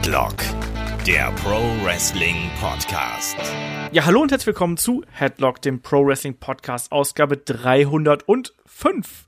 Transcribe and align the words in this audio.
Headlock, 0.00 0.36
der 1.06 1.30
Pro 1.32 1.60
Wrestling 1.84 2.50
Podcast. 2.58 3.36
Ja, 3.92 4.06
hallo 4.06 4.22
und 4.22 4.30
herzlich 4.30 4.46
willkommen 4.46 4.78
zu 4.78 5.04
Headlock, 5.12 5.60
dem 5.60 5.82
Pro 5.82 6.06
Wrestling 6.06 6.38
Podcast, 6.38 6.90
Ausgabe 6.90 7.36
305. 7.36 9.26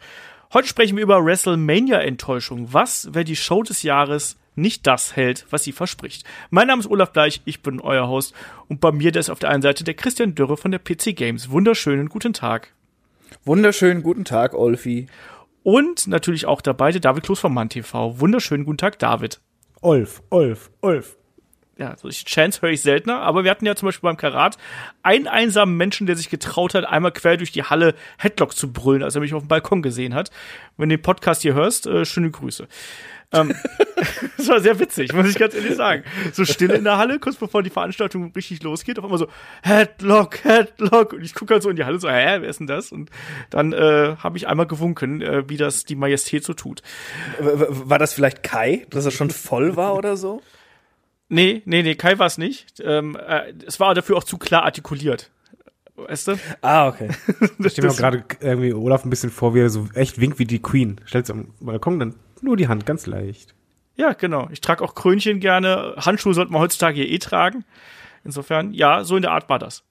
Heute 0.55 0.69
sprechen 0.69 0.96
wir 0.96 1.02
über 1.02 1.23
WrestleMania-Enttäuschung. 1.23 2.73
Was, 2.73 3.11
wer 3.12 3.23
die 3.23 3.37
Show 3.37 3.62
des 3.62 3.82
Jahres 3.82 4.38
nicht 4.55 4.87
das 4.87 5.14
hält, 5.14 5.45
was 5.50 5.62
sie 5.62 5.73
verspricht. 5.73 6.24
Mein 6.48 6.69
Name 6.69 6.80
ist 6.80 6.91
Olaf 6.91 7.12
Bleich, 7.12 7.43
ich 7.45 7.62
bin 7.62 7.79
euer 7.79 8.09
Host 8.09 8.34
und 8.68 8.80
bei 8.80 8.93
mir 8.93 9.14
ist 9.14 9.29
auf 9.29 9.41
der 9.41 9.50
einen 9.50 9.61
Seite 9.61 9.84
der 9.84 9.93
Christian 9.93 10.34
Dürre 10.34 10.57
von 10.57 10.70
der 10.70 10.80
PC 10.80 11.14
Games. 11.14 11.50
Wunderschönen 11.50 12.09
guten 12.09 12.32
Tag. 12.32 12.73
Wunderschönen 13.45 14.02
guten 14.02 14.25
Tag, 14.25 14.55
Olfi. 14.55 15.06
Und 15.64 16.06
natürlich 16.06 16.47
auch 16.47 16.62
dabei 16.62 16.92
der 16.92 17.02
David 17.02 17.25
Kloß 17.25 17.41
vom 17.41 17.52
Mann 17.52 17.69
TV. 17.69 18.19
Wunderschönen 18.20 18.64
guten 18.64 18.78
Tag, 18.78 18.98
David. 18.98 19.39
Olf, 19.82 20.22
Olf, 20.30 20.70
Olf. 20.80 21.16
Ja, 21.77 21.96
solche 21.96 22.24
Chance 22.24 22.62
höre 22.62 22.70
ich 22.70 22.82
seltener, 22.82 23.20
aber 23.20 23.42
wir 23.42 23.50
hatten 23.50 23.66
ja 23.66 23.74
zum 23.74 23.88
Beispiel 23.88 24.06
beim 24.06 24.16
Karat 24.16 24.56
einen 25.02 25.27
einsamen 25.27 25.77
Menschen, 25.77 26.06
der 26.06 26.16
sich 26.16 26.30
getraut 26.30 26.74
hat, 26.74 26.84
einmal 26.84 27.10
quer 27.10 27.36
durch 27.36 27.50
die 27.50 27.64
Halle 27.64 27.95
Headlock 28.18 28.55
zu 28.55 28.72
brüllen, 28.72 29.02
als 29.02 29.16
er 29.16 29.20
mich 29.20 29.34
auf 29.34 29.42
dem 29.42 29.48
Balkon 29.48 29.82
gesehen 29.82 30.14
hat. 30.14 30.30
Wenn 30.77 30.91
du 30.91 30.96
den 30.96 31.02
Podcast 31.02 31.42
hier 31.42 31.55
hörst, 31.55 31.86
äh, 31.86 32.05
schöne 32.05 32.30
Grüße. 32.30 32.68
Ähm, 33.32 33.54
das 34.36 34.48
war 34.48 34.60
sehr 34.60 34.78
witzig, 34.78 35.12
muss 35.12 35.28
ich 35.28 35.38
ganz 35.38 35.54
ehrlich 35.54 35.77
sagen. 35.77 36.04
So 36.32 36.45
still 36.45 36.70
in 36.70 36.84
der 36.84 36.98
Halle, 36.98 37.18
kurz 37.18 37.36
bevor 37.36 37.62
die 37.62 37.70
Veranstaltung 37.70 38.32
richtig 38.34 38.62
losgeht, 38.62 38.98
auf 38.98 39.05
einmal 39.05 39.18
so 39.18 39.28
Headlock, 39.62 40.45
Headlock 40.45 41.12
und 41.12 41.22
ich 41.22 41.34
gucke 41.34 41.55
halt 41.55 41.62
so 41.62 41.70
in 41.70 41.77
die 41.77 41.84
Halle 41.84 41.98
so, 41.98 42.08
hä, 42.08 42.38
wer 42.41 42.48
ist 42.48 42.60
denn 42.60 42.66
das? 42.66 42.92
Und 42.92 43.10
dann 43.50 43.72
äh, 43.72 44.16
habe 44.18 44.36
ich 44.36 44.48
einmal 44.48 44.66
gewunken, 44.66 45.22
äh, 45.22 45.48
wie 45.48 45.56
das 45.56 45.84
die 45.84 45.97
Majestät 45.97 46.44
so 46.44 46.55
tut. 46.55 46.83
War 47.39 47.98
das 47.98 48.12
vielleicht 48.12 48.42
Kai, 48.42 48.86
dass 48.91 49.05
er 49.05 49.11
schon 49.11 49.30
voll 49.30 49.77
war 49.77 49.94
oder 49.94 50.17
so? 50.17 50.42
Nee, 51.28 51.62
nee, 51.64 51.83
nee, 51.83 51.94
Kai 51.94 52.19
war 52.19 52.27
es 52.27 52.36
nicht. 52.36 52.80
Ähm, 52.84 53.17
äh, 53.17 53.55
es 53.67 53.80
war 53.80 53.94
dafür 53.94 54.19
auch 54.19 54.24
zu 54.24 54.36
klar 54.36 54.64
artikuliert. 54.64 55.30
Weißt 55.96 56.28
du? 56.28 56.39
Ah, 56.61 56.89
okay. 56.89 57.08
Ich 57.58 57.72
stelle 57.72 57.89
mir 57.89 57.94
auch 57.94 57.96
gerade 57.96 58.24
irgendwie 58.41 58.72
Olaf 58.72 59.05
ein 59.05 59.11
bisschen 59.11 59.30
vor, 59.30 59.55
wie 59.55 59.61
er 59.61 59.70
so 59.70 59.89
echt 59.94 60.20
winkt 60.20 60.39
wie 60.39 60.44
die 60.44 60.61
Queen. 60.61 61.00
Stellt 61.05 61.30
am 61.30 61.55
Balkon 61.61 61.98
dann 61.98 62.14
nur 62.43 62.57
die 62.57 62.69
Hand 62.69 62.87
ganz 62.87 63.07
leicht. 63.07 63.55
Ja, 63.95 64.12
genau. 64.12 64.48
Ich 64.51 64.61
trage 64.61 64.83
auch 64.83 64.95
Krönchen 64.95 65.41
gerne. 65.41 65.95
Handschuhe 65.98 66.35
sollte 66.35 66.53
man 66.53 66.62
heutzutage 66.62 66.97
hier 67.03 67.11
eh 67.11 67.19
tragen. 67.19 67.65
Insofern, 68.25 68.73
ja, 68.73 69.05
so 69.05 69.17
in 69.17 69.23
der 69.23 69.33
Art 69.33 69.48
war 69.48 69.59
das. 69.59 69.85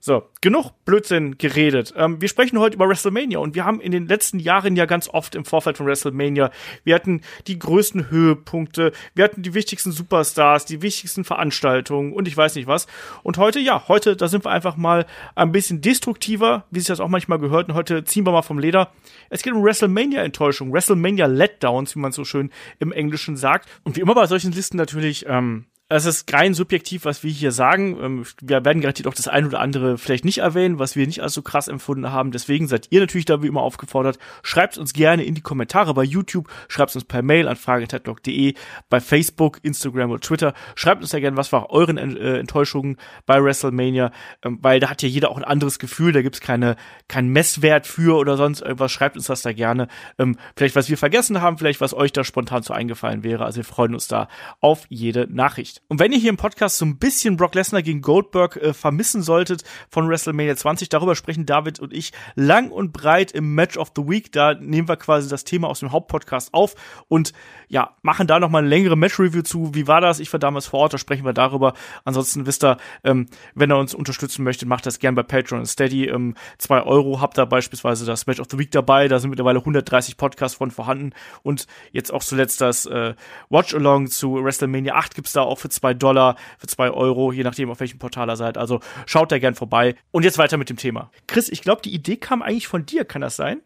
So, 0.00 0.22
genug 0.40 0.70
Blödsinn 0.84 1.38
geredet. 1.38 1.92
Ähm, 1.96 2.20
wir 2.20 2.28
sprechen 2.28 2.58
heute 2.58 2.76
über 2.76 2.88
WrestleMania 2.88 3.40
und 3.40 3.56
wir 3.56 3.64
haben 3.64 3.80
in 3.80 3.90
den 3.90 4.06
letzten 4.06 4.38
Jahren 4.38 4.76
ja 4.76 4.86
ganz 4.86 5.08
oft 5.08 5.34
im 5.34 5.44
Vorfeld 5.44 5.76
von 5.76 5.86
WrestleMania, 5.86 6.52
wir 6.84 6.94
hatten 6.94 7.22
die 7.48 7.58
größten 7.58 8.08
Höhepunkte, 8.08 8.92
wir 9.16 9.24
hatten 9.24 9.42
die 9.42 9.54
wichtigsten 9.54 9.90
Superstars, 9.90 10.66
die 10.66 10.82
wichtigsten 10.82 11.24
Veranstaltungen 11.24 12.12
und 12.12 12.28
ich 12.28 12.36
weiß 12.36 12.54
nicht 12.54 12.68
was. 12.68 12.86
Und 13.24 13.38
heute, 13.38 13.58
ja, 13.58 13.88
heute, 13.88 14.14
da 14.14 14.28
sind 14.28 14.44
wir 14.44 14.50
einfach 14.50 14.76
mal 14.76 15.04
ein 15.34 15.50
bisschen 15.50 15.80
destruktiver, 15.80 16.64
wie 16.70 16.78
sich 16.78 16.88
das 16.88 17.00
auch 17.00 17.08
manchmal 17.08 17.40
gehört 17.40 17.68
und 17.68 17.74
heute 17.74 18.04
ziehen 18.04 18.24
wir 18.24 18.32
mal 18.32 18.42
vom 18.42 18.60
Leder. 18.60 18.92
Es 19.30 19.42
geht 19.42 19.52
um 19.52 19.64
WrestleMania-Enttäuschung, 19.64 20.72
WrestleMania-Letdowns, 20.72 21.96
wie 21.96 22.00
man 22.00 22.12
so 22.12 22.24
schön 22.24 22.50
im 22.78 22.92
Englischen 22.92 23.36
sagt. 23.36 23.68
Und 23.82 23.96
wie 23.96 24.00
immer 24.00 24.14
bei 24.14 24.26
solchen 24.26 24.52
Listen 24.52 24.76
natürlich, 24.76 25.26
ähm, 25.26 25.66
es 25.90 26.04
ist 26.04 26.30
rein 26.34 26.52
subjektiv, 26.52 27.06
was 27.06 27.22
wir 27.22 27.30
hier 27.30 27.50
sagen. 27.50 27.96
Ähm, 28.02 28.26
wir 28.42 28.62
werden 28.62 28.82
garantiert 28.82 29.08
auch 29.08 29.14
das 29.14 29.26
ein 29.26 29.46
oder 29.46 29.60
andere 29.60 29.96
vielleicht 29.96 30.24
nicht 30.24 30.38
erwähnen, 30.38 30.78
was 30.78 30.96
wir 30.96 31.06
nicht 31.06 31.22
als 31.22 31.32
so 31.32 31.40
krass 31.40 31.66
empfunden 31.66 32.12
haben. 32.12 32.30
Deswegen 32.30 32.68
seid 32.68 32.88
ihr 32.90 33.00
natürlich 33.00 33.24
da 33.24 33.42
wie 33.42 33.46
immer 33.46 33.62
aufgefordert. 33.62 34.18
Schreibt 34.42 34.76
uns 34.76 34.92
gerne 34.92 35.24
in 35.24 35.34
die 35.34 35.40
Kommentare 35.40 35.94
bei 35.94 36.02
YouTube, 36.02 36.48
schreibt 36.68 36.94
uns 36.94 37.06
per 37.06 37.22
Mail 37.22 37.48
an 37.48 37.56
fragen.headlock.de, 37.56 38.54
bei 38.90 39.00
Facebook, 39.00 39.60
Instagram 39.62 40.10
oder 40.10 40.20
Twitter. 40.20 40.52
Schreibt 40.74 41.00
uns 41.00 41.12
ja 41.12 41.20
gerne, 41.20 41.38
was 41.38 41.52
war 41.52 41.70
euren 41.70 41.96
äh, 41.96 42.38
Enttäuschungen 42.38 42.98
bei 43.24 43.42
WrestleMania, 43.42 44.12
ähm, 44.42 44.58
weil 44.60 44.80
da 44.80 44.90
hat 44.90 45.02
ja 45.02 45.08
jeder 45.08 45.30
auch 45.30 45.38
ein 45.38 45.44
anderes 45.44 45.78
Gefühl. 45.78 46.12
Da 46.12 46.20
gibt's 46.20 46.40
keine 46.40 46.76
keinen 47.08 47.30
Messwert 47.30 47.86
für 47.86 48.18
oder 48.18 48.36
sonst 48.36 48.60
irgendwas. 48.60 48.92
Schreibt 48.92 49.16
uns 49.16 49.26
das 49.26 49.40
da 49.40 49.54
gerne. 49.54 49.88
Ähm, 50.18 50.36
vielleicht 50.54 50.76
was 50.76 50.90
wir 50.90 50.98
vergessen 50.98 51.40
haben, 51.40 51.56
vielleicht 51.56 51.80
was 51.80 51.94
euch 51.94 52.12
da 52.12 52.24
spontan 52.24 52.62
so 52.62 52.74
eingefallen 52.74 53.24
wäre. 53.24 53.46
Also 53.46 53.56
wir 53.56 53.64
freuen 53.64 53.94
uns 53.94 54.06
da 54.06 54.28
auf 54.60 54.84
jede 54.90 55.26
Nachricht. 55.30 55.77
Und 55.88 56.00
wenn 56.00 56.12
ihr 56.12 56.18
hier 56.18 56.30
im 56.30 56.36
Podcast 56.36 56.78
so 56.78 56.84
ein 56.84 56.98
bisschen 56.98 57.36
Brock 57.36 57.54
Lesnar 57.54 57.82
gegen 57.82 58.02
Goldberg 58.02 58.56
äh, 58.56 58.74
vermissen 58.74 59.22
solltet 59.22 59.64
von 59.90 60.08
WrestleMania 60.08 60.56
20, 60.56 60.88
darüber 60.88 61.14
sprechen 61.14 61.46
David 61.46 61.80
und 61.80 61.92
ich 61.92 62.12
lang 62.34 62.70
und 62.70 62.92
breit 62.92 63.32
im 63.32 63.54
Match 63.54 63.76
of 63.76 63.92
the 63.96 64.02
Week. 64.02 64.32
Da 64.32 64.54
nehmen 64.54 64.88
wir 64.88 64.96
quasi 64.96 65.28
das 65.28 65.44
Thema 65.44 65.68
aus 65.68 65.80
dem 65.80 65.92
Hauptpodcast 65.92 66.52
auf 66.52 66.74
und 67.08 67.32
ja, 67.68 67.96
machen 68.02 68.26
da 68.26 68.40
nochmal 68.40 68.62
eine 68.62 68.68
längere 68.68 68.96
Match-Review 68.96 69.42
zu. 69.42 69.74
Wie 69.74 69.86
war 69.86 70.00
das? 70.00 70.20
Ich 70.20 70.32
war 70.32 70.40
damals 70.40 70.66
vor 70.66 70.80
Ort, 70.80 70.94
da 70.94 70.98
sprechen 70.98 71.24
wir 71.24 71.32
darüber. 71.32 71.74
Ansonsten 72.04 72.46
wisst 72.46 72.64
ihr, 72.64 72.78
ähm, 73.04 73.26
wenn 73.54 73.70
ihr 73.70 73.76
uns 73.76 73.94
unterstützen 73.94 74.42
möchtet, 74.42 74.68
macht 74.68 74.86
das 74.86 74.98
gern 74.98 75.14
bei 75.14 75.22
Patreon 75.22 75.60
und 75.60 75.66
Steady. 75.66 76.06
Ähm, 76.06 76.34
Euro 76.68 77.20
habt 77.20 77.38
ihr 77.38 77.46
beispielsweise 77.46 78.06
das 78.06 78.26
Match 78.26 78.40
of 78.40 78.46
the 78.50 78.58
Week 78.58 78.70
dabei. 78.70 79.08
Da 79.08 79.18
sind 79.18 79.30
mittlerweile 79.30 79.58
130 79.58 80.16
Podcasts 80.16 80.56
von 80.56 80.70
vorhanden. 80.70 81.12
Und 81.42 81.66
jetzt 81.92 82.12
auch 82.12 82.22
zuletzt 82.22 82.60
das 82.60 82.86
äh, 82.86 83.14
Watch-Along 83.50 84.08
zu 84.08 84.42
WrestleMania 84.42 84.94
8 84.94 85.14
gibt's 85.14 85.32
da 85.32 85.42
auch 85.42 85.58
für 85.58 85.67
zwei 85.70 85.94
Dollar, 85.94 86.36
für 86.58 86.66
zwei 86.66 86.90
Euro, 86.90 87.32
je 87.32 87.42
nachdem, 87.42 87.70
auf 87.70 87.80
welchem 87.80 87.98
Portal 87.98 88.30
ihr 88.30 88.36
seid. 88.36 88.58
Also 88.58 88.80
schaut 89.06 89.32
da 89.32 89.38
gern 89.38 89.54
vorbei. 89.54 89.94
Und 90.10 90.24
jetzt 90.24 90.38
weiter 90.38 90.56
mit 90.56 90.70
dem 90.70 90.76
Thema. 90.76 91.10
Chris, 91.26 91.48
ich 91.48 91.62
glaube, 91.62 91.82
die 91.82 91.94
Idee 91.94 92.16
kam 92.16 92.42
eigentlich 92.42 92.68
von 92.68 92.86
dir, 92.86 93.04
kann 93.04 93.22
das 93.22 93.36
sein? 93.36 93.60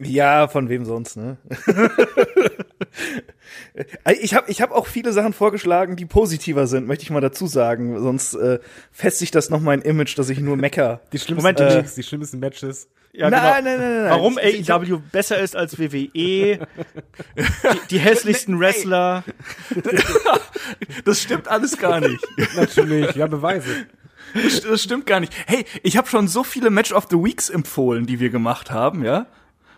Ja, 0.00 0.48
von 0.48 0.68
wem 0.68 0.84
sonst, 0.84 1.16
ne? 1.16 1.36
ich 4.20 4.34
habe 4.34 4.50
ich 4.50 4.60
hab 4.60 4.72
auch 4.72 4.86
viele 4.86 5.12
Sachen 5.12 5.32
vorgeschlagen, 5.32 5.96
die 5.96 6.06
positiver 6.06 6.66
sind, 6.66 6.86
möchte 6.86 7.04
ich 7.04 7.10
mal 7.10 7.20
dazu 7.20 7.46
sagen. 7.46 8.00
Sonst 8.00 8.34
äh, 8.34 8.58
festigt 8.90 9.34
das 9.34 9.50
noch 9.50 9.60
mein 9.60 9.82
Image, 9.82 10.18
dass 10.18 10.28
ich 10.28 10.40
nur 10.40 10.56
mecker. 10.56 11.00
Die 11.12 11.18
schlimmsten, 11.18 11.42
Moment, 11.42 11.60
äh, 11.60 11.84
die 11.96 12.02
schlimmsten 12.02 12.40
Matches. 12.40 12.88
Ja, 13.14 13.28
nein, 13.28 13.62
nein, 13.64 13.78
nein, 13.78 13.78
nein, 13.78 14.10
Warum 14.10 14.38
ich, 14.42 14.60
ich, 14.60 14.72
AEW 14.72 15.00
besser 15.12 15.38
ist 15.38 15.54
als 15.54 15.78
WWE, 15.78 16.08
die, 16.14 16.58
die 17.90 17.98
hässlichsten 17.98 18.58
Wrestler. 18.58 19.24
Das 21.04 21.20
stimmt 21.20 21.48
alles 21.48 21.76
gar 21.78 22.00
nicht. 22.00 22.24
Natürlich, 22.54 23.16
ja, 23.16 23.26
Beweise. 23.26 23.86
Das, 24.34 24.60
das 24.60 24.82
stimmt 24.82 25.06
gar 25.06 25.18
nicht. 25.20 25.32
Hey, 25.46 25.64
ich 25.82 25.96
habe 25.96 26.08
schon 26.08 26.28
so 26.28 26.44
viele 26.44 26.70
Match 26.70 26.92
of 26.92 27.08
the 27.10 27.16
Weeks 27.16 27.50
empfohlen, 27.50 28.06
die 28.06 28.20
wir 28.20 28.30
gemacht 28.30 28.70
haben, 28.70 29.04
ja? 29.04 29.26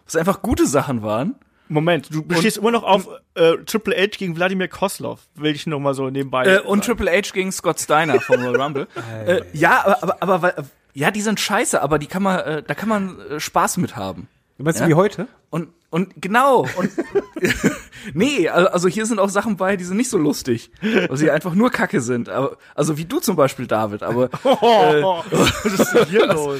Was 0.04 0.16
einfach 0.16 0.42
gute 0.42 0.66
Sachen 0.66 1.02
waren. 1.02 1.36
Moment, 1.68 2.12
du 2.14 2.22
bestehst 2.22 2.58
immer 2.58 2.70
noch 2.70 2.82
auf 2.82 3.08
äh, 3.34 3.56
Triple 3.64 3.96
H 3.96 4.18
gegen 4.18 4.36
Wladimir 4.36 4.68
Koslov, 4.68 5.20
will 5.34 5.54
ich 5.54 5.66
noch 5.66 5.80
mal 5.80 5.94
so 5.94 6.10
nebenbei. 6.10 6.44
Äh, 6.44 6.60
und 6.60 6.84
Triple 6.84 7.10
H 7.10 7.32
gegen 7.32 7.50
Scott 7.52 7.80
Steiner 7.80 8.20
vom 8.20 8.36
Royal 8.44 8.60
Rumble. 8.60 8.86
äh, 9.26 9.42
ja, 9.52 9.82
aber, 9.84 10.02
aber, 10.02 10.22
aber, 10.22 10.42
weil- 10.42 10.64
ja, 10.92 11.10
die 11.10 11.22
sind 11.22 11.40
scheiße, 11.40 11.80
aber 11.82 11.98
die 11.98 12.06
kann 12.06 12.22
man, 12.22 12.38
äh, 12.40 12.62
da 12.62 12.74
kann 12.74 12.88
man 12.88 13.18
äh, 13.30 13.40
Spaß 13.40 13.78
mit 13.78 13.96
haben. 13.96 14.28
Du 14.58 14.64
meinst 14.64 14.80
Ja? 14.80 14.88
wie 14.88 14.94
heute? 14.94 15.26
Und, 15.50 15.68
und 15.94 16.12
genau. 16.16 16.66
Und 16.76 16.90
nee, 18.14 18.48
al- 18.48 18.66
also 18.66 18.88
hier 18.88 19.06
sind 19.06 19.20
auch 19.20 19.28
Sachen 19.28 19.56
bei, 19.56 19.76
die 19.76 19.84
sind 19.84 19.96
nicht 19.96 20.10
so 20.10 20.18
lustig, 20.18 20.72
weil 20.80 21.16
sie 21.16 21.30
einfach 21.30 21.54
nur 21.54 21.70
Kacke 21.70 22.00
sind. 22.00 22.28
Aber, 22.28 22.56
also 22.74 22.98
wie 22.98 23.04
du 23.04 23.20
zum 23.20 23.36
Beispiel, 23.36 23.68
David. 23.68 24.02
Aber 24.02 24.28
oh, 24.42 25.22
was 25.30 25.64
ist 25.64 25.94
denn 25.94 26.06
hier 26.06 26.26
los? 26.34 26.58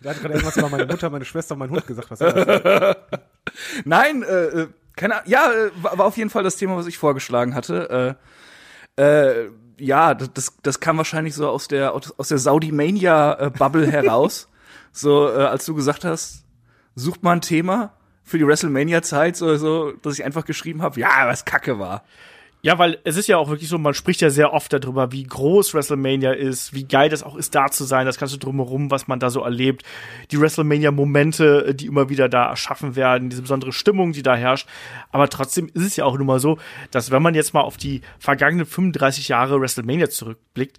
Da 0.00 0.10
hat 0.10 0.20
gerade 0.22 0.32
irgendwas 0.32 0.56
über 0.56 0.70
meine 0.70 0.86
Mutter, 0.86 1.10
meine 1.10 1.26
Schwester 1.26 1.52
und 1.52 1.58
mein 1.58 1.68
Hund 1.68 1.86
gesagt. 1.86 2.10
Was 2.10 2.20
nein, 3.84 4.22
äh, 4.22 4.44
äh, 4.46 4.68
keine 4.96 5.16
Ahnung. 5.16 5.30
Ja, 5.30 5.52
äh, 5.52 5.70
war, 5.82 6.06
auf 6.06 6.16
jeden 6.16 6.30
Fall 6.30 6.42
das 6.42 6.56
Thema, 6.56 6.74
was 6.78 6.86
ich 6.86 6.96
vorgeschlagen 6.96 7.54
hatte. 7.54 8.16
Äh, 8.96 9.02
äh, 9.02 9.50
ja, 9.76 10.14
das, 10.14 10.54
das, 10.62 10.80
kam 10.80 10.96
wahrscheinlich 10.96 11.34
so 11.34 11.50
aus 11.50 11.68
der 11.68 11.92
aus 11.92 12.18
aus 12.18 12.28
der 12.28 12.38
Saudi 12.38 12.72
Mania 12.72 13.34
äh, 13.40 13.50
Bubble 13.50 13.86
heraus. 13.86 14.48
So, 14.90 15.28
äh, 15.28 15.42
als 15.42 15.66
du 15.66 15.74
gesagt 15.74 16.06
hast, 16.06 16.44
sucht 16.94 17.22
mal 17.22 17.32
ein 17.32 17.42
Thema 17.42 17.92
für 18.30 18.38
die 18.38 18.46
WrestleMania 18.46 19.02
Zeit, 19.02 19.36
so, 19.36 19.56
so, 19.56 19.90
dass 20.02 20.16
ich 20.16 20.24
einfach 20.24 20.44
geschrieben 20.44 20.82
habe, 20.82 21.00
ja, 21.00 21.26
was 21.26 21.44
Kacke 21.44 21.80
war. 21.80 22.04
Ja, 22.62 22.78
weil 22.78 22.98
es 23.04 23.16
ist 23.16 23.26
ja 23.26 23.38
auch 23.38 23.48
wirklich 23.48 23.68
so, 23.68 23.78
man 23.78 23.94
spricht 23.94 24.20
ja 24.20 24.30
sehr 24.30 24.52
oft 24.52 24.72
darüber, 24.72 25.10
wie 25.10 25.24
groß 25.24 25.74
WrestleMania 25.74 26.32
ist, 26.32 26.72
wie 26.72 26.84
geil 26.84 27.08
das 27.08 27.24
auch 27.24 27.34
ist, 27.34 27.54
da 27.54 27.70
zu 27.70 27.84
sein, 27.84 28.06
das 28.06 28.18
ganze 28.18 28.38
Drumherum, 28.38 28.90
was 28.90 29.08
man 29.08 29.18
da 29.18 29.30
so 29.30 29.40
erlebt, 29.40 29.82
die 30.30 30.40
WrestleMania-Momente, 30.40 31.66
äh, 31.68 31.74
die 31.74 31.86
immer 31.86 32.08
wieder 32.08 32.28
da 32.28 32.50
erschaffen 32.50 32.94
werden, 32.94 33.30
diese 33.30 33.42
besondere 33.42 33.72
Stimmung, 33.72 34.12
die 34.12 34.22
da 34.22 34.36
herrscht. 34.36 34.68
Aber 35.10 35.28
trotzdem 35.28 35.68
ist 35.72 35.84
es 35.84 35.96
ja 35.96 36.04
auch 36.04 36.16
nun 36.16 36.26
mal 36.26 36.38
so, 36.38 36.58
dass 36.92 37.10
wenn 37.10 37.22
man 37.22 37.34
jetzt 37.34 37.52
mal 37.52 37.62
auf 37.62 37.78
die 37.78 38.02
vergangenen 38.20 38.66
35 38.66 39.26
Jahre 39.26 39.60
WrestleMania 39.60 40.08
zurückblickt, 40.08 40.76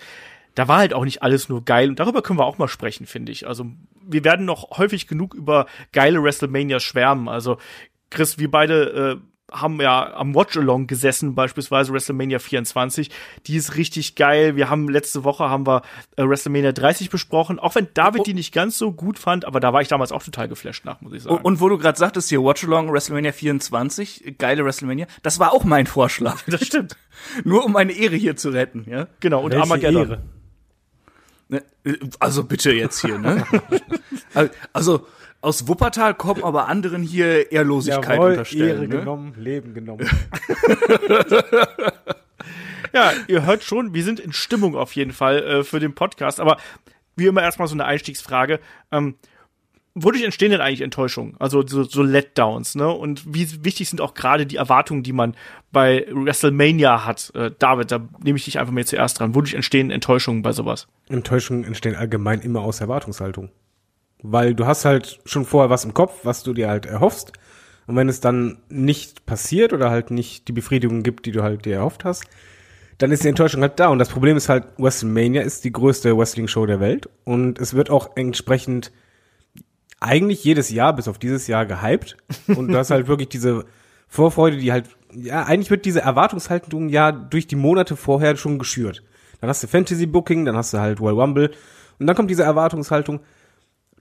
da 0.56 0.68
war 0.68 0.80
halt 0.80 0.94
auch 0.94 1.06
nicht 1.06 1.24
alles 1.24 1.50
nur 1.50 1.64
geil 1.64 1.90
und 1.90 2.00
darüber 2.00 2.22
können 2.22 2.40
wir 2.40 2.46
auch 2.46 2.58
mal 2.58 2.68
sprechen, 2.68 3.06
finde 3.06 3.32
ich. 3.32 3.48
Also 3.48 3.66
wir 4.04 4.24
werden 4.24 4.46
noch 4.46 4.78
häufig 4.78 5.08
genug 5.08 5.34
über 5.34 5.66
geile 5.92 6.22
WrestleMania 6.24 6.80
schwärmen. 6.80 7.28
Also 7.28 7.58
Chris, 8.10 8.38
wir 8.38 8.52
beide 8.52 9.20
äh, 9.22 9.32
haben 9.52 9.82
ja 9.82 10.14
am 10.14 10.34
Watch-Along 10.34 10.88
gesessen, 10.88 11.36
beispielsweise 11.36 11.92
WrestleMania 11.92 12.40
24. 12.40 13.12
Die 13.48 13.58
ist 13.58 13.76
richtig 13.76 14.16
geil. 14.16 14.56
Wir 14.56 14.70
haben 14.70 14.88
letzte 14.88 15.24
Woche 15.24 15.50
haben 15.50 15.68
wir 15.68 15.82
äh, 16.16 16.24
WrestleMania 16.24 16.72
30 16.72 17.10
besprochen, 17.10 17.60
auch 17.60 17.76
wenn 17.76 17.90
David 17.94 18.26
die 18.26 18.34
nicht 18.34 18.54
ganz 18.54 18.78
so 18.78 18.94
gut 18.94 19.20
fand, 19.20 19.46
aber 19.46 19.60
da 19.60 19.74
war 19.74 19.82
ich 19.82 19.90
damals 19.90 20.12
auch 20.12 20.24
total 20.24 20.48
geflasht 20.48 20.86
nach, 20.86 21.02
muss 21.02 21.14
ich 21.14 21.24
sagen. 21.24 21.36
Und, 21.36 21.46
und 21.46 21.60
wo 21.60 21.70
du 21.70 21.78
gerade 21.78 22.00
sagtest, 22.00 22.30
hier 22.30 22.44
Watch 22.44 22.64
Along 22.64 22.92
WrestleMania 22.92 23.34
24, 23.34 24.36
geile 24.38 24.64
WrestleMania, 24.64 25.08
das 25.22 25.40
war 25.40 25.52
auch 25.54 25.64
mein 25.66 25.86
Vorschlag. 25.86 26.42
das 26.48 26.66
stimmt. 26.66 26.96
Nur 27.44 27.66
um 27.66 27.74
meine 27.74 27.92
Ehre 27.92 28.16
hier 28.16 28.36
zu 28.38 28.50
retten, 28.50 28.86
ja? 28.90 29.08
Genau, 29.20 29.42
und 29.42 29.52
Welche 29.52 29.64
Armageddon. 29.64 30.10
Ehre. 30.10 30.22
Ne, 31.52 31.62
Also 32.20 32.44
bitte 32.46 32.72
jetzt 32.72 33.02
hier, 33.02 33.18
ne? 33.20 33.46
Also 34.74 35.06
aus 35.42 35.68
Wuppertal 35.68 36.14
kommen 36.14 36.44
aber 36.44 36.68
anderen 36.68 37.04
hier 37.04 37.52
Ehrlosigkeit 37.52 38.18
Jawohl, 38.18 38.30
unterstellen. 38.32 38.68
Ehre 38.70 38.88
ne? 38.88 39.00
genommen, 39.00 39.34
Leben 39.38 39.74
genommen. 39.74 40.10
Ja, 42.94 43.14
ihr 43.28 43.46
hört 43.46 43.64
schon, 43.64 43.94
wir 43.94 44.04
sind 44.04 44.20
in 44.20 44.34
Stimmung 44.34 44.76
auf 44.76 44.96
jeden 44.96 45.14
Fall 45.14 45.44
äh, 45.44 45.64
für 45.64 45.80
den 45.80 45.96
Podcast. 45.96 46.42
Aber 46.42 46.58
wie 47.16 47.28
immer 47.28 47.42
erstmal 47.42 47.70
so 47.70 47.74
eine 47.74 47.86
Einstiegsfrage. 47.86 48.60
Ähm, 48.92 49.16
wodurch 49.94 50.24
entstehen 50.24 50.52
denn 50.52 50.62
eigentlich 50.62 50.82
Enttäuschungen? 50.82 51.36
Also 51.40 51.66
so, 51.66 51.84
so 51.84 52.04
Letdowns, 52.04 52.76
ne? 52.76 52.90
Und 52.90 53.34
wie 53.34 53.64
wichtig 53.64 53.90
sind 53.90 54.02
auch 54.02 54.14
gerade 54.14 54.46
die 54.46 54.56
Erwartungen, 54.56 55.04
die 55.04 55.14
man 55.14 55.36
bei 55.72 56.06
WrestleMania 56.10 57.06
hat? 57.06 57.32
Äh, 57.36 57.52
David, 57.58 57.92
da 57.92 58.08
nehme 58.24 58.38
ich 58.38 58.46
dich 58.46 58.60
einfach 58.60 58.74
mal 58.74 58.86
zuerst 58.86 59.20
dran. 59.20 59.36
Wodurch 59.36 59.54
entstehen 59.54 59.92
Enttäuschungen 59.92 60.42
bei 60.42 60.52
sowas? 60.52 60.88
Enttäuschungen 61.10 61.64
entstehen 61.64 61.96
allgemein 61.96 62.42
immer 62.42 62.62
aus 62.62 62.82
Erwartungshaltung. 62.82 63.50
Weil 64.24 64.54
du 64.54 64.66
hast 64.66 64.86
halt 64.86 65.20
schon 65.26 65.46
vorher 65.46 65.70
was 65.70 65.84
im 65.84 65.94
Kopf, 65.94 66.20
was 66.24 66.44
du 66.44 66.54
dir 66.54 66.70
halt 66.70 66.86
erhoffst. 66.86 67.34
Und 67.88 67.96
wenn 67.96 68.08
es 68.08 68.22
dann 68.22 68.60
nicht 68.70 69.26
passiert 69.26 69.74
oder 69.74 69.90
halt 69.90 70.12
nicht 70.12 70.48
die 70.48 70.54
Befriedigung 70.54 71.04
gibt, 71.04 71.26
die 71.26 71.32
du 71.32 71.44
halt 71.44 71.66
dir 71.66 71.78
erhofft 71.78 72.06
hast, 72.06 72.24
dann 73.00 73.12
ist 73.12 73.24
die 73.24 73.30
Enttäuschung 73.30 73.62
halt 73.62 73.80
da. 73.80 73.88
Und 73.88 73.98
das 73.98 74.10
Problem 74.10 74.38
ist 74.38 74.48
halt, 74.48 74.66
WrestleMania 74.78 75.42
ist 75.42 75.66
die 75.66 75.72
größte 75.72 76.16
Wrestling-Show 76.16 76.68
der 76.68 76.80
Welt. 76.80 77.10
Und 77.24 77.60
es 77.60 77.74
wird 77.74 77.90
auch 77.90 78.12
entsprechend 78.16 78.92
eigentlich 80.02 80.44
jedes 80.44 80.70
Jahr, 80.70 80.94
bis 80.94 81.08
auf 81.08 81.20
dieses 81.20 81.48
Jahr, 81.48 81.66
gehypt. 81.66 82.18
Und 82.48 82.68
du 82.68 82.78
hast 82.78 82.92
halt 82.92 83.08
wirklich 83.08 83.30
diese 83.30 83.66
Vorfreude, 84.08 84.58
die 84.58 84.72
halt, 84.74 84.90
ja, 85.14 85.44
eigentlich 85.44 85.70
wird 85.70 85.86
diese 85.86 86.02
Erwartungshaltung 86.02 86.90
ja 86.90 87.12
durch 87.14 87.48
die 87.48 87.56
Monate 87.56 87.96
vorher 87.96 88.36
schon 88.36 88.60
geschürt. 88.60 89.04
Dann 89.40 89.50
hast 89.50 89.64
du 89.64 89.68
Fantasy 89.68 90.08
Booking, 90.08 90.44
dann 90.44 90.58
hast 90.58 90.74
du 90.74 90.80
halt 90.80 91.00
Royal 91.00 91.20
Rumble. 91.20 91.52
Und 92.00 92.08
dann 92.08 92.16
kommt 92.16 92.30
diese 92.30 92.44
Erwartungshaltung, 92.44 93.22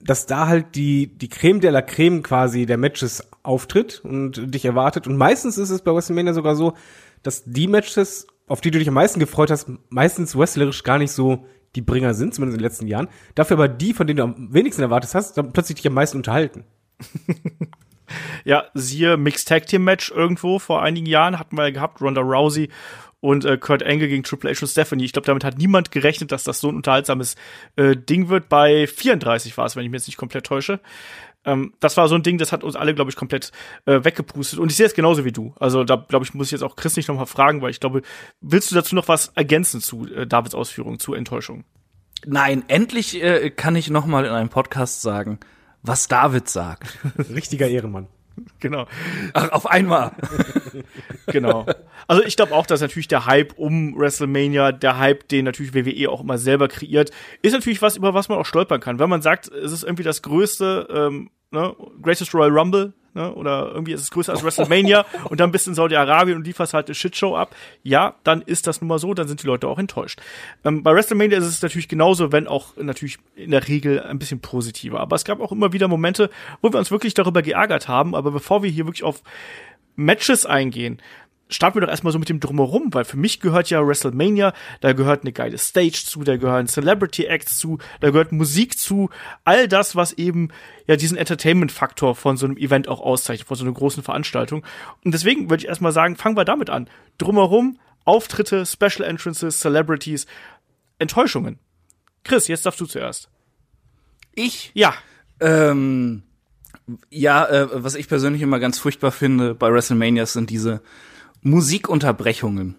dass 0.01 0.25
da 0.25 0.47
halt 0.47 0.75
die, 0.75 1.07
die 1.07 1.29
Creme 1.29 1.61
de 1.61 1.69
la 1.69 1.83
Creme 1.83 2.23
quasi 2.23 2.65
der 2.65 2.77
Matches 2.77 3.27
auftritt 3.43 4.01
und 4.03 4.53
dich 4.53 4.65
erwartet. 4.65 5.05
Und 5.07 5.17
meistens 5.17 5.59
ist 5.59 5.69
es 5.69 5.83
bei 5.83 5.93
WrestleMania 5.93 6.33
sogar 6.33 6.55
so, 6.55 6.73
dass 7.21 7.43
die 7.45 7.67
Matches, 7.67 8.25
auf 8.47 8.61
die 8.61 8.71
du 8.71 8.79
dich 8.79 8.87
am 8.87 8.95
meisten 8.95 9.19
gefreut 9.19 9.51
hast, 9.51 9.67
meistens 9.89 10.35
wrestlerisch 10.35 10.83
gar 10.83 10.97
nicht 10.97 11.11
so 11.11 11.45
die 11.75 11.81
Bringer 11.81 12.13
sind, 12.13 12.33
zumindest 12.33 12.55
in 12.55 12.59
den 12.59 12.69
letzten 12.69 12.87
Jahren. 12.87 13.07
Dafür 13.35 13.57
aber 13.57 13.67
die, 13.67 13.93
von 13.93 14.07
denen 14.07 14.17
du 14.17 14.23
am 14.23 14.53
wenigsten 14.53 14.81
erwartet 14.81 15.13
hast, 15.13 15.37
dann 15.37 15.53
plötzlich 15.53 15.77
dich 15.77 15.87
am 15.87 15.93
meisten 15.93 16.17
unterhalten. 16.17 16.65
Ja, 18.43 18.65
siehe 18.73 19.17
Mixed 19.17 19.47
Tag 19.47 19.67
Team 19.67 19.83
Match 19.83 20.11
irgendwo 20.11 20.59
vor 20.59 20.83
einigen 20.83 21.05
Jahren 21.05 21.39
hatten 21.39 21.57
wir 21.57 21.63
ja 21.63 21.69
gehabt, 21.71 22.01
Ronda 22.01 22.21
Rousey 22.21 22.69
und 23.19 23.45
äh, 23.45 23.57
Kurt 23.57 23.83
Angle 23.83 24.07
gegen 24.07 24.23
Triple 24.23 24.51
H 24.51 24.61
und 24.61 24.67
Stephanie. 24.67 25.05
Ich 25.05 25.13
glaube, 25.13 25.27
damit 25.27 25.43
hat 25.43 25.57
niemand 25.57 25.91
gerechnet, 25.91 26.31
dass 26.31 26.43
das 26.43 26.59
so 26.59 26.69
ein 26.69 26.75
unterhaltsames 26.75 27.35
äh, 27.75 27.95
Ding 27.95 28.29
wird. 28.29 28.49
Bei 28.49 28.87
34 28.87 29.55
war 29.57 29.65
es, 29.65 29.75
wenn 29.75 29.85
ich 29.85 29.91
mich 29.91 29.99
jetzt 29.99 30.07
nicht 30.07 30.17
komplett 30.17 30.45
täusche. 30.45 30.79
Ähm, 31.45 31.73
das 31.79 31.97
war 31.97 32.07
so 32.07 32.15
ein 32.15 32.23
Ding, 32.23 32.37
das 32.37 32.51
hat 32.51 32.63
uns 32.63 32.75
alle, 32.75 32.93
glaube 32.93 33.09
ich, 33.09 33.15
komplett 33.15 33.51
äh, 33.85 34.03
weggepustet. 34.03 34.59
Und 34.59 34.71
ich 34.71 34.77
sehe 34.77 34.85
es 34.85 34.93
genauso 34.93 35.25
wie 35.25 35.31
du. 35.31 35.53
Also 35.59 35.83
da, 35.83 35.95
glaube 35.95 36.25
ich, 36.25 36.33
muss 36.33 36.47
ich 36.47 36.51
jetzt 36.51 36.63
auch 36.63 36.75
Chris 36.75 36.95
nicht 36.95 37.07
noch 37.07 37.15
mal 37.15 37.25
fragen, 37.25 37.61
weil 37.61 37.71
ich 37.71 37.79
glaube, 37.79 38.01
willst 38.41 38.71
du 38.71 38.75
dazu 38.75 38.95
noch 38.95 39.07
was 39.07 39.31
ergänzen 39.35 39.81
zu 39.81 40.07
äh, 40.07 40.27
Davids 40.27 40.55
Ausführungen, 40.55 40.99
zu 40.99 41.13
Enttäuschung? 41.13 41.63
Nein, 42.25 42.63
endlich 42.67 43.21
äh, 43.21 43.49
kann 43.49 43.75
ich 43.75 43.89
noch 43.89 44.05
mal 44.05 44.25
in 44.25 44.31
einem 44.31 44.49
Podcast 44.49 45.01
sagen, 45.01 45.39
was 45.81 46.07
David 46.07 46.49
sagt. 46.49 46.99
Richtiger 47.33 47.67
Ehrenmann. 47.67 48.07
Genau. 48.59 48.87
Ach, 49.33 49.51
auf 49.51 49.67
einmal. 49.67 50.11
Genau. 51.27 51.65
Also 52.07 52.23
ich 52.23 52.35
glaube 52.35 52.53
auch, 52.53 52.65
dass 52.65 52.81
natürlich 52.81 53.07
der 53.07 53.25
Hype 53.25 53.57
um 53.57 53.97
WrestleMania, 53.97 54.71
der 54.71 54.97
Hype, 54.97 55.27
den 55.27 55.45
natürlich 55.45 55.73
WWE 55.73 56.09
auch 56.09 56.21
immer 56.21 56.37
selber 56.37 56.67
kreiert, 56.67 57.11
ist 57.41 57.53
natürlich 57.53 57.81
was, 57.81 57.97
über 57.97 58.13
was 58.13 58.29
man 58.29 58.37
auch 58.37 58.45
stolpern 58.45 58.79
kann. 58.79 58.99
Wenn 58.99 59.09
man 59.09 59.21
sagt, 59.21 59.49
es 59.49 59.71
ist 59.71 59.83
irgendwie 59.83 60.03
das 60.03 60.21
größte, 60.21 60.87
ähm, 60.91 61.29
ne, 61.51 61.75
Greatest 62.01 62.33
Royal 62.33 62.51
Rumble, 62.51 62.93
ne, 63.13 63.33
oder 63.33 63.71
irgendwie 63.73 63.93
ist 63.93 64.01
es 64.01 64.11
größer 64.11 64.33
als 64.33 64.43
WrestleMania 64.43 65.05
und 65.29 65.39
dann 65.39 65.51
bist 65.51 65.65
du 65.65 65.71
in 65.71 65.75
Saudi-Arabien 65.75 66.37
und 66.37 66.45
lieferst 66.45 66.73
halt 66.73 66.87
eine 66.87 66.95
Shitshow 66.95 67.35
ab, 67.35 67.55
ja, 67.83 68.15
dann 68.23 68.41
ist 68.41 68.67
das 68.67 68.81
nun 68.81 68.87
mal 68.87 68.99
so, 68.99 69.13
dann 69.13 69.27
sind 69.27 69.43
die 69.43 69.47
Leute 69.47 69.67
auch 69.67 69.79
enttäuscht. 69.79 70.21
Ähm, 70.63 70.83
bei 70.83 70.93
WrestleMania 70.93 71.37
ist 71.37 71.45
es 71.45 71.61
natürlich 71.61 71.87
genauso, 71.87 72.31
wenn 72.31 72.47
auch 72.47 72.75
natürlich 72.77 73.17
in 73.35 73.51
der 73.51 73.67
Regel 73.67 74.01
ein 74.01 74.19
bisschen 74.19 74.39
positiver. 74.39 74.99
Aber 74.99 75.15
es 75.15 75.25
gab 75.25 75.39
auch 75.39 75.51
immer 75.51 75.73
wieder 75.73 75.87
Momente, 75.87 76.29
wo 76.61 76.71
wir 76.71 76.79
uns 76.79 76.91
wirklich 76.91 77.13
darüber 77.13 77.41
geärgert 77.41 77.87
haben. 77.87 78.15
Aber 78.15 78.31
bevor 78.31 78.63
wir 78.63 78.69
hier 78.69 78.85
wirklich 78.85 79.03
auf 79.03 79.21
Matches 79.95 80.45
eingehen, 80.45 80.99
starten 81.51 81.75
wir 81.75 81.81
doch 81.81 81.89
erstmal 81.89 82.13
so 82.13 82.19
mit 82.19 82.29
dem 82.29 82.39
Drumherum, 82.39 82.93
weil 82.93 83.05
für 83.05 83.17
mich 83.17 83.39
gehört 83.39 83.69
ja 83.69 83.85
WrestleMania, 83.85 84.53
da 84.79 84.93
gehört 84.93 85.21
eine 85.21 85.31
geile 85.31 85.57
Stage 85.57 86.03
zu, 86.05 86.23
da 86.23 86.37
gehören 86.37 86.67
Celebrity 86.67 87.25
Acts 87.25 87.57
zu, 87.57 87.77
da 87.99 88.09
gehört 88.09 88.31
Musik 88.31 88.77
zu, 88.77 89.09
all 89.43 89.67
das, 89.67 89.95
was 89.95 90.13
eben 90.13 90.49
ja 90.87 90.95
diesen 90.95 91.17
Entertainment-Faktor 91.17 92.15
von 92.15 92.37
so 92.37 92.45
einem 92.45 92.57
Event 92.57 92.87
auch 92.87 93.01
auszeichnet, 93.01 93.47
von 93.47 93.57
so 93.57 93.63
einer 93.65 93.73
großen 93.73 94.03
Veranstaltung. 94.03 94.65
Und 95.03 95.13
deswegen 95.13 95.49
würde 95.49 95.63
ich 95.63 95.67
erstmal 95.67 95.91
sagen, 95.91 96.15
fangen 96.15 96.37
wir 96.37 96.45
damit 96.45 96.69
an. 96.69 96.89
Drumherum, 97.17 97.79
Auftritte, 98.05 98.65
Special 98.65 99.07
Entrances, 99.07 99.59
Celebrities, 99.59 100.25
Enttäuschungen. 100.97 101.59
Chris, 102.23 102.47
jetzt 102.47 102.65
darfst 102.65 102.79
du 102.79 102.85
zuerst. 102.85 103.29
Ich? 104.33 104.71
Ja, 104.73 104.93
Ähm, 105.41 106.21
ja, 107.09 107.45
äh, 107.47 107.83
was 107.83 107.95
ich 107.95 108.07
persönlich 108.07 108.41
immer 108.41 108.59
ganz 108.59 108.77
furchtbar 108.79 109.11
finde 109.11 109.55
bei 109.55 109.71
WrestleMania 109.71 110.25
sind 110.25 110.49
diese 110.49 110.81
Musikunterbrechungen. 111.41 112.75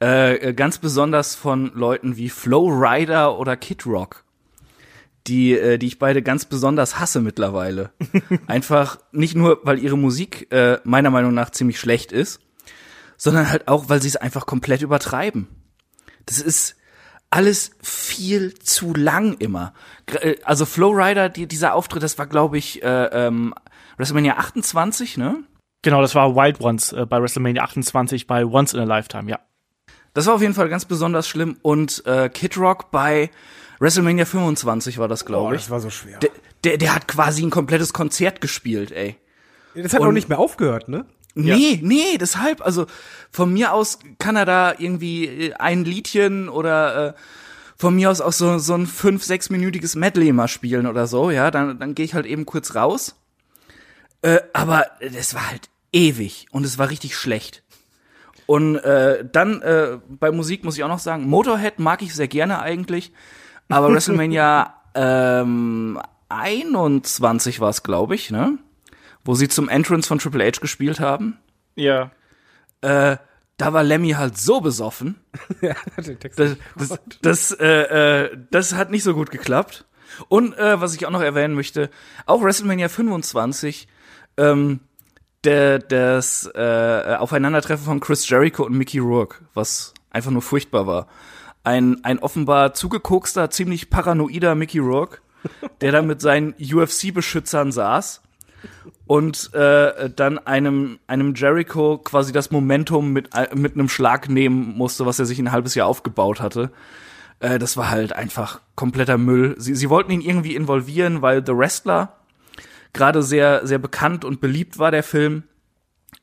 Äh, 0.00 0.36
äh, 0.36 0.54
ganz 0.54 0.78
besonders 0.78 1.34
von 1.34 1.72
Leuten 1.74 2.16
wie 2.16 2.28
Flow 2.28 2.68
Rider 2.68 3.38
oder 3.38 3.56
Kid 3.56 3.84
Rock. 3.86 4.24
Die, 5.26 5.52
äh, 5.52 5.78
die 5.78 5.86
ich 5.86 5.98
beide 5.98 6.22
ganz 6.22 6.44
besonders 6.46 6.98
hasse 6.98 7.20
mittlerweile. 7.20 7.92
Einfach 8.46 8.98
nicht 9.12 9.34
nur, 9.34 9.60
weil 9.64 9.78
ihre 9.78 9.98
Musik 9.98 10.50
äh, 10.52 10.78
meiner 10.84 11.10
Meinung 11.10 11.34
nach 11.34 11.50
ziemlich 11.50 11.78
schlecht 11.80 12.12
ist, 12.12 12.40
sondern 13.16 13.50
halt 13.50 13.68
auch, 13.68 13.88
weil 13.88 14.00
sie 14.00 14.08
es 14.08 14.16
einfach 14.16 14.46
komplett 14.46 14.80
übertreiben. 14.80 15.48
Das 16.26 16.40
ist 16.40 16.76
alles 17.30 17.72
viel 17.82 18.54
zu 18.54 18.94
lang 18.94 19.34
immer. 19.38 19.74
Äh, 20.06 20.36
Also 20.44 20.64
Flow 20.64 20.90
Rider, 20.92 21.28
die, 21.28 21.46
dieser 21.46 21.74
Auftritt, 21.74 22.02
das 22.02 22.16
war, 22.18 22.26
glaube 22.26 22.56
ich, 22.56 22.82
äh, 22.82 23.04
ähm, 23.06 23.52
WrestleMania 23.96 24.36
28, 24.36 25.18
ne? 25.18 25.42
Genau, 25.82 26.00
das 26.00 26.14
war 26.14 26.34
Wild 26.34 26.60
Ones 26.60 26.92
äh, 26.92 27.06
bei 27.06 27.20
WrestleMania 27.20 27.62
28 27.62 28.26
bei 28.26 28.44
Once 28.44 28.74
in 28.74 28.80
a 28.80 28.84
Lifetime, 28.84 29.30
ja. 29.30 29.38
Das 30.14 30.26
war 30.26 30.34
auf 30.34 30.40
jeden 30.40 30.54
Fall 30.54 30.68
ganz 30.68 30.84
besonders 30.84 31.28
schlimm. 31.28 31.58
Und 31.62 32.04
äh, 32.06 32.28
Kid 32.28 32.56
Rock 32.56 32.90
bei 32.90 33.30
WrestleMania 33.78 34.24
25 34.24 34.98
war 34.98 35.06
das, 35.08 35.24
glaube 35.24 35.48
Oh, 35.50 35.52
ich. 35.52 35.60
das 35.62 35.70
war 35.70 35.80
so 35.80 35.90
schwer. 35.90 36.18
der, 36.18 36.30
der, 36.64 36.78
der 36.78 36.94
hat 36.94 37.06
quasi 37.06 37.42
ein 37.44 37.50
komplettes 37.50 37.92
Konzert 37.92 38.40
gespielt, 38.40 38.90
ey. 38.90 39.16
Das 39.74 39.92
hat 39.92 40.00
und- 40.00 40.08
auch 40.08 40.12
nicht 40.12 40.28
mehr 40.28 40.38
aufgehört, 40.38 40.88
ne? 40.88 41.04
Nee, 41.34 41.78
nee, 41.84 42.18
deshalb, 42.18 42.62
also 42.66 42.86
von 43.30 43.52
mir 43.52 43.72
aus 43.72 44.00
kann 44.18 44.34
er 44.34 44.44
da 44.44 44.74
irgendwie 44.76 45.26
äh, 45.26 45.52
ein 45.54 45.84
Liedchen 45.84 46.48
oder 46.48 47.08
äh, 47.10 47.12
von 47.76 47.94
mir 47.94 48.10
aus 48.10 48.20
auch 48.20 48.32
so, 48.32 48.58
so 48.58 48.74
ein 48.74 48.86
fünf, 48.88 49.22
sechsminütiges 49.22 49.94
Medley 49.94 50.32
mal 50.32 50.48
spielen 50.48 50.88
oder 50.88 51.06
so, 51.06 51.30
ja, 51.30 51.52
dann, 51.52 51.78
dann 51.78 51.94
gehe 51.94 52.04
ich 52.04 52.14
halt 52.14 52.26
eben 52.26 52.44
kurz 52.44 52.74
raus. 52.74 53.14
Äh, 54.22 54.40
aber 54.52 54.86
das 55.00 55.34
war 55.34 55.48
halt 55.50 55.68
ewig 55.92 56.46
und 56.50 56.64
es 56.64 56.78
war 56.78 56.90
richtig 56.90 57.16
schlecht. 57.16 57.62
Und 58.46 58.76
äh, 58.76 59.24
dann 59.30 59.60
äh, 59.62 59.98
bei 60.08 60.30
Musik 60.32 60.64
muss 60.64 60.76
ich 60.76 60.84
auch 60.84 60.88
noch 60.88 60.98
sagen, 60.98 61.28
Motorhead 61.28 61.78
mag 61.78 62.02
ich 62.02 62.14
sehr 62.14 62.28
gerne 62.28 62.60
eigentlich, 62.60 63.12
aber 63.68 63.88
WrestleMania 63.92 64.74
ähm, 64.94 66.00
21 66.28 67.60
war 67.60 67.70
es, 67.70 67.82
glaube 67.82 68.14
ich, 68.14 68.30
ne? 68.30 68.58
Wo 69.24 69.34
sie 69.34 69.48
zum 69.48 69.68
Entrance 69.68 70.08
von 70.08 70.18
Triple 70.18 70.44
H 70.46 70.60
gespielt 70.60 71.00
haben. 71.00 71.38
Ja. 71.74 72.10
Äh, 72.80 73.18
da 73.58 73.72
war 73.72 73.82
Lemmy 73.82 74.12
halt 74.12 74.38
so 74.38 74.60
besoffen. 74.60 75.16
Das, 76.36 76.56
das, 76.76 76.98
das, 77.20 77.52
äh, 77.52 77.66
äh, 77.66 78.38
das 78.50 78.74
hat 78.74 78.90
nicht 78.90 79.02
so 79.02 79.14
gut 79.14 79.30
geklappt. 79.30 79.84
Und 80.28 80.56
äh, 80.56 80.80
was 80.80 80.94
ich 80.94 81.04
auch 81.06 81.10
noch 81.10 81.20
erwähnen 81.20 81.54
möchte, 81.54 81.90
auch 82.24 82.42
WrestleMania 82.42 82.88
25, 82.88 83.88
ähm, 84.38 84.80
der, 85.44 85.78
das 85.78 86.50
äh, 86.54 87.16
Aufeinandertreffen 87.18 87.84
von 87.84 88.00
Chris 88.00 88.28
Jericho 88.28 88.64
und 88.64 88.76
Mickey 88.76 88.98
Rourke, 88.98 89.44
was 89.54 89.94
einfach 90.10 90.30
nur 90.30 90.42
furchtbar 90.42 90.86
war. 90.86 91.06
Ein, 91.64 92.02
ein 92.04 92.18
offenbar 92.18 92.74
zugekokster, 92.74 93.50
ziemlich 93.50 93.90
paranoider 93.90 94.54
Mickey 94.54 94.78
Rourke, 94.78 95.18
der 95.80 95.92
da 95.92 96.02
mit 96.02 96.20
seinen 96.20 96.54
UFC-Beschützern 96.54 97.72
saß 97.72 98.22
und 99.06 99.54
äh, 99.54 100.10
dann 100.10 100.38
einem 100.38 100.98
einem 101.06 101.34
Jericho 101.34 101.98
quasi 101.98 102.32
das 102.32 102.50
Momentum 102.50 103.12
mit 103.12 103.30
äh, 103.34 103.54
mit 103.54 103.74
einem 103.74 103.88
Schlag 103.88 104.28
nehmen 104.28 104.76
musste, 104.76 105.06
was 105.06 105.18
er 105.18 105.24
sich 105.26 105.38
ein 105.38 105.52
halbes 105.52 105.74
Jahr 105.74 105.86
aufgebaut 105.86 106.40
hatte. 106.40 106.70
Äh, 107.40 107.58
das 107.58 107.76
war 107.76 107.90
halt 107.90 108.12
einfach 108.12 108.60
kompletter 108.74 109.16
Müll. 109.16 109.54
Sie, 109.58 109.74
sie 109.74 109.90
wollten 109.90 110.10
ihn 110.12 110.20
irgendwie 110.20 110.56
involvieren, 110.56 111.22
weil 111.22 111.44
The 111.44 111.56
Wrestler 111.56 112.17
gerade 112.92 113.22
sehr 113.22 113.66
sehr 113.66 113.78
bekannt 113.78 114.24
und 114.24 114.40
beliebt 114.40 114.78
war 114.78 114.90
der 114.90 115.02
Film. 115.02 115.44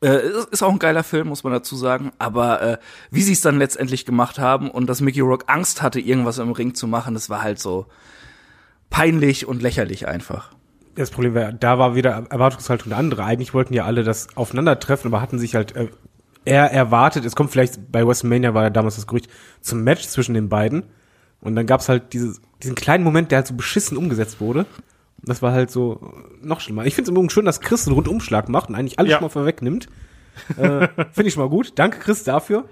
Äh, 0.01 0.27
ist, 0.51 0.62
auch 0.62 0.72
ein 0.72 0.79
geiler 0.79 1.03
Film, 1.03 1.29
muss 1.29 1.43
man 1.43 1.53
dazu 1.53 1.75
sagen. 1.75 2.12
Aber 2.19 2.62
äh, 2.62 2.77
wie 3.12 3.22
sie 3.22 3.34
es 3.34 3.41
dann 3.41 3.57
letztendlich 3.57 4.05
gemacht 4.05 4.39
haben 4.39 4.69
und 4.69 4.88
dass 4.88 5.01
Mickey 5.01 5.22
Rourke 5.22 5.48
Angst 5.48 5.81
hatte, 5.81 6.00
irgendwas 6.00 6.38
im 6.38 6.51
Ring 6.51 6.75
zu 6.75 6.88
machen, 6.88 7.13
das 7.13 7.29
war 7.29 7.41
halt 7.41 7.60
so 7.60 7.86
peinlich 8.89 9.48
und 9.48 9.62
lächerlich 9.62 10.07
einfach. 10.07 10.51
Das 10.95 11.12
Problem 11.12 11.34
war, 11.36 11.51
da 11.51 11.77
war 11.77 11.95
wieder 11.95 12.25
Erwartungshaltung 12.29 12.89
der 12.89 12.98
andere. 12.98 13.24
Eigentlich 13.24 13.53
wollten 13.53 13.74
ja 13.74 13.86
alle 13.86 14.03
das 14.03 14.36
aufeinandertreffen, 14.36 15.12
aber 15.12 15.22
hatten 15.22 15.39
sich 15.39 15.55
halt 15.55 15.75
äh, 15.75 15.89
eher 16.45 16.72
erwartet, 16.72 17.25
es 17.25 17.36
kommt 17.36 17.51
vielleicht, 17.51 17.91
bei 17.91 18.05
WrestleMania 18.05 18.53
war 18.53 18.63
ja 18.63 18.69
damals 18.69 18.95
das 18.95 19.07
Gerücht, 19.07 19.29
zum 19.62 19.84
Match 19.84 20.07
zwischen 20.07 20.34
den 20.34 20.48
beiden. 20.48 20.84
Und 21.41 21.55
dann 21.55 21.65
gab's 21.65 21.89
halt 21.89 22.13
dieses, 22.13 22.41
diesen 22.63 22.75
kleinen 22.75 23.03
Moment, 23.03 23.31
der 23.31 23.39
halt 23.39 23.48
so 23.48 23.55
beschissen 23.55 23.98
umgesetzt 23.98 24.39
wurde. 24.39 24.65
Das 25.22 25.41
war 25.41 25.51
halt 25.53 25.72
so 25.72 26.13
noch 26.41 26.60
schlimmer. 26.60 26.86
Ich 26.86 26.93
finde 26.95 27.10
es 27.10 27.12
übrigens 27.12 27.34
schön, 27.34 27.45
dass 27.45 27.62
Chris 27.62 27.88
einen 27.88 27.95
Rundumschlag 27.95 28.48
macht 28.50 28.69
und 28.69 28.75
eigentlich 28.75 29.00
alles 29.00 29.12
Ja. 29.12 29.17
schon 29.17 29.25
mal 29.25 29.29
vorwegnimmt. 29.29 29.88
äh, 30.57 30.88
finde 31.13 31.27
ich 31.27 31.34
schon 31.34 31.43
mal 31.43 31.50
gut. 31.50 31.74
Danke, 31.75 32.00
Chris, 32.00 32.24
dafür. 32.24 32.65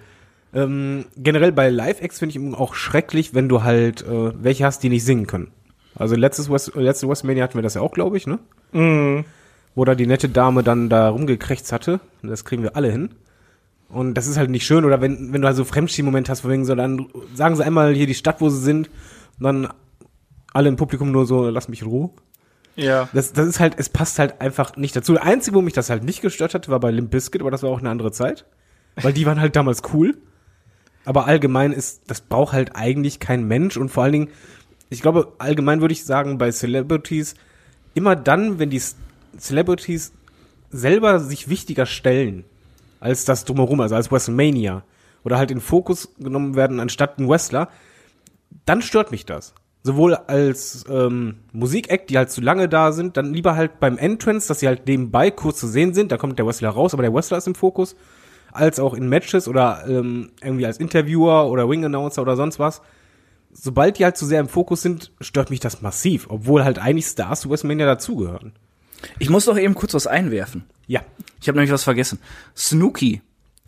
Ähm, 0.54 1.06
generell 1.18 1.52
bei 1.52 1.70
Live-Acts 1.70 2.20
finde 2.20 2.38
ich 2.38 2.54
auch 2.56 2.76
schrecklich, 2.76 3.34
wenn 3.34 3.50
du 3.50 3.64
halt 3.64 4.04
äh, 4.04 4.32
welche 4.44 4.66
hast, 4.66 4.84
die 4.84 4.90
nicht 4.90 5.04
singen 5.06 5.26
können. 5.26 5.50
Also 5.96 6.16
letztes 6.16 6.50
West, 6.52 6.74
letzte 6.76 7.08
WrestleMania 7.08 7.44
hatten 7.44 7.56
wir 7.56 7.62
das 7.64 7.74
ja 7.76 7.82
auch, 7.82 7.92
glaube 7.94 8.18
ich, 8.18 8.28
ne? 8.28 8.40
Wo 9.76 9.86
da 9.86 9.96
die 9.96 10.06
nette 10.08 10.30
Dame 10.30 10.62
dann 10.64 10.90
da 10.90 11.10
rumgekrächzt 11.10 11.72
hatte. 11.72 12.00
Das 12.22 12.46
kriegen 12.46 12.62
wir 12.64 12.76
alle 12.76 12.92
hin. 12.92 13.10
Und 13.90 14.16
das 14.16 14.28
ist 14.28 14.38
halt 14.38 14.50
nicht 14.52 14.66
schön. 14.66 14.86
Oder 14.86 15.02
wenn, 15.02 15.34
wenn 15.34 15.42
du 15.42 15.48
halt 15.48 15.58
so 15.58 15.64
Fremdschirm-Moment 15.66 16.30
hast, 16.30 16.42
von 16.42 16.52
wegen 16.52 16.66
so, 16.66 16.76
dann 16.76 17.08
sagen 17.36 17.56
sie 17.56 17.64
einmal 17.64 17.94
hier 17.94 18.08
die 18.08 18.14
Stadt, 18.16 18.42
wo 18.42 18.50
sie 18.50 18.60
sind. 18.62 18.90
Und 19.40 19.44
dann 19.44 19.68
alle 20.54 20.70
im 20.70 20.76
Publikum 20.76 21.12
nur 21.12 21.26
so, 21.26 21.50
lass 21.50 21.68
mich 21.70 21.82
in 21.82 21.88
Ruhe. 21.88 22.10
Ja. 22.76 23.10
Das, 23.14 23.34
das 23.34 23.48
ist 23.48 23.60
halt, 23.60 23.76
es 23.78 23.90
passt 23.90 24.20
halt 24.20 24.42
einfach 24.42 24.76
nicht 24.78 24.96
dazu. 24.96 25.14
Der 25.14 25.24
Einzige, 25.24 25.56
wo 25.56 25.62
mich 25.62 25.74
das 25.74 25.90
halt 25.90 26.04
nicht 26.04 26.22
gestört 26.22 26.54
hat, 26.54 26.70
war 26.70 26.80
bei 26.80 26.92
Limp 26.92 27.12
Bizkit, 27.12 27.42
aber 27.42 27.52
das 27.52 27.64
war 27.64 27.70
auch 27.70 27.80
eine 27.80 27.90
andere 27.90 28.12
Zeit. 28.12 28.46
Weil 28.96 29.14
die 29.14 29.26
waren 29.26 29.40
halt 29.40 29.56
damals 29.56 29.82
cool. 29.94 30.18
Aber 31.06 31.28
allgemein 31.28 31.72
ist, 31.72 32.04
das 32.08 32.22
braucht 32.22 32.54
halt 32.54 32.76
eigentlich 32.76 33.20
kein 33.20 33.46
Mensch 33.48 33.78
und 33.78 33.90
vor 33.90 34.04
allen 34.04 34.14
Dingen, 34.14 34.30
ich 34.90 35.02
glaube, 35.02 35.34
allgemein 35.38 35.82
würde 35.82 35.94
ich 35.94 36.06
sagen, 36.06 36.38
bei 36.38 36.52
Celebrities, 36.52 37.36
immer 37.94 38.16
dann, 38.16 38.60
wenn 38.60 38.70
die 38.70 38.82
Celebrities 39.38 40.14
selber 40.70 41.20
sich 41.20 41.50
wichtiger 41.50 41.86
stellen 41.86 42.46
als 43.00 43.26
das 43.26 43.44
drumherum, 43.44 43.82
also 43.82 43.96
als 43.96 44.12
WrestleMania 44.12 44.84
oder 45.24 45.38
halt 45.38 45.52
in 45.52 45.60
Fokus 45.60 46.14
genommen 46.20 46.56
werden 46.56 46.80
anstatt 46.80 47.20
ein 47.20 47.28
Wrestler, 47.28 47.70
dann 48.66 48.82
stört 48.82 49.12
mich 49.12 49.26
das. 49.26 49.54
Sowohl 49.86 50.16
als 50.16 50.86
ähm, 50.90 51.36
Musikact, 51.52 52.10
die 52.10 52.18
halt 52.18 52.32
zu 52.32 52.40
lange 52.40 52.70
da 52.70 52.94
sind, 52.94 53.18
dann 53.18 53.34
lieber 53.34 53.56
halt 53.58 53.80
beim 53.82 53.98
Entrance, 53.98 54.48
dass 54.48 54.60
sie 54.62 54.68
halt 54.68 54.88
nebenbei 54.88 55.30
kurz 55.30 55.60
zu 55.60 55.68
sehen 55.68 55.94
sind, 55.94 56.12
da 56.12 56.18
kommt 56.18 56.40
der 56.40 56.46
Wrestler 56.48 56.70
raus, 56.70 56.94
aber 56.94 57.04
der 57.04 57.14
Wrestler 57.14 57.38
ist 57.38 57.48
im 57.48 57.56
Fokus, 57.56 57.96
als 58.54 58.80
auch 58.80 58.94
in 58.94 59.10
Matches 59.10 59.48
oder 59.48 59.84
ähm, 59.88 60.32
irgendwie 60.42 60.66
als 60.66 60.78
Interviewer 60.78 61.50
oder 61.50 61.68
Ring 61.68 61.84
Announcer 61.84 62.22
oder 62.22 62.38
sonst 62.38 62.60
was. 62.60 62.82
Sobald 63.52 64.00
die 64.00 64.06
halt 64.06 64.16
zu 64.18 64.26
sehr 64.26 64.40
im 64.40 64.48
Fokus 64.48 64.82
sind, 64.82 65.12
stört 65.22 65.50
mich 65.50 65.60
das 65.60 65.82
massiv, 65.82 66.28
obwohl 66.30 66.64
halt 66.64 66.80
eigentlich 66.80 67.06
Stars 67.08 67.42
zu 67.42 67.50
WrestleMania 67.50 67.86
dazugehören. 67.86 68.54
Ich 69.20 69.30
muss 69.30 69.46
doch 69.46 69.58
eben 69.58 69.76
kurz 69.76 69.94
was 69.94 70.08
einwerfen. 70.08 70.64
Ja, 70.88 71.02
Ich 71.42 71.48
habe 71.50 71.58
nämlich 71.58 71.74
was 71.74 71.84
vergessen. 71.84 72.20
Snooki. 72.56 73.22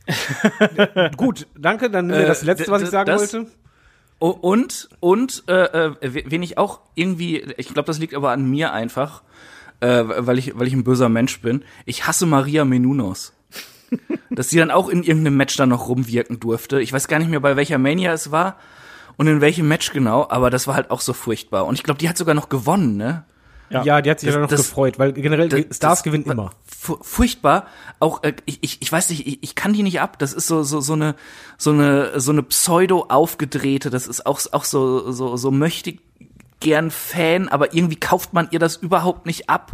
gut, 1.17 1.47
danke, 1.59 1.89
dann 1.89 2.07
nimm 2.07 2.15
mir 2.17 2.23
Äh, 2.23 2.27
das 2.27 2.43
letzte, 2.43 2.71
was 2.71 2.81
ich 2.83 2.89
sagen 2.89 3.07
das- 3.07 3.33
wollte. 3.33 3.51
Und, 4.31 4.89
und, 5.01 5.43
äh, 5.47 5.87
äh, 5.87 5.91
wen 6.01 6.41
ich 6.41 6.57
auch 6.57 6.79
irgendwie, 6.95 7.41
ich 7.57 7.67
glaube, 7.67 7.85
das 7.85 7.99
liegt 7.99 8.15
aber 8.15 8.31
an 8.31 8.49
mir 8.49 8.73
einfach, 8.73 9.21
äh, 9.81 10.03
weil 10.07 10.39
ich, 10.39 10.57
weil 10.57 10.65
ich 10.67 10.73
ein 10.73 10.83
böser 10.83 11.09
Mensch 11.09 11.41
bin. 11.41 11.63
Ich 11.85 12.07
hasse 12.07 12.25
Maria 12.25 12.65
Menounos. 12.65 13.33
Dass 14.31 14.49
sie 14.49 14.57
dann 14.57 14.71
auch 14.71 14.89
in 14.89 15.03
irgendeinem 15.03 15.37
Match 15.37 15.55
dann 15.57 15.69
noch 15.69 15.89
rumwirken 15.89 16.39
durfte. 16.39 16.81
Ich 16.81 16.91
weiß 16.91 17.07
gar 17.07 17.19
nicht 17.19 17.29
mehr, 17.29 17.39
bei 17.39 17.55
welcher 17.55 17.77
Mania 17.77 18.13
es 18.13 18.31
war 18.31 18.57
und 19.15 19.27
in 19.27 19.41
welchem 19.41 19.67
Match 19.67 19.91
genau, 19.91 20.27
aber 20.27 20.49
das 20.49 20.65
war 20.65 20.73
halt 20.73 20.89
auch 20.89 21.01
so 21.01 21.13
furchtbar. 21.13 21.67
Und 21.67 21.75
ich 21.75 21.83
glaube, 21.83 21.99
die 21.99 22.09
hat 22.09 22.17
sogar 22.17 22.33
noch 22.33 22.49
gewonnen, 22.49 22.97
ne? 22.97 23.25
Ja, 23.69 24.01
die 24.01 24.09
hat 24.11 24.19
sich 24.19 24.27
Das- 24.27 24.33
dann 24.35 24.41
noch 24.43 24.49
das- 24.49 24.61
gefreut, 24.61 24.99
weil 24.99 25.13
generell 25.13 25.49
Das- 25.49 25.59
Stars 25.77 25.99
das- 25.99 26.03
gewinnen 26.03 26.25
immer. 26.25 26.51
fu- 26.65 26.99
Furchtbar. 27.01 27.67
Auch 27.99 28.23
äh, 28.23 28.33
ich, 28.45 28.59
ich, 28.61 28.81
ich 28.81 28.91
weiß 28.91 29.09
nicht, 29.09 29.25
ich, 29.27 29.39
ich 29.41 29.55
kann 29.55 29.73
die 29.73 29.83
nicht 29.83 30.01
ab. 30.01 30.19
Das 30.19 30.33
ist 30.33 30.47
so 30.47 30.63
so 30.63 30.79
so 30.81 30.93
eine 30.93 31.15
so 31.57 31.71
eine 31.71 32.19
so 32.19 32.31
eine 32.31 32.43
pseudo 32.43 33.05
aufgedrehte. 33.09 33.89
Das 33.89 34.07
ist 34.07 34.25
auch 34.25 34.39
auch 34.51 34.63
so 34.65 35.11
so 35.11 35.35
so 35.37 35.51
möchte 35.51 35.95
gern 36.59 36.91
Fan, 36.91 37.49
aber 37.49 37.73
irgendwie 37.73 37.97
kauft 37.99 38.33
man 38.33 38.47
ihr 38.51 38.59
das 38.59 38.77
überhaupt 38.77 39.25
nicht 39.25 39.49
ab, 39.49 39.73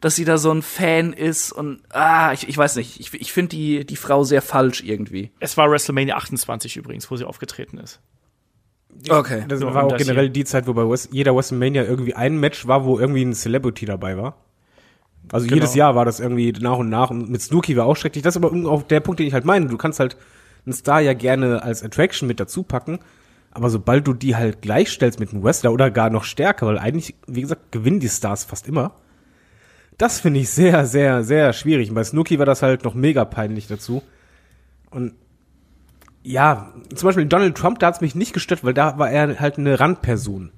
dass 0.00 0.14
sie 0.14 0.24
da 0.24 0.36
so 0.38 0.50
ein 0.52 0.62
Fan 0.62 1.12
ist 1.12 1.52
und 1.52 1.80
ah, 1.90 2.32
ich, 2.32 2.48
ich 2.48 2.56
weiß 2.58 2.76
nicht. 2.76 3.00
Ich, 3.00 3.14
ich 3.14 3.32
finde 3.32 3.50
die 3.50 3.84
die 3.86 3.96
Frau 3.96 4.24
sehr 4.24 4.42
falsch 4.42 4.82
irgendwie. 4.82 5.30
Es 5.40 5.56
war 5.56 5.70
WrestleMania 5.70 6.16
28 6.16 6.76
übrigens, 6.76 7.10
wo 7.10 7.16
sie 7.16 7.24
aufgetreten 7.24 7.78
ist. 7.78 8.00
Okay. 9.08 9.44
Das 9.48 9.60
So, 9.60 9.72
war 9.72 9.84
auch 9.84 9.92
das 9.92 9.98
generell 10.02 10.24
hier. 10.24 10.32
die 10.32 10.44
Zeit, 10.44 10.66
wo 10.66 10.72
bei 10.74 10.88
West, 10.88 11.10
jeder 11.12 11.34
WrestleMania 11.34 11.84
irgendwie 11.84 12.14
ein 12.14 12.38
Match 12.38 12.66
war, 12.66 12.84
wo 12.84 12.98
irgendwie 12.98 13.22
ein 13.24 13.34
Celebrity 13.34 13.86
dabei 13.86 14.16
war. 14.16 14.36
Also 15.30 15.46
Genau. 15.46 15.56
jedes 15.56 15.74
Jahr 15.74 15.94
war 15.94 16.04
das 16.04 16.20
irgendwie 16.20 16.52
nach 16.52 16.78
und 16.78 16.88
nach. 16.88 17.10
Und 17.10 17.28
mit 17.30 17.40
Snooki 17.42 17.76
war 17.76 17.86
auch 17.86 17.96
schrecklich. 17.96 18.22
Das 18.24 18.34
ist 18.36 18.42
aber 18.42 18.52
auch 18.70 18.82
der 18.82 19.00
Punkt, 19.00 19.20
den 19.20 19.26
ich 19.26 19.34
halt 19.34 19.44
meine. 19.44 19.66
Du 19.66 19.76
kannst 19.76 20.00
halt 20.00 20.16
einen 20.66 20.72
Star 20.72 21.00
ja 21.00 21.12
gerne 21.12 21.62
als 21.62 21.82
Attraction 21.82 22.26
mit 22.26 22.40
dazu 22.40 22.62
packen. 22.62 22.98
Aber 23.50 23.70
sobald 23.70 24.06
du 24.06 24.14
die 24.14 24.36
halt 24.36 24.62
gleichstellst 24.62 25.20
mit 25.20 25.32
einem 25.32 25.42
Wrestler 25.42 25.72
oder 25.72 25.90
gar 25.90 26.10
noch 26.10 26.24
stärker, 26.24 26.66
weil 26.66 26.78
eigentlich, 26.78 27.14
wie 27.26 27.40
gesagt, 27.40 27.72
gewinnen 27.72 28.00
die 28.00 28.08
Stars 28.08 28.44
fast 28.44 28.68
immer. 28.68 28.92
Das 29.96 30.20
finde 30.20 30.40
ich 30.40 30.50
sehr, 30.50 30.86
sehr, 30.86 31.24
sehr 31.24 31.52
schwierig. 31.52 31.88
Und 31.88 31.94
bei 31.94 32.04
Snooki 32.04 32.38
war 32.38 32.46
das 32.46 32.62
halt 32.62 32.84
noch 32.84 32.94
mega 32.94 33.24
peinlich 33.24 33.66
dazu. 33.66 34.02
Und 34.90 35.14
ja, 36.22 36.72
zum 36.94 37.06
Beispiel 37.08 37.26
Donald 37.26 37.56
Trump, 37.56 37.78
da 37.78 37.86
hat's 37.88 38.00
mich 38.00 38.14
nicht 38.14 38.32
gestört, 38.32 38.64
weil 38.64 38.74
da 38.74 38.98
war 38.98 39.10
er 39.10 39.38
halt 39.40 39.58
eine 39.58 39.78
Randperson. 39.80 40.52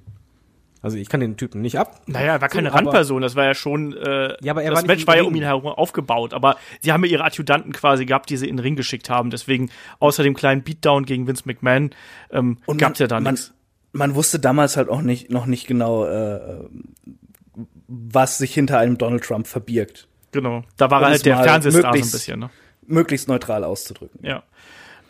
Also 0.83 0.97
ich 0.97 1.09
kann 1.09 1.19
den 1.19 1.37
Typen 1.37 1.61
nicht 1.61 1.77
ab. 1.77 2.01
Naja, 2.07 2.33
er 2.33 2.41
war 2.41 2.49
keine 2.49 2.69
So, 2.71 2.75
Randperson, 2.75 3.21
das 3.21 3.35
war 3.35 3.45
ja 3.45 3.53
schon, 3.53 3.95
äh, 3.95 4.35
Ja, 4.41 4.51
aber 4.53 4.63
er 4.63 4.71
das 4.71 4.83
Match 4.87 5.05
war 5.05 5.15
ja 5.15 5.21
um 5.23 5.35
ihn 5.35 5.43
herum 5.43 5.67
aufgebaut, 5.67 6.33
aber 6.33 6.57
sie 6.79 6.91
haben 6.91 7.05
ja 7.05 7.11
ihre 7.11 7.23
Adjutanten 7.23 7.71
quasi 7.71 8.05
gehabt, 8.07 8.31
die 8.31 8.37
sie 8.37 8.49
in 8.49 8.57
den 8.57 8.63
Ring 8.63 8.75
geschickt 8.75 9.07
haben, 9.09 9.29
deswegen 9.29 9.69
außer 9.99 10.23
dem 10.23 10.33
kleinen 10.33 10.63
Beatdown 10.63 11.05
gegen 11.05 11.27
Vince 11.27 11.43
McMahon 11.45 11.91
ähm, 12.31 12.57
gab's 12.77 12.97
ja 12.97 13.05
da 13.05 13.19
man, 13.19 13.35
nichts. 13.35 13.53
man 13.91 14.15
wusste 14.15 14.39
damals 14.39 14.75
halt 14.75 14.89
auch 14.89 15.01
nicht 15.03 15.29
noch 15.29 15.45
nicht 15.45 15.67
genau, 15.67 16.05
äh, 16.07 16.39
was 17.87 18.39
sich 18.39 18.53
hinter 18.53 18.79
einem 18.79 18.97
Donald 18.97 19.23
Trump 19.23 19.45
verbirgt. 19.45 20.07
Genau, 20.31 20.63
da 20.77 20.89
war 20.89 21.01
es 21.03 21.07
halt 21.09 21.25
der 21.27 21.43
Fernsehstar 21.43 21.81
so 21.81 21.87
ein 21.87 21.91
möglichst- 21.91 22.11
bisschen, 22.13 22.39
ne? 22.39 22.49
Möglichst 22.87 23.27
neutral 23.27 23.63
auszudrücken. 23.63 24.25
Ja. 24.25 24.41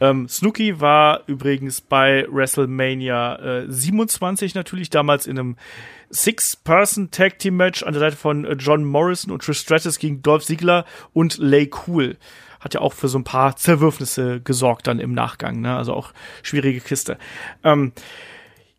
Ähm, 0.01 0.27
Snooki 0.27 0.81
war 0.81 1.21
übrigens 1.27 1.79
bei 1.79 2.25
WrestleMania 2.27 3.35
äh, 3.35 3.65
27 3.71 4.55
natürlich 4.55 4.89
damals 4.89 5.27
in 5.27 5.37
einem 5.37 5.57
Six-Person-Tag-Team-Match 6.09 7.83
an 7.83 7.93
der 7.93 7.99
Seite 7.99 8.17
von 8.17 8.43
äh, 8.43 8.53
John 8.53 8.83
Morrison 8.83 9.31
und 9.31 9.43
Trish 9.43 9.59
Stratus 9.59 9.99
gegen 9.99 10.23
Dolph 10.23 10.43
Ziggler 10.43 10.85
und 11.13 11.37
Lay 11.37 11.69
Cool. 11.85 12.17
Hat 12.59 12.73
ja 12.73 12.81
auch 12.81 12.93
für 12.93 13.07
so 13.07 13.19
ein 13.19 13.23
paar 13.23 13.55
Zerwürfnisse 13.55 14.41
gesorgt 14.41 14.87
dann 14.87 14.99
im 14.99 15.13
Nachgang, 15.13 15.61
ne? 15.61 15.77
Also 15.77 15.93
auch 15.93 16.13
schwierige 16.41 16.81
Kiste. 16.81 17.17
Ähm, 17.63 17.93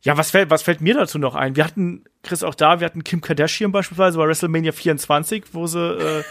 ja, 0.02 0.18
was 0.18 0.32
fällt, 0.32 0.50
was 0.50 0.62
fällt 0.62 0.80
mir 0.80 0.94
dazu 0.94 1.20
noch 1.20 1.36
ein? 1.36 1.54
Wir 1.54 1.64
hatten, 1.64 2.04
Chris, 2.24 2.42
auch 2.42 2.56
da, 2.56 2.80
wir 2.80 2.84
hatten 2.84 3.04
Kim 3.04 3.20
Kardashian 3.20 3.70
beispielsweise 3.70 4.18
bei 4.18 4.26
WrestleMania 4.26 4.72
24, 4.72 5.44
wo 5.52 5.68
sie 5.68 5.78
äh, 5.78 6.24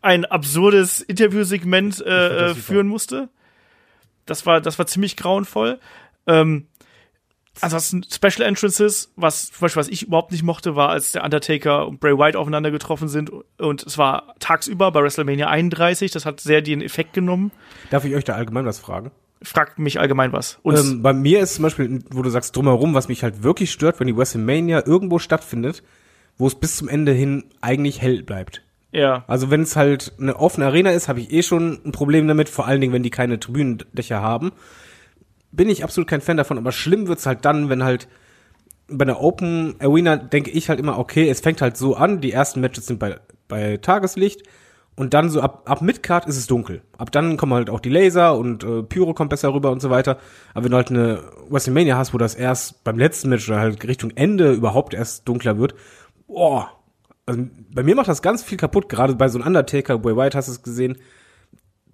ein 0.00 0.24
absurdes 0.24 1.02
Interviewsegment 1.02 2.00
äh, 2.00 2.50
äh, 2.50 2.54
führen 2.54 2.88
musste. 2.88 3.28
Das 4.26 4.46
war, 4.46 4.60
das 4.60 4.78
war 4.78 4.86
ziemlich 4.86 5.16
grauenvoll. 5.16 5.78
Ähm, 6.26 6.66
ansonsten 7.60 8.02
Special 8.04 8.46
Entrances, 8.46 9.12
was 9.16 9.50
zum 9.52 9.60
Beispiel, 9.60 9.80
was 9.80 9.88
ich 9.88 10.02
überhaupt 10.04 10.32
nicht 10.32 10.42
mochte, 10.42 10.76
war, 10.76 10.88
als 10.90 11.12
der 11.12 11.24
Undertaker 11.24 11.86
und 11.86 12.00
Bray 12.00 12.16
Wyatt 12.16 12.36
aufeinander 12.36 12.70
getroffen 12.70 13.08
sind 13.08 13.30
und 13.58 13.82
es 13.84 13.98
war 13.98 14.34
tagsüber 14.38 14.90
bei 14.90 15.02
WrestleMania 15.02 15.48
31, 15.48 16.10
das 16.10 16.26
hat 16.26 16.40
sehr 16.40 16.62
den 16.62 16.82
Effekt 16.82 17.12
genommen. 17.12 17.52
Darf 17.90 18.04
ich 18.04 18.14
euch 18.14 18.24
da 18.24 18.34
allgemein 18.34 18.66
was 18.66 18.78
fragen? 18.78 19.10
Fragt 19.42 19.78
mich 19.78 20.00
allgemein 20.00 20.32
was. 20.32 20.58
Ähm, 20.64 21.02
bei 21.02 21.12
mir 21.12 21.40
ist 21.40 21.56
zum 21.56 21.64
Beispiel, 21.64 22.02
wo 22.10 22.22
du 22.22 22.30
sagst 22.30 22.56
drumherum, 22.56 22.94
was 22.94 23.08
mich 23.08 23.22
halt 23.22 23.42
wirklich 23.42 23.72
stört, 23.72 24.00
wenn 24.00 24.06
die 24.06 24.16
WrestleMania 24.16 24.86
irgendwo 24.86 25.18
stattfindet, 25.18 25.82
wo 26.38 26.46
es 26.46 26.54
bis 26.54 26.76
zum 26.78 26.88
Ende 26.88 27.12
hin 27.12 27.44
eigentlich 27.60 28.00
hell 28.00 28.22
bleibt. 28.22 28.63
Ja, 28.94 29.24
Also 29.26 29.50
wenn 29.50 29.62
es 29.62 29.74
halt 29.76 30.12
eine 30.20 30.36
offene 30.36 30.66
Arena 30.66 30.90
ist, 30.90 31.08
habe 31.08 31.20
ich 31.20 31.32
eh 31.32 31.42
schon 31.42 31.80
ein 31.84 31.92
Problem 31.92 32.28
damit, 32.28 32.48
vor 32.48 32.66
allen 32.66 32.80
Dingen, 32.80 32.92
wenn 32.92 33.02
die 33.02 33.10
keine 33.10 33.40
Tribünendächer 33.40 34.22
haben. 34.22 34.52
Bin 35.52 35.68
ich 35.68 35.82
absolut 35.84 36.08
kein 36.08 36.20
Fan 36.20 36.36
davon, 36.36 36.58
aber 36.58 36.72
schlimm 36.72 37.08
wird's 37.08 37.26
halt 37.26 37.44
dann, 37.44 37.68
wenn 37.68 37.82
halt 37.84 38.08
bei 38.88 39.04
einer 39.04 39.20
Open 39.20 39.76
Arena 39.80 40.16
denke 40.16 40.50
ich 40.50 40.68
halt 40.68 40.78
immer, 40.78 40.98
okay, 40.98 41.28
es 41.28 41.40
fängt 41.40 41.60
halt 41.62 41.76
so 41.76 41.96
an, 41.96 42.20
die 42.20 42.32
ersten 42.32 42.60
Matches 42.60 42.86
sind 42.86 42.98
bei, 43.00 43.18
bei 43.48 43.78
Tageslicht 43.78 44.42
Und 44.96 45.12
dann 45.14 45.28
so 45.28 45.40
ab, 45.40 45.62
ab 45.68 45.82
Midcard 45.82 46.26
ist 46.26 46.36
es 46.36 46.46
dunkel. 46.46 46.82
Ab 46.98 47.10
dann 47.10 47.36
kommen 47.36 47.52
halt 47.54 47.68
auch 47.70 47.80
die 47.80 47.88
Laser 47.88 48.36
und 48.38 48.62
äh, 48.62 48.82
Pyro 48.84 49.12
kommt 49.14 49.30
besser 49.30 49.52
rüber 49.52 49.72
und 49.72 49.80
so 49.82 49.90
weiter. 49.90 50.18
Aber 50.54 50.64
wenn 50.64 50.70
du 50.70 50.76
halt 50.76 50.90
eine 50.90 51.20
WrestleMania 51.48 51.96
hast, 51.96 52.14
wo 52.14 52.18
das 52.18 52.34
erst 52.36 52.84
beim 52.84 52.98
letzten 52.98 53.28
Match 53.28 53.48
oder 53.48 53.58
halt 53.60 53.84
Richtung 53.86 54.12
Ende 54.14 54.52
überhaupt 54.52 54.94
erst 54.94 55.26
dunkler 55.28 55.58
wird, 55.58 55.74
boah. 56.28 56.70
Also 57.26 57.46
bei 57.72 57.82
mir 57.82 57.94
macht 57.94 58.08
das 58.08 58.22
ganz 58.22 58.42
viel 58.42 58.58
kaputt, 58.58 58.88
gerade 58.88 59.14
bei 59.14 59.28
so 59.28 59.38
einem 59.38 59.46
Undertaker, 59.48 59.98
Bray 59.98 60.16
White 60.16 60.36
hast 60.36 60.48
du 60.48 60.52
es 60.52 60.62
gesehen. 60.62 60.98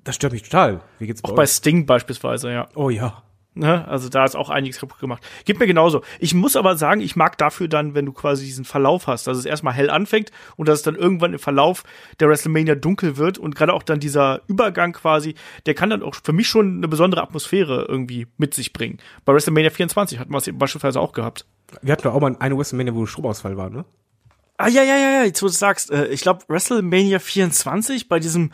Das 0.02 0.16
stört 0.16 0.32
mich 0.32 0.42
total. 0.42 0.80
Wie 0.98 1.06
geht's 1.06 1.22
Auch 1.22 1.34
bei 1.34 1.46
Sting 1.46 1.86
beispielsweise, 1.86 2.50
ja. 2.50 2.68
Oh 2.74 2.90
ja. 2.90 3.22
Ne? 3.54 3.86
Also 3.88 4.08
da 4.08 4.24
ist 4.24 4.36
auch 4.36 4.48
einiges 4.48 4.78
kaputt 4.78 5.00
gemacht. 5.00 5.26
Gibt 5.44 5.58
mir 5.58 5.66
genauso. 5.66 6.02
Ich 6.20 6.34
muss 6.34 6.54
aber 6.54 6.76
sagen, 6.76 7.00
ich 7.00 7.16
mag 7.16 7.36
dafür 7.36 7.66
dann, 7.66 7.94
wenn 7.94 8.06
du 8.06 8.12
quasi 8.12 8.44
diesen 8.44 8.64
Verlauf 8.64 9.08
hast, 9.08 9.26
dass 9.26 9.36
es 9.36 9.44
erstmal 9.44 9.74
hell 9.74 9.90
anfängt 9.90 10.30
und 10.56 10.68
dass 10.68 10.78
es 10.78 10.82
dann 10.82 10.94
irgendwann 10.94 11.32
im 11.32 11.38
Verlauf 11.40 11.82
der 12.20 12.28
WrestleMania 12.28 12.76
dunkel 12.76 13.16
wird 13.16 13.38
und 13.38 13.56
gerade 13.56 13.74
auch 13.74 13.82
dann 13.82 13.98
dieser 13.98 14.42
Übergang 14.46 14.92
quasi, 14.92 15.34
der 15.66 15.74
kann 15.74 15.90
dann 15.90 16.02
auch 16.02 16.14
für 16.22 16.32
mich 16.32 16.46
schon 16.46 16.76
eine 16.76 16.88
besondere 16.88 17.22
Atmosphäre 17.22 17.86
irgendwie 17.88 18.28
mit 18.38 18.54
sich 18.54 18.72
bringen. 18.72 18.98
Bei 19.24 19.34
WrestleMania 19.34 19.70
24 19.70 20.20
hatten 20.20 20.32
wir 20.32 20.38
es 20.38 20.48
beispielsweise 20.52 21.00
auch 21.00 21.12
gehabt. 21.12 21.44
Wir 21.82 21.92
hatten 21.92 22.04
doch 22.04 22.14
auch 22.14 22.20
mal 22.20 22.36
eine 22.38 22.56
WrestleMania, 22.56 22.94
wo 22.94 23.04
Stromausfall 23.04 23.56
war, 23.56 23.68
ne? 23.68 23.84
Ah, 24.62 24.68
ja, 24.68 24.82
ja, 24.82 24.94
ja, 24.94 25.10
ja, 25.10 25.24
jetzt 25.24 25.42
wo 25.42 25.46
du 25.46 25.52
sagst, 25.52 25.90
äh, 25.90 26.08
ich 26.08 26.20
glaube 26.20 26.44
WrestleMania 26.48 27.18
24 27.18 28.10
bei 28.10 28.18
diesem 28.18 28.50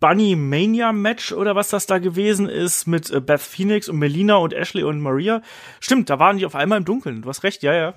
Bunny 0.00 0.36
Mania 0.36 0.90
Match 0.92 1.32
oder 1.32 1.54
was 1.54 1.68
das 1.68 1.84
da 1.84 1.98
gewesen 1.98 2.48
ist 2.48 2.86
mit 2.86 3.10
äh, 3.10 3.20
Beth 3.20 3.42
Phoenix 3.42 3.90
und 3.90 3.98
Melina 3.98 4.36
und 4.36 4.54
Ashley 4.54 4.84
und 4.84 5.00
Maria. 5.00 5.42
Stimmt, 5.80 6.08
da 6.08 6.18
waren 6.18 6.38
die 6.38 6.46
auf 6.46 6.54
einmal 6.54 6.78
im 6.78 6.86
Dunkeln. 6.86 7.20
Du 7.20 7.28
hast 7.28 7.42
recht, 7.42 7.62
ja, 7.62 7.74
ja. 7.74 7.94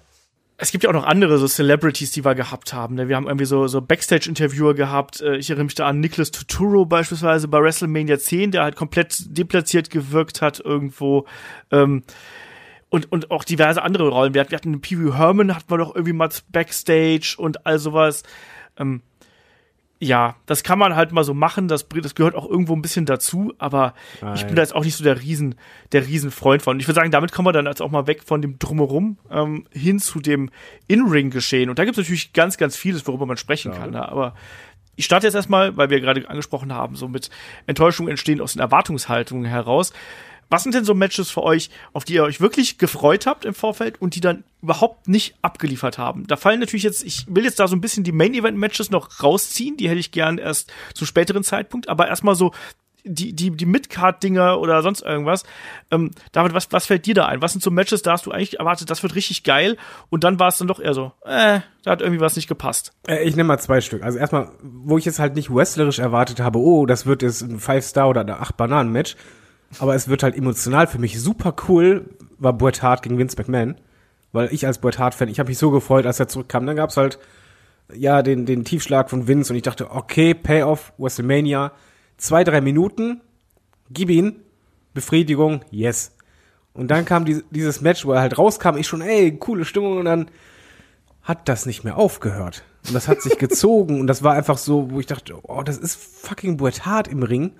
Es 0.58 0.74
gibt 0.74 0.84
ja 0.84 0.90
auch 0.90 0.94
noch 0.94 1.06
andere 1.06 1.38
so 1.38 1.48
Celebrities, 1.48 2.12
die 2.12 2.26
wir 2.26 2.36
gehabt 2.36 2.74
haben. 2.74 2.96
Ne? 2.96 3.08
Wir 3.08 3.16
haben 3.16 3.28
irgendwie 3.28 3.46
so, 3.46 3.68
so 3.68 3.80
Backstage-Interviewer 3.80 4.74
gehabt. 4.74 5.22
Äh, 5.22 5.38
Ich 5.38 5.50
erinnere 5.50 5.66
mich 5.66 5.76
da 5.76 5.88
an 5.88 6.02
Nicholas 6.02 6.32
Turturro 6.32 6.84
beispielsweise 6.86 7.48
bei 7.48 7.62
WrestleMania 7.62 8.20
10, 8.20 8.52
der 8.52 8.64
halt 8.64 8.76
komplett 8.76 9.38
deplatziert 9.38 9.90
gewirkt 9.90 10.42
hat 10.42 10.60
irgendwo. 10.60 11.26
Ähm, 11.72 12.04
und, 12.90 13.12
und 13.12 13.32
auch 13.32 13.44
diverse 13.44 13.82
andere 13.82 14.10
Rollen. 14.10 14.34
Wir 14.34 14.42
hatten, 14.42 14.52
wir 14.52 14.58
hatten 14.58 14.82
Pee 14.82 15.00
Wee 15.00 15.14
Herman, 15.14 15.56
hatten 15.56 15.70
wir 15.70 15.78
doch 15.78 15.96
irgendwie 15.96 16.14
mal 16.14 16.30
Backstage 16.50 17.36
und 17.38 17.66
all 17.66 17.80
sowas. 17.80 18.24
Ähm, 18.78 19.02
ja, 20.00 20.36
das 20.46 20.64
kann 20.64 20.78
man 20.78 20.96
halt 20.96 21.12
mal 21.12 21.24
so 21.24 21.34
machen, 21.34 21.68
das, 21.68 21.88
das 21.90 22.14
gehört 22.14 22.36
auch 22.36 22.48
irgendwo 22.48 22.76
ein 22.76 22.84
bisschen 22.84 23.08
dazu, 23.08 23.54
aber 23.58 23.96
ich 24.36 24.46
bin 24.46 24.56
da 24.56 24.62
jetzt 24.62 24.76
auch 24.76 24.84
nicht 24.84 24.96
so 24.96 25.04
der 25.04 25.20
Riesen, 25.20 25.56
der 25.92 26.06
Riesenfreund 26.06 26.62
von. 26.62 26.76
Und 26.76 26.80
ich 26.80 26.88
würde 26.88 27.00
sagen, 27.00 27.10
damit 27.10 27.32
kommen 27.32 27.48
wir 27.48 27.52
dann 27.52 27.66
jetzt 27.66 27.82
auch 27.82 27.90
mal 27.90 28.06
weg 28.06 28.22
von 28.24 28.42
dem 28.42 28.60
Drumherum 28.60 29.18
ähm, 29.32 29.66
hin 29.72 29.98
zu 29.98 30.20
dem 30.20 30.52
In-Ring-Geschehen. 30.88 31.70
Und 31.70 31.80
da 31.80 31.86
gibt 31.86 31.98
es 31.98 32.04
natürlich 32.04 32.34
ganz, 32.34 32.58
ganz 32.58 32.76
vieles, 32.76 33.08
worüber 33.08 33.26
man 33.26 33.38
sprechen 33.38 33.72
kann. 33.72 33.92
Ne? 33.92 34.08
Aber 34.08 34.36
ich 34.96 35.06
starte 35.06 35.26
jetzt 35.26 35.36
erstmal, 35.36 35.76
weil 35.78 35.90
wir 35.90 36.00
gerade 36.00 36.30
angesprochen 36.30 36.74
haben, 36.74 36.96
so 36.96 37.08
mit 37.08 37.32
Enttäuschung 37.66 38.08
entstehen 38.08 38.40
aus 38.40 38.54
den 38.54 38.62
Erwartungshaltungen 38.62 39.46
heraus. 39.46 39.94
Was 40.50 40.64
sind 40.64 40.76
denn 40.76 40.86
so 40.86 40.94
Matches 40.94 41.30
für 41.30 41.44
euch, 41.44 41.70
auf 41.94 42.06
die 42.06 42.14
ihr 42.14 42.24
euch 42.24 42.40
wirklich 42.40 42.78
gefreut 42.78 43.26
habt 43.26 43.46
im 43.46 43.54
Vorfeld 43.54 44.02
und 44.02 44.16
die 44.16 44.22
dann 44.22 44.44
überhaupt 44.62 45.08
nicht 45.08 45.36
abgeliefert 45.42 45.98
haben? 45.98 46.26
Da 46.28 46.38
fallen 46.38 46.60
natürlich 46.60 46.84
jetzt, 46.84 47.04
ich 47.04 47.26
will 47.28 47.44
jetzt 47.44 47.60
da 47.60 47.68
so 47.68 47.76
ein 47.76 47.82
bisschen 47.82 48.04
die 48.04 48.12
Main-Event-Matches 48.12 48.90
noch 48.92 49.22
rausziehen, 49.22 49.78
die 49.78 49.90
hätte 49.90 50.00
ich 50.00 50.12
gern 50.12 50.38
erst 50.38 50.72
zu 50.94 51.06
späteren 51.06 51.44
Zeitpunkt, 51.44 51.90
aber 51.90 52.08
erstmal 52.08 52.36
so 52.36 52.54
die, 53.10 53.34
die, 53.34 53.52
die 53.52 53.66
Mid-Card-Dinger 53.66 54.60
oder 54.60 54.82
sonst 54.82 55.02
irgendwas. 55.02 55.44
Ähm, 55.92 56.12
David, 56.32 56.54
was, 56.54 56.72
was 56.72 56.86
fällt 56.86 57.06
dir 57.06 57.14
da 57.14 57.26
ein? 57.26 57.42
Was 57.42 57.54
sind 57.54 57.64
so 57.64 57.72
Matches, 57.72 58.02
da 58.02 58.12
hast 58.12 58.26
du 58.26 58.32
eigentlich 58.32 58.60
erwartet, 58.60 58.90
das 58.90 59.04
wird 59.04 59.16
richtig 59.16 59.44
geil 59.44 59.78
und 60.10 60.24
dann 60.24 60.40
war 60.40 60.50
es 60.50 60.58
dann 60.58 60.68
doch 60.68 60.80
eher 60.80 60.94
so, 60.94 61.14
äh, 61.26 61.62
da 61.84 61.92
hat 61.92 62.02
irgendwie 62.02 62.20
was 62.20 62.36
nicht 62.36 62.48
gepasst. 62.48 62.92
Äh, 63.08 63.24
Ich 63.24 63.36
nehme 63.36 63.48
mal 63.48 63.60
zwei 63.60 63.82
Stück. 63.82 64.04
Also 64.04 64.18
erstmal, 64.18 64.52
wo 64.62 64.98
ich 64.98 65.06
jetzt 65.06 65.20
halt 65.20 65.36
nicht 65.36 65.54
wrestlerisch 65.54 66.00
erwartet 66.00 66.40
habe, 66.40 66.60
oh, 66.60 66.86
das 66.86 67.06
wird 67.06 67.22
jetzt 67.22 67.42
ein 67.42 67.60
Five-Star 67.60 68.10
oder 68.10 68.22
ein 68.22 68.30
Acht-Bananen-Match, 68.30 69.16
aber 69.80 69.96
es 69.96 70.08
wird 70.08 70.24
halt 70.24 70.36
emotional 70.36 70.88
für 70.88 71.00
mich 71.00 71.20
super 71.20 71.56
cool, 71.68 72.10
war 72.38 72.54
Bret 72.54 72.82
Hart 72.82 73.04
gegen 73.04 73.18
Vince 73.18 73.38
McMahon. 73.38 73.76
Weil 74.32 74.54
ich 74.54 74.68
als 74.68 74.80
Bret 74.80 75.00
Hart-Fan, 75.00 75.30
ich 75.30 75.40
habe 75.40 75.50
mich 75.50 75.58
so 75.58 75.72
gefreut, 75.72 76.06
als 76.06 76.20
er 76.20 76.28
zurückkam. 76.28 76.66
Dann 76.66 76.76
gab's 76.76 76.98
halt, 76.98 77.18
ja, 77.94 78.22
den, 78.22 78.46
den 78.46 78.66
Tiefschlag 78.66 79.10
von 79.10 79.28
Vince 79.28 79.54
und 79.54 79.58
ich 79.58 79.64
dachte, 79.64 79.92
okay, 79.92 80.34
Payoff, 80.34 80.94
WrestleMania, 80.98 81.72
zwei, 82.18 82.44
drei 82.44 82.62
Minuten, 82.62 83.22
gib 83.90 84.10
ihn, 84.10 84.42
Befriedigung, 84.94 85.62
yes. 85.72 86.16
Und 86.74 86.90
dann 86.90 87.06
kam 87.06 87.26
die, 87.26 87.44
dieses 87.50 87.82
Match, 87.82 88.06
wo 88.06 88.12
er 88.12 88.22
halt 88.22 88.38
rauskam, 88.38 88.78
ich 88.78 88.88
schon, 88.88 89.02
ey, 89.02 89.36
coole 89.38 89.66
Stimmung 89.66 89.98
und 89.98 90.06
dann 90.06 90.30
hat 91.24 91.50
das 91.50 91.66
nicht 91.66 91.84
mehr 91.84 91.98
aufgehört. 91.98 92.64
Und 92.88 92.94
das 92.94 93.08
hat 93.08 93.22
sich 93.22 93.38
gezogen 93.40 94.00
und 94.00 94.08
das 94.08 94.24
war 94.24 94.34
einfach 94.34 94.58
so, 94.58 94.92
wo 94.92 95.00
ich 95.00 95.06
dachte, 95.06 95.36
oh, 95.44 95.64
das 95.64 95.78
ist 95.78 95.96
fucking 95.96 96.58
Bret 96.58 96.86
Hart 96.86 97.08
im 97.08 97.24
Ring. 97.24 97.54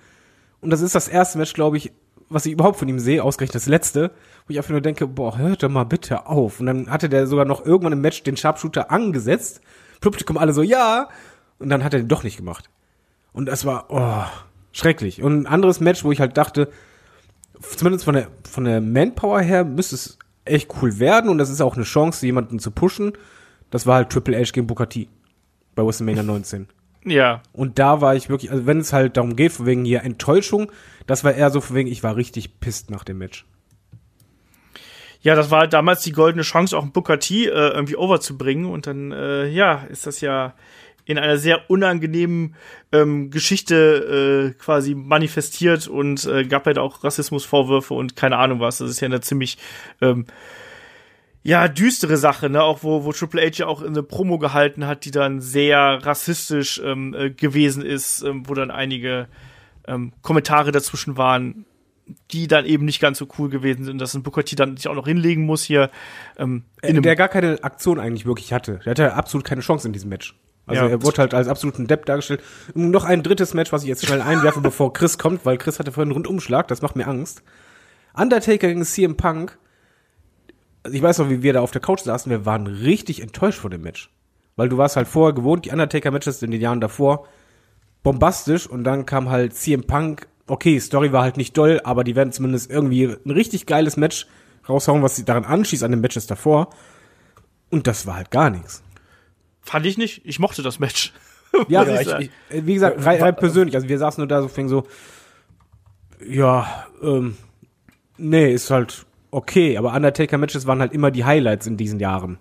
Und 0.62 0.70
das 0.70 0.82
ist 0.82 0.96
das 0.96 1.08
erste 1.08 1.38
Match, 1.38 1.54
glaube 1.54 1.78
ich, 1.78 1.92
was 2.30 2.46
ich 2.46 2.54
überhaupt 2.54 2.78
von 2.78 2.88
ihm 2.88 3.00
sehe, 3.00 3.24
ausgerechnet 3.24 3.56
das 3.56 3.68
letzte, 3.68 4.12
wo 4.46 4.52
ich 4.52 4.58
einfach 4.58 4.72
nur 4.72 4.82
denke, 4.82 5.08
boah, 5.08 5.38
hört 5.38 5.64
doch 5.64 5.70
mal 5.70 5.86
bitte 5.86 6.28
auf. 6.28 6.60
Und 6.60 6.66
dann 6.66 6.90
hatte 6.90 7.10
der 7.10 7.28
sogar 7.28 7.46
noch 7.46 7.66
irgendwann 7.66 7.94
im 7.94 8.02
Match 8.02 8.24
den 8.24 8.38
Sharpshooter 8.38 8.92
angesetzt. 8.92 9.62
Publikum 10.02 10.38
alle 10.38 10.54
so, 10.54 10.62
ja. 10.62 11.10
Und 11.60 11.70
dann 11.70 11.84
hat 11.84 11.94
er 11.94 12.00
den 12.00 12.08
doch 12.08 12.24
nicht 12.24 12.38
gemacht. 12.38 12.70
Und 13.34 13.46
das 13.46 13.66
war, 13.66 13.86
oh, 13.90 14.26
schrecklich. 14.72 15.22
Und 15.22 15.42
ein 15.42 15.48
anderes 15.48 15.80
Match, 15.80 16.04
wo 16.04 16.12
ich 16.12 16.20
halt 16.20 16.38
dachte, 16.38 16.70
zumindest 17.62 18.06
von 18.06 18.16
der, 18.16 18.28
von 18.50 18.66
der 18.66 18.82
Manpower 18.82 19.42
her 19.42 19.64
müsste 19.64 19.96
es 19.96 20.18
echt 20.46 20.70
cool 20.82 21.00
werden 21.00 21.30
und 21.30 21.38
das 21.38 21.50
ist 21.50 21.62
auch 21.62 21.76
eine 21.76 21.84
Chance, 21.84 22.26
jemanden 22.26 22.60
zu 22.60 22.72
pushen. 22.72 23.14
Das 23.70 23.86
war 23.86 23.96
halt 23.96 24.10
Triple 24.10 24.38
H 24.38 24.52
gegen 24.54 24.68
Booker 24.68 24.88
T 24.88 25.10
bei 25.76 25.86
WrestleMania 25.86 26.24
19. 26.24 26.68
Ja, 27.10 27.42
Und 27.54 27.80
da 27.80 28.02
war 28.02 28.16
ich 28.16 28.30
wirklich, 28.30 28.52
also 28.52 28.66
wenn 28.66 28.80
es 28.80 28.92
halt 28.92 29.18
darum 29.18 29.36
geht, 29.36 29.54
von 29.54 29.66
wegen 29.66 29.86
hier 29.86 30.04
Enttäuschung, 30.04 30.72
das 31.06 31.24
war 31.24 31.34
eher 31.34 31.50
so 31.50 31.62
von 31.62 31.76
wegen, 31.76 31.90
ich 31.90 32.04
war 32.04 32.16
richtig 32.16 32.60
pisst 32.60 32.92
nach 32.92 33.04
dem 33.04 33.18
Match. 33.18 33.46
Ja, 35.22 35.36
das 35.36 35.52
war 35.52 35.68
damals 35.68 36.02
die 36.02 36.12
goldene 36.12 36.44
Chance, 36.44 36.78
auch 36.78 36.84
einen 36.84 36.92
Booker 36.92 37.20
T 37.20 37.46
äh, 37.46 37.50
irgendwie 37.50 37.96
overzubringen. 37.96 38.66
Und 38.66 38.88
dann, 38.88 39.12
äh, 39.12 39.48
ja, 39.48 39.84
ist 39.90 40.06
das 40.06 40.22
ja 40.22 40.54
in 41.06 41.18
einer 41.18 41.38
sehr 41.38 41.70
unangenehmen 41.70 42.56
ähm, 42.92 43.32
Geschichte 43.32 44.54
äh, 44.56 44.60
quasi 44.62 44.94
manifestiert 44.94 45.88
und 45.88 46.26
äh, 46.26 46.44
gab 46.44 46.66
halt 46.66 46.78
auch 46.78 47.04
Rassismusvorwürfe 47.04 47.94
und 47.94 48.16
keine 48.16 48.38
Ahnung 48.38 48.60
was. 48.60 48.80
Das 48.80 48.90
ist 48.90 49.00
ja 49.00 49.06
eine 49.06 49.22
ziemlich 49.22 49.58
ähm, 50.02 50.26
ja, 51.48 51.70
düstere 51.70 52.18
Sache, 52.18 52.50
ne, 52.50 52.62
auch 52.62 52.84
wo, 52.84 53.06
wo 53.06 53.14
Triple 53.14 53.42
H 53.42 53.60
ja 53.60 53.68
auch 53.68 53.82
eine 53.82 54.04
Promo 54.04 54.38
gehalten 54.38 54.86
hat, 54.86 55.06
die 55.06 55.12
dann 55.12 55.40
sehr 55.40 55.80
rassistisch 56.06 56.82
ähm, 56.84 57.16
äh, 57.18 57.30
gewesen 57.30 57.86
ist, 57.86 58.22
ähm, 58.22 58.44
wo 58.50 58.54
dann 58.54 58.70
einige 58.70 59.30
ähm, 59.88 60.12
Kommentare 60.22 60.74
dazwischen 60.74 61.16
waren, 61.16 61.66
die 62.32 62.48
dann 62.48 62.66
eben 62.66 62.84
nicht 62.84 63.00
ganz 63.00 63.18
so 63.18 63.30
cool 63.40 63.48
gewesen 63.48 63.86
sind, 63.86 64.02
dass 64.02 64.14
ein 64.14 64.24
Booker 64.24 64.44
T 64.44 64.58
dann 64.58 64.76
sich 64.76 64.90
auch 64.90 64.96
noch 64.96 65.08
hinlegen 65.08 65.46
muss 65.46 65.64
hier. 65.64 65.90
Ähm, 66.38 66.66
in 66.82 66.90
einem, 66.90 67.04
der 67.04 67.16
gar 67.16 67.30
keine 67.30 67.64
Aktion 67.64 67.98
eigentlich 67.98 68.26
wirklich 68.26 68.52
hatte. 68.52 68.82
Der 68.84 68.92
hatte 68.92 69.14
absolut 69.14 69.46
keine 69.46 69.62
Chance 69.62 69.88
in 69.88 69.94
diesem 69.94 70.10
Match. 70.10 70.36
Also 70.66 70.84
Ja. 70.84 70.90
er 70.90 71.02
wurde 71.02 71.20
halt 71.20 71.34
als 71.34 71.48
absoluten 71.48 71.88
Depp 71.88 72.06
dargestellt. 72.08 72.44
Und 72.74 72.92
noch 72.92 73.06
ein 73.06 73.24
drittes 73.24 73.54
Match, 73.54 73.72
was 73.72 73.84
ich 73.84 73.88
jetzt 73.88 74.06
schnell 74.06 74.22
einwerfe, 74.22 74.60
bevor 74.70 74.92
Chris 74.92 75.18
kommt, 75.18 75.46
weil 75.46 75.58
Chris 75.58 75.80
hatte 75.80 75.94
vorhin 75.94 76.10
einen 76.10 76.16
Rundumschlag, 76.16 76.68
das 76.68 76.82
macht 76.82 76.98
mir 76.98 77.08
Angst. 77.08 77.42
Undertaker 78.14 78.68
gegen 78.68 78.84
CM 78.84 79.16
Punk. 79.16 79.58
Also 80.88 80.96
ich 80.96 81.04
weiß 81.04 81.18
noch, 81.18 81.30
wie 81.30 81.44
wir 81.44 81.52
da 81.52 81.60
auf 81.60 81.72
der 81.72 81.82
Couch 81.82 82.00
saßen, 82.00 82.30
wir 82.30 82.46
waren 82.46 82.66
richtig 82.66 83.22
enttäuscht 83.22 83.60
vor 83.60 83.70
dem 83.70 83.82
Match. 83.82 84.10
Weil 84.56 84.70
du 84.70 84.78
warst 84.78 84.96
halt 84.96 85.10
vorher 85.10 85.34
gewohnt, 85.34 85.66
die 85.66 85.72
Undertaker-Matches 85.72 86.42
in 86.42 86.52
den 86.52 86.62
Jahren 86.62 86.80
davor 86.80 87.28
bombastisch 88.04 88.68
und 88.68 88.86
dann 88.86 89.06
kam 89.06 89.30
halt 89.30 89.54
CM 89.54 89.84
Punk, 89.84 90.30
okay, 90.48 90.80
Story 90.80 91.12
war 91.12 91.24
halt 91.24 91.36
nicht 91.36 91.58
doll, 91.58 91.82
aber 91.84 92.06
die 92.06 92.16
werden 92.16 92.32
zumindest 92.32 92.72
irgendwie 92.72 93.04
ein 93.04 93.32
richtig 93.32 93.66
geiles 93.66 93.98
Match 93.98 94.28
raushauen, 94.70 95.04
was 95.04 95.18
sie 95.18 95.26
daran 95.26 95.44
anschließt 95.44 95.84
an 95.84 95.92
den 95.92 96.00
Matches 96.00 96.26
davor. 96.26 96.70
Und 97.70 97.86
das 97.86 98.08
war 98.08 98.16
halt 98.16 98.32
gar 98.32 98.50
nichts. 98.50 98.82
fand 99.60 99.86
ich 99.86 99.98
nicht. 99.98 100.22
Ich 100.24 100.40
mochte 100.40 100.62
das 100.62 100.80
Match. 100.80 101.12
Ja, 101.68 101.84
Muss 101.84 102.00
ich 102.00 102.08
ich, 102.08 102.32
ich, 102.50 102.66
wie 102.66 102.76
gesagt, 102.76 103.06
rein, 103.06 103.22
rein 103.22 103.36
persönlich, 103.36 103.76
also 103.76 103.90
wir 103.90 103.98
saßen 103.98 104.22
nur 104.22 104.28
da 104.28 104.42
so, 104.42 104.48
fing 104.48 104.70
so, 104.70 104.86
ja, 106.26 106.86
ähm, 107.02 107.36
nee, 108.18 108.54
ist 108.54 108.70
halt 108.70 109.07
okay, 109.38 109.78
aber 109.78 109.94
Undertaker-Matches 109.94 110.66
waren 110.68 110.80
halt 110.80 110.94
immer 110.94 111.12
die 111.12 111.24
Highlights 111.26 111.68
in 111.68 111.78
diesen 111.78 112.00
Jahren. 112.00 112.40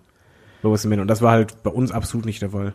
bei 0.62 0.70
WrestleMania. 0.70 1.02
Und 1.02 1.08
das 1.08 1.22
war 1.22 1.32
halt 1.32 1.62
bei 1.62 1.70
uns 1.70 1.92
absolut 1.92 2.26
nicht 2.26 2.42
der 2.42 2.50
Fall. 2.50 2.74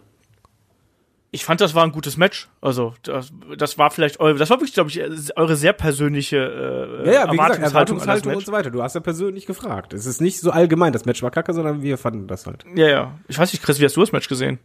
ich 1.31 1.45
fand, 1.45 1.61
das 1.61 1.73
war 1.73 1.83
ein 1.83 1.91
gutes 1.91 2.17
Match. 2.17 2.49
Also, 2.61 2.93
das, 3.03 3.31
das 3.57 3.77
war 3.77 3.89
vielleicht 3.89 4.19
eure, 4.19 4.37
das 4.37 4.49
war 4.49 4.57
wirklich, 4.57 4.73
glaube 4.73 4.89
ich, 4.89 5.01
eure 5.37 5.55
sehr 5.55 5.73
persönliche 5.73 6.37
äh, 6.37 7.07
Ja, 7.07 7.13
ja, 7.13 7.31
wie 7.31 7.37
gesagt, 7.37 7.59
Erwartungshaltung 7.59 7.63
das 7.63 7.71
Erwartungshaltung 7.71 8.35
und 8.35 8.45
so 8.45 8.51
weiter. 8.51 8.69
Du 8.69 8.83
hast 8.83 8.95
ja 8.95 9.01
persönlich 9.01 9.45
gefragt. 9.45 9.93
Es 9.93 10.05
ist 10.05 10.21
nicht 10.21 10.39
so 10.39 10.51
allgemein, 10.51 10.93
das 10.93 11.05
Match 11.05 11.23
war 11.23 11.31
kacke, 11.31 11.53
sondern 11.53 11.81
wir 11.81 11.97
fanden 11.97 12.27
das 12.27 12.45
halt. 12.45 12.65
Ja, 12.75 12.87
ja. 12.89 13.19
Ich 13.27 13.39
weiß 13.39 13.51
nicht, 13.53 13.63
Chris, 13.63 13.79
wie 13.79 13.85
hast 13.85 13.95
du 13.95 14.01
das 14.01 14.11
Match 14.11 14.27
gesehen? 14.27 14.59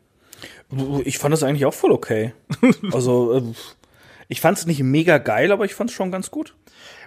Ich 1.05 1.19
fand 1.19 1.33
das 1.33 1.43
eigentlich 1.45 1.65
auch 1.65 1.75
voll 1.75 1.93
okay. 1.93 2.35
Also, 2.93 3.33
äh, 3.39 3.43
ich 4.29 4.41
fand 4.41 4.59
es 4.59 4.67
nicht 4.67 4.83
mega 4.83 5.19
geil, 5.19 5.53
aber 5.53 5.65
ich 5.65 5.75
fand 5.75 5.91
es 5.91 5.97
schon 5.97 6.11
ganz 6.11 6.31
gut. 6.31 6.55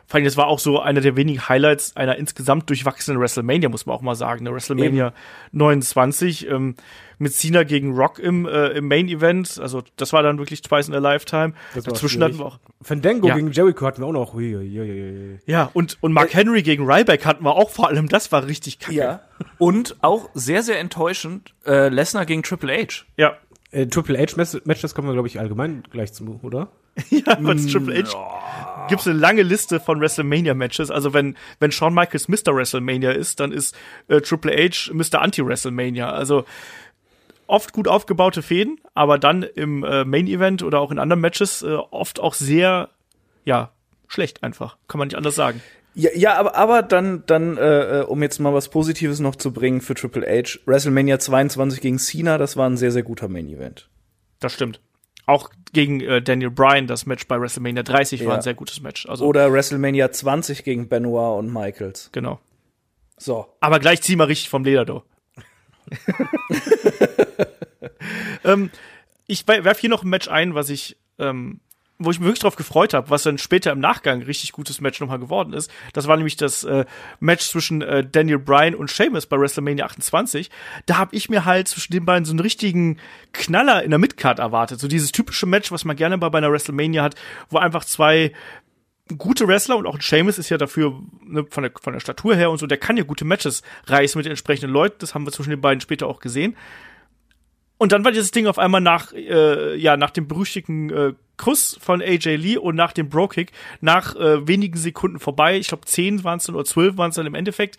Vor 0.10 0.16
allem, 0.18 0.26
das 0.26 0.36
war 0.38 0.48
auch 0.48 0.58
so 0.60 0.80
einer 0.82 1.02
der 1.02 1.16
wenigen 1.16 1.48
Highlights 1.48 1.96
einer 1.96 2.18
insgesamt 2.18 2.68
durchwachsenen 2.70 3.22
WrestleMania, 3.22 3.70
muss 3.70 3.86
man 3.86 3.96
auch 3.96 4.02
mal 4.02 4.16
sagen. 4.16 4.42
Eine 4.42 4.54
WrestleMania 4.56 5.14
29 5.54 6.48
ähm, 6.50 6.76
mit 7.20 7.34
Cena 7.34 7.64
gegen 7.64 7.94
Rock 7.96 8.18
im, 8.18 8.46
äh, 8.48 8.70
im 8.70 8.88
Main 8.88 9.08
Event. 9.08 9.60
Also 9.62 9.84
das 9.98 10.12
war 10.12 10.24
dann 10.24 10.40
wirklich 10.40 10.62
twice 10.64 10.88
in 10.88 10.96
a 10.96 10.98
lifetime. 10.98 11.54
Das 11.76 11.84
Dazwischen 11.84 12.20
schwierig. 12.22 12.24
hatten 12.24 12.40
wir 12.40 12.46
auch. 12.48 12.60
Fandango 12.82 13.28
Ja. 13.28 13.36
gegen 13.36 13.52
Jericho 13.52 13.86
hatten 13.86 14.02
wir 14.02 14.08
auch 14.08 14.12
noch. 14.14 14.34
Ui, 14.34 14.56
ui, 14.56 14.80
ui, 14.80 14.90
ui. 14.92 15.40
Ja, 15.46 15.70
und, 15.74 15.98
und 16.02 16.12
Mark 16.14 16.34
Henry 16.34 16.64
gegen 16.64 16.90
Ryback 16.90 17.26
hatten 17.26 17.44
wir 17.44 17.56
auch 17.56 17.70
vor 17.70 17.88
allem. 17.90 18.08
Das 18.10 18.32
war 18.32 18.48
richtig 18.48 18.80
kacke. 18.80 18.96
Ja. 18.96 19.22
Und 19.60 19.96
auch 20.02 20.30
sehr, 20.34 20.64
sehr 20.64 20.80
enttäuschend, 20.80 21.54
äh, 21.68 21.90
Lesnar 21.90 22.26
gegen 22.26 22.42
Triple 22.42 22.74
H. 22.76 23.04
Ja. 23.18 23.38
Äh, 23.72 23.86
Triple 23.86 24.18
H 24.18 24.36
Match- 24.38 24.58
Matches 24.66 24.96
kommen 24.96 25.08
wir, 25.08 25.14
glaube 25.14 25.28
ich, 25.28 25.40
allgemein 25.40 25.84
gleich 25.92 26.14
zu, 26.14 26.40
oder? 26.42 26.70
Ja, 27.10 27.38
was 27.40 27.68
Triple 27.68 28.04
H 28.04 28.40
gibt's 28.90 29.08
eine 29.08 29.18
lange 29.18 29.44
Liste 29.44 29.80
von 29.80 30.02
WrestleMania-Matches. 30.02 30.92
Also 30.92 31.14
wenn, 31.14 31.38
wenn 31.60 31.72
Shawn 31.72 31.94
Michaels 31.94 32.28
Mr. 32.28 32.54
WrestleMania 32.54 33.12
ist, 33.12 33.40
dann 33.40 33.52
ist 33.52 33.76
äh, 34.08 34.20
Triple 34.20 34.52
H 34.52 34.92
Mr. 34.92 35.22
Anti-WrestleMania. 35.22 36.12
Also 36.12 36.44
oft 37.48 37.72
gut 37.72 37.88
aufgebaute 37.88 38.42
Fäden, 38.42 38.80
aber 38.94 39.18
dann 39.18 39.44
im 39.44 39.84
äh, 39.84 40.04
Main-Event 40.04 40.64
oder 40.64 40.80
auch 40.80 40.92
in 40.92 41.00
anderen 41.00 41.22
Matches 41.22 41.62
äh, 41.62 41.74
oft 41.74 42.20
auch 42.20 42.34
sehr, 42.34 42.90
ja, 43.46 43.72
schlecht 44.08 44.44
einfach. 44.44 44.78
Kann 44.88 45.00
man 45.00 45.08
nicht 45.08 45.18
anders 45.18 45.36
sagen. 45.36 45.62
Ja, 45.96 46.12
ja 46.14 46.34
aber, 46.36 46.56
aber 46.56 46.84
dann, 46.84 47.24
dann 47.26 47.58
äh, 47.58 48.02
äh, 48.02 48.04
um 48.04 48.22
jetzt 48.22 48.40
mal 48.40 48.54
was 48.54 48.70
Positives 48.70 49.20
noch 49.20 49.36
zu 49.36 49.52
bringen 49.52 49.82
für 49.82 49.96
Triple 49.96 50.28
H, 50.28 50.60
WrestleMania 50.66 51.20
22 51.20 51.82
gegen 51.82 52.00
Cena, 52.00 52.38
das 52.38 52.58
war 52.58 52.70
ein 52.70 52.78
sehr, 52.78 52.92
sehr 52.92 53.04
guter 53.04 53.28
Main-Event. 53.28 53.90
Das 54.40 54.54
stimmt. 54.54 54.80
Auch 55.30 55.52
gegen 55.74 56.02
äh, 56.02 56.22
Daniel 56.24 56.50
Bryan, 56.50 56.88
das 56.88 57.06
Match 57.06 57.28
bei 57.28 57.40
WrestleMania 57.40 57.84
30 57.84 58.22
war 58.22 58.30
Ja. 58.30 58.36
ein 58.38 58.42
sehr 58.42 58.56
gutes 58.56 58.82
Match. 58.82 59.06
Also, 59.08 59.26
Oder 59.26 59.54
WrestleMania 59.54 60.12
20 60.12 60.64
gegen 60.64 60.90
Benoit 60.90 61.38
und 61.38 61.54
Michaels. 61.54 62.10
genau. 62.12 62.40
So. 63.18 63.46
Aber 63.60 63.80
gleich 63.80 64.02
zieh 64.02 64.16
mal 64.16 64.24
richtig 64.24 64.50
vom 64.50 64.64
Leder, 64.64 64.86
du. 64.86 65.04
ähm, 68.44 68.72
ich 69.28 69.48
werfe 69.48 69.80
hier 69.82 69.90
noch 69.90 70.04
ein 70.04 70.10
Match 70.10 70.28
ein, 70.28 70.56
was 70.56 70.70
ich, 70.70 70.98
ähm, 71.20 71.60
wo 72.00 72.12
ich 72.12 72.20
mich 72.20 72.28
wirklich 72.28 72.40
drauf 72.40 72.56
gefreut 72.56 72.94
habe, 72.94 73.10
was 73.10 73.24
dann 73.24 73.38
später 73.38 73.74
im 73.74 73.80
Nachgang 73.80 74.22
richtig 74.22 74.54
gutes 74.54 74.80
Match 74.80 75.02
nochmal 75.02 75.20
geworden 75.20 75.52
ist. 75.52 75.70
Das 75.92 76.08
war 76.08 76.16
nämlich 76.16 76.38
das 76.38 76.64
äh, 76.64 76.86
Match 77.20 77.46
zwischen 77.46 77.82
äh, 77.82 78.08
Daniel 78.10 78.40
Bryan 78.40 78.74
und 78.74 78.90
Sheamus 78.90 79.26
bei 79.26 79.38
WrestleMania 79.38 79.86
28. 79.86 80.50
Da 80.86 80.98
habe 80.98 81.14
ich 81.14 81.30
mir 81.30 81.44
halt 81.44 81.68
zwischen 81.68 81.92
den 81.92 82.06
beiden 82.06 82.24
so 82.24 82.32
einen 82.32 82.40
richtigen 82.40 82.98
Knaller 83.34 83.84
in 83.84 83.90
der 83.90 84.00
Midcard 84.00 84.40
erwartet. 84.40 84.80
So 84.80 84.88
dieses 84.88 85.12
typische 85.12 85.46
Match, 85.46 85.74
was 85.74 85.84
man 85.84 85.98
gerne 85.98 86.18
bei, 86.18 86.30
bei 86.30 86.38
einer 86.38 86.52
WrestleMania 86.52 87.04
hat, 87.04 87.16
wo 87.50 87.58
einfach 87.58 87.84
zwei 87.84 88.32
gute 89.18 89.48
Wrestler 89.48 89.76
und 89.76 89.86
auch 89.86 89.96
ein 89.96 90.02
Sheamus 90.02 90.38
ist 90.38 90.50
ja 90.50 90.58
dafür 90.58 91.02
ne, 91.26 91.46
von, 91.50 91.64
der, 91.64 91.72
von 91.82 91.94
der 91.94 92.00
Statur 92.00 92.36
her 92.36 92.50
und 92.50 92.60
so, 92.60 92.68
der 92.68 92.78
kann 92.78 92.96
ja 92.96 93.04
gute 93.04 93.26
Matches 93.26 93.62
reißen 93.88 94.18
mit 94.18 94.26
den 94.26 94.32
entsprechenden 94.32 94.72
Leuten. 94.72 94.98
Das 95.00 95.16
haben 95.16 95.26
wir 95.26 95.34
zwischen 95.34 95.50
den 95.50 95.62
beiden 95.62 95.82
später 95.82 96.08
auch 96.08 96.22
gesehen. 96.22 96.56
Und 97.78 97.92
dann 97.92 98.06
war 98.06 98.12
dieses 98.12 98.32
Ding 98.32 98.48
auf 98.48 98.60
einmal 98.60 98.82
nach, 98.82 99.12
äh, 99.14 99.76
ja, 99.76 99.98
nach 99.98 100.12
dem 100.12 100.28
berüchtigten 100.28 100.90
äh, 100.92 101.14
Kuss 101.40 101.80
von 101.82 102.02
AJ 102.02 102.36
Lee 102.36 102.58
und 102.58 102.76
nach 102.76 102.92
dem 102.92 103.10
Bro-Kick 103.10 103.52
nach 103.82 104.16
äh, 104.16 104.46
wenigen 104.48 104.78
Sekunden 104.78 105.20
vorbei. 105.20 105.58
Ich 105.58 105.70
glaube, 105.70 105.86
zehn 105.86 106.24
waren 106.24 106.38
es 106.38 106.44
dann 106.44 106.56
oder 106.56 106.66
zwölf 106.66 106.98
waren 106.98 107.10
es 107.10 107.16
dann 107.16 107.26
im 107.26 107.34
Endeffekt. 107.34 107.78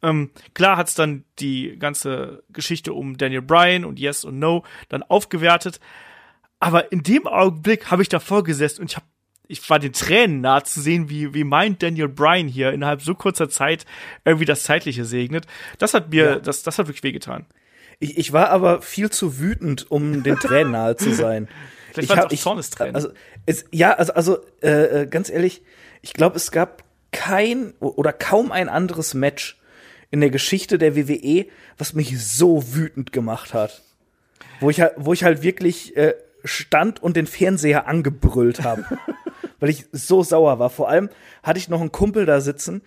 Ähm, 0.00 0.30
klar 0.54 0.76
hat's 0.76 0.94
dann 0.94 1.24
die 1.40 1.76
ganze 1.78 2.42
Geschichte 2.50 2.94
um 2.94 3.18
Daniel 3.18 3.42
Bryan 3.42 3.84
und 3.84 3.98
Yes 3.98 4.24
und 4.24 4.38
No 4.38 4.64
dann 4.88 5.02
aufgewertet. 5.02 5.80
Aber 6.60 6.92
in 6.92 7.02
dem 7.02 7.26
Augenblick 7.26 7.90
habe 7.90 8.02
ich 8.02 8.08
davor 8.08 8.44
gesessen 8.44 8.82
und 8.82 8.90
ich 8.90 8.96
habe 8.96 9.06
ich 9.48 9.68
war 9.68 9.80
den 9.80 9.92
Tränen 9.92 10.40
nahe 10.40 10.62
zu 10.62 10.80
sehen, 10.80 11.10
wie, 11.10 11.34
wie 11.34 11.42
mein 11.42 11.76
Daniel 11.76 12.06
Bryan 12.06 12.46
hier 12.46 12.72
innerhalb 12.72 13.02
so 13.02 13.16
kurzer 13.16 13.48
Zeit 13.48 13.84
irgendwie 14.24 14.44
das 14.44 14.62
Zeitliche 14.62 15.04
segnet. 15.04 15.48
Das 15.78 15.92
hat 15.92 16.10
mir, 16.10 16.36
das, 16.36 16.62
das 16.62 16.78
hat 16.78 16.86
wirklich 16.86 17.02
wehgetan. 17.02 17.46
Ich, 17.98 18.16
ich 18.16 18.32
war 18.32 18.50
aber 18.50 18.80
viel 18.80 19.10
zu 19.10 19.40
wütend, 19.40 19.90
um 19.90 20.22
den 20.22 20.36
Tränen 20.36 20.70
nahe 20.70 20.94
zu 20.94 21.12
sein. 21.12 21.48
Vielleicht 21.92 22.04
ich 22.04 22.08
waren's 22.10 22.24
hab- 22.24 22.32
auch 22.32 22.38
Zornestränen. 22.38 22.94
Also, 22.94 23.10
es, 23.46 23.64
ja, 23.70 23.92
also, 23.92 24.12
also 24.14 24.38
äh, 24.62 25.02
äh, 25.02 25.06
ganz 25.06 25.30
ehrlich, 25.30 25.62
ich 26.02 26.12
glaube, 26.12 26.36
es 26.36 26.50
gab 26.50 26.84
kein 27.12 27.72
oder 27.80 28.12
kaum 28.12 28.52
ein 28.52 28.68
anderes 28.68 29.14
Match 29.14 29.60
in 30.10 30.20
der 30.20 30.30
Geschichte 30.30 30.78
der 30.78 30.96
WWE, 30.96 31.46
was 31.78 31.92
mich 31.94 32.20
so 32.24 32.74
wütend 32.74 33.12
gemacht 33.12 33.54
hat. 33.54 33.82
Wo 34.60 34.70
ich 34.70 34.80
halt, 34.80 34.92
wo 34.96 35.12
ich 35.12 35.24
halt 35.24 35.42
wirklich 35.42 35.96
äh, 35.96 36.14
stand 36.44 37.02
und 37.02 37.16
den 37.16 37.26
Fernseher 37.26 37.86
angebrüllt 37.86 38.62
habe. 38.62 38.84
weil 39.60 39.70
ich 39.70 39.86
so 39.92 40.22
sauer 40.22 40.58
war. 40.58 40.70
Vor 40.70 40.88
allem 40.88 41.10
hatte 41.42 41.58
ich 41.58 41.68
noch 41.68 41.80
einen 41.80 41.92
Kumpel 41.92 42.26
da 42.26 42.40
sitzen, 42.40 42.82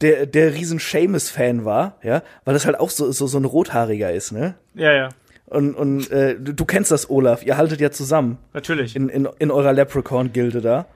der, 0.00 0.26
der 0.26 0.54
riesen 0.54 0.78
Seamus-Fan 0.78 1.64
war, 1.64 1.98
ja, 2.02 2.22
weil 2.44 2.54
das 2.54 2.66
halt 2.66 2.78
auch 2.78 2.90
so, 2.90 3.12
so, 3.12 3.26
so 3.26 3.38
ein 3.38 3.44
Rothaariger 3.44 4.12
ist, 4.12 4.32
ne? 4.32 4.54
Ja, 4.74 4.92
ja, 4.92 5.08
Und, 5.52 5.74
und 5.74 6.10
äh, 6.10 6.36
du, 6.40 6.54
du 6.54 6.64
kennst 6.64 6.90
das, 6.90 7.10
Olaf. 7.10 7.42
Ihr 7.44 7.56
haltet 7.58 7.80
ja 7.80 7.90
zusammen 7.90 8.38
natürlich. 8.54 8.96
in, 8.96 9.08
in, 9.10 9.28
in 9.38 9.50
eurer 9.50 9.72
Leprechaun-Gilde 9.74 10.60
da. 10.62 10.86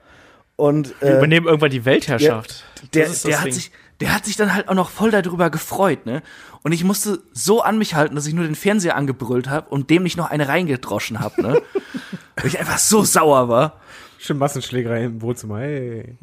Und 0.55 0.99
Wir 0.99 1.09
äh, 1.09 1.17
übernehmen 1.17 1.45
irgendwann 1.45 1.69
die 1.69 1.85
Weltherrschaft. 1.85 2.63
Der, 2.93 3.03
Das 3.03 3.13
ist 3.13 3.25
das 3.25 3.29
der 3.29 3.37
hat 3.39 3.45
Ding. 3.45 3.53
sich, 3.53 3.71
der 3.99 4.15
hat 4.15 4.25
sich 4.25 4.35
dann 4.35 4.55
halt 4.55 4.67
auch 4.69 4.73
noch 4.73 4.89
voll 4.89 5.11
darüber 5.11 5.51
gefreut, 5.51 6.07
ne? 6.07 6.23
Und 6.63 6.71
ich 6.71 6.83
musste 6.83 7.19
so 7.33 7.61
an 7.61 7.77
mich 7.77 7.93
halten, 7.93 8.15
dass 8.15 8.25
ich 8.25 8.33
nur 8.33 8.43
den 8.45 8.55
Fernseher 8.55 8.95
angebrüllt 8.95 9.47
habe 9.47 9.69
und 9.69 9.91
dem 9.91 10.01
nicht 10.01 10.17
noch 10.17 10.29
eine 10.31 10.47
reingedroschen 10.47 11.19
hab, 11.19 11.37
ne? 11.37 11.61
Weil 12.35 12.47
ich 12.47 12.59
einfach 12.59 12.79
so 12.79 13.03
sauer 13.03 13.49
war. 13.49 13.79
Schön 14.17 14.39
Massenschlägerei 14.39 15.03
im 15.03 15.21
Wohnzimmer. 15.21 15.59
Hey. 15.59 16.15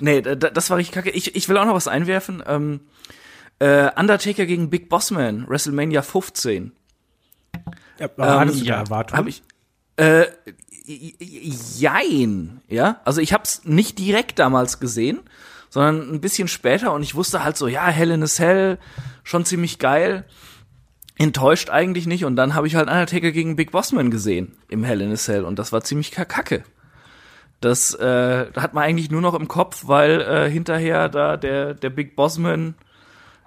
Nee, 0.00 0.22
da- 0.22 0.34
da- 0.34 0.50
das 0.50 0.70
war 0.70 0.76
richtig 0.78 0.94
kacke. 0.94 1.10
Ich, 1.10 1.34
ich 1.36 1.48
will 1.48 1.58
auch 1.58 1.64
noch 1.66 1.74
was 1.74 1.88
einwerfen. 1.88 2.42
Ähm, 2.46 2.80
äh, 3.58 3.90
Undertaker 3.98 4.46
gegen 4.46 4.70
Big 4.70 4.88
Bossman, 4.88 5.46
WrestleMania 5.48 6.02
15. 6.02 6.72
Ja, 7.98 8.06
aber 8.16 8.40
hattest 8.40 8.60
du 8.60 8.64
ja, 8.64 8.76
da 8.76 8.80
Erwartungen? 8.82 9.18
Hab 9.18 9.26
ich. 9.26 9.42
Äh, 9.96 10.26
jein, 10.86 12.60
ja. 12.68 13.00
Also 13.04 13.20
ich 13.20 13.32
hab's 13.32 13.62
nicht 13.64 13.98
direkt 13.98 14.38
damals 14.38 14.80
gesehen, 14.80 15.20
sondern 15.68 16.14
ein 16.14 16.20
bisschen 16.20 16.48
später 16.48 16.92
und 16.92 17.02
ich 17.02 17.14
wusste 17.14 17.44
halt 17.44 17.56
so, 17.56 17.66
ja, 17.68 17.88
Hell 17.88 18.10
in 18.10 18.22
a 18.22 18.26
Cell, 18.26 18.78
schon 19.24 19.44
ziemlich 19.44 19.78
geil. 19.78 20.24
Enttäuscht 21.16 21.68
eigentlich 21.68 22.06
nicht 22.06 22.24
und 22.24 22.36
dann 22.36 22.54
habe 22.54 22.68
ich 22.68 22.76
halt 22.76 22.88
Undertaker 22.88 23.32
gegen 23.32 23.56
Big 23.56 23.72
Bossman 23.72 24.10
gesehen 24.10 24.56
im 24.68 24.84
Hell 24.84 25.00
in 25.00 25.12
a 25.12 25.16
Cell 25.16 25.44
und 25.44 25.58
das 25.58 25.72
war 25.72 25.82
ziemlich 25.82 26.12
kacke. 26.12 26.62
Das 27.60 27.92
äh, 27.94 28.46
hat 28.54 28.72
man 28.72 28.84
eigentlich 28.84 29.10
nur 29.10 29.20
noch 29.20 29.34
im 29.34 29.48
Kopf, 29.48 29.88
weil 29.88 30.20
äh, 30.20 30.48
hinterher 30.48 31.08
da 31.08 31.36
der, 31.36 31.74
der 31.74 31.90
Big 31.90 32.14
Bossman 32.14 32.76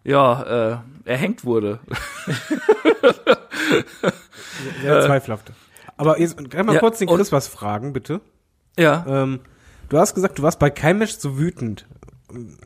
ja, 0.03 0.43
äh, 0.73 1.09
erhängt 1.09 1.45
wurde. 1.45 1.79
Sehr 4.81 5.01
zweifelhaft. 5.05 5.51
Aber 5.97 6.19
jetzt 6.19 6.49
kann 6.49 6.65
mal 6.65 6.73
ja, 6.75 6.79
kurz 6.79 6.99
den 6.99 7.07
Chris 7.07 7.31
was 7.31 7.47
fragen, 7.47 7.93
bitte. 7.93 8.21
Ja. 8.77 9.05
Ähm, 9.07 9.41
du 9.89 9.97
hast 9.99 10.15
gesagt, 10.15 10.39
du 10.39 10.43
warst 10.43 10.59
bei 10.59 10.69
keinem 10.69 10.99
Match 10.99 11.17
so 11.17 11.37
wütend. 11.37 11.87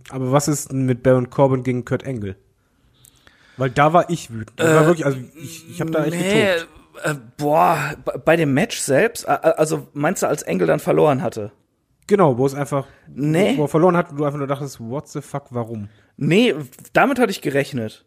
Aber 0.09 0.31
was 0.31 0.47
ist 0.47 0.71
denn 0.71 0.85
mit 0.85 1.03
Baron 1.03 1.29
Corbin 1.29 1.63
gegen 1.63 1.85
Kurt 1.85 2.05
Angle? 2.05 2.35
Weil 3.57 3.69
da 3.71 3.93
war 3.93 4.09
ich 4.09 4.31
wütend. 4.31 4.59
Das 4.59 4.75
war 4.75 4.85
wirklich, 4.85 5.05
also 5.05 5.17
ich, 5.35 5.69
ich 5.69 5.81
habe 5.81 5.91
da 5.91 6.05
echt 6.05 6.13
getobt. 6.19 6.67
äh, 7.03 7.15
boah, 7.37 7.95
bei 8.23 8.35
dem 8.35 8.53
Match 8.53 8.77
selbst, 8.79 9.27
also 9.27 9.87
meinst 9.93 10.23
du, 10.23 10.27
als 10.27 10.43
Engel 10.43 10.67
dann 10.67 10.79
verloren 10.79 11.21
hatte? 11.21 11.51
Genau, 12.07 12.37
wo 12.37 12.45
es 12.45 12.53
einfach, 12.53 12.85
Nee. 13.07 13.57
wo 13.57 13.63
er 13.63 13.67
verloren 13.67 13.97
hat 13.97 14.11
und 14.11 14.17
du 14.17 14.25
einfach 14.25 14.37
nur 14.37 14.47
dachtest, 14.47 14.79
what 14.79 15.07
the 15.07 15.21
fuck, 15.21 15.45
warum? 15.49 15.89
Nee, 16.17 16.55
damit 16.93 17.19
hatte 17.19 17.31
ich 17.31 17.41
gerechnet. 17.41 18.05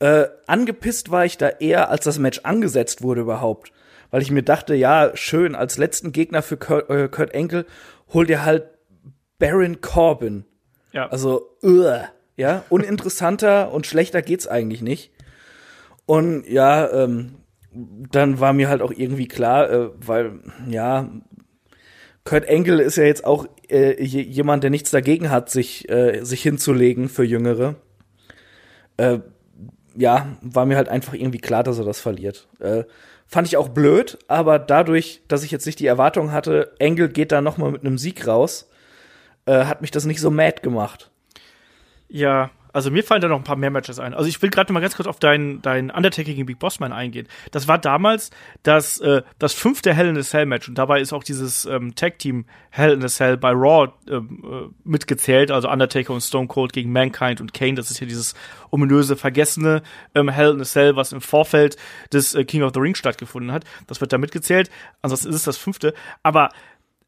Äh, 0.00 0.26
angepisst 0.46 1.10
war 1.10 1.24
ich 1.24 1.38
da 1.38 1.48
eher, 1.48 1.90
als 1.90 2.04
das 2.04 2.18
Match 2.18 2.40
angesetzt 2.42 3.02
wurde 3.02 3.20
überhaupt. 3.20 3.72
Weil 4.10 4.22
ich 4.22 4.30
mir 4.30 4.42
dachte, 4.42 4.74
ja, 4.74 5.12
schön, 5.14 5.54
als 5.54 5.78
letzten 5.78 6.12
Gegner 6.12 6.42
für 6.42 6.56
Kurt, 6.56 6.90
äh, 6.90 7.08
Kurt 7.08 7.34
Angle 7.34 7.66
holt 8.12 8.28
ihr 8.28 8.44
halt 8.44 8.64
Baron 9.38 9.80
Corbin. 9.80 10.44
Ja. 10.92 11.08
Also, 11.08 11.56
uh, 11.62 11.98
ja, 12.36 12.64
uninteressanter 12.70 13.72
und 13.72 13.86
schlechter 13.86 14.22
geht's 14.22 14.48
eigentlich 14.48 14.82
nicht. 14.82 15.12
Und 16.06 16.48
ja, 16.48 16.90
ähm, 16.90 17.36
dann 17.72 18.40
war 18.40 18.52
mir 18.52 18.68
halt 18.68 18.82
auch 18.82 18.90
irgendwie 18.90 19.28
klar, 19.28 19.70
äh, 19.70 19.90
weil, 20.04 20.40
ja, 20.68 21.08
Kurt 22.24 22.48
Angle 22.48 22.82
ist 22.82 22.96
ja 22.96 23.04
jetzt 23.04 23.24
auch 23.24 23.46
äh, 23.70 24.02
je- 24.02 24.22
jemand, 24.22 24.62
der 24.62 24.70
nichts 24.70 24.90
dagegen 24.90 25.30
hat, 25.30 25.50
sich, 25.50 25.88
äh, 25.88 26.22
sich 26.24 26.42
hinzulegen 26.42 27.08
für 27.08 27.24
Jüngere. 27.24 27.76
Äh, 28.96 29.18
ja, 29.96 30.36
war 30.42 30.66
mir 30.66 30.76
halt 30.76 30.88
einfach 30.88 31.14
irgendwie 31.14 31.38
klar, 31.40 31.62
dass 31.62 31.78
er 31.78 31.84
das 31.84 32.00
verliert. 32.00 32.48
Äh, 32.60 32.84
fand 33.26 33.46
ich 33.48 33.56
auch 33.56 33.68
blöd, 33.68 34.18
aber 34.28 34.58
dadurch, 34.58 35.22
dass 35.28 35.42
ich 35.42 35.50
jetzt 35.50 35.66
nicht 35.66 35.80
die 35.80 35.86
Erwartung 35.86 36.32
hatte, 36.32 36.72
Angle 36.80 37.08
geht 37.08 37.32
da 37.32 37.40
noch 37.40 37.58
mal 37.58 37.70
mit 37.70 37.84
einem 37.84 37.98
Sieg 37.98 38.26
raus, 38.26 38.68
äh, 39.46 39.64
hat 39.64 39.80
mich 39.80 39.90
das 39.90 40.04
nicht 40.04 40.20
so 40.20 40.30
mad 40.30 40.62
gemacht. 40.62 41.10
Ja, 42.08 42.50
Also 42.72 42.90
mir 42.90 43.04
fallen 43.04 43.20
da 43.20 43.28
noch 43.28 43.38
ein 43.38 43.44
paar 43.44 43.56
mehr 43.56 43.70
Matches 43.70 43.98
ein. 43.98 44.14
Also 44.14 44.28
ich 44.28 44.40
will 44.42 44.50
gerade 44.50 44.72
mal 44.72 44.80
ganz 44.80 44.96
kurz 44.96 45.06
auf 45.08 45.18
dein, 45.18 45.62
dein 45.62 45.90
Undertaker 45.90 46.32
gegen 46.32 46.46
Big 46.46 46.58
Bossman 46.58 46.92
eingehen. 46.92 47.28
Das 47.50 47.68
war 47.68 47.78
damals 47.78 48.30
das, 48.62 48.98
äh, 49.00 49.22
das 49.38 49.52
fünfte 49.54 49.94
Hell 49.94 50.08
in 50.08 50.16
a 50.16 50.22
Cell 50.22 50.46
Match 50.46 50.68
und 50.68 50.76
dabei 50.76 51.00
ist 51.00 51.12
auch 51.12 51.24
dieses 51.24 51.64
ähm, 51.64 51.94
Tag 51.94 52.18
Team 52.18 52.44
Hell 52.70 52.92
in 52.92 53.04
a 53.04 53.08
Cell 53.08 53.36
bei 53.36 53.50
Raw 53.50 53.92
ähm, 54.08 54.42
äh, 54.44 54.88
mitgezählt. 54.88 55.50
Also 55.50 55.70
Undertaker 55.70 56.12
und 56.12 56.20
Stone 56.20 56.48
Cold 56.48 56.72
gegen 56.72 56.92
Mankind 56.92 57.40
und 57.40 57.52
Kane. 57.52 57.74
Das 57.74 57.90
ist 57.90 58.00
ja 58.00 58.06
dieses 58.06 58.34
ominöse, 58.70 59.16
vergessene 59.16 59.82
ähm, 60.14 60.28
Hell 60.28 60.52
in 60.52 60.60
a 60.60 60.64
Cell, 60.64 60.96
was 60.96 61.12
im 61.12 61.20
Vorfeld 61.20 61.76
des 62.12 62.34
äh, 62.34 62.44
King 62.44 62.62
of 62.62 62.72
the 62.74 62.80
Ring 62.80 62.94
stattgefunden 62.94 63.52
hat. 63.52 63.64
Das 63.86 64.00
wird 64.00 64.12
da 64.12 64.18
mitgezählt. 64.18 64.70
Ansonsten 65.02 65.30
ist 65.30 65.36
es 65.36 65.44
das 65.44 65.56
fünfte. 65.56 65.94
Aber 66.22 66.50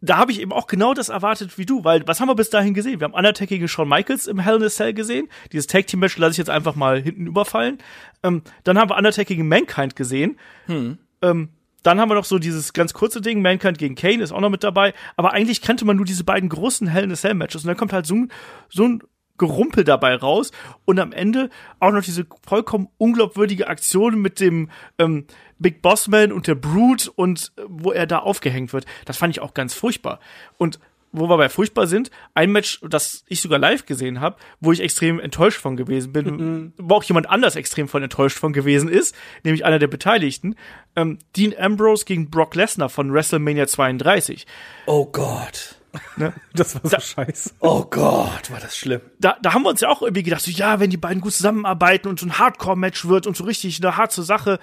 da 0.03 0.17
habe 0.17 0.33
ich 0.33 0.41
eben 0.41 0.53
auch 0.53 0.67
genau 0.67 0.95
das 0.95 1.09
erwartet 1.09 1.57
wie 1.57 1.65
du, 1.65 1.85
weil 1.85 2.07
was 2.07 2.21
haben 2.21 2.29
wir 2.29 2.35
bis 2.35 2.51
dahin 2.51 2.75
gesehen? 2.75 3.01
Wir 3.01 3.05
haben 3.05 3.15
Undertaker 3.15 3.47
gegen 3.47 3.69
Shawn 3.69 3.89
Michaels 3.89 4.27
im 4.27 4.41
Hell 4.41 4.57
in 4.57 4.65
a 4.65 4.69
Cell 4.69 4.93
gesehen. 4.93 5.29
Dieses 5.53 5.69
Tag 5.69 5.87
Team 5.87 6.01
Match 6.01 6.19
lasse 6.19 6.33
ich 6.33 6.39
jetzt 6.39 6.51
einfach 6.51 6.75
mal 6.75 7.01
hinten 7.01 7.27
überfallen. 7.29 7.79
Ähm, 8.25 8.43
dann 8.65 8.79
haben 8.79 8.91
wir 8.91 8.97
Undertaker 8.97 9.25
gegen 9.25 9.47
Mankind 9.47 9.95
gesehen. 9.95 10.39
Hm. 10.67 10.99
Ähm, 11.23 11.51
dann 11.85 12.01
haben 12.01 12.11
wir 12.11 12.17
noch 12.17 12.25
so 12.25 12.39
dieses 12.39 12.73
ganz 12.73 12.95
kurze 12.95 13.21
Ding, 13.21 13.43
Mankind 13.43 13.79
gegen 13.79 13.95
Kane 13.95 14.23
ist 14.23 14.33
auch 14.33 14.41
noch 14.41 14.51
mit 14.51 14.65
dabei. 14.65 14.93
Aber 15.17 15.33
eigentlich 15.33 15.63
kannte 15.63 15.85
man 15.85 15.97
nur 15.97 16.07
diese 16.07 16.25
beiden 16.25 16.49
großen 16.49 16.89
Hell 16.89 17.05
in 17.05 17.13
a 17.13 17.17
Cell 17.17 17.35
Matches 17.35 17.63
und 17.63 17.69
dann 17.69 17.77
kommt 17.77 17.93
halt 17.93 18.07
so 18.07 18.17
ein, 18.17 18.33
so 18.69 18.85
ein 18.85 19.03
Gerumpel 19.39 19.83
dabei 19.85 20.15
raus 20.15 20.53
und 20.85 21.01
am 21.01 21.13
Ende 21.13 21.51
auch 21.81 21.91
noch 21.91 22.03
diese 22.03 22.27
vollkommen 22.47 22.89
unglaubwürdige 22.99 23.67
Aktion 23.67 24.21
mit 24.21 24.41
dem 24.41 24.71
ähm, 24.99 25.27
Big 25.63 25.81
Boss 25.83 26.09
Man 26.09 26.33
und 26.33 26.47
der 26.47 26.55
Brute 26.57 27.11
und 27.13 27.53
äh, 27.57 27.63
wo 27.69 27.93
er 27.93 28.07
da 28.07 28.19
aufgehängt 28.19 28.73
wird. 28.73 28.85
Das 29.05 29.17
fand 29.17 29.35
ich 29.35 29.41
auch 29.41 29.55
ganz 29.55 29.75
furchtbar. 29.75 30.21
Und 30.59 30.79
wo 31.15 31.29
wir 31.29 31.37
bei 31.37 31.51
furchtbar 31.51 31.87
sind, 31.87 32.11
ein 32.33 32.51
Match, 32.53 32.81
das 32.89 33.23
ich 33.29 33.43
sogar 33.43 33.59
live 33.59 33.85
gesehen 33.85 34.21
habe, 34.23 34.37
wo 34.61 34.73
ich 34.73 34.81
extrem 34.81 35.21
enttäuscht 35.21 35.61
von 35.61 35.77
gewesen 35.77 36.11
bin, 36.13 36.25
Mhm. 36.37 36.73
wo 36.79 36.95
auch 36.95 37.03
jemand 37.05 37.29
anders 37.29 37.55
extrem 37.55 37.87
von 37.87 38.03
enttäuscht 38.03 38.39
von 38.39 38.55
gewesen 38.55 38.89
ist, 38.89 39.15
nämlich 39.45 39.65
einer 39.67 39.79
der 39.79 39.89
Beteiligten, 39.89 40.57
ähm, 40.97 41.19
Dean 41.37 41.55
Ambrose 41.59 42.07
gegen 42.07 42.31
Brock 42.31 42.55
Lesnar 42.55 42.89
von 42.89 43.13
WrestleMania 43.13 43.67
32. 43.67 44.47
Oh 44.87 45.05
Gott. 45.05 45.77
Das 46.55 46.75
war 46.83 46.89
so 46.91 46.99
scheiße. 46.99 47.51
Oh 47.61 47.85
Gott, 47.85 48.51
war 48.51 48.61
das 48.61 48.75
schlimm. 48.79 49.03
da, 49.21 49.37
da 49.43 49.53
haben 49.53 49.65
wir 49.65 49.69
uns 49.69 49.83
ja 49.83 49.91
auch 49.91 50.01
irgendwie 50.01 50.23
gedacht, 50.23 50.41
so, 50.41 50.51
ja, 50.51 50.81
wenn 50.81 50.89
die 50.89 50.97
beiden 50.97 51.21
gut 51.21 51.35
zusammenarbeiten 51.35 52.09
und 52.09 52.19
so 52.19 52.25
ein 52.25 52.39
Hardcore-Match 52.39 53.07
wird 53.07 53.27
und 53.27 53.37
so 53.37 53.45
richtig 53.45 53.83
eine 53.85 53.99
harte 53.99 54.23
Sache, 54.23 54.59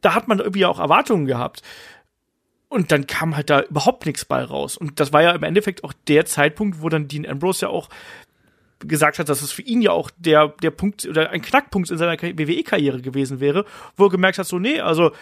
da 0.00 0.14
hat 0.14 0.28
man 0.28 0.38
irgendwie 0.38 0.66
auch 0.66 0.78
Erwartungen 0.78 1.26
gehabt. 1.26 1.62
Und 2.68 2.92
dann 2.92 3.06
kam 3.06 3.34
halt 3.34 3.48
da 3.48 3.62
überhaupt 3.62 4.04
nichts 4.04 4.24
bei 4.24 4.42
raus. 4.42 4.76
Und 4.76 5.00
das 5.00 5.12
war 5.12 5.22
ja 5.22 5.32
im 5.32 5.42
Endeffekt 5.42 5.84
auch 5.84 5.94
der 6.06 6.26
Zeitpunkt, 6.26 6.82
wo 6.82 6.88
dann 6.90 7.08
Dean 7.08 7.26
Ambrose 7.26 7.66
ja 7.66 7.68
auch 7.70 7.88
gesagt 8.80 9.18
hat, 9.18 9.28
dass 9.28 9.42
es 9.42 9.52
für 9.52 9.62
ihn 9.62 9.80
ja 9.80 9.90
auch 9.90 10.10
der, 10.18 10.48
der 10.62 10.70
Punkt 10.70 11.06
oder 11.06 11.30
ein 11.30 11.42
Knackpunkt 11.42 11.90
in 11.90 11.98
seiner 11.98 12.20
WWE-Karriere 12.20 13.00
gewesen 13.00 13.40
wäre, 13.40 13.64
wo 13.96 14.04
er 14.04 14.10
gemerkt 14.10 14.38
hat, 14.38 14.46
so, 14.46 14.58
nee, 14.58 14.80
also 14.80 15.12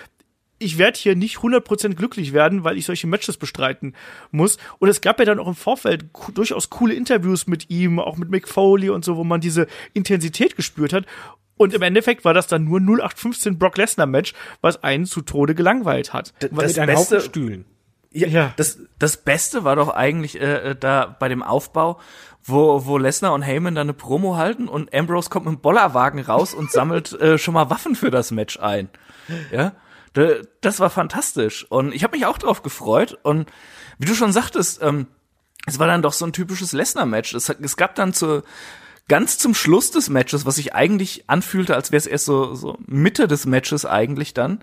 ich 0.59 0.79
werde 0.79 0.99
hier 0.99 1.17
nicht 1.17 1.39
100% 1.39 1.95
glücklich 1.95 2.33
werden, 2.33 2.65
weil 2.65 2.79
ich 2.79 2.87
solche 2.87 3.07
Matches 3.07 3.37
bestreiten 3.37 3.95
muss. 4.31 4.57
Und 4.79 4.89
es 4.89 5.01
gab 5.01 5.19
ja 5.19 5.27
dann 5.27 5.39
auch 5.39 5.49
im 5.49 5.55
Vorfeld 5.55 6.07
durchaus 6.33 6.71
coole 6.71 6.95
Interviews 6.95 7.47
mit 7.47 7.69
ihm, 7.71 7.99
auch 7.99 8.17
mit 8.17 8.31
Mick 8.31 8.49
Foley 8.49 8.89
und 8.89 9.05
so, 9.05 9.17
wo 9.17 9.25
man 9.25 9.41
diese 9.41 9.67
Intensität 9.93 10.57
gespürt 10.57 10.93
hat. 10.93 11.05
Und 11.57 11.73
im 11.75 11.83
Endeffekt 11.83 12.25
war 12.25 12.35
das 12.35 12.47
dann 12.47 12.65
nur 12.65 12.81
0815 12.81 13.59
Brock 13.59 13.77
Lesnar 13.79 14.07
Match, 14.07 14.35
was 14.61 14.83
einen 14.85 15.07
zu 15.07 15.23
Tode 15.23 15.55
gelangweilt 15.55 16.13
hat. 16.13 16.35
Das 16.41 16.51
Mit 16.51 16.79
einem 16.79 16.95
Beste- 16.97 17.21
Stühlen. 17.21 17.65
Ja, 18.13 18.29
Ja. 18.29 18.53
Das, 18.57 18.79
das 18.99 19.17
Beste 19.19 19.65
war 19.65 19.77
doch 19.77 19.89
eigentlich 19.91 20.41
äh, 20.41 20.71
äh, 20.71 20.77
da 20.77 21.07
bei 21.19 21.29
dem 21.29 21.43
Aufbau, 21.43 21.99
wo, 22.45 22.87
wo 22.87 22.97
Lesnar 22.99 23.33
und 23.35 23.43
Heyman 23.43 23.75
dann 23.75 23.87
eine 23.87 23.93
Promo 23.95 24.37
halten 24.37 24.69
und 24.69 24.95
Ambrose 24.95 25.29
kommt 25.31 25.47
mit 25.47 25.55
dem 25.57 25.61
Bollerwagen 25.61 26.21
raus 26.21 26.55
und 26.55 26.71
sammelt 26.71 27.13
äh, 27.21 27.37
schon 27.39 27.55
mal 27.55 27.69
Waffen 27.71 27.95
für 27.95 28.11
das 28.11 28.31
Match 28.31 28.59
ein. 28.61 28.89
Ja, 29.51 29.73
Da- 30.15 30.37
das 30.61 30.79
war 30.81 30.89
fantastisch 30.91 31.67
und 31.71 31.93
ich 31.95 32.05
habe 32.05 32.17
mich 32.17 32.25
auch 32.27 32.39
drauf 32.39 32.63
gefreut 32.63 33.19
und 33.23 33.51
wie 33.99 34.07
du 34.07 34.15
schon 34.15 34.33
sagtest, 34.33 34.81
ähm, 34.83 35.09
es 35.67 35.79
war 35.79 35.87
dann 35.89 36.01
doch 36.03 36.13
so 36.13 36.25
ein 36.25 36.33
typisches 36.33 36.73
Lesnar-Match. 36.73 37.35
Es, 37.35 37.49
es 37.49 37.77
gab 37.77 37.97
dann 37.97 38.13
zu 38.15 38.43
ganz 39.09 39.39
zum 39.39 39.55
Schluss 39.55 39.91
des 39.91 40.09
Matches, 40.09 40.47
was 40.47 40.57
sich 40.57 40.75
eigentlich 40.75 41.25
anfühlte, 41.29 41.75
als 41.75 41.93
wäre 41.93 41.99
es 41.99 42.07
erst 42.07 42.25
so, 42.25 42.55
so 42.55 42.77
Mitte 42.87 43.29
des 43.29 43.47
Matches 43.47 43.87
eigentlich 43.87 44.35
dann, 44.35 44.61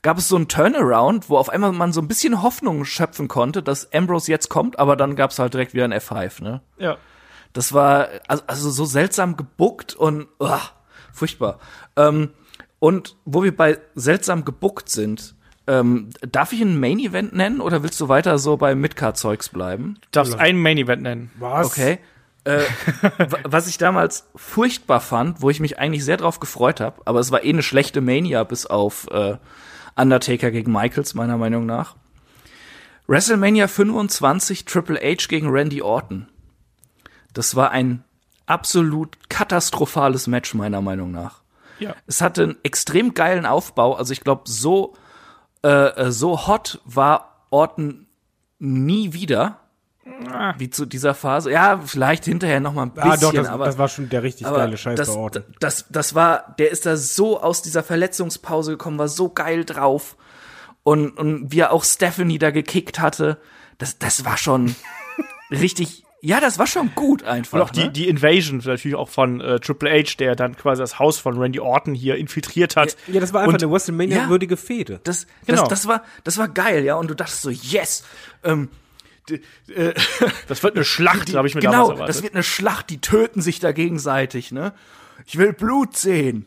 gab 0.00 0.18
es 0.18 0.28
so 0.28 0.36
ein 0.36 0.48
Turnaround, 0.48 1.28
wo 1.28 1.36
auf 1.36 1.50
einmal 1.50 1.72
man 1.72 1.92
so 1.92 2.00
ein 2.00 2.08
bisschen 2.08 2.42
Hoffnung 2.42 2.84
schöpfen 2.84 3.28
konnte, 3.28 3.62
dass 3.62 3.92
Ambrose 3.92 4.30
jetzt 4.30 4.48
kommt, 4.48 4.78
aber 4.78 4.96
dann 4.96 5.14
gab 5.14 5.30
es 5.30 5.38
halt 5.38 5.52
direkt 5.52 5.74
wieder 5.74 5.84
ein 5.84 5.92
F5, 5.92 6.42
ne? 6.42 6.62
Ja. 6.78 6.96
Das 7.52 7.74
war 7.74 8.08
also, 8.28 8.44
also 8.46 8.70
so 8.70 8.84
seltsam 8.86 9.36
gebuckt 9.36 9.94
und 9.94 10.26
uah, 10.40 10.62
furchtbar. 11.12 11.60
Ähm, 11.96 12.30
und 12.78 13.16
wo 13.26 13.42
wir 13.44 13.54
bei 13.54 13.78
seltsam 13.94 14.46
gebuckt 14.46 14.88
sind, 14.88 15.34
ähm, 15.66 16.08
darf 16.22 16.52
ich 16.52 16.62
ein 16.62 16.80
Main 16.80 16.98
Event 16.98 17.34
nennen 17.34 17.60
oder 17.60 17.82
willst 17.82 18.00
du 18.00 18.08
weiter 18.08 18.38
so 18.38 18.56
bei 18.56 18.74
Midcard-Zeugs 18.74 19.50
bleiben? 19.50 19.98
Darfst 20.10 20.34
einen 20.38 20.60
Main 20.60 20.78
Event 20.78 21.02
nennen. 21.02 21.30
Was? 21.38 21.66
Okay. 21.66 21.98
Äh, 22.44 22.62
wa- 23.18 23.38
was 23.44 23.68
ich 23.68 23.78
damals 23.78 24.28
furchtbar 24.34 25.00
fand, 25.00 25.42
wo 25.42 25.50
ich 25.50 25.60
mich 25.60 25.78
eigentlich 25.78 26.04
sehr 26.04 26.16
drauf 26.16 26.40
gefreut 26.40 26.80
habe, 26.80 27.00
aber 27.04 27.20
es 27.20 27.30
war 27.30 27.44
eh 27.44 27.50
eine 27.50 27.62
schlechte 27.62 28.00
Mania 28.00 28.42
bis 28.44 28.66
auf 28.66 29.06
äh, 29.10 29.36
Undertaker 29.94 30.50
gegen 30.50 30.72
Michaels, 30.72 31.14
meiner 31.14 31.36
Meinung 31.38 31.66
nach. 31.66 31.96
WrestleMania 33.06 33.68
25 33.68 34.64
Triple 34.64 34.98
H 35.00 35.26
gegen 35.28 35.50
Randy 35.50 35.82
Orton. 35.82 36.28
Das 37.32 37.56
war 37.56 37.70
ein 37.70 38.04
absolut 38.46 39.28
katastrophales 39.28 40.26
Match, 40.26 40.54
meiner 40.54 40.80
Meinung 40.80 41.10
nach. 41.10 41.42
Ja. 41.78 41.94
Es 42.06 42.20
hatte 42.20 42.42
einen 42.44 42.56
extrem 42.62 43.14
geilen 43.14 43.46
Aufbau. 43.46 43.94
Also 43.94 44.12
ich 44.12 44.20
glaube, 44.20 44.42
so, 44.46 44.94
äh, 45.64 45.68
äh, 45.68 46.10
so 46.12 46.46
hot 46.46 46.80
war 46.84 47.46
Orton 47.50 48.06
nie 48.58 49.12
wieder. 49.12 49.58
Wie 50.58 50.68
zu 50.68 50.84
dieser 50.84 51.14
Phase. 51.14 51.52
Ja, 51.52 51.80
vielleicht 51.84 52.24
hinterher 52.24 52.58
noch 52.60 52.72
mal 52.74 52.82
ein 52.82 52.90
bisschen, 52.92 53.10
Ah, 53.12 53.16
doch, 53.16 53.32
das, 53.32 53.48
aber 53.48 53.66
das 53.66 53.78
war 53.78 53.88
schon 53.88 54.08
der 54.08 54.22
richtig 54.24 54.46
geile 54.48 54.76
Scheiß 54.76 54.96
das, 54.96 55.08
bei 55.08 55.14
Orton. 55.14 55.44
Das, 55.60 55.86
das 55.90 56.14
war, 56.14 56.54
der 56.58 56.70
ist 56.70 56.86
da 56.86 56.96
so 56.96 57.40
aus 57.40 57.62
dieser 57.62 57.82
Verletzungspause 57.84 58.72
gekommen, 58.72 58.98
war 58.98 59.08
so 59.08 59.28
geil 59.28 59.64
drauf. 59.64 60.16
Und, 60.82 61.10
und 61.16 61.52
wie 61.52 61.60
er 61.60 61.72
auch 61.72 61.84
Stephanie 61.84 62.38
da 62.38 62.50
gekickt 62.50 62.98
hatte, 62.98 63.38
das, 63.78 63.98
das 63.98 64.24
war 64.24 64.36
schon 64.36 64.74
richtig, 65.52 66.02
ja, 66.20 66.40
das 66.40 66.58
war 66.58 66.66
schon 66.66 66.92
gut 66.96 67.22
einfach. 67.22 67.54
Und 67.58 67.62
auch 67.62 67.70
die, 67.70 67.84
ne? 67.84 67.90
die 67.92 68.08
Invasion 68.08 68.60
natürlich 68.64 68.96
auch 68.96 69.08
von 69.08 69.40
äh, 69.40 69.60
Triple 69.60 69.88
H, 69.90 70.14
der 70.18 70.34
dann 70.34 70.56
quasi 70.56 70.80
das 70.82 70.98
Haus 70.98 71.18
von 71.18 71.38
Randy 71.38 71.60
Orton 71.60 71.94
hier 71.94 72.16
infiltriert 72.16 72.74
hat. 72.74 72.96
Ja, 73.06 73.20
das 73.20 73.32
war 73.32 73.42
einfach 73.42 73.54
Und- 73.54 73.62
eine 73.62 73.70
WrestleMania-würdige 73.72 74.56
Fehde. 74.56 75.00
Das, 75.04 75.28
Genau. 75.46 75.60
das, 75.60 75.68
das 75.68 75.86
war, 75.86 76.02
das 76.24 76.38
war 76.38 76.48
geil, 76.48 76.84
ja. 76.84 76.96
Und 76.96 77.08
du 77.08 77.14
dachtest 77.14 77.42
so, 77.42 77.50
yes. 77.50 78.04
Ähm, 78.42 78.68
Das 80.48 80.62
wird 80.62 80.74
eine 80.74 80.84
Schlacht, 80.84 81.34
habe 81.34 81.46
ich 81.46 81.54
mir 81.54 81.60
genau, 81.60 81.72
damals 81.72 81.90
erwartet. 81.90 82.08
das 82.08 82.22
wird 82.22 82.34
eine 82.34 82.42
Schlacht, 82.42 82.90
die 82.90 83.00
töten 83.00 83.40
sich 83.40 83.60
da 83.60 83.72
gegenseitig, 83.72 84.52
ne? 84.52 84.74
Ich 85.26 85.38
will 85.38 85.52
Blut 85.52 85.96
sehen. 85.96 86.46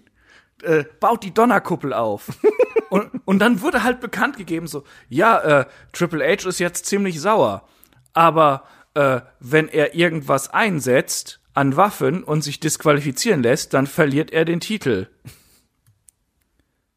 Äh, 0.62 0.84
baut 1.00 1.24
die 1.24 1.34
Donnerkuppel 1.34 1.94
auf. 1.94 2.28
und, 2.90 3.22
und 3.26 3.40
dann 3.40 3.62
wurde 3.62 3.84
halt 3.84 4.00
bekannt 4.02 4.38
gegeben, 4.38 4.68
so, 4.68 4.84
ja, 5.10 5.62
äh, 5.62 5.66
Triple 5.94 6.26
H 6.26 6.48
ist 6.48 6.60
jetzt 6.60 6.86
ziemlich 6.86 7.22
sauer. 7.22 7.68
Aber 8.14 8.66
äh, 8.94 9.22
wenn 9.40 9.68
er 9.68 9.96
irgendwas 9.96 10.50
einsetzt 10.50 11.40
an 11.54 11.78
Waffen 11.78 12.24
und 12.24 12.42
sich 12.42 12.60
disqualifizieren 12.60 13.44
lässt, 13.44 13.74
dann 13.74 13.88
verliert 13.88 14.32
er 14.32 14.46
den 14.46 14.60
Titel. 14.60 15.08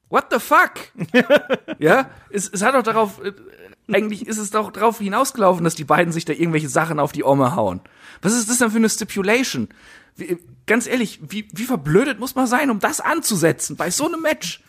What 0.09 0.27
the 0.31 0.39
fuck? 0.39 0.73
ja, 1.79 2.11
es, 2.31 2.49
es 2.49 2.63
hat 2.63 2.75
doch 2.75 2.83
darauf, 2.83 3.23
äh, 3.23 3.33
eigentlich 3.93 4.27
ist 4.27 4.39
es 4.39 4.51
doch 4.51 4.71
darauf 4.71 4.99
hinausgelaufen, 4.99 5.65
dass 5.65 5.75
die 5.75 5.85
beiden 5.85 6.13
sich 6.13 6.25
da 6.25 6.33
irgendwelche 6.33 6.69
Sachen 6.69 7.01
auf 7.01 7.13
die 7.13 7.25
Omme 7.25 7.57
hauen. 7.57 7.81
Was 8.23 8.35
ist 8.35 8.49
das 8.49 8.59
denn 8.59 8.71
für 8.71 8.77
eine 8.77 8.89
Stipulation? 8.89 9.69
Wie, 10.17 10.39
ganz 10.67 10.87
ehrlich, 10.87 11.21
wie, 11.23 11.49
wie 11.53 11.65
verblödet 11.65 12.19
muss 12.19 12.35
man 12.35 12.47
sein, 12.47 12.71
um 12.71 12.79
das 12.81 13.01
anzusetzen 13.01 13.77
bei 13.77 13.91
so 13.91 14.07
einem 14.07 14.21
Match? 14.21 14.63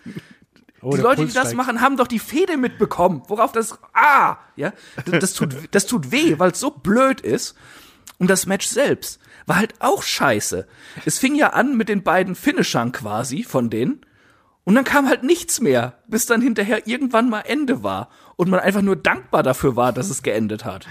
Oh, 0.82 0.96
die 0.96 1.02
Leute, 1.02 1.18
Puls 1.18 1.32
die 1.32 1.36
das 1.36 1.50
steigt. 1.50 1.58
machen, 1.58 1.82
haben 1.82 1.98
doch 1.98 2.08
die 2.08 2.20
Fehde 2.20 2.58
mitbekommen, 2.58 3.24
worauf 3.28 3.52
das, 3.52 3.78
ah, 3.94 4.38
ja, 4.56 4.72
das, 5.06 5.20
das 5.20 5.34
tut, 5.34 5.56
das 5.72 5.86
tut 5.86 6.12
weh, 6.12 6.40
weil 6.40 6.52
es 6.52 6.60
so 6.60 6.72
blöd 6.72 7.22
ist. 7.22 7.56
Und 8.18 8.30
das 8.30 8.46
Match 8.46 8.68
selbst 8.68 9.20
war 9.46 9.58
halt 9.58 9.74
auch 9.80 10.04
scheiße. 10.04 10.68
Es 11.06 11.18
fing 11.18 11.36
ja 11.36 11.52
an 11.52 11.76
mit 11.76 11.90
den 11.90 12.04
beiden 12.04 12.36
Finishern 12.36 12.92
quasi 12.92 13.44
von 13.44 13.70
denen. 13.70 14.06
Und 14.64 14.76
dann 14.76 14.84
kam 14.84 15.08
halt 15.08 15.24
nichts 15.24 15.60
mehr, 15.62 15.98
bis 16.08 16.28
dann 16.28 16.42
hinterher 16.42 16.86
irgendwann 16.86 17.30
mal 17.30 17.42
Ende 17.42 17.82
war. 17.82 18.10
Und 18.40 18.50
man 18.50 18.62
einfach 18.62 18.82
nur 18.82 18.96
dankbar 18.96 19.44
dafür 19.44 19.76
war, 19.76 19.92
dass 19.92 20.10
es 20.10 20.24
geendet 20.24 20.64
hat. 20.64 20.88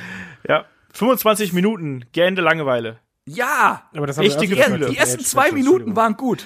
ja. 0.47 0.67
25 0.93 1.55
Minuten, 1.55 2.05
gähnende 2.13 2.43
Langeweile. 2.43 2.99
Ja! 3.25 3.85
Aber 3.95 4.07
das 4.07 4.19
haben 4.19 4.25
wir 4.25 4.33
Richtige 4.33 4.55
bei 4.55 4.65
Die 4.65 4.71
Triple 4.71 4.97
ersten 4.97 5.25
zwei 5.25 5.51
Minuten 5.53 5.97
waren 5.97 6.19
gut. 6.19 6.45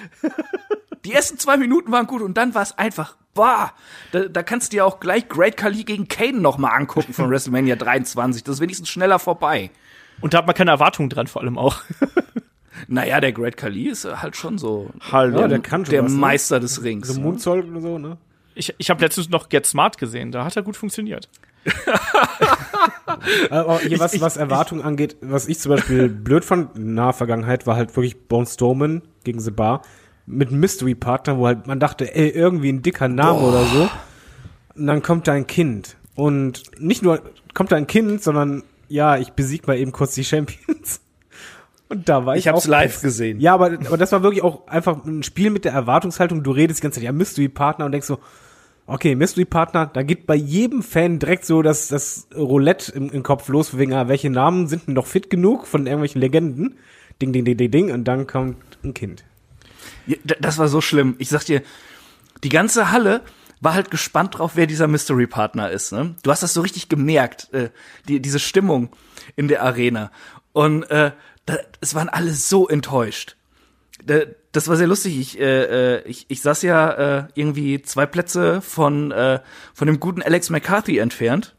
Die 1.03 1.11
ersten 1.11 1.37
zwei 1.37 1.57
Minuten 1.57 1.91
waren 1.91 2.07
gut 2.07 2.21
und 2.21 2.37
dann 2.37 2.55
war 2.55 2.61
es 2.61 2.77
einfach, 2.77 3.17
bah, 3.33 3.73
da, 4.13 4.29
da 4.29 4.43
kannst 4.43 4.71
du 4.71 4.77
dir 4.77 4.85
auch 4.85 5.01
gleich 5.01 5.27
Great 5.27 5.57
Khali 5.57 5.83
gegen 5.83 6.07
Kane 6.07 6.39
noch 6.39 6.57
mal 6.57 6.69
angucken 6.69 7.11
von 7.11 7.29
WrestleMania 7.29 7.75
23. 7.75 8.41
Das 8.45 8.55
ist 8.55 8.61
wenigstens 8.61 8.87
schneller 8.87 9.19
vorbei. 9.19 9.71
Und 10.21 10.33
da 10.33 10.37
hat 10.37 10.45
man 10.47 10.55
keine 10.55 10.71
Erwartungen 10.71 11.09
dran, 11.09 11.27
vor 11.27 11.41
allem 11.41 11.57
auch. 11.57 11.81
Naja, 12.87 13.21
der 13.21 13.31
Great 13.31 13.55
Khali 13.55 13.87
ist 13.87 14.03
halt 14.03 14.35
schon 14.35 14.57
so 14.57 14.89
Hallo. 15.11 15.41
Ja, 15.41 15.47
der 15.47 15.59
kann 15.59 15.85
schon 15.85 15.91
der 15.91 16.05
was, 16.05 16.11
ne? 16.11 16.17
Meister 16.17 16.59
des 16.59 16.83
Rings. 16.83 17.07
So 17.07 17.13
ne? 17.13 17.19
Moonsault 17.19 17.65
oder 17.69 17.81
so, 17.81 17.97
ne? 17.99 18.17
Ich, 18.55 18.73
ich 18.77 18.89
habe 18.89 19.01
letztens 19.01 19.29
noch 19.29 19.49
Get 19.49 19.65
Smart 19.65 19.97
gesehen, 19.97 20.31
da 20.31 20.45
hat 20.45 20.55
er 20.55 20.63
gut 20.63 20.77
funktioniert. 20.77 21.29
Aber 23.49 23.79
hier, 23.79 23.99
was, 23.99 24.19
was 24.19 24.37
Erwartungen 24.37 24.83
angeht, 24.83 25.15
was 25.21 25.47
ich 25.47 25.59
zum 25.59 25.71
Beispiel 25.71 26.09
blöd 26.09 26.43
fand 26.45 26.75
in 26.75 26.93
naher 26.93 27.13
Vergangenheit, 27.13 27.65
war 27.67 27.75
halt 27.75 27.95
wirklich 27.95 28.27
Bone 28.27 28.45
Strowman 28.45 29.01
gegen 29.23 29.39
The 29.39 29.51
Bar 29.51 29.81
mit 30.25 30.49
einem 30.49 30.59
Mystery-Partner, 30.61 31.37
wo 31.37 31.47
halt 31.47 31.67
man 31.67 31.79
dachte, 31.79 32.13
ey, 32.15 32.29
irgendwie 32.29 32.71
ein 32.71 32.81
dicker 32.81 33.07
Name 33.07 33.39
oder 33.39 33.63
so. 33.65 33.89
Und 34.75 34.87
dann 34.87 35.01
kommt 35.01 35.27
da 35.27 35.33
ein 35.33 35.47
Kind. 35.47 35.97
Und 36.15 36.63
nicht 36.79 37.01
nur 37.03 37.21
kommt 37.53 37.71
da 37.71 37.75
ein 37.75 37.87
Kind, 37.87 38.23
sondern 38.23 38.63
ja, 38.87 39.17
ich 39.17 39.31
besieg 39.31 39.67
mal 39.67 39.77
eben 39.77 39.91
kurz 39.91 40.13
die 40.15 40.23
Champions. 40.23 41.01
Und 41.89 42.09
da 42.09 42.25
war 42.25 42.35
ich 42.35 42.45
Ich 42.45 42.47
hab's 42.47 42.65
auch 42.65 42.69
live 42.69 42.91
pissed. 42.91 43.03
gesehen. 43.03 43.39
Ja, 43.39 43.53
aber, 43.53 43.65
aber 43.85 43.97
das 43.97 44.11
war 44.11 44.23
wirklich 44.23 44.43
auch 44.43 44.67
einfach 44.67 45.03
ein 45.05 45.21
Spiel 45.23 45.49
mit 45.49 45.65
der 45.65 45.73
Erwartungshaltung. 45.73 46.41
Du 46.41 46.51
redest 46.51 46.79
die 46.79 46.83
ganze 46.83 46.99
Zeit, 46.99 47.03
ja, 47.05 47.11
Mystery-Partner 47.11 47.85
und 47.85 47.91
denkst 47.91 48.07
so, 48.07 48.19
okay, 48.85 49.15
Mystery-Partner, 49.15 49.87
da 49.87 50.03
geht 50.03 50.25
bei 50.25 50.35
jedem 50.35 50.83
Fan 50.83 51.19
direkt 51.19 51.45
so 51.45 51.61
das, 51.61 51.87
das 51.87 52.27
Roulette 52.35 52.91
im, 52.91 53.09
im 53.11 53.23
Kopf 53.23 53.47
los, 53.47 53.77
wegen, 53.77 53.93
ah, 53.93 54.07
welche 54.07 54.29
Namen 54.29 54.67
sind 54.67 54.87
denn 54.87 54.93
noch 54.93 55.07
fit 55.07 55.29
genug 55.29 55.67
von 55.67 55.87
irgendwelchen 55.87 56.21
Legenden? 56.21 56.77
Ding, 57.21 57.31
ding, 57.31 57.45
ding, 57.45 57.57
ding, 57.57 57.71
ding, 57.71 57.91
und 57.91 58.05
dann 58.05 58.27
kommt 58.27 58.57
ein 58.83 58.93
Kind. 58.93 59.23
Ja, 60.07 60.17
das 60.39 60.57
war 60.57 60.67
so 60.67 60.81
schlimm. 60.81 61.15
Ich 61.19 61.29
sag 61.29 61.45
dir, 61.45 61.61
die 62.43 62.49
ganze 62.49 62.91
Halle 62.91 63.21
war 63.61 63.73
halt 63.73 63.91
gespannt 63.91 64.37
drauf, 64.37 64.51
wer 64.55 64.67
dieser 64.67 64.87
Mystery-Partner 64.87 65.71
ist. 65.71 65.93
Ne? 65.93 66.15
Du 66.23 66.31
hast 66.31 66.43
das 66.43 66.53
so 66.53 66.61
richtig 66.61 66.89
gemerkt, 66.89 67.53
äh, 67.53 67.69
die, 68.07 68.19
diese 68.19 68.39
Stimmung 68.39 68.89
in 69.37 69.47
der 69.47 69.63
Arena. 69.63 70.11
Und 70.51 70.83
äh, 70.91 71.11
da, 71.45 71.57
es 71.79 71.95
waren 71.95 72.09
alle 72.09 72.33
so 72.33 72.67
enttäuscht. 72.67 73.37
Da, 74.03 74.21
das 74.53 74.67
war 74.67 74.77
sehr 74.77 74.87
lustig. 74.87 75.19
Ich, 75.19 75.39
äh, 75.39 75.97
äh, 75.97 76.07
ich, 76.07 76.25
ich 76.29 76.41
saß 76.41 76.61
ja 76.61 76.91
äh, 76.91 77.27
irgendwie 77.33 77.81
zwei 77.81 78.05
Plätze 78.05 78.61
von, 78.61 79.11
äh, 79.11 79.39
von 79.73 79.87
dem 79.87 79.99
guten 79.99 80.21
Alex 80.21 80.49
McCarthy 80.49 80.99
entfernt, 80.99 81.55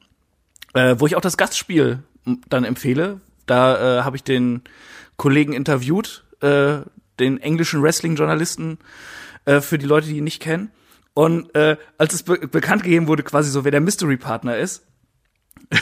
äh, 0.73 0.97
wo 0.99 1.07
ich 1.07 1.17
auch 1.17 1.21
das 1.21 1.37
Gastspiel 1.37 2.05
dann 2.49 2.65
empfehle. 2.65 3.21
Da 3.47 3.99
äh, 3.99 4.03
habe 4.05 4.17
ich 4.17 4.23
den 4.23 4.63
Kollegen 5.17 5.53
interviewt, 5.53 6.25
äh, 6.41 6.79
den 7.19 7.39
englischen 7.39 7.83
Wrestling-Journalisten, 7.83 8.79
äh, 9.45 9.61
für 9.61 9.77
die 9.77 9.87
Leute, 9.87 10.07
die 10.07 10.19
ihn 10.19 10.25
nicht 10.25 10.41
kennen. 10.41 10.71
Und 11.15 11.55
äh, 11.55 11.77
als 11.99 12.15
es 12.15 12.23
be 12.23 12.39
bekannt 12.49 12.85
gegeben 12.85 13.09
wurde, 13.09 13.25
quasi 13.25 13.51
so, 13.51 13.65
wer 13.65 13.71
der 13.73 13.81
Mystery-Partner 13.81 14.57
ist, 14.57 14.87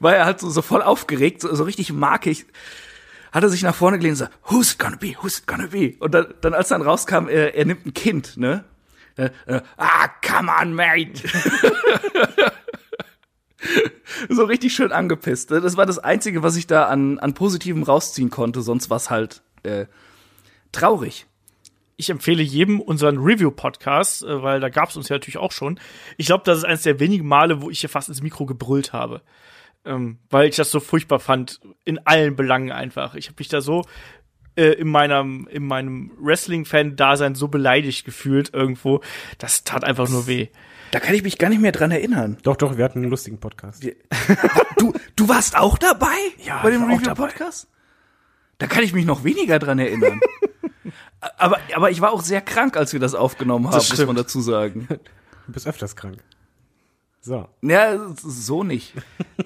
war 0.00 0.14
er 0.14 0.24
halt 0.24 0.40
so, 0.40 0.50
so 0.50 0.62
voll 0.62 0.82
aufgeregt, 0.82 1.42
so, 1.42 1.54
so 1.54 1.64
richtig 1.64 1.92
markig, 1.92 2.46
hat 3.36 3.42
er 3.42 3.50
sich 3.50 3.62
nach 3.62 3.74
vorne 3.74 3.98
gelehnt 3.98 4.18
und 4.18 4.28
so, 4.28 4.54
who's 4.56 4.72
it 4.72 4.78
gonna 4.78 4.96
be, 4.96 5.14
who's 5.20 5.40
it 5.40 5.46
gonna 5.46 5.66
be? 5.66 5.94
Und 5.98 6.14
dann, 6.14 6.32
dann 6.40 6.54
als 6.54 6.68
dann 6.68 6.80
rauskam, 6.80 7.28
er, 7.28 7.54
er 7.54 7.66
nimmt 7.66 7.84
ein 7.84 7.92
Kind, 7.92 8.38
ne? 8.38 8.64
Äh, 9.16 9.28
äh, 9.44 9.60
ah, 9.76 10.08
come 10.26 10.50
on, 10.50 10.72
mate. 10.72 11.22
so 14.30 14.44
richtig 14.44 14.74
schön 14.74 14.90
angepisst. 14.90 15.50
ne? 15.50 15.60
Das 15.60 15.76
war 15.76 15.84
das 15.84 15.98
Einzige, 15.98 16.42
was 16.42 16.56
ich 16.56 16.66
da 16.66 16.86
an, 16.86 17.18
an 17.18 17.34
Positivem 17.34 17.82
rausziehen 17.82 18.30
konnte, 18.30 18.62
sonst 18.62 18.88
war's 18.88 19.10
halt 19.10 19.42
äh, 19.64 19.84
traurig. 20.72 21.26
Ich 21.98 22.08
empfehle 22.08 22.42
jedem 22.42 22.80
unseren 22.80 23.18
Review-Podcast, 23.18 24.22
äh, 24.22 24.42
weil 24.42 24.60
da 24.60 24.70
gab 24.70 24.88
es 24.88 24.96
uns 24.96 25.10
ja 25.10 25.16
natürlich 25.16 25.36
auch 25.36 25.52
schon. 25.52 25.78
Ich 26.16 26.24
glaube, 26.24 26.44
das 26.46 26.56
ist 26.56 26.64
eines 26.64 26.84
der 26.84 27.00
wenigen 27.00 27.28
Male, 27.28 27.60
wo 27.60 27.68
ich 27.68 27.80
hier 27.80 27.90
fast 27.90 28.08
ins 28.08 28.22
Mikro 28.22 28.46
gebrüllt 28.46 28.94
habe. 28.94 29.20
Ähm, 29.86 30.18
weil 30.30 30.48
ich 30.48 30.56
das 30.56 30.70
so 30.70 30.80
furchtbar 30.80 31.20
fand, 31.20 31.60
in 31.84 32.04
allen 32.06 32.34
Belangen 32.34 32.72
einfach. 32.72 33.14
Ich 33.14 33.28
habe 33.28 33.36
mich 33.38 33.48
da 33.48 33.60
so 33.60 33.84
äh, 34.56 34.72
in 34.72 34.88
meinem, 34.88 35.46
in 35.50 35.64
meinem 35.64 36.10
Wrestling-Fan-Dasein 36.18 37.34
so 37.34 37.48
beleidigt 37.48 38.04
gefühlt 38.04 38.52
irgendwo. 38.52 39.00
Das 39.38 39.64
tat 39.64 39.84
einfach 39.84 40.08
nur 40.08 40.26
weh. 40.26 40.48
Da 40.90 41.00
kann 41.00 41.14
ich 41.14 41.22
mich 41.22 41.38
gar 41.38 41.48
nicht 41.48 41.60
mehr 41.60 41.72
dran 41.72 41.90
erinnern. 41.90 42.38
Doch, 42.42 42.56
doch, 42.56 42.76
wir 42.76 42.84
hatten 42.84 43.00
einen 43.00 43.10
lustigen 43.10 43.38
Podcast. 43.38 43.86
Du, 44.78 44.92
du 45.16 45.26
warst 45.26 45.56
auch 45.56 45.78
dabei? 45.78 46.14
Ja, 46.44 46.60
bei 46.62 46.70
dem 46.70 46.84
Review-Podcast? 46.84 47.66
Da 48.58 48.66
kann 48.66 48.84
ich 48.84 48.92
mich 48.92 49.06
noch 49.06 49.24
weniger 49.24 49.58
dran 49.58 49.78
erinnern. 49.78 50.20
aber, 51.38 51.58
aber 51.74 51.90
ich 51.90 52.02
war 52.02 52.12
auch 52.12 52.20
sehr 52.20 52.42
krank, 52.42 52.76
als 52.76 52.92
wir 52.92 53.00
das 53.00 53.14
aufgenommen 53.14 53.68
haben, 53.68 53.74
muss 53.74 53.86
stimmt. 53.86 54.08
man 54.08 54.16
dazu 54.16 54.42
sagen. 54.42 54.86
Du 54.88 55.52
bist 55.52 55.66
öfters 55.66 55.96
krank. 55.96 56.18
So. 57.26 57.48
Ja, 57.60 57.98
so 58.14 58.62
nicht. 58.62 58.92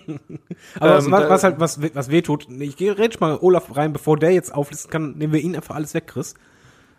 Aber 0.80 0.98
Ähm, 0.98 1.10
was, 1.10 1.30
was 1.30 1.44
halt, 1.44 1.60
was, 1.60 1.80
was 1.94 2.10
weh 2.10 2.20
tut, 2.20 2.46
ich 2.50 2.76
gehe 2.76 2.98
red 2.98 3.18
mal 3.22 3.38
Olaf 3.40 3.74
rein, 3.74 3.94
bevor 3.94 4.18
der 4.18 4.32
jetzt 4.32 4.52
auflisten 4.52 4.90
kann, 4.90 5.16
nehmen 5.16 5.32
wir 5.32 5.40
ihn 5.40 5.56
einfach 5.56 5.76
alles 5.76 5.94
weg, 5.94 6.08
Chris. 6.08 6.34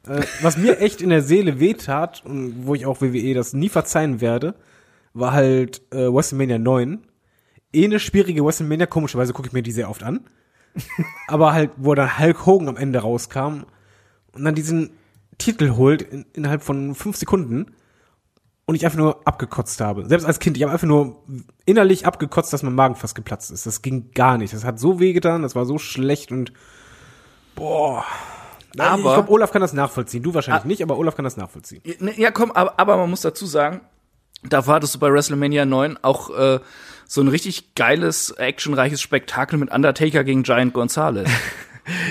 Äh, 0.07 0.23
was 0.41 0.57
mir 0.57 0.79
echt 0.79 1.03
in 1.03 1.09
der 1.09 1.21
Seele 1.21 1.59
wehtat 1.59 2.23
und 2.25 2.65
wo 2.65 2.73
ich 2.73 2.87
auch 2.87 2.99
WWE 2.99 3.35
das 3.35 3.53
nie 3.53 3.69
verzeihen 3.69 4.21
werde, 4.21 4.55
war 5.13 5.33
halt 5.33 5.83
äh, 5.91 6.11
WrestleMania 6.11 6.57
9. 6.57 7.05
Eh 7.73 7.85
eine 7.85 7.99
schwierige 7.99 8.43
WrestleMania, 8.43 8.87
komischerweise 8.87 9.33
gucke 9.33 9.49
ich 9.49 9.53
mir 9.53 9.61
die 9.61 9.71
sehr 9.71 9.87
oft 9.87 10.01
an. 10.01 10.21
Aber 11.27 11.53
halt, 11.53 11.69
wo 11.77 11.93
dann 11.93 12.17
Hulk 12.17 12.47
Hogan 12.47 12.69
am 12.69 12.77
Ende 12.77 12.97
rauskam 12.97 13.65
und 14.33 14.43
dann 14.43 14.55
diesen 14.55 14.89
Titel 15.37 15.75
holt 15.75 16.01
in, 16.01 16.25
innerhalb 16.33 16.63
von 16.63 16.95
fünf 16.95 17.17
Sekunden 17.17 17.75
und 18.65 18.75
ich 18.75 18.85
einfach 18.85 18.97
nur 18.97 19.27
abgekotzt 19.27 19.81
habe. 19.81 20.05
Selbst 20.07 20.25
als 20.25 20.39
Kind, 20.39 20.55
ich 20.57 20.63
habe 20.63 20.71
einfach 20.71 20.87
nur 20.87 21.23
innerlich 21.65 22.05
abgekotzt, 22.05 22.53
dass 22.53 22.63
mein 22.63 22.75
Magen 22.75 22.95
fast 22.95 23.15
geplatzt 23.15 23.51
ist. 23.51 23.65
Das 23.65 23.81
ging 23.81 24.11
gar 24.13 24.37
nicht. 24.37 24.53
Das 24.53 24.63
hat 24.63 24.79
so 24.79 24.99
weh 24.99 25.13
getan, 25.13 25.41
das 25.41 25.55
war 25.55 25.65
so 25.65 25.77
schlecht 25.77 26.31
und 26.31 26.53
boah. 27.55 28.05
Aber- 28.77 28.95
ich 28.97 29.03
glaube, 29.03 29.31
Olaf 29.31 29.51
kann 29.51 29.61
das 29.61 29.73
nachvollziehen. 29.73 30.23
Du 30.23 30.33
wahrscheinlich 30.33 30.63
nicht, 30.65 30.81
aber 30.81 30.97
Olaf 30.97 31.15
kann 31.15 31.25
das 31.25 31.35
nachvollziehen. 31.37 31.81
Ne, 31.99 32.13
Ja, 32.17 32.31
komm, 32.31 32.51
aber, 32.51 32.79
aber 32.79 32.95
man 32.97 33.09
muss 33.09 33.21
dazu 33.21 33.45
sagen, 33.45 33.81
da 34.43 34.65
wartest 34.65 34.95
du 34.95 34.99
bei 34.99 35.11
WrestleMania 35.11 35.65
9 35.65 35.97
auch 36.03 36.29
äh, 36.35 36.59
so 37.05 37.21
ein 37.21 37.27
richtig 37.27 37.75
geiles, 37.75 38.31
actionreiches 38.31 39.01
Spektakel 39.01 39.59
mit 39.59 39.71
Undertaker 39.71 40.23
gegen 40.23 40.43
Giant 40.43 40.73
Gonzalez. 40.73 41.29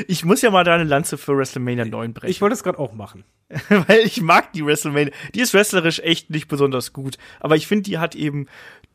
Ich 0.08 0.24
muss 0.24 0.42
ja 0.42 0.50
mal 0.50 0.64
da 0.64 0.74
eine 0.74 0.84
Lanze 0.84 1.16
für 1.18 1.36
WrestleMania 1.36 1.84
9 1.84 2.12
brechen. 2.12 2.30
Ich 2.30 2.40
wollte 2.40 2.54
es 2.54 2.62
gerade 2.62 2.78
auch 2.78 2.92
machen. 2.92 3.24
weil 3.68 4.00
ich 4.04 4.20
mag 4.20 4.52
die 4.52 4.64
WrestleMania. 4.64 5.12
Die 5.34 5.40
ist 5.40 5.54
wrestlerisch 5.54 5.98
echt 6.00 6.30
nicht 6.30 6.48
besonders 6.48 6.92
gut, 6.92 7.18
aber 7.40 7.56
ich 7.56 7.66
finde, 7.66 7.82
die 7.84 7.98
hat 7.98 8.14
eben 8.14 8.46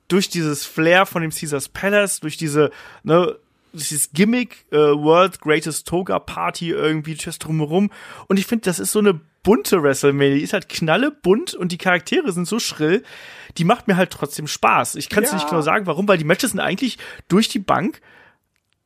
durch 0.08 0.30
dieses 0.30 0.66
Flair 0.66 1.06
von 1.06 1.22
dem 1.22 1.32
Caesars 1.32 1.68
Palace, 1.70 2.20
durch 2.20 2.38
diese, 2.38 2.72
ne, 3.04 3.36
dieses 3.74 4.12
Gimmick, 4.14 4.66
äh, 4.72 4.78
World 4.78 5.42
Greatest 5.42 5.88
Toga 5.88 6.20
Party 6.20 6.70
irgendwie, 6.70 7.16
das 7.16 7.40
drumherum. 7.40 7.92
Und 8.28 8.40
ich 8.40 8.46
finde, 8.46 8.64
das 8.66 8.80
ist 8.80 8.92
so 8.92 9.00
eine 9.00 9.20
bunte 9.44 9.84
WrestleMania. 9.84 10.36
Die 10.36 10.42
ist 10.44 10.54
halt 10.54 10.70
knallebunt 10.70 11.54
und 11.54 11.72
die 11.72 11.78
Charaktere 11.78 12.32
sind 12.32 12.48
so 12.48 12.60
schrill. 12.60 13.04
Die 13.58 13.64
macht 13.66 13.88
mir 13.88 13.98
halt 13.98 14.12
trotzdem 14.12 14.48
Spaß. 14.48 14.96
Ich 14.96 15.10
kann 15.10 15.24
es 15.24 15.32
Ja. 15.32 15.36
nicht 15.38 15.50
genau 15.50 15.62
sagen, 15.62 15.86
warum, 15.86 16.08
weil 16.08 16.18
die 16.18 16.24
Matches 16.24 16.52
sind 16.52 16.60
eigentlich 16.60 16.98
durch 17.28 17.50
die 17.50 17.60
Bank 17.60 18.02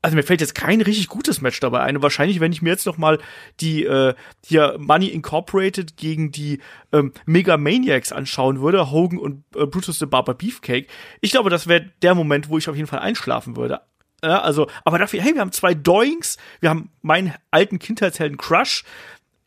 also 0.01 0.15
mir 0.15 0.23
fällt 0.23 0.41
jetzt 0.41 0.55
kein 0.55 0.81
richtig 0.81 1.09
gutes 1.09 1.41
Match 1.41 1.59
dabei 1.59 1.81
ein. 1.81 1.97
Und 1.97 2.03
wahrscheinlich, 2.03 2.39
wenn 2.39 2.53
ich 2.53 2.61
mir 2.61 2.69
jetzt 2.69 2.85
noch 2.85 2.97
mal 2.97 3.19
die 3.59 3.83
äh, 3.83 4.13
hier 4.45 4.77
Money 4.79 5.07
Incorporated 5.07 5.97
gegen 5.97 6.31
die 6.31 6.59
ähm, 6.93 7.11
Mega 7.25 7.57
Maniacs 7.57 8.11
anschauen 8.11 8.61
würde, 8.61 8.91
Hogan 8.91 9.19
und 9.19 9.43
äh, 9.55 9.65
Brutus 9.65 9.99
the 9.99 10.05
Barber 10.05 10.33
Beefcake, 10.33 10.87
ich 11.21 11.31
glaube, 11.31 11.49
das 11.49 11.67
wäre 11.67 11.89
der 12.01 12.15
Moment, 12.15 12.49
wo 12.49 12.57
ich 12.57 12.69
auf 12.69 12.75
jeden 12.75 12.87
Fall 12.87 12.99
einschlafen 12.99 13.57
würde. 13.57 13.81
Ja, 14.23 14.41
also, 14.41 14.67
aber 14.83 14.99
dafür, 14.99 15.21
hey, 15.21 15.33
wir 15.33 15.41
haben 15.41 15.51
zwei 15.51 15.73
Doings, 15.73 16.37
wir 16.59 16.69
haben 16.69 16.89
meinen 17.01 17.33
alten 17.51 17.79
Kindheitshelden 17.79 18.37
Crush. 18.37 18.83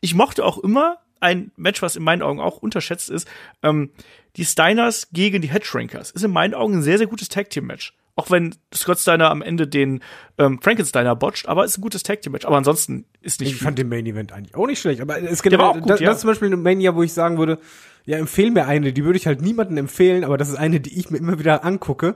Ich 0.01 0.15
mochte 0.15 0.43
auch 0.45 0.57
immer 0.57 0.97
ein 1.19 1.51
Match, 1.55 1.81
was 1.81 1.95
in 1.95 2.03
meinen 2.03 2.21
Augen 2.21 2.39
auch 2.39 2.57
unterschätzt 2.57 3.09
ist, 3.09 3.27
ähm, 3.63 3.91
die 4.35 4.45
Steiners 4.45 5.09
gegen 5.13 5.41
die 5.41 5.49
Headshrinkers. 5.49 6.11
Ist 6.11 6.23
in 6.23 6.31
meinen 6.31 6.53
Augen 6.53 6.75
ein 6.75 6.81
sehr, 6.81 6.97
sehr 6.97 7.07
gutes 7.07 7.29
Tag-Team-Match. 7.29 7.93
Auch 8.15 8.29
wenn 8.29 8.55
Scott 8.73 8.99
Steiner 8.99 9.31
am 9.31 9.41
Ende 9.41 9.67
den 9.67 10.01
ähm, 10.37 10.61
Frankensteiner 10.61 11.15
botcht, 11.15 11.47
aber 11.47 11.65
ist 11.65 11.77
ein 11.77 11.81
gutes 11.81 12.03
Tag-Team-Match. 12.03 12.45
Aber 12.45 12.57
ansonsten 12.57 13.05
ist 13.21 13.39
nicht 13.39 13.49
Ich 13.49 13.55
viel. 13.57 13.65
fand 13.65 13.79
den 13.79 13.89
Main 13.89 14.05
Event 14.05 14.31
eigentlich 14.31 14.55
auch 14.55 14.67
nicht 14.67 14.79
schlecht, 14.79 15.01
aber 15.01 15.21
es 15.21 15.41
genau, 15.41 15.73
gut, 15.73 15.89
das, 15.89 15.99
ja. 15.99 16.07
das 16.07 16.17
ist 16.17 16.21
zum 16.21 16.29
Beispiel 16.29 16.47
eine 16.47 16.57
Mania, 16.57 16.93
wo 16.95 17.01
ich 17.01 17.11
sagen 17.11 17.39
würde, 17.39 17.57
ja, 18.05 18.17
empfehl 18.17 18.51
mir 18.51 18.67
eine, 18.67 18.93
die 18.93 19.03
würde 19.03 19.17
ich 19.17 19.25
halt 19.25 19.41
niemandem 19.41 19.77
empfehlen, 19.77 20.23
aber 20.23 20.37
das 20.37 20.49
ist 20.49 20.55
eine, 20.55 20.79
die 20.79 20.99
ich 20.99 21.09
mir 21.09 21.17
immer 21.17 21.39
wieder 21.39 21.63
angucke. 21.63 22.15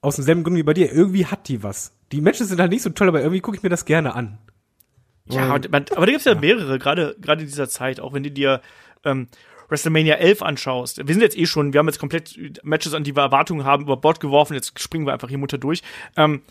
Aus 0.00 0.16
demselben 0.16 0.42
Grund 0.42 0.56
wie 0.56 0.62
bei 0.62 0.74
dir. 0.74 0.92
Irgendwie 0.92 1.26
hat 1.26 1.46
die 1.46 1.62
was. 1.62 1.92
Die 2.10 2.20
Matches 2.20 2.48
sind 2.48 2.60
halt 2.60 2.72
nicht 2.72 2.82
so 2.82 2.90
toll, 2.90 3.08
aber 3.08 3.20
irgendwie 3.20 3.40
gucke 3.40 3.56
ich 3.56 3.62
mir 3.62 3.68
das 3.68 3.84
gerne 3.84 4.14
an. 4.14 4.38
Ja, 5.26 5.54
und 5.54 5.70
man, 5.70 5.84
aber 5.94 6.06
da 6.06 6.12
gibt's 6.12 6.24
ja 6.24 6.34
mehrere, 6.34 6.78
gerade 6.78 7.16
gerade 7.20 7.42
in 7.42 7.48
dieser 7.48 7.68
Zeit, 7.68 8.00
auch 8.00 8.12
wenn 8.12 8.24
du 8.24 8.30
dir 8.30 8.60
ähm, 9.04 9.28
WrestleMania 9.72 10.16
11 10.16 10.42
anschaust. 10.42 10.98
Wir 10.98 11.14
sind 11.14 11.22
jetzt 11.22 11.36
eh 11.36 11.46
schon, 11.46 11.72
wir 11.72 11.78
haben 11.78 11.88
jetzt 11.88 11.98
komplett 11.98 12.38
Matches, 12.62 12.94
an 12.94 13.04
die 13.04 13.16
wir 13.16 13.22
Erwartungen 13.22 13.64
haben, 13.64 13.84
über 13.84 13.96
Bord 13.96 14.20
geworfen, 14.20 14.54
jetzt 14.54 14.78
springen 14.78 15.06
wir 15.06 15.12
einfach 15.12 15.28
hier 15.28 15.38
munter 15.38 15.58
durch. 15.58 15.82
Ähm, 16.16 16.42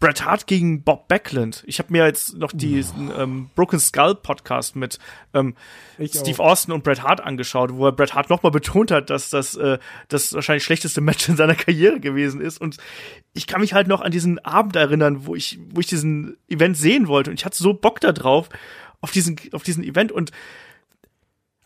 Bret 0.00 0.24
Hart 0.24 0.46
gegen 0.46 0.84
Bob 0.84 1.08
Backlund. 1.08 1.64
Ich 1.66 1.80
habe 1.80 1.92
mir 1.92 2.06
jetzt 2.06 2.36
noch 2.36 2.52
diesen 2.52 3.10
ähm, 3.18 3.50
Broken 3.56 3.80
Skull 3.80 4.14
Podcast 4.14 4.76
mit 4.76 5.00
ähm, 5.34 5.56
Ich 5.98 6.12
Steve 6.12 6.40
auch. 6.40 6.50
Austin 6.50 6.72
und 6.72 6.84
Bret 6.84 7.02
Hart 7.02 7.20
angeschaut, 7.20 7.74
wo 7.74 7.86
er 7.86 7.92
Bret 7.92 8.14
Hart 8.14 8.30
nochmal 8.30 8.52
betont 8.52 8.92
hat, 8.92 9.10
dass 9.10 9.30
das 9.30 9.56
äh, 9.56 9.78
das 10.06 10.32
wahrscheinlich 10.34 10.62
schlechteste 10.62 11.00
Match 11.00 11.28
in 11.28 11.36
seiner 11.36 11.56
Karriere 11.56 11.98
gewesen 11.98 12.40
ist. 12.40 12.60
Und 12.60 12.76
ich 13.34 13.48
kann 13.48 13.60
mich 13.60 13.74
halt 13.74 13.88
noch 13.88 14.00
an 14.00 14.12
diesen 14.12 14.38
Abend 14.38 14.76
erinnern, 14.76 15.26
wo 15.26 15.34
ich, 15.34 15.58
wo 15.70 15.80
ich 15.80 15.88
diesen 15.88 16.36
Event 16.48 16.76
sehen 16.76 17.08
wollte. 17.08 17.30
Und 17.30 17.40
ich 17.40 17.44
hatte 17.44 17.58
so 17.58 17.74
Bock 17.74 18.00
da 18.00 18.12
drauf, 18.12 18.48
auf 19.00 19.10
diesen, 19.10 19.36
auf 19.52 19.64
diesen 19.64 19.82
Event. 19.82 20.12
Und 20.12 20.30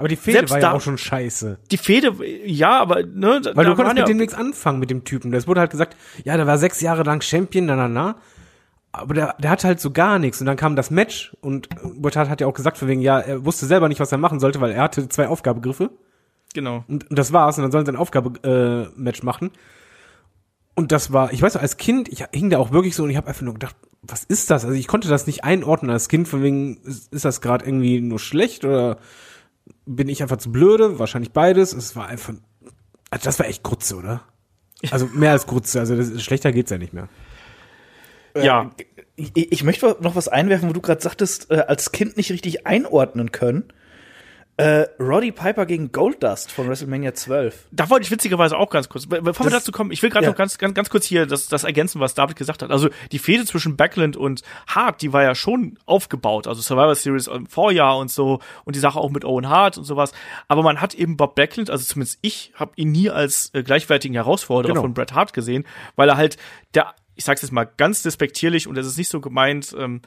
Aber 0.03 0.09
die 0.09 0.17
Fehde 0.17 0.39
Selbst 0.39 0.51
war 0.51 0.59
ja 0.59 0.71
da- 0.71 0.73
auch 0.75 0.81
schon 0.81 0.99
scheiße. 0.99 1.59
die 1.71 1.77
Fehde, 1.77 2.13
ja, 2.45 2.81
aber 2.81 3.05
ne, 3.05 3.41
Weil 3.55 3.65
da 3.65 3.71
du 3.71 3.75
konntest 3.77 3.89
mit 3.95 3.99
ja, 3.99 4.05
dem 4.07 4.17
nichts 4.17 4.35
anfangen, 4.35 4.81
mit 4.81 4.91
dem 4.91 5.05
Typen. 5.05 5.31
Das 5.31 5.47
wurde 5.47 5.61
halt 5.61 5.71
gesagt, 5.71 5.97
ja, 6.25 6.37
der 6.37 6.47
war 6.49 6.59
sechs 6.59 6.81
Jahre 6.81 7.05
lang 7.05 7.23
Champion, 7.23 7.67
na, 7.67 7.77
na, 7.77 7.87
na. 7.87 8.17
Aber 8.91 9.15
der, 9.15 9.37
der 9.39 9.51
hatte 9.51 9.69
halt 9.69 9.79
so 9.81 9.93
gar 9.93 10.19
nichts. 10.19 10.41
Und 10.41 10.47
dann 10.47 10.57
kam 10.57 10.75
das 10.75 10.91
Match 10.91 11.37
und 11.41 11.69
Botard 12.03 12.29
hat 12.29 12.41
ja 12.41 12.49
auch 12.49 12.55
gesagt, 12.55 12.79
von 12.79 12.89
wegen, 12.89 13.01
ja, 13.01 13.21
er 13.21 13.45
wusste 13.45 13.67
selber 13.67 13.89
nicht, 13.89 14.01
was 14.01 14.11
er 14.11 14.19
machen 14.19 14.41
sollte, 14.41 14.61
weil 14.61 14.73
er 14.73 14.83
hatte 14.83 15.09
zwei 15.09 15.29
Aufgabegriffe. 15.29 15.91
genau. 16.53 16.85
Und, 16.89 17.09
und 17.09 17.17
das 17.19 17.33
war's. 17.33 17.57
Und 17.59 17.63
dann 17.63 17.71
sollen 17.73 17.87
sie 17.87 17.93
ein 17.93 17.97
Aufgabe-Match 17.97 18.43
äh, 18.45 19.01
Match 19.01 19.23
machen. 19.23 19.51
Und 20.75 20.91
das 20.91 21.13
war, 21.13 21.33
ich 21.33 21.41
weiß 21.43 21.55
noch, 21.55 21.63
als 21.63 21.77
Kind, 21.77 22.09
ich 22.09 22.25
hing 22.33 22.49
da 22.51 22.59
auch 22.59 22.73
wirklich 22.73 22.97
so 22.97 23.05
und 23.05 23.11
ich 23.11 23.17
habe 23.17 23.29
einfach 23.29 23.43
nur 23.43 23.55
gedacht, 23.55 23.77
was 24.03 24.25
ist 24.25 24.51
das? 24.51 24.65
Also 24.65 24.77
ich 24.77 24.89
konnte 24.89 25.09
das 25.09 25.27
nicht 25.27 25.45
einordnen 25.45 25.91
als 25.91 26.09
Kind, 26.09 26.27
von 26.29 26.43
wegen, 26.43 26.79
ist, 26.79 27.13
ist 27.13 27.25
das 27.25 27.41
gerade 27.41 27.65
irgendwie 27.65 28.01
nur 28.01 28.19
schlecht 28.19 28.65
oder 28.65 28.97
bin 29.87 30.09
ich 30.09 30.23
einfach 30.23 30.37
zu 30.37 30.53
blöde? 30.53 30.99
Wahrscheinlich 30.99 31.33
beides. 31.33 31.73
Es 31.73 31.97
war 31.97 32.07
einfach, 32.07 32.35
also 33.11 33.25
das 33.25 33.39
war 33.39 33.47
echt 33.47 33.63
Grütze, 33.63 33.97
oder? 33.97 34.23
Also 34.91 35.07
mehr 35.07 35.31
als 35.31 35.47
Grütze, 35.47 35.79
also 35.79 35.97
das, 35.97 36.23
schlechter 36.23 36.53
geht's 36.53 36.71
ja 36.71 36.79
nicht 36.79 36.93
mehr. 36.93 37.09
Ja, 38.37 38.73
Ich, 39.15 39.33
ich 39.37 39.63
möchte 39.63 39.97
noch 40.01 40.17
was 40.17 40.29
einwerfen, 40.29 40.69
wo 40.69 40.73
du 40.73 40.81
gerade 40.81 41.01
sagtest, 41.01 41.51
äh, 41.51 41.65
als 41.69 41.93
Kind 41.93 42.17
nicht 42.17 42.33
richtig 42.33 42.67
einordnen 42.67 43.31
können. 43.31 43.65
Äh, 44.59 44.87
Roddy 45.01 45.33
Piper 45.33 45.65
gegen 45.65 45.93
Goldust 45.93 46.53
von 46.53 46.69
WrestleMania 46.69 47.15
12. 47.15 47.69
da 47.73 47.89
wollte 47.89 48.05
ich 48.05 48.11
witzigerweise 48.11 48.59
auch 48.59 48.69
ganz 48.69 48.89
kurz, 48.91 49.07
be- 49.07 49.23
bevor 49.23 49.47
wir 49.47 49.51
Das- 49.51 49.63
dazu 49.63 49.73
kommen, 49.73 49.91
ich 49.93 50.03
will 50.03 50.11
gerade 50.11 50.27
ja. 50.27 50.31
noch 50.31 50.37
ganz, 50.37 50.59
ganz, 50.59 50.75
ganz 50.75 50.91
kurz 50.91 51.07
hier 51.07 51.25
das, 51.25 51.49
das 51.49 51.65
ergänzen, 51.65 52.01
was 52.01 52.13
David 52.15 52.37
gesagt 52.37 52.63
hat. 52.63 52.71
Also 52.71 52.91
die 53.13 53.19
Fehde 53.19 53.47
zwischen 53.47 53.77
Backlund 53.79 54.15
und 54.17 54.43
Hart, 54.67 55.01
die 55.01 55.13
war 55.15 55.23
ja 55.23 55.35
schon 55.35 55.79
aufgebaut, 55.87 56.47
also 56.47 56.61
Survivor 56.61 56.95
Series 56.95 57.29
im 57.29 57.47
Vorjahr 57.47 57.97
und 57.97 58.11
so 58.11 58.41
und 58.65 58.77
die 58.77 58.81
Sache 58.81 59.01
auch 59.01 59.11
mit 59.11 59.25
Owen 59.25 59.49
Hart 59.49 59.79
und 59.79 59.85
sowas. 59.85 60.13
Aber 60.49 60.63
man 60.63 60.83
hat 60.83 60.93
eben 60.95 61.17
Bob 61.17 61.35
Backlund, 61.35 61.71
also 61.71 61.85
zumindest 61.87 62.19
ich, 62.21 62.53
habe 62.55 62.73
ihn 62.77 62.93
nie 62.93 63.09
als 63.09 63.51
äh, 63.55 63.63
gleichwertigen 63.63 64.15
Herausforderer 64.15 64.75
Genau. 64.75 64.83
von 64.83 64.93
Bret 64.93 65.15
Hart 65.15 65.33
gesehen, 65.33 65.65
weil 65.97 66.11
er 66.11 66.19
halt 66.19 66.37
der, 66.75 66.95
ich 67.15 67.25
sag's 67.25 67.41
jetzt 67.41 67.53
mal 67.53 67.65
ganz 67.79 68.03
despektierlich 68.03 68.67
und 68.69 68.77
es 68.77 68.87
ist 68.87 68.99
nicht 68.99 69.09
so 69.09 69.21
gemeint, 69.23 69.75
ähm, 69.79 70.03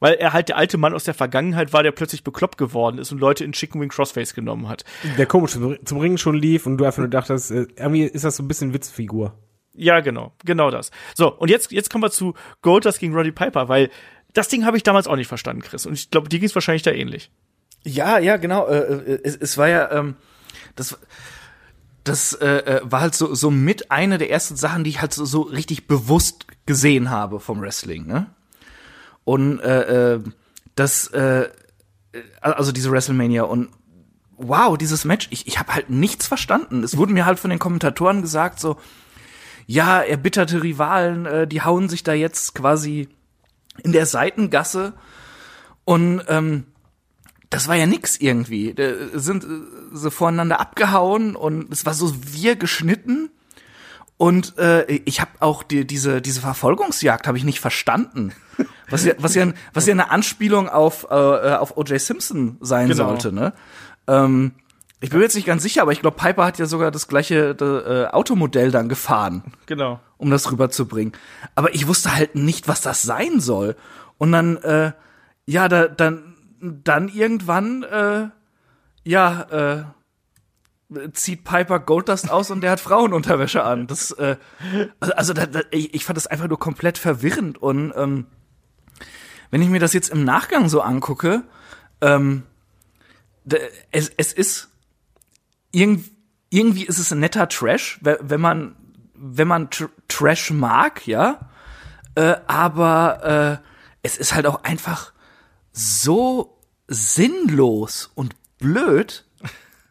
weil 0.00 0.14
er 0.14 0.32
halt 0.32 0.48
der 0.48 0.56
alte 0.56 0.78
Mann 0.78 0.94
aus 0.94 1.04
der 1.04 1.14
Vergangenheit 1.14 1.72
war, 1.72 1.82
der 1.82 1.92
plötzlich 1.92 2.24
bekloppt 2.24 2.58
geworden 2.58 2.98
ist 2.98 3.12
und 3.12 3.18
Leute 3.18 3.44
in 3.44 3.52
Chicken 3.52 3.80
Wing 3.80 3.88
Crossface 3.88 4.34
genommen 4.34 4.68
hat. 4.68 4.84
Der 5.16 5.26
komisch 5.26 5.52
zum, 5.52 5.98
Ringen 5.98 6.18
schon 6.18 6.36
lief 6.36 6.66
und 6.66 6.78
du 6.78 6.84
einfach 6.84 6.98
nur 6.98 7.08
dachtest, 7.08 7.50
äh, 7.50 7.66
irgendwie 7.76 8.04
ist 8.04 8.24
das 8.24 8.36
so 8.36 8.42
ein 8.42 8.48
bisschen 8.48 8.72
Witzfigur. 8.72 9.34
Ja, 9.74 10.00
genau, 10.00 10.32
genau 10.44 10.70
das. 10.70 10.90
So, 11.14 11.32
und 11.32 11.50
jetzt, 11.50 11.70
jetzt 11.70 11.90
kommen 11.90 12.02
wir 12.02 12.10
zu 12.10 12.34
Goldust 12.62 12.98
gegen 12.98 13.14
Roddy 13.14 13.32
Piper, 13.32 13.68
weil 13.68 13.90
das 14.34 14.48
Ding 14.48 14.64
habe 14.64 14.76
ich 14.76 14.82
damals 14.82 15.06
auch 15.06 15.16
nicht 15.16 15.28
verstanden, 15.28 15.62
Chris. 15.62 15.86
Und 15.86 15.94
ich 15.94 16.10
glaube, 16.10 16.28
dir 16.28 16.38
ging 16.38 16.48
es 16.48 16.54
wahrscheinlich 16.54 16.82
da 16.82 16.90
ähnlich. 16.90 17.30
Ja, 17.84 18.18
ja, 18.18 18.36
genau. 18.36 18.66
Äh, 18.66 18.78
äh, 18.78 19.20
es, 19.22 19.36
es 19.36 19.58
war 19.58 19.68
ja, 19.68 19.90
ähm, 19.92 20.16
das, 20.74 20.98
das 22.04 22.34
äh, 22.34 22.46
äh, 22.46 22.80
war 22.84 23.00
halt 23.00 23.14
so, 23.14 23.34
so 23.34 23.50
mit 23.50 23.90
eine 23.90 24.18
der 24.18 24.30
ersten 24.30 24.56
Sachen, 24.56 24.84
die 24.84 24.90
ich 24.90 25.00
halt 25.00 25.14
so, 25.14 25.24
so 25.24 25.42
richtig 25.42 25.86
bewusst 25.86 26.46
gesehen 26.66 27.10
habe 27.10 27.40
vom 27.40 27.60
Wrestling. 27.60 28.06
Ne? 28.06 28.26
Und 29.28 29.60
äh, 29.60 30.14
äh, 30.14 30.20
das, 30.74 31.08
äh, 31.08 31.42
äh, 31.42 31.48
also 32.40 32.72
diese 32.72 32.90
WrestleMania 32.90 33.42
und 33.42 33.68
wow, 34.38 34.78
dieses 34.78 35.04
Match, 35.04 35.28
ich, 35.28 35.46
ich 35.46 35.58
habe 35.58 35.74
halt 35.74 35.90
nichts 35.90 36.26
verstanden. 36.26 36.82
Es 36.82 36.96
wurde 36.96 37.12
mir 37.12 37.26
halt 37.26 37.38
von 37.38 37.50
den 37.50 37.58
Kommentatoren 37.58 38.22
gesagt, 38.22 38.58
so, 38.58 38.78
ja, 39.66 40.00
erbitterte 40.00 40.62
Rivalen, 40.62 41.26
äh, 41.26 41.46
die 41.46 41.60
hauen 41.60 41.90
sich 41.90 42.02
da 42.02 42.14
jetzt 42.14 42.54
quasi 42.54 43.10
in 43.82 43.92
der 43.92 44.06
Seitengasse 44.06 44.94
und 45.84 46.22
ähm, 46.28 46.64
das 47.50 47.68
war 47.68 47.74
ja 47.74 47.84
nix 47.84 48.16
irgendwie. 48.16 48.72
Da 48.72 48.92
sind 49.12 49.44
äh, 49.44 49.48
so 49.92 50.08
voneinander 50.08 50.58
abgehauen 50.58 51.36
und 51.36 51.70
es 51.70 51.84
war 51.84 51.92
so 51.92 52.14
wir 52.32 52.56
geschnitten. 52.56 53.28
Und 54.16 54.56
äh, 54.56 54.86
ich 55.04 55.20
habe 55.20 55.32
auch 55.40 55.62
die, 55.62 55.86
diese 55.86 56.22
diese 56.22 56.40
Verfolgungsjagd 56.40 57.26
habe 57.26 57.36
ich 57.36 57.44
nicht 57.44 57.60
verstanden. 57.60 58.32
Was 58.90 59.04
ja 59.04 59.14
was 59.18 59.34
ja 59.34 59.52
was 59.74 59.86
ja 59.86 59.92
eine 59.92 60.10
Anspielung 60.10 60.68
auf 60.68 61.06
äh, 61.10 61.14
auf 61.14 61.76
O.J. 61.76 62.00
Simpson 62.00 62.56
sein 62.60 62.88
Genau. 62.88 63.08
sollte, 63.08 63.32
ne? 63.32 63.52
Ähm, 64.06 64.52
ich 65.00 65.10
bin 65.10 65.18
mir 65.20 65.24
jetzt 65.26 65.36
nicht 65.36 65.46
ganz 65.46 65.62
sicher, 65.62 65.82
aber 65.82 65.92
ich 65.92 66.00
glaube 66.00 66.16
Piper 66.16 66.44
hat 66.44 66.58
ja 66.58 66.66
sogar 66.66 66.90
das 66.90 67.06
gleiche 67.06 67.50
äh, 67.50 68.12
Automodell 68.12 68.70
dann 68.72 68.88
gefahren 68.88 69.42
Genau. 69.66 70.00
um 70.16 70.30
das 70.30 70.50
rüberzubringen. 70.50 71.12
Aber 71.54 71.72
ich 71.74 71.86
wusste 71.86 72.14
halt 72.16 72.34
nicht, 72.34 72.66
was 72.66 72.80
das 72.80 73.02
sein 73.02 73.38
soll. 73.40 73.76
Und 74.16 74.32
dann, 74.32 74.56
äh, 74.56 74.92
ja, 75.46 75.68
da, 75.68 75.86
dann, 75.86 76.34
dann 76.60 77.08
irgendwann, 77.08 77.84
äh, 77.84 78.28
ja, 79.04 79.86
äh, 80.90 81.08
zieht 81.12 81.44
Piper 81.44 81.78
Goldust 81.80 82.30
aus 82.30 82.50
und 82.50 82.62
der 82.62 82.70
hat 82.72 82.80
Frauenunterwäsche 82.80 83.62
an. 83.62 83.86
Das, 83.86 84.10
äh, 84.12 84.36
also, 85.00 85.14
also 85.14 85.32
da, 85.34 85.46
da, 85.46 85.60
ich, 85.70 85.94
ich 85.94 86.04
fand 86.04 86.16
das 86.16 86.26
einfach 86.26 86.48
nur 86.48 86.58
komplett 86.58 86.98
verwirrend. 86.98 87.58
Und 87.58 87.92
ähm, 87.94 88.26
wenn 89.50 89.62
ich 89.62 89.68
mir 89.68 89.80
das 89.80 89.92
jetzt 89.92 90.10
im 90.10 90.24
Nachgang 90.24 90.68
so 90.68 90.80
angucke, 90.82 91.42
ähm, 92.00 92.44
es, 93.90 94.10
es 94.16 94.32
ist 94.32 94.68
irgendwie, 95.70 96.10
irgendwie 96.50 96.84
ist 96.86 96.98
es 96.98 97.12
ein 97.12 97.20
netter 97.20 97.48
Trash, 97.48 97.98
we- 98.02 98.18
wenn 98.22 98.40
man 98.40 98.74
wenn 99.20 99.48
man 99.48 99.68
Tr 99.70 99.88
Trash 100.06 100.50
mag, 100.52 101.06
ja, 101.06 101.50
äh, 102.14 102.36
aber 102.46 103.60
äh, 103.62 103.66
es 104.02 104.16
ist 104.16 104.32
halt 104.34 104.46
auch 104.46 104.62
einfach 104.62 105.12
so 105.72 106.56
sinnlos 106.86 108.10
und 108.14 108.36
blöd, 108.58 109.24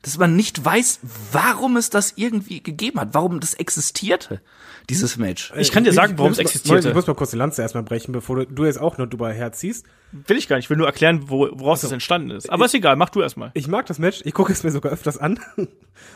dass 0.01 0.17
man 0.17 0.35
nicht 0.35 0.63
weiß, 0.63 0.99
warum 1.31 1.75
es 1.77 1.89
das 1.89 2.13
irgendwie 2.15 2.61
gegeben 2.61 2.99
hat, 2.99 3.09
warum 3.13 3.39
das 3.39 3.53
existierte, 3.55 4.41
dieses 4.89 5.17
Match. 5.17 5.51
Ich 5.57 5.71
kann 5.71 5.83
dir 5.83 5.91
sagen, 5.91 6.17
warum 6.17 6.31
es 6.31 6.37
existierte. 6.37 6.89
Ich 6.89 6.95
muss 6.95 7.07
mal 7.07 7.15
kurz 7.15 7.31
die 7.31 7.37
Lanze 7.37 7.61
erstmal 7.61 7.83
brechen, 7.83 8.11
bevor 8.11 8.37
du, 8.37 8.45
du 8.45 8.65
jetzt 8.65 8.79
auch 8.79 8.97
noch 8.97 9.07
drüber 9.07 9.31
herziehst. 9.31 9.85
Will 10.11 10.37
ich 10.37 10.47
gar 10.47 10.55
nicht. 10.55 10.65
Ich 10.65 10.69
will 10.69 10.77
nur 10.77 10.87
erklären, 10.87 11.29
wo, 11.29 11.49
woraus 11.51 11.81
das 11.81 11.91
entstanden 11.91 12.31
ist. 12.31 12.49
Aber 12.49 12.65
ist 12.65 12.73
egal, 12.73 12.95
mach 12.95 13.09
du 13.09 13.21
erstmal. 13.21 13.51
Ich 13.53 13.67
mag 13.67 13.85
das 13.87 13.99
Match, 13.99 14.21
ich 14.23 14.33
gucke 14.33 14.53
es 14.53 14.63
mir 14.63 14.71
sogar 14.71 14.91
öfters 14.91 15.17
an. 15.17 15.39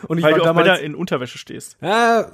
Und 0.07 0.17
ich 0.17 0.23
Weil 0.23 0.34
war 0.34 0.38
du 0.38 0.43
auch 0.43 0.55
damals, 0.55 0.79
in 0.82 0.95
Unterwäsche 0.95 1.38
stehst. 1.38 1.77
Ja, 1.82 2.32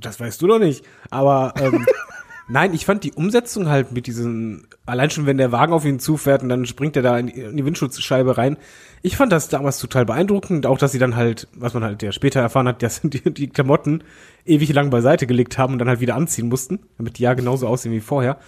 das 0.00 0.20
weißt 0.20 0.42
du 0.42 0.46
doch 0.48 0.58
nicht. 0.58 0.84
Aber 1.10 1.54
ähm, 1.56 1.86
nein, 2.50 2.74
ich 2.74 2.84
fand 2.84 3.04
die 3.04 3.12
Umsetzung 3.12 3.68
halt 3.68 3.92
mit 3.92 4.06
diesen, 4.06 4.66
allein 4.86 5.10
schon 5.10 5.26
wenn 5.26 5.38
der 5.38 5.52
Wagen 5.52 5.72
auf 5.72 5.84
ihn 5.84 6.00
zufährt 6.00 6.42
und 6.42 6.48
dann 6.48 6.66
springt 6.66 6.96
er 6.96 7.02
da 7.02 7.18
in 7.18 7.28
die, 7.28 7.40
in 7.40 7.56
die 7.56 7.64
Windschutzscheibe 7.64 8.36
rein. 8.36 8.56
Ich 9.02 9.16
fand 9.16 9.32
das 9.32 9.48
damals 9.48 9.78
total 9.78 10.04
beeindruckend, 10.04 10.66
auch 10.66 10.78
dass 10.78 10.92
sie 10.92 10.98
dann 10.98 11.16
halt, 11.16 11.48
was 11.54 11.74
man 11.74 11.84
halt 11.84 12.02
ja 12.02 12.12
später 12.12 12.40
erfahren 12.40 12.68
hat, 12.68 12.82
dass 12.82 13.00
die, 13.02 13.32
die 13.32 13.48
Klamotten 13.48 14.02
ewig 14.44 14.72
lang 14.72 14.90
beiseite 14.90 15.26
gelegt 15.26 15.58
haben 15.58 15.74
und 15.74 15.78
dann 15.78 15.88
halt 15.88 16.00
wieder 16.00 16.16
anziehen 16.16 16.48
mussten, 16.48 16.80
damit 16.98 17.18
die 17.18 17.22
ja 17.22 17.34
genauso 17.34 17.66
aussehen 17.66 17.92
wie 17.92 18.00
vorher. 18.00 18.38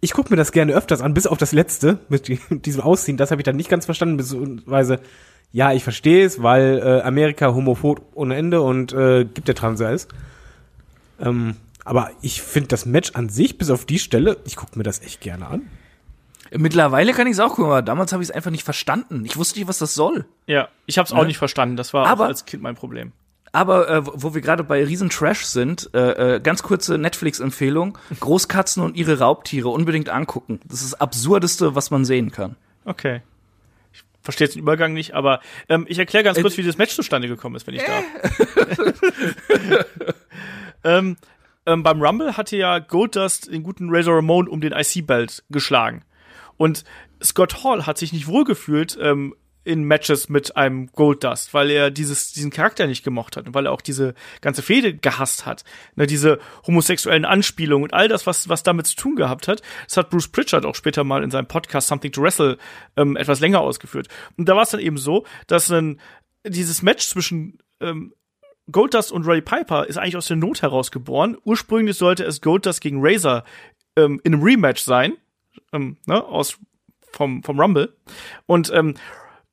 Ich 0.00 0.12
gucke 0.12 0.30
mir 0.30 0.36
das 0.36 0.52
gerne 0.52 0.72
öfters 0.72 1.02
an, 1.02 1.12
bis 1.12 1.26
auf 1.26 1.36
das 1.36 1.52
letzte 1.52 1.98
mit, 2.08 2.28
die, 2.28 2.40
mit 2.48 2.64
diesem 2.64 2.80
Aussehen. 2.80 3.18
Das 3.18 3.30
habe 3.30 3.42
ich 3.42 3.44
dann 3.44 3.56
nicht 3.56 3.68
ganz 3.68 3.84
verstanden, 3.84 4.16
beziehungsweise 4.16 5.00
ja, 5.52 5.72
ich 5.72 5.84
verstehe 5.84 6.24
es, 6.24 6.42
weil 6.42 6.82
äh, 6.84 7.02
Amerika 7.02 7.54
homophob 7.54 8.00
ohne 8.14 8.34
Ende 8.34 8.60
und 8.60 8.92
äh, 8.92 9.24
gibt 9.24 9.46
der 9.46 9.54
Trans 9.54 9.80
alles. 9.80 10.08
Ähm, 11.20 11.54
aber 11.84 12.10
ich 12.22 12.42
finde 12.42 12.68
das 12.68 12.86
Match 12.86 13.12
an 13.14 13.28
sich, 13.28 13.58
bis 13.58 13.70
auf 13.70 13.84
die 13.84 13.98
Stelle, 13.98 14.38
ich 14.44 14.56
gucke 14.56 14.76
mir 14.78 14.84
das 14.84 15.00
echt 15.02 15.20
gerne 15.20 15.46
an. 15.46 15.62
Mittlerweile 16.56 17.12
kann 17.12 17.26
ich 17.26 17.32
es 17.34 17.40
auch 17.40 17.48
gucken, 17.50 17.64
aber 17.66 17.82
damals 17.82 18.12
habe 18.12 18.22
ich 18.22 18.28
es 18.28 18.34
einfach 18.34 18.50
nicht 18.50 18.62
verstanden. 18.64 19.24
Ich 19.24 19.36
wusste 19.36 19.58
nicht, 19.58 19.66
was 19.68 19.78
das 19.78 19.94
soll. 19.94 20.24
Ja, 20.46 20.68
ich 20.86 20.98
habe 20.98 21.06
es 21.06 21.12
auch 21.12 21.22
Ne? 21.22 21.26
nicht 21.28 21.38
verstanden. 21.38 21.76
Das 21.76 21.92
war 21.94 22.06
Aber- 22.06 22.24
auch 22.24 22.28
als 22.28 22.44
Kind 22.44 22.62
mein 22.62 22.74
Problem. 22.76 23.12
Aber 23.50 23.88
äh, 23.88 24.04
wo- 24.06 24.12
wo 24.16 24.34
wir 24.34 24.40
gerade 24.40 24.64
bei 24.64 24.84
riesen 24.84 25.10
Trash 25.10 25.44
sind, 25.44 25.88
äh, 25.94 26.36
äh, 26.36 26.40
ganz 26.40 26.62
kurze 26.64 26.98
Netflix-Empfehlung: 26.98 27.96
Großkatzen 28.20 28.82
und 28.82 28.96
ihre 28.96 29.18
Raubtiere 29.20 29.68
unbedingt 29.68 30.08
angucken. 30.08 30.60
Das 30.64 30.82
ist 30.82 30.92
das 30.92 31.00
absurdeste, 31.00 31.74
was 31.76 31.90
man 31.92 32.04
sehen 32.04 32.30
kann. 32.32 32.56
Okay. 32.84 33.22
Ich 33.92 34.02
verstehe 34.22 34.46
jetzt 34.46 34.54
den 34.54 34.62
Übergang 34.62 34.92
nicht, 34.92 35.14
aber 35.14 35.40
ähm, 35.68 35.86
ich 35.88 35.98
erkläre 36.00 36.24
ganz 36.24 36.40
kurz, 36.40 36.56
wie 36.56 36.62
das 36.64 36.78
Match 36.78 36.94
zustande 36.96 37.28
gekommen 37.28 37.54
ist, 37.56 37.66
wenn 37.68 37.74
ich 37.74 37.82
darf. 37.84 38.04
ähm, 40.84 41.16
ähm, 41.66 41.82
beim 41.82 42.02
Rumble 42.02 42.36
hatte 42.36 42.56
ja 42.56 42.78
Goldust 42.78 43.50
den 43.52 43.62
guten 43.62 43.88
Razor 43.90 44.16
Ramon 44.16 44.48
um 44.48 44.60
den 44.60 44.72
IC-Belt 44.72 45.44
geschlagen. 45.50 46.04
Und 46.56 46.84
Scott 47.22 47.64
Hall 47.64 47.86
hat 47.86 47.98
sich 47.98 48.12
nicht 48.12 48.26
wohlgefühlt, 48.26 48.98
ähm, 49.00 49.34
in 49.64 49.84
Matches 49.84 50.28
mit 50.28 50.56
einem 50.56 50.88
Goldust, 50.92 51.54
weil 51.54 51.70
er 51.70 51.90
dieses, 51.90 52.32
diesen 52.32 52.50
Charakter 52.50 52.86
nicht 52.86 53.02
gemocht 53.02 53.36
hat 53.36 53.46
und 53.46 53.54
weil 53.54 53.66
er 53.66 53.72
auch 53.72 53.80
diese 53.80 54.14
ganze 54.42 54.62
Fehde 54.62 54.94
gehasst 54.94 55.46
hat. 55.46 55.64
Ne, 55.96 56.06
diese 56.06 56.38
homosexuellen 56.66 57.24
Anspielungen 57.24 57.84
und 57.84 57.94
all 57.94 58.08
das, 58.08 58.26
was, 58.26 58.48
was 58.48 58.62
damit 58.62 58.86
zu 58.86 58.96
tun 58.96 59.16
gehabt 59.16 59.48
hat. 59.48 59.62
Das 59.86 59.96
hat 59.96 60.10
Bruce 60.10 60.28
Pritchard 60.28 60.66
auch 60.66 60.74
später 60.74 61.02
mal 61.02 61.24
in 61.24 61.30
seinem 61.30 61.46
Podcast 61.46 61.88
Something 61.88 62.12
to 62.12 62.22
Wrestle 62.22 62.58
ähm, 62.96 63.16
etwas 63.16 63.40
länger 63.40 63.60
ausgeführt. 63.60 64.08
Und 64.36 64.48
da 64.48 64.54
war 64.54 64.62
es 64.62 64.70
dann 64.70 64.80
eben 64.80 64.98
so, 64.98 65.24
dass 65.46 65.70
ein, 65.70 65.98
dieses 66.46 66.82
Match 66.82 67.06
zwischen 67.06 67.58
ähm, 67.80 68.12
Goldust 68.70 69.12
und 69.12 69.26
Roddy 69.26 69.42
Piper 69.42 69.86
ist 69.86 69.98
eigentlich 69.98 70.16
aus 70.16 70.28
der 70.28 70.36
Not 70.36 70.62
heraus 70.62 70.90
geboren. 70.90 71.36
Ursprünglich 71.44 71.96
sollte 71.96 72.24
es 72.24 72.40
Goldust 72.40 72.80
gegen 72.80 72.98
Razor 73.00 73.44
ähm, 73.96 74.20
in 74.24 74.34
einem 74.34 74.42
Rematch 74.42 74.82
sein, 74.82 75.14
ähm, 75.72 75.98
ne, 76.06 76.24
aus 76.24 76.58
vom 77.12 77.42
vom 77.42 77.60
Rumble 77.60 77.94
und 78.46 78.72
ähm, 78.74 78.94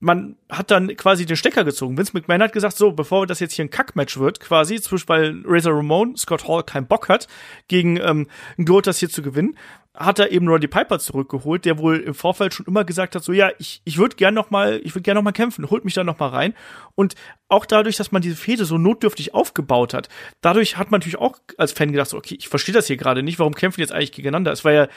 man 0.02 0.36
hat 0.50 0.72
dann 0.72 0.96
quasi 0.98 1.28
den 1.28 1.38
Stecker 1.38 1.64
gezogen. 1.64 1.96
Vince 1.96 2.14
McMahon 2.14 2.42
hat 2.42 2.54
gesagt, 2.54 2.76
so, 2.76 2.92
bevor 2.92 3.28
das 3.28 3.40
jetzt 3.40 3.54
hier 3.54 3.66
ein 3.66 3.70
Kackmatch 3.70 4.18
wird, 4.18 4.40
quasi, 4.40 4.82
zwischen 4.82 5.08
weil 5.08 5.44
Razor 5.46 5.78
Ramon, 5.78 6.18
Scott 6.18 6.48
Hall 6.48 6.64
keinen 6.64 6.88
Bock 6.88 7.08
hat, 7.08 7.28
gegen 7.68 7.98
ähm, 7.98 8.28
Goldust 8.58 9.00
hier 9.00 9.10
zu 9.10 9.22
gewinnen, 9.22 9.56
hat 9.94 10.20
er 10.20 10.32
eben 10.32 10.48
Roddy 10.48 10.68
Piper 10.68 11.00
zurückgeholt, 11.00 11.66
der 11.66 11.78
wohl 11.78 11.98
im 11.98 12.14
Vorfeld 12.14 12.54
schon 12.54 12.66
immer 12.66 12.86
gesagt 12.86 13.14
hat, 13.14 13.24
so 13.24 13.34
ja, 13.34 13.52
ich, 13.60 13.82
ich 13.84 13.98
würde 13.98 14.16
gern 14.16 14.34
noch 14.34 14.50
mal, 14.50 14.80
ich 14.84 14.96
würde 14.96 15.04
gern 15.04 15.16
noch 15.16 15.24
mal 15.24 15.34
kämpfen, 15.34 15.70
holt 15.70 15.84
mich 15.84 15.94
da 15.94 16.06
noch 16.06 16.18
mal 16.18 16.30
rein. 16.30 16.54
Und 16.96 17.16
auch 17.50 17.66
dadurch, 17.66 17.98
dass 17.98 18.14
man 18.14 18.22
diese 18.22 18.38
Fehde 18.38 18.64
so 18.64 18.78
notdürftig 18.78 19.34
aufgebaut 19.34 19.94
hat, 19.94 20.08
dadurch 20.40 20.78
hat 20.78 20.92
man 20.92 21.00
natürlich 21.00 21.20
auch 21.20 21.38
als 21.58 21.74
Fan 21.74 21.92
gedacht, 21.92 22.10
so, 22.10 22.18
okay, 22.18 22.36
ich 22.40 22.48
verstehe 22.48 22.74
das 22.74 22.88
hier 22.88 22.96
gerade 22.96 23.22
nicht, 23.22 23.38
warum 23.38 23.54
kämpfen 23.54 23.82
jetzt 23.82 23.92
eigentlich 23.92 24.14
gegeneinander? 24.14 24.54
Es 24.54 24.64
war 24.64 24.72
ja 24.72 24.88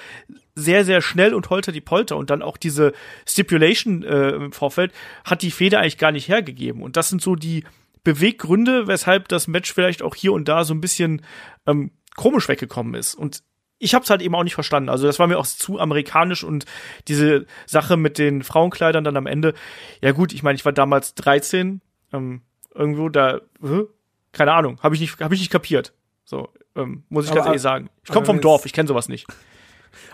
sehr, 0.54 0.84
sehr 0.84 1.02
schnell 1.02 1.34
und 1.34 1.50
holter 1.50 1.72
die 1.72 1.80
Polter 1.80 2.16
und 2.16 2.30
dann 2.30 2.42
auch 2.42 2.56
diese 2.56 2.92
Stipulation 3.26 4.04
äh, 4.04 4.30
im 4.30 4.52
Vorfeld 4.52 4.92
hat 5.24 5.42
die 5.42 5.50
Fehde 5.50 5.80
eigentlich 5.80 5.98
gar 5.98 6.12
nicht 6.12 6.28
hergegeben. 6.28 6.82
Und 6.82 6.96
das 6.96 7.08
sind 7.08 7.20
so 7.20 7.34
die 7.34 7.64
Beweggründe, 8.04 8.86
weshalb 8.86 9.26
das 9.26 9.48
Match 9.48 9.72
vielleicht 9.72 10.02
auch 10.02 10.14
hier 10.14 10.32
und 10.32 10.46
da 10.46 10.62
so 10.62 10.72
ein 10.72 10.80
bisschen 10.80 11.22
ähm, 11.66 11.90
komisch 12.14 12.48
weggekommen 12.48 12.94
ist. 12.94 13.14
Und 13.14 13.42
ich 13.84 13.94
habe 13.94 14.02
es 14.04 14.10
halt 14.10 14.22
eben 14.22 14.34
auch 14.34 14.42
nicht 14.44 14.54
verstanden. 14.54 14.88
Also 14.88 15.06
das 15.06 15.18
war 15.18 15.26
mir 15.26 15.38
auch 15.38 15.46
zu 15.46 15.78
amerikanisch 15.78 16.42
und 16.42 16.64
diese 17.08 17.46
Sache 17.66 17.96
mit 17.96 18.18
den 18.18 18.42
Frauenkleidern 18.42 19.04
dann 19.04 19.16
am 19.16 19.26
Ende. 19.26 19.54
Ja 20.00 20.12
gut, 20.12 20.32
ich 20.32 20.42
meine, 20.42 20.56
ich 20.56 20.64
war 20.64 20.72
damals 20.72 21.14
13, 21.14 21.80
ähm, 22.12 22.42
irgendwo 22.74 23.08
da, 23.08 23.36
äh, 23.62 23.84
keine 24.32 24.52
Ahnung, 24.52 24.80
habe 24.82 24.94
ich 24.94 25.00
nicht, 25.00 25.20
habe 25.20 25.34
ich 25.34 25.40
nicht 25.40 25.50
kapiert. 25.52 25.92
So 26.24 26.48
ähm, 26.76 27.04
muss 27.08 27.26
ich 27.26 27.30
Aber- 27.30 27.36
ganz 27.40 27.46
ehrlich 27.48 27.62
sagen. 27.62 27.90
Ich 28.04 28.10
komme 28.10 28.26
vom 28.26 28.40
Dorf, 28.40 28.66
ich 28.66 28.72
kenne 28.72 28.88
sowas 28.88 29.08
nicht. 29.08 29.26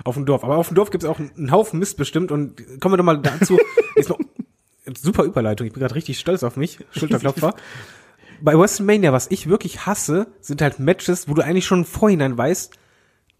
Auf 0.05 0.15
dem 0.15 0.27
Dorf. 0.27 0.45
Aber 0.45 0.57
auf 0.57 0.69
dem 0.69 0.75
Dorf 0.75 0.91
gibt 0.91 1.05
es 1.05 1.09
auch 1.09 1.19
einen 1.19 1.51
Haufen 1.51 1.79
Mist 1.79 1.97
bestimmt. 1.97 2.31
Und 2.33 2.57
kommen 2.81 2.93
wir 2.93 2.97
doch 2.99 3.05
mal 3.05 3.19
dazu. 3.19 3.59
Jetzt 3.97 4.09
noch, 4.11 4.19
super 4.99 5.25
Überleitung. 5.25 5.67
Ich 5.67 5.73
bin 5.73 5.81
gerade 5.81 5.95
richtig 5.95 6.19
stolz 6.19 6.43
auf 6.43 6.57
mich. 6.57 6.79
Schulterklopfer. 6.91 7.55
Bei 8.43 8.59
WrestleMania, 8.59 9.13
was 9.13 9.31
ich 9.31 9.49
wirklich 9.49 9.87
hasse, 9.87 10.27
sind 10.41 10.63
halt 10.63 10.79
Matches, 10.79 11.29
wo 11.29 11.35
du 11.35 11.43
eigentlich 11.43 11.67
schon 11.67 11.81
im 11.81 11.85
Vorhinein 11.85 12.37
weißt, 12.37 12.75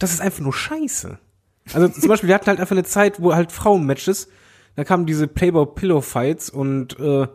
das 0.01 0.13
ist 0.13 0.21
einfach 0.21 0.41
nur 0.41 0.53
scheiße. 0.53 1.19
Also 1.73 1.89
zum 1.89 2.09
Beispiel, 2.09 2.29
wir 2.29 2.35
hatten 2.35 2.47
halt 2.47 2.59
einfach 2.59 2.75
eine 2.75 2.85
Zeit, 2.85 3.23
wo 3.23 3.33
halt 3.33 3.53
Frauenmatches, 3.53 4.29
da 4.75 4.83
kamen 4.83 5.07
diese 5.07 5.29
Playboy-Pillow-Fights 5.29 6.51
und 6.51 6.99
äh, 6.99 7.29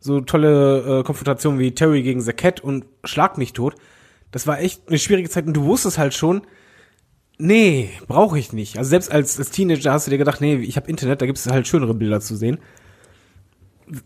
so 0.00 0.20
tolle 0.22 1.00
äh, 1.00 1.02
Konfrontationen 1.02 1.60
wie 1.60 1.74
Terry 1.74 2.02
gegen 2.02 2.22
The 2.22 2.32
Cat 2.32 2.60
und 2.60 2.86
Schlag 3.04 3.36
mich 3.36 3.52
tot. 3.52 3.74
Das 4.30 4.46
war 4.46 4.60
echt 4.60 4.88
eine 4.88 4.98
schwierige 4.98 5.28
Zeit 5.28 5.46
und 5.46 5.54
du 5.54 5.64
wusstest 5.64 5.98
halt 5.98 6.14
schon, 6.14 6.42
Nee, 7.38 7.90
brauche 8.06 8.38
ich 8.38 8.52
nicht. 8.52 8.78
Also 8.78 8.90
selbst 8.90 9.12
als, 9.12 9.38
als 9.38 9.50
Teenager 9.50 9.92
hast 9.92 10.06
du 10.06 10.10
dir 10.10 10.18
gedacht, 10.18 10.40
nee, 10.40 10.54
ich 10.56 10.76
habe 10.76 10.88
Internet, 10.88 11.20
da 11.20 11.26
gibt 11.26 11.38
es 11.38 11.46
halt 11.46 11.66
schönere 11.66 11.92
Bilder 11.92 12.20
zu 12.20 12.34
sehen. 12.34 12.58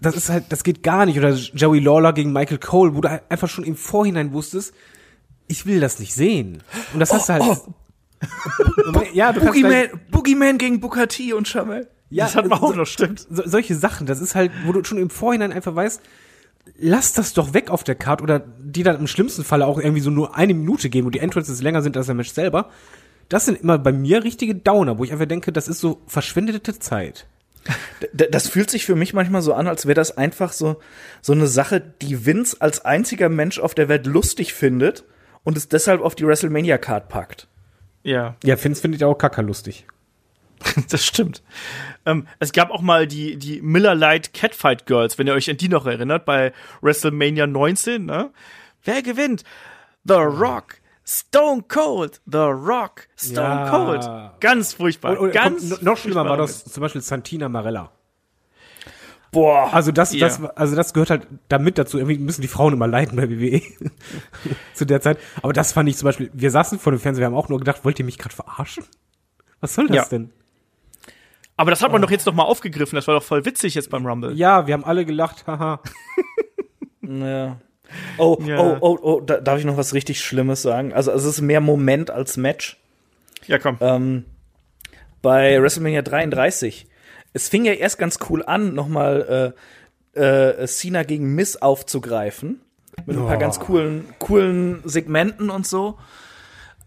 Das 0.01 0.16
ist 0.16 0.28
halt, 0.28 0.46
das 0.51 0.64
geht 0.64 0.82
gar 0.82 1.07
nicht. 1.07 1.16
Oder 1.16 1.34
Joey 1.34 1.78
Lawler 1.78 2.12
gegen 2.12 2.32
Michael 2.32 2.59
Cole, 2.59 2.96
wo 2.96 3.01
du 3.01 3.22
einfach 3.28 3.48
schon 3.48 3.64
im 3.64 3.76
Vorhinein 3.76 4.32
wusstest, 4.32 4.74
ich 5.46 5.64
will 5.64 5.80
das 5.80 6.01
nicht 6.01 6.12
sehen. 6.12 6.62
Und 6.92 7.01
das 7.01 7.12
hast 7.12 7.28
du 7.28 7.32
halt. 7.34 7.44
ja, 9.12 9.32
du 9.32 9.40
Boogeyman, 9.40 9.88
Boogeyman 10.10 10.58
gegen 10.58 10.80
Booker 10.80 11.08
T 11.08 11.32
und 11.32 11.48
Chamel. 11.48 11.88
ja, 12.10 12.24
das 12.24 12.36
hat 12.36 12.46
man 12.48 12.58
auch 12.60 12.70
so- 12.72 12.76
noch, 12.78 12.86
stimmt. 12.86 13.26
so, 13.30 13.42
solche 13.46 13.74
Sachen, 13.74 14.06
das 14.06 14.20
ist 14.20 14.34
halt, 14.34 14.52
wo 14.66 14.72
du 14.72 14.84
schon 14.84 14.98
im 14.98 15.10
Vorhinein 15.10 15.52
einfach 15.52 15.74
weißt, 15.74 16.00
lass 16.78 17.12
das 17.12 17.32
doch 17.32 17.54
weg 17.54 17.70
auf 17.70 17.84
der 17.84 17.94
Karte 17.94 18.22
oder 18.22 18.38
die 18.40 18.82
dann 18.82 18.98
im 18.98 19.06
schlimmsten 19.06 19.44
Falle 19.44 19.66
auch 19.66 19.78
irgendwie 19.78 20.00
so 20.02 20.10
nur 20.10 20.36
eine 20.36 20.54
Minute 20.54 20.90
geben 20.90 21.06
und 21.06 21.14
die 21.14 21.20
Entrances 21.20 21.62
länger 21.62 21.82
sind 21.82 21.96
als 21.96 22.06
der 22.06 22.14
Match 22.14 22.30
selber. 22.32 22.70
Das 23.28 23.44
sind 23.46 23.60
immer 23.60 23.78
bei 23.78 23.92
mir 23.92 24.24
richtige 24.24 24.54
Downer, 24.54 24.98
wo 24.98 25.04
ich 25.04 25.12
einfach 25.12 25.26
denke, 25.26 25.52
das 25.52 25.68
ist 25.68 25.80
so 25.80 26.02
verschwendete 26.06 26.78
Zeit. 26.78 27.26
Das 28.12 28.48
fühlt 28.48 28.70
sich 28.70 28.86
für 28.86 28.96
mich 28.96 29.12
manchmal 29.12 29.42
so 29.42 29.52
an, 29.52 29.68
als 29.68 29.84
wäre 29.86 29.94
das 29.94 30.16
einfach 30.16 30.52
so, 30.52 30.80
so 31.20 31.32
eine 31.34 31.46
Sache, 31.46 31.80
die 32.00 32.24
Vince 32.24 32.56
als 32.60 32.84
einziger 32.84 33.28
Mensch 33.28 33.58
auf 33.58 33.74
der 33.74 33.88
Welt 33.88 34.06
lustig 34.06 34.54
findet 34.54 35.04
und 35.44 35.56
es 35.58 35.68
deshalb 35.68 36.00
auf 36.00 36.14
die 36.14 36.26
WrestleMania-Card 36.26 37.08
packt. 37.08 37.48
Ja. 38.03 38.36
Ja, 38.44 38.57
Fins 38.57 38.80
finde 38.80 38.96
ich 38.96 39.05
auch 39.05 39.14
kacker 39.14 39.42
lustig. 39.42 39.86
Das 40.90 41.05
stimmt. 41.05 41.42
Ähm, 42.05 42.26
es 42.38 42.53
gab 42.53 42.70
auch 42.70 42.82
mal 42.82 43.07
die, 43.07 43.36
die 43.36 43.62
Miller 43.62 43.94
Lite 43.94 44.30
Catfight 44.32 44.86
Girls, 44.86 45.18
wenn 45.18 45.26
ihr 45.26 45.32
euch 45.32 45.48
an 45.48 45.57
die 45.57 45.68
noch 45.68 45.86
erinnert, 45.86 46.24
bei 46.26 46.53
WrestleMania 46.82 47.46
19, 47.46 48.05
ne? 48.05 48.30
Wer 48.84 49.03
gewinnt? 49.03 49.44
The 50.05 50.14
Rock. 50.14 50.76
Stone 51.07 51.64
Cold. 51.68 52.20
The 52.30 52.38
Rock. 52.38 53.09
Stone 53.16 53.36
Ja. 53.64 53.70
Cold. 53.70 54.40
Ganz 54.40 54.74
furchtbar. 54.74 55.12
Und, 55.12 55.18
und 55.18 55.32
ganz 55.32 55.70
kommt, 55.70 55.82
noch 55.82 55.96
schlimmer 55.96 56.24
war 56.24 56.36
das 56.36 56.64
zum 56.64 56.82
Beispiel 56.82 57.01
Santina 57.01 57.48
Marella. 57.48 57.90
Boah. 59.33 59.72
Also 59.72 59.93
das, 59.93 60.12
Ja. 60.12 60.26
das, 60.26 60.43
also 60.43 60.74
das 60.74 60.93
gehört 60.93 61.11
halt 61.11 61.26
damit 61.49 61.78
dazu. 61.78 61.99
Irgendwie 61.99 62.18
müssen 62.18 62.43
die 62.43 62.49
Frauen 62.49 62.72
immer 62.72 62.87
leiden 62.89 63.16
bei 63.16 63.31
WWE 63.31 63.62
zu 64.74 64.85
der 64.85 65.01
Zeit. 65.01 65.18
Aber 65.43 65.53
das 65.53 65.72
fand 65.72 65.89
ich 65.89 65.97
zum 65.97 66.07
Beispiel. 66.07 66.31
Wir 66.33 66.51
saßen 66.51 66.78
vor 66.78 66.93
dem 66.93 66.99
Fernseher, 67.01 67.20
wir 67.22 67.26
haben 67.26 67.35
auch 67.37 67.49
nur 67.49 67.59
gedacht, 67.59 67.85
wollt 67.85 67.99
ihr 67.99 68.05
mich 68.05 68.18
gerade 68.18 68.35
verarschen? 68.35 68.85
Was 69.61 69.74
soll 69.74 69.87
das 69.87 69.97
Ja. 69.97 70.05
denn? 70.07 70.31
Aber 71.57 71.70
das 71.70 71.83
hat 71.83 71.93
man 71.93 72.01
doch 72.03 72.11
jetzt 72.11 72.24
noch 72.26 72.33
mal 72.35 72.45
aufgegriffen. 72.45 72.97
Das 72.97 73.07
war 73.07 73.14
doch 73.14 73.22
voll 73.22 73.45
witzig 73.45 73.74
jetzt 73.74 73.91
beim 73.91 74.07
Rumble. 74.07 74.33
Ja, 74.33 74.66
wir 74.66 74.72
haben 74.74 74.85
alle 74.85 75.05
gelacht. 75.05 75.47
Haha. 75.47 75.81
Ja. 77.03 77.57
Oh, 78.18 78.39
Ja. 78.45 78.59
oh, 78.61 78.76
oh, 78.81 78.99
oh, 79.03 79.20
da, 79.20 79.41
darf 79.41 79.59
ich 79.59 79.64
noch 79.64 79.76
was 79.76 79.95
richtig 79.95 80.20
Schlimmes 80.20 80.62
sagen? 80.62 80.93
Also, 80.93 81.11
also 81.11 81.28
es 81.28 81.37
ist 81.37 81.41
mehr 81.41 81.61
Moment 81.61 82.11
als 82.11 82.37
Match. 82.37 82.78
Ja, 83.47 83.59
komm. 83.59 83.78
Ähm, 83.81 84.24
bei 85.22 85.61
WrestleMania 85.61 86.03
33. 86.03 86.87
Es 87.33 87.49
fing 87.49 87.64
ja 87.64 87.72
erst 87.72 87.99
ganz 87.99 88.18
cool 88.28 88.45
an, 88.45 88.74
nochmal 88.74 89.55
äh, 90.14 90.20
äh, 90.20 90.66
Cena 90.66 91.03
gegen 91.05 91.35
Miss 91.35 91.57
aufzugreifen. 91.57 92.61
Mit 93.07 93.16
ein 93.16 93.26
paar 93.26 93.39
ganz 93.39 93.61
coolen, 93.61 94.05
coolen 94.18 94.83
Segmenten 94.85 95.51
und 95.51 95.66
so. 95.66 95.99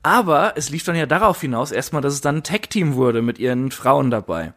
Aber 0.04 0.54
es 0.58 0.70
lief 0.70 0.84
dann 0.84 0.96
ja 0.96 1.06
darauf 1.06 1.40
hinaus 1.40 1.72
erstmal, 1.72 2.02
dass 2.02 2.14
es 2.14 2.22
dann 2.22 2.38
ein 2.38 2.44
Tag-Team 2.44 2.96
wurde 2.96 3.22
mit 3.22 3.40
ihren 3.40 3.72
Frauen 3.72 4.12
dabei. 4.12 4.54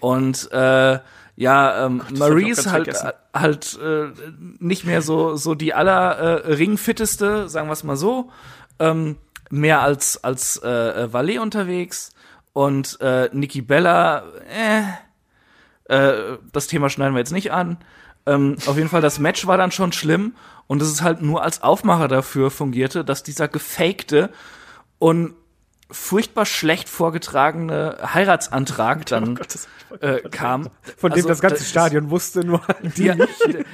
Und 0.00 0.50
äh, 0.52 0.98
ja, 1.34 1.86
ähm, 1.86 2.02
hab 2.02 2.12
ich 2.12 2.18
Marie 2.18 2.50
ist 2.50 2.70
halt, 2.70 2.84
vergessen. 2.84 3.10
halt 3.34 3.78
äh, 3.82 4.10
nicht 4.58 4.84
mehr 4.84 5.00
so, 5.00 5.34
so 5.36 5.54
die 5.54 5.72
aller 5.72 6.18
äh, 6.18 6.52
ringfitteste, 6.52 7.48
sagen 7.48 7.68
wir 7.68 7.72
es 7.72 7.84
mal 7.84 7.96
so. 7.96 8.30
Ähm, 8.78 9.16
mehr 9.50 9.80
als, 9.80 10.22
als 10.22 10.60
äh, 10.62 10.68
äh, 10.68 11.12
Valet 11.12 11.38
unterwegs. 11.38 12.12
Und 12.52 13.00
äh, 13.00 13.30
Nikki 13.32 13.62
Bella, 13.62 14.24
äh, 14.50 14.82
äh, 15.92 16.38
das 16.52 16.66
Thema 16.66 16.88
schneiden 16.90 17.14
wir 17.14 17.18
jetzt 17.20 17.32
nicht 17.32 17.52
an. 17.52 17.76
Ähm, 18.24 18.56
auf 18.66 18.76
jeden 18.76 18.88
Fall, 18.88 19.00
das 19.02 19.18
Match 19.18 19.46
war 19.46 19.56
dann 19.58 19.72
schon 19.72 19.92
schlimm 19.92 20.34
und 20.68 20.80
es 20.80 20.88
ist 20.88 21.02
halt 21.02 21.22
nur 21.22 21.42
als 21.42 21.62
Aufmacher 21.62 22.08
dafür 22.08 22.50
fungierte, 22.50 23.04
dass 23.04 23.22
dieser 23.22 23.48
gefakte 23.48 24.30
und 24.98 25.34
furchtbar 25.90 26.46
schlecht 26.46 26.88
vorgetragene 26.88 27.98
Heiratsantrag 28.14 29.04
dann 29.06 29.38
äh, 30.00 30.20
kam. 30.30 30.70
Von 30.96 31.10
dem 31.10 31.16
Also, 31.16 31.28
das 31.28 31.40
ganze 31.40 31.56
das- 31.58 31.68
Stadion 31.68 32.08
wusste, 32.10 32.44
nur 32.46 32.62
die 32.96 33.04
Ja, 33.06 33.14
nicht. 33.14 33.28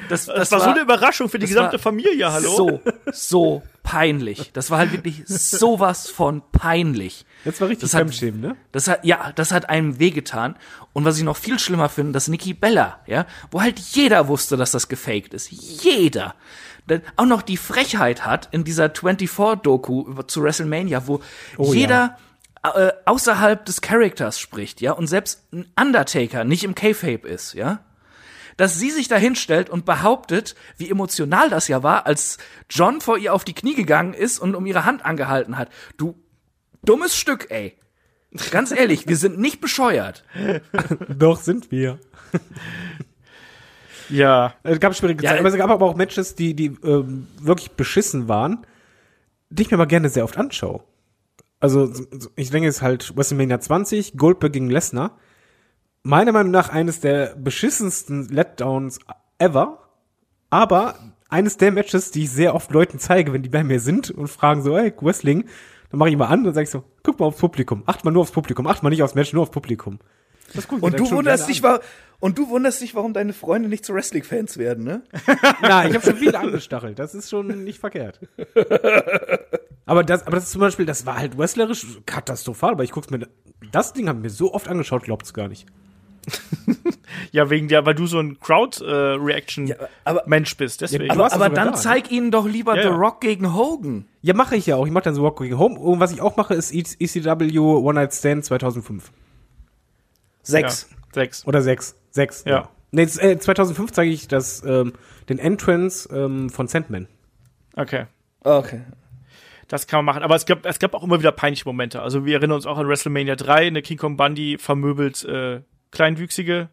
das, 0.08 0.26
das, 0.26 0.34
das 0.34 0.50
war 0.52 0.60
so 0.60 0.70
eine 0.70 0.80
Überraschung 0.80 1.28
für 1.28 1.38
die 1.38 1.46
gesamte 1.46 1.78
Familie, 1.78 2.32
hallo? 2.32 2.48
So, 2.56 2.80
so 3.12 3.62
peinlich. 3.90 4.52
Das 4.52 4.70
war 4.70 4.78
halt 4.78 4.92
wirklich 4.92 5.22
sowas 5.26 6.08
von 6.10 6.42
peinlich. 6.52 7.24
Jetzt 7.44 7.60
war 7.60 7.68
richtig 7.68 7.82
Das 7.88 7.94
hat- 7.94 8.00
Fremdschämen, 8.02 8.40
ne? 8.40 8.56
Das 8.72 8.86
hat, 8.88 9.04
ja, 9.04 9.32
das 9.34 9.50
hat 9.52 9.68
einem 9.70 9.98
wehgetan. 9.98 10.56
Und 10.92 11.04
was 11.04 11.16
ich 11.16 11.24
noch 11.24 11.36
viel 11.36 11.58
schlimmer 11.58 11.88
finde, 11.88 12.12
dass 12.12 12.28
Nikki 12.28 12.52
Bella, 12.54 13.00
ja, 13.06 13.26
wo 13.50 13.62
halt 13.62 13.78
jeder 13.78 14.28
wusste, 14.28 14.56
dass 14.56 14.72
das 14.72 14.88
gefaked 14.88 15.32
ist. 15.34 15.50
Jeder. 15.50 16.34
Denn 16.86 17.02
auch 17.16 17.26
noch 17.26 17.42
die 17.42 17.56
Frechheit 17.56 18.24
hat 18.26 18.48
in 18.50 18.64
dieser 18.64 18.86
24-Doku 18.90 20.06
über- 20.06 20.28
zu 20.28 20.42
WrestleMania, 20.42 21.06
wo 21.06 21.20
Oh, 21.56 21.72
jeder 21.72 22.16
äh, 22.74 22.90
außerhalb 23.04 23.64
des 23.64 23.80
Charakters 23.80 24.38
spricht, 24.38 24.80
ja, 24.80 24.92
und 24.92 25.06
selbst 25.06 25.44
ein 25.52 25.66
Undertaker 25.80 26.44
nicht 26.44 26.64
im 26.64 26.74
K-Fape 26.74 27.26
ist, 27.28 27.54
ja. 27.54 27.80
Dass 28.58 28.78
sie 28.78 28.90
sich 28.90 29.08
da 29.08 29.16
hinstellt 29.16 29.70
und 29.70 29.86
behauptet, 29.86 30.54
wie 30.76 30.90
emotional 30.90 31.48
das 31.48 31.66
ja 31.68 31.82
war, 31.82 32.04
als 32.06 32.36
John 32.68 33.00
vor 33.00 33.16
ihr 33.16 33.32
auf 33.32 33.44
die 33.44 33.54
Knie 33.54 33.74
gegangen 33.74 34.12
ist 34.12 34.38
und 34.38 34.54
um 34.54 34.66
ihre 34.66 34.84
Hand 34.84 35.04
angehalten 35.06 35.56
hat. 35.56 35.70
Du 35.96 36.14
dummes 36.84 37.16
Stück, 37.16 37.50
ey. 37.50 37.78
Ganz 38.50 38.70
ehrlich, 38.72 39.08
wir 39.08 39.16
sind 39.16 39.38
nicht 39.38 39.60
bescheuert. 39.62 40.22
Doch, 41.08 41.40
sind 41.40 41.70
wir. 41.70 41.98
Ja. 44.08 44.54
Es 44.62 44.80
gab 44.80 44.94
schwierige 44.94 45.22
Ja, 45.22 45.30
Zeiten, 45.30 45.40
aber 45.40 45.48
es 45.50 45.56
gab 45.56 45.70
aber 45.70 45.86
auch 45.86 45.96
Matches, 45.96 46.34
die, 46.34 46.54
die 46.54 46.76
ähm, 46.84 47.26
wirklich 47.40 47.72
beschissen 47.72 48.28
waren, 48.28 48.66
die 49.50 49.62
ich 49.62 49.70
mir 49.70 49.76
aber 49.76 49.86
gerne 49.86 50.08
sehr 50.08 50.24
oft 50.24 50.36
anschaue. 50.36 50.82
Also, 51.60 51.86
so- 51.92 52.04
so- 52.18 52.30
ich 52.36 52.50
denke, 52.50 52.68
es 52.68 52.76
ist 52.76 52.82
halt 52.82 53.16
WrestleMania 53.16 53.60
20, 53.60 54.16
Goldberg 54.16 54.52
gegen 54.52 54.70
Lesnar. 54.70 55.18
Meiner 56.02 56.32
Meinung 56.32 56.52
nach 56.52 56.68
eines 56.70 57.00
der 57.00 57.34
beschissensten 57.36 58.28
Letdowns 58.28 58.98
ever, 59.38 59.78
aber 60.50 60.94
eines 61.28 61.56
der 61.56 61.72
Matches, 61.72 62.10
die 62.10 62.24
ich 62.24 62.30
sehr 62.30 62.54
oft 62.54 62.70
Leuten 62.70 62.98
zeige, 62.98 63.32
wenn 63.32 63.42
die 63.42 63.48
bei 63.48 63.64
mir 63.64 63.80
sind 63.80 64.10
und 64.10 64.28
fragen 64.28 64.62
so, 64.62 64.76
hey, 64.78 64.92
Wrestling, 65.00 65.44
dann 65.90 65.98
mache 65.98 66.10
ich 66.10 66.16
mal 66.16 66.26
an 66.26 66.46
und 66.46 66.54
sage 66.54 66.64
ich 66.64 66.70
so, 66.70 66.84
guck 67.02 67.18
mal 67.20 67.26
aufs 67.26 67.38
Publikum, 67.38 67.82
acht 67.86 68.04
mal 68.04 68.10
nur 68.10 68.22
aufs 68.22 68.32
Publikum, 68.32 68.66
acht 68.66 68.82
mal 68.82 68.90
nicht 68.90 69.02
aufs 69.02 69.14
Match, 69.14 69.32
nur 69.32 69.42
aufs 69.42 69.50
Publikum. 69.50 69.98
Das 70.54 70.64
ich 70.64 70.70
mir 70.70 70.78
Und 70.78 70.94
dann 70.94 71.04
du 71.04 71.10
wunderst 71.10 71.48
dich, 71.48 71.62
wa 71.62 71.80
und 72.20 72.38
du 72.38 72.48
wunderst 72.48 72.80
dich, 72.80 72.94
warum 72.94 73.12
deine 73.12 73.32
Freunde 73.32 73.68
nicht 73.68 73.84
zu 73.84 73.94
Wrestling-Fans 73.94 74.56
werden, 74.56 74.84
ne? 74.84 75.02
Na, 75.62 75.86
ich 75.86 75.94
habe 75.94 76.04
schon 76.04 76.16
viele 76.16 76.38
angestachelt. 76.38 76.98
Das 76.98 77.14
ist 77.14 77.28
schon 77.30 77.64
nicht 77.64 77.78
verkehrt. 77.78 78.20
Aber 79.86 80.02
das, 80.04 80.26
aber 80.26 80.36
das 80.36 80.44
ist 80.44 80.52
zum 80.52 80.60
Beispiel, 80.60 80.84
das 80.84 81.06
war 81.06 81.18
halt 81.18 81.38
wrestlerisch 81.38 81.86
katastrophal, 82.06 82.72
aber 82.72 82.84
ich 82.84 82.90
guck's 82.90 83.10
mir, 83.10 83.28
das 83.72 83.92
Ding 83.92 84.08
haben 84.08 84.22
wir 84.22 84.30
so 84.30 84.52
oft 84.52 84.68
angeschaut, 84.68 85.04
glaubt's 85.04 85.32
gar 85.32 85.48
nicht. 85.48 85.66
Ja, 87.32 87.50
wegen 87.50 87.68
der, 87.68 87.84
weil 87.86 87.94
du 87.94 88.06
so 88.06 88.18
ein 88.20 88.38
Crowd-Reaction-Mensch 88.40 89.76
aber- 90.04 90.58
bist. 90.58 90.80
Deswegen. 90.80 91.08
du 91.08 91.12
Aber, 91.12 91.32
aber 91.32 91.48
dann 91.50 91.72
da, 91.72 91.74
zeig 91.74 92.10
ihnen 92.10 92.30
doch 92.30 92.46
lieber 92.46 92.76
Ja, 92.76 92.82
The 92.82 92.88
ja. 92.88 92.94
Rock 92.94 93.20
gegen 93.20 93.54
Hogan. 93.54 94.06
Ja, 94.22 94.34
mache 94.34 94.56
ich 94.56 94.66
ja 94.66 94.76
auch. 94.76 94.86
Ich 94.86 94.92
mache 94.92 95.04
dann 95.04 95.14
so 95.14 95.22
Walk 95.22 95.38
gegen 95.38 95.58
Home. 95.58 95.78
Und 95.78 96.00
was 96.00 96.12
ich 96.12 96.20
auch 96.20 96.36
mache, 96.36 96.54
ist 96.54 96.72
E- 96.74 96.84
ECW 96.98 97.58
One 97.58 97.94
Night 98.00 98.14
Stand 98.14 98.44
2005. 98.44 99.10
Sechs. 100.42 100.88
Ja, 100.90 100.96
sechs. 101.14 101.46
Oder 101.46 101.62
sechs. 101.62 101.94
Sechs. 102.10 102.44
Ja. 102.46 102.68
Nee, 102.90 103.06
z- 103.06 103.22
äh, 103.22 103.38
2005 103.38 103.92
zeige 103.92 104.10
ich 104.10 104.28
das, 104.28 104.62
ähm, 104.64 104.92
den 105.28 105.38
Entrance 105.38 106.08
ähm, 106.14 106.48
von 106.50 106.68
Sandman. 106.68 107.06
Okay. 107.76 108.06
Okay. 108.44 108.80
Das 109.68 109.86
kann 109.86 109.98
man 109.98 110.06
machen. 110.14 110.22
Aber 110.22 110.34
es 110.34 110.46
gab, 110.46 110.64
es 110.64 110.78
gab 110.78 110.94
auch 110.94 111.02
immer 111.02 111.18
wieder 111.18 111.32
peinliche 111.32 111.66
Momente. 111.66 112.00
Also 112.00 112.24
wir 112.24 112.36
erinnern 112.36 112.56
uns 112.56 112.64
auch 112.66 112.78
an 112.78 112.88
WrestleMania 112.88 113.36
3, 113.36 113.66
eine 113.66 113.82
King 113.82 113.98
Kong 113.98 114.16
Bundy 114.16 114.56
vermöbelt 114.58 115.22
äh, 115.26 115.60
Kleinwüchsige. 115.90 116.68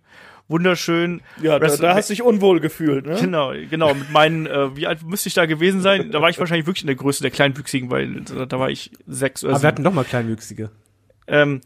Wunderschön. 0.47 1.21
Ja, 1.41 1.57
da, 1.57 1.75
da 1.75 1.95
hast 1.95 2.09
du 2.09 2.13
dich 2.13 2.21
unwohl 2.21 2.59
gefühlt, 2.59 3.07
ne? 3.07 3.17
Genau, 3.19 3.53
genau. 3.69 3.95
Mit 3.95 4.11
meinen, 4.11 4.45
äh, 4.45 4.75
wie 4.75 4.85
alt 4.85 5.01
müsste 5.03 5.27
ich 5.27 5.33
da 5.33 5.47
gewesen 5.47 5.81
sein? 5.81 6.11
Da 6.11 6.21
war 6.21 6.29
ich 6.29 6.37
wahrscheinlich 6.37 6.67
wirklich 6.67 6.83
in 6.83 6.87
der 6.87 6.95
Größe 6.95 7.23
der 7.23 7.31
Kleinwüchsigen, 7.31 7.89
weil 7.89 8.21
da, 8.21 8.45
da 8.45 8.59
war 8.59 8.69
ich 8.69 8.91
sechs 9.07 9.43
oder 9.43 9.53
Aber 9.53 9.55
wir 9.55 9.59
sieben. 9.61 9.67
hatten 9.69 9.83
doch 9.83 9.93
mal 9.93 10.03
Kleinwüchsige. 10.03 10.69
Ähm, 11.27 11.61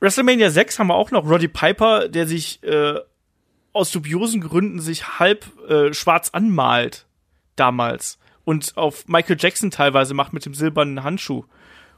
WrestleMania 0.00 0.50
6 0.50 0.80
haben 0.80 0.88
wir 0.88 0.96
auch 0.96 1.12
noch 1.12 1.24
Roddy 1.24 1.46
Piper, 1.46 2.08
der 2.08 2.26
sich 2.26 2.60
äh, 2.64 2.94
aus 3.72 3.92
dubiosen 3.92 4.40
Gründen 4.40 4.80
sich 4.80 5.20
halb 5.20 5.46
äh, 5.68 5.92
schwarz 5.92 6.30
anmalt 6.30 7.06
damals 7.54 8.18
und 8.44 8.76
auf 8.76 9.06
Michael 9.06 9.36
Jackson 9.38 9.70
teilweise 9.70 10.14
macht 10.14 10.32
mit 10.32 10.44
dem 10.44 10.54
silbernen 10.54 11.04
Handschuh 11.04 11.44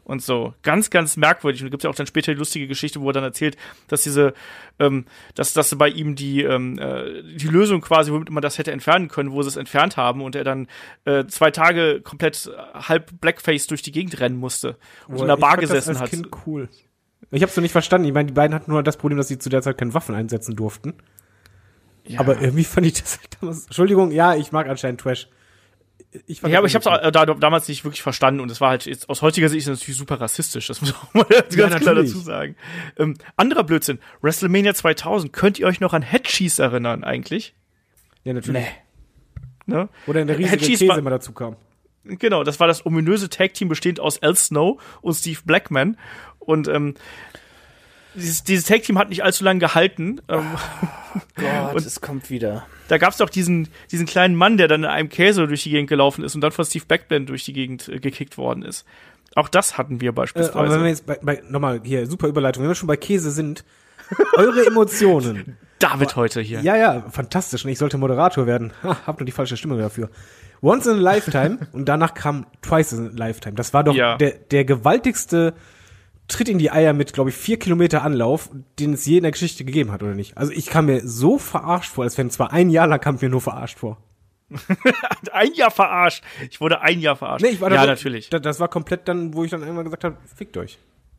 und 0.05 0.23
so. 0.23 0.55
Ganz, 0.63 0.91
ganz 0.91 1.17
merkwürdig. 1.17 1.63
Und 1.63 1.67
da 1.67 1.71
gibt 1.71 1.85
ja 1.85 1.91
auch 1.91 1.95
dann 1.95 2.07
später 2.07 2.33
die 2.33 2.39
lustige 2.39 2.67
Geschichte, 2.67 3.01
wo 3.01 3.11
er 3.11 3.13
dann 3.13 3.25
erzählt, 3.25 3.57
dass 3.89 4.03
diese, 4.03 4.35
ähm, 4.79 5.07
dass, 5.35 5.53
dass 5.53 5.75
bei 5.77 5.89
ihm 5.89 6.15
die, 6.15 6.43
ähm, 6.43 6.79
äh, 6.79 7.23
die 7.23 7.49
Lösung 7.49 7.81
quasi, 7.81 8.13
womit 8.13 8.31
man 8.31 8.43
das 8.43 8.59
hätte 8.59 8.73
entfernen 8.73 9.09
können, 9.09 9.33
wo 9.33 9.43
sie 9.43 9.49
es 9.49 9.57
entfernt 9.57 9.97
haben 9.97 10.23
und 10.23 10.35
er 10.35 10.45
dann 10.45 10.69
äh, 11.05 11.27
zwei 11.27 11.51
Tage 11.51 12.01
komplett 12.03 12.51
halb 12.75 13.21
Blackface 13.21 13.67
durch 13.67 13.83
die 13.83 13.93
Gegend 13.93 14.19
rennen 14.21 14.37
musste 14.37 14.77
und 15.09 15.21
in 15.21 15.27
der 15.27 15.37
Bar 15.37 15.57
gesessen 15.57 15.99
hat. 15.99 16.11
Kind 16.11 16.29
cool. 16.47 16.69
Ich 17.31 17.43
hab's 17.43 17.57
noch 17.57 17.63
nicht 17.63 17.73
verstanden. 17.73 18.07
Ich 18.07 18.15
meine, 18.15 18.27
die 18.27 18.35
beiden 18.35 18.55
hatten 18.55 18.71
nur 18.71 18.83
das 18.83 18.97
Problem, 18.97 19.17
dass 19.17 19.29
sie 19.29 19.39
zu 19.39 19.49
der 19.49 19.63
Zeit 19.63 19.79
keine 19.79 19.95
Waffen 19.95 20.15
einsetzen 20.15 20.55
durften. 20.55 20.95
Aber 22.17 22.41
irgendwie 22.41 22.65
fand 22.65 22.87
ich 22.87 22.95
das 22.95 23.19
halt 23.19 23.39
damals. 23.41 23.65
Entschuldigung, 23.67 24.11
ja, 24.11 24.35
ich 24.35 24.53
mag 24.53 24.69
anscheinend 24.69 25.01
Trash. 25.01 25.29
Ich 26.27 26.43
Ja, 26.43 26.59
aber 26.59 26.67
ich 26.67 26.75
habe 26.75 26.89
es 26.89 27.13
da, 27.13 27.25
damals 27.27 27.69
nicht 27.69 27.85
wirklich 27.85 28.03
verstanden 28.03 28.41
und 28.41 28.51
es 28.51 28.61
war 28.61 28.71
halt 28.71 28.87
jetzt, 28.87 29.09
aus 29.09 29.23
heutiger 29.23 29.49
Sicht 29.49 29.67
ist 29.67 29.79
natürlich 29.81 29.97
super 29.99 30.21
rassistisch, 30.21 30.67
das 30.69 30.81
muss 30.83 30.95
man 31.13 31.25
ganz 31.29 31.55
klar 31.55 31.71
natürlich. 31.71 32.11
dazu 32.13 32.19
sagen. 32.23 32.57
Ähm, 32.99 33.17
anderer 33.37 33.65
Blödsinn, 33.65 33.99
WrestleMania 34.21 34.75
2000, 34.75 35.33
könnt 35.33 35.59
ihr 35.59 35.67
euch 35.67 35.81
noch 35.81 35.93
an 35.95 36.03
Headcheese 36.03 36.63
erinnern 36.63 37.05
eigentlich? 37.05 37.55
Ja, 38.25 38.33
natürlich. 38.33 38.65
Ne? 39.67 39.89
Oder 40.07 40.21
in 40.23 40.27
der 40.29 40.39
riesige 40.39 40.53
Headcheese 40.57 40.79
Käse 40.85 40.89
war- 40.89 40.99
immer 40.99 41.11
dazu 41.11 41.33
kam. 41.33 41.57
Genau, 42.05 42.43
das 42.43 42.59
war 42.59 42.67
das 42.67 42.85
ominöse 42.85 43.29
Tag-Team 43.29 43.69
bestehend 43.69 44.01
aus 44.01 44.21
Al 44.23 44.35
Snow 44.35 44.83
und 45.03 45.15
Steve 45.15 45.39
Blackman 45.45 45.97
und 46.41 46.67
ähm, 46.67 46.95
dieses, 48.15 48.45
dieses 48.45 48.65
Tag-Team 48.67 48.99
hat 48.99 49.09
nicht 49.09 49.23
allzu 49.25 49.45
lange 49.45 49.61
gehalten. 49.61 50.21
Ähm, 50.29 50.45
Gott, 51.37 51.75
Und- 51.75 51.87
es 51.87 52.01
kommt 52.01 52.31
wieder. 52.31 52.67
da 52.89 52.99
gab's 52.99 53.19
doch 53.19 53.31
diesen, 53.31 53.69
diesen 53.91 54.07
kleinen 54.07 54.35
Mann, 54.35 54.57
der 54.57 54.69
dann 54.69 54.85
in 54.85 54.91
einem 54.91 55.09
Käse 55.09 55.47
durch 55.47 55.63
die 55.63 55.71
Gegend 55.71 55.89
gelaufen 55.89 56.25
ist 56.25 56.35
und 56.35 56.41
dann 56.41 56.53
von 56.53 56.65
Steve 56.65 56.85
Blackman 56.87 57.27
durch 57.27 57.45
die 57.45 57.53
Gegend 57.53 57.89
äh, 57.89 57.99
gekickt 57.99 58.37
worden 58.39 58.63
ist. 58.63 58.87
Auch 59.35 59.49
das 59.49 59.79
hatten 59.79 60.01
wir 60.01 60.11
Äh, 60.11 60.13
beispielsweise. 60.13 60.59
aber 60.59 60.71
wenn 60.71 60.83
wir 60.83 60.89
jetzt 60.89 61.07
bei, 61.07 61.19
bei 61.23 61.43
nochmal 61.49 61.81
hier, 61.85 62.07
super 62.07 62.29
Überleitung, 62.29 62.63
wenn 62.63 62.71
wir 62.71 62.75
schon 62.75 62.87
bei 62.87 62.97
Käse 62.97 63.31
sind, 63.31 63.65
eure 64.37 64.67
Emotionen. 64.67 65.57
David 65.79 66.15
heute 66.17 66.41
hier. 66.41 66.61
Ja, 66.61 66.77
ja, 66.77 67.07
fantastisch. 67.11 67.65
Und 67.65 67.71
ich 67.71 67.79
sollte 67.79 67.99
Moderator 67.99 68.47
werden. 68.47 68.73
Ha, 68.83 68.99
hab 69.07 69.19
nur 69.19 69.27
die 69.27 69.33
falsche 69.33 69.57
Stimme 69.57 69.77
dafür. 69.79 70.11
Once 70.61 70.87
in 70.87 70.93
a 70.93 71.01
Lifetime 71.01 71.59
und 71.73 71.87
danach 71.89 72.15
kam 72.15 72.47
Twice 72.61 72.93
in 72.93 73.07
a 73.09 73.11
Lifetime. 73.15 73.55
Das 73.57 73.75
war 73.75 73.83
doch 73.83 73.95
Ja. 73.95 74.17
der, 74.17 74.33
der 74.33 74.65
gewaltigste 74.65 75.55
Tritt 76.33 76.49
in 76.49 76.59
die 76.59 76.71
Eier 76.71 76.93
mit, 76.93 77.13
glaube 77.13 77.31
ich, 77.31 77.37
vier 77.37 77.59
Kilometer 77.59 78.03
Anlauf, 78.03 78.51
den 78.79 78.95
es 78.95 79.07
je 79.07 79.17
in 79.19 79.23
der 79.23 79.33
Geschichte 79.33 79.65
gegeben 79.65 79.93
hat, 79.93 80.03
oder 80.03 80.15
nicht? 80.15 80.37
Also 80.37 80.53
ich 80.53 80.67
kam 80.67 80.87
mir 80.87 81.07
so 81.07 81.39
verarscht 81.39 81.91
vor, 81.93 82.05
als 82.05 82.19
wenn 82.19 82.31
zwar 82.31 82.53
ein 82.53 82.71
Jahr 82.71 82.87
lang 82.87 83.01
kam 83.01 83.19
mir 83.21 83.29
nur 83.29 83.41
verarscht 83.41 83.79
vor. 83.79 83.99
Ein 85.33 85.55
Jahr 85.55 85.71
verarscht. 85.71 86.23
Ich 86.51 86.61
wurde 86.61 86.83
ein 86.83 87.01
Jahr 87.01 87.17
verarscht. 87.17 87.43
Nee, 87.43 87.53
ich 87.53 87.61
war 87.63 87.71
da 87.71 87.77
ja, 87.77 87.83
so- 87.83 87.89
natürlich. 87.89 88.29
Da, 88.29 88.39
das 88.39 88.61
war 88.61 88.69
komplett 88.69 89.09
dann, 89.09 89.33
wo 89.33 89.45
ich 89.45 89.51
dann 89.51 89.63
irgendwann 89.63 89.85
gesagt 89.85 90.05
habe, 90.05 90.17
fickt 90.37 90.59
euch. 90.59 90.79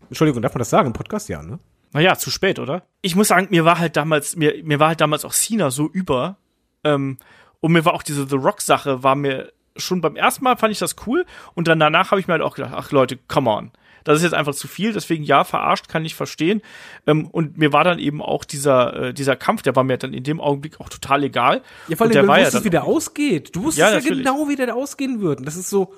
Entschuldigung, 0.09 0.41
darf 0.43 0.53
man 0.53 0.59
das 0.59 0.69
sagen 0.69 0.87
im 0.87 0.93
Podcast? 0.93 1.29
Ja, 1.29 1.41
ne? 1.41 1.57
Naja, 1.93 2.15
zu 2.15 2.29
spät, 2.29 2.59
oder? 2.59 2.83
Ich 3.01 3.15
muss 3.15 3.29
sagen, 3.29 3.47
mir 3.49 3.65
war 3.65 3.79
halt 3.79 3.95
damals, 3.97 4.35
mir, 4.35 4.63
mir 4.63 4.79
war 4.79 4.89
halt 4.89 5.01
damals 5.01 5.25
auch 5.25 5.33
Cena 5.33 5.71
so 5.71 5.89
über. 5.89 6.37
Ähm, 6.83 7.17
und 7.59 7.71
mir 7.71 7.85
war 7.85 7.93
auch 7.93 8.03
diese 8.03 8.27
The 8.27 8.35
Rock-Sache, 8.35 9.01
war 9.03 9.15
mir 9.15 9.51
schon 9.77 10.01
beim 10.01 10.15
ersten 10.15 10.43
Mal 10.43 10.55
fand 10.57 10.71
ich 10.71 10.79
das 10.79 10.95
cool. 11.07 11.25
Und 11.55 11.67
dann 11.67 11.79
danach 11.79 12.11
habe 12.11 12.21
ich 12.21 12.27
mir 12.27 12.33
halt 12.33 12.43
auch 12.43 12.55
gedacht, 12.55 12.73
ach 12.75 12.91
Leute, 12.91 13.17
come 13.27 13.49
on. 13.49 13.71
Das 14.03 14.17
ist 14.17 14.23
jetzt 14.23 14.33
einfach 14.33 14.53
zu 14.53 14.67
viel, 14.67 14.91
deswegen 14.93 15.23
ja, 15.23 15.43
verarscht, 15.43 15.87
kann 15.87 16.03
ich 16.05 16.15
verstehen. 16.15 16.61
Ähm, 17.07 17.27
und 17.27 17.57
mir 17.57 17.71
war 17.73 17.83
dann 17.83 17.99
eben 17.99 18.21
auch 18.21 18.43
dieser, 18.43 18.93
äh, 19.09 19.13
dieser 19.13 19.35
Kampf, 19.35 19.61
der 19.61 19.75
war 19.75 19.83
mir 19.83 19.97
dann 19.97 20.13
in 20.13 20.23
dem 20.23 20.41
Augenblick 20.41 20.79
auch 20.81 20.89
total 20.89 21.23
egal. 21.23 21.61
Ja, 21.87 21.95
vor 21.95 22.05
allem, 22.07 22.13
du 22.13 22.27
war 22.27 22.37
ja 22.37 22.45
wusstest, 22.45 22.55
dann 22.55 22.63
wie 22.65 22.69
der 22.69 22.83
ausgeht. 22.83 23.55
Du 23.55 23.63
wusstest 23.63 23.77
Ja, 23.79 23.91
ja, 23.97 23.99
genau, 23.99 24.47
wie 24.49 24.55
der 24.55 24.75
ausgehen. 24.75 25.23
Und 25.25 25.45
das 25.45 25.55
ist 25.55 25.69
so. 25.69 25.93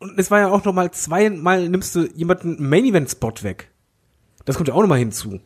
Und 0.00 0.18
es 0.18 0.30
war 0.30 0.38
ja 0.40 0.48
auch 0.48 0.64
noch 0.64 0.72
mal 0.74 0.90
zweimal 0.92 1.68
nimmst 1.68 1.94
du 1.96 2.06
jemanden 2.14 2.56
einen 2.58 2.68
Main 2.68 2.84
Event 2.84 3.10
Spot 3.10 3.32
weg. 3.42 3.70
Das 4.44 4.56
kommt 4.56 4.68
ja 4.68 4.74
auch 4.74 4.80
noch 4.82 4.88
mal 4.88 4.98
hinzu. 4.98 5.40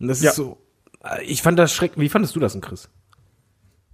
Und 0.00 0.08
das 0.08 0.22
Ja. 0.22 0.30
ist 0.30 0.36
so. 0.36 0.58
äh, 1.04 1.22
Ich 1.24 1.42
fand 1.42 1.58
das 1.58 1.72
schrecklich. 1.74 2.00
Wie 2.02 2.08
fandest 2.08 2.34
du 2.34 2.40
das 2.40 2.52
denn, 2.52 2.60
Chris? 2.62 2.88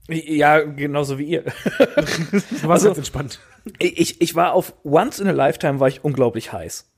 Ja, 0.08 0.60
genauso 0.60 1.18
wie 1.18 1.24
ihr. 1.24 1.42
Du 1.42 1.52
warst 1.92 2.68
Also- 2.68 2.86
ganz 2.88 2.98
entspannt. 2.98 3.40
Ich, 3.78 4.20
ich 4.20 4.34
war 4.34 4.54
auf 4.54 4.74
Once 4.84 5.20
in 5.20 5.28
a 5.28 5.32
Lifetime 5.32 5.78
war 5.80 5.88
ich 5.88 6.02
unglaublich 6.04 6.52
heiß. 6.52 6.90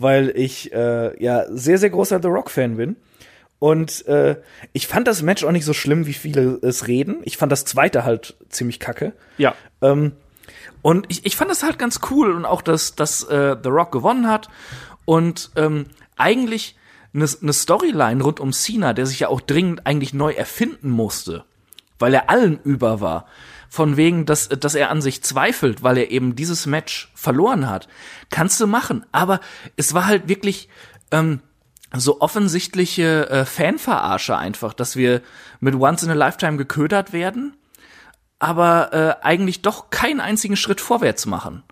Weil 0.00 0.32
ich 0.34 0.72
äh, 0.72 1.22
ja 1.22 1.44
sehr, 1.50 1.78
sehr 1.78 1.90
großer 1.90 2.20
The 2.20 2.28
Rock-Fan 2.28 2.76
bin. 2.76 2.96
Und 3.60 4.06
äh, 4.06 4.36
ich 4.72 4.86
fand 4.88 5.06
das 5.06 5.22
Match 5.22 5.44
auch 5.44 5.52
nicht 5.52 5.66
so 5.66 5.74
schlimm, 5.74 6.06
wie 6.06 6.14
viele 6.14 6.58
es 6.62 6.88
reden. 6.88 7.18
Ich 7.24 7.36
fand 7.36 7.52
das 7.52 7.64
zweite 7.66 8.04
halt 8.04 8.34
ziemlich 8.48 8.80
kacke. 8.80 9.12
Ja. 9.38 9.54
Ähm, 9.82 10.12
Und 10.82 11.04
ich, 11.10 11.26
ich 11.26 11.36
fand 11.36 11.50
das 11.50 11.62
halt 11.62 11.78
ganz 11.78 12.00
cool 12.10 12.32
und 12.32 12.46
auch, 12.46 12.62
dass, 12.62 12.96
dass 12.96 13.22
äh, 13.24 13.56
The 13.62 13.68
Rock 13.68 13.92
gewonnen 13.92 14.28
hat. 14.28 14.48
Und 15.04 15.50
ähm, 15.56 15.86
eigentlich 16.16 16.76
eine 17.12 17.28
ne 17.40 17.52
Storyline 17.52 18.22
rund 18.22 18.40
um 18.40 18.52
Cena, 18.52 18.94
der 18.94 19.04
sich 19.04 19.20
ja 19.20 19.28
auch 19.28 19.40
dringend 19.40 19.86
eigentlich 19.86 20.14
neu 20.14 20.32
erfinden 20.32 20.90
musste, 20.90 21.44
weil 21.98 22.14
er 22.14 22.30
allen 22.30 22.58
über 22.62 23.00
war. 23.00 23.26
Von 23.70 23.96
wegen, 23.96 24.26
dass, 24.26 24.48
dass 24.48 24.74
er 24.74 24.90
an 24.90 25.00
sich 25.00 25.22
zweifelt, 25.22 25.82
weil 25.82 25.96
er 25.96 26.10
eben 26.10 26.34
dieses 26.34 26.66
Match 26.66 27.10
verloren 27.14 27.70
hat. 27.70 27.88
Kannst 28.28 28.60
du 28.60 28.66
machen. 28.66 29.06
Aber 29.12 29.40
es 29.76 29.94
war 29.94 30.06
halt 30.06 30.28
wirklich 30.28 30.68
ähm, 31.12 31.40
so 31.96 32.20
offensichtliche 32.20 33.30
äh, 33.30 33.44
Fanverarsche 33.44 34.36
einfach, 34.36 34.74
dass 34.74 34.96
wir 34.96 35.22
mit 35.60 35.76
Once 35.76 36.02
in 36.02 36.10
a 36.10 36.14
Lifetime 36.14 36.56
geködert 36.56 37.12
werden 37.12 37.54
aber 38.40 38.92
äh, 38.92 39.24
eigentlich 39.24 39.62
doch 39.62 39.90
keinen 39.90 40.18
einzigen 40.18 40.56
Schritt 40.56 40.80
vorwärts 40.80 41.26
machen. 41.26 41.62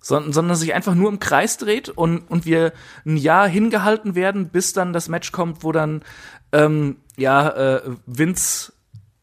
Sondern, 0.00 0.32
sondern 0.32 0.56
sich 0.56 0.74
einfach 0.74 0.94
nur 0.94 1.08
im 1.08 1.18
Kreis 1.18 1.56
dreht 1.56 1.88
und, 1.88 2.20
und 2.30 2.44
wir 2.44 2.72
ein 3.04 3.16
Jahr 3.16 3.48
hingehalten 3.48 4.14
werden, 4.14 4.48
bis 4.48 4.72
dann 4.72 4.92
das 4.92 5.08
Match 5.08 5.32
kommt, 5.32 5.64
wo 5.64 5.72
dann 5.72 6.02
ähm, 6.52 6.98
ja 7.16 7.48
äh, 7.48 7.82
Vince 8.06 8.72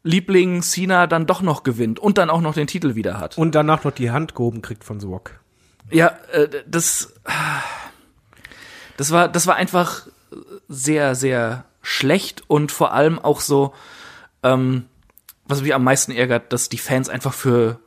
Liebling 0.06 0.62
Cena 0.62 1.08
dann 1.08 1.26
doch 1.26 1.42
noch 1.42 1.64
gewinnt 1.64 1.98
und 2.00 2.18
dann 2.20 2.30
auch 2.30 2.40
noch 2.42 2.54
den 2.54 2.68
Titel 2.68 2.94
wieder 2.94 3.20
hat. 3.20 3.38
Und 3.40 3.56
danach 3.56 3.84
noch 3.84 3.92
die 3.92 4.12
Hand 4.12 4.36
gehoben 4.36 4.62
kriegt 4.62 4.84
von 4.84 5.00
The 5.00 5.08
Rock. 5.08 5.32
Ja, 5.90 6.16
äh, 6.32 6.48
das 6.68 7.14
das 8.98 9.12
war 9.12 9.28
das 9.28 9.48
war 9.48 9.56
einfach 9.56 10.08
sehr 10.70 11.16
sehr 11.16 11.66
schlecht 11.82 12.44
und 12.48 12.72
vor 12.72 12.94
allem 12.94 13.18
auch 13.20 13.40
so 13.42 13.74
ähm, 14.44 14.86
was 15.48 15.62
mich 15.62 15.74
am 15.74 15.84
meisten 15.84 16.12
ärgert, 16.12 16.54
dass 16.54 16.70
die 16.70 16.78
Fans 16.78 17.08
einfach 17.10 17.34
für, 17.34 17.80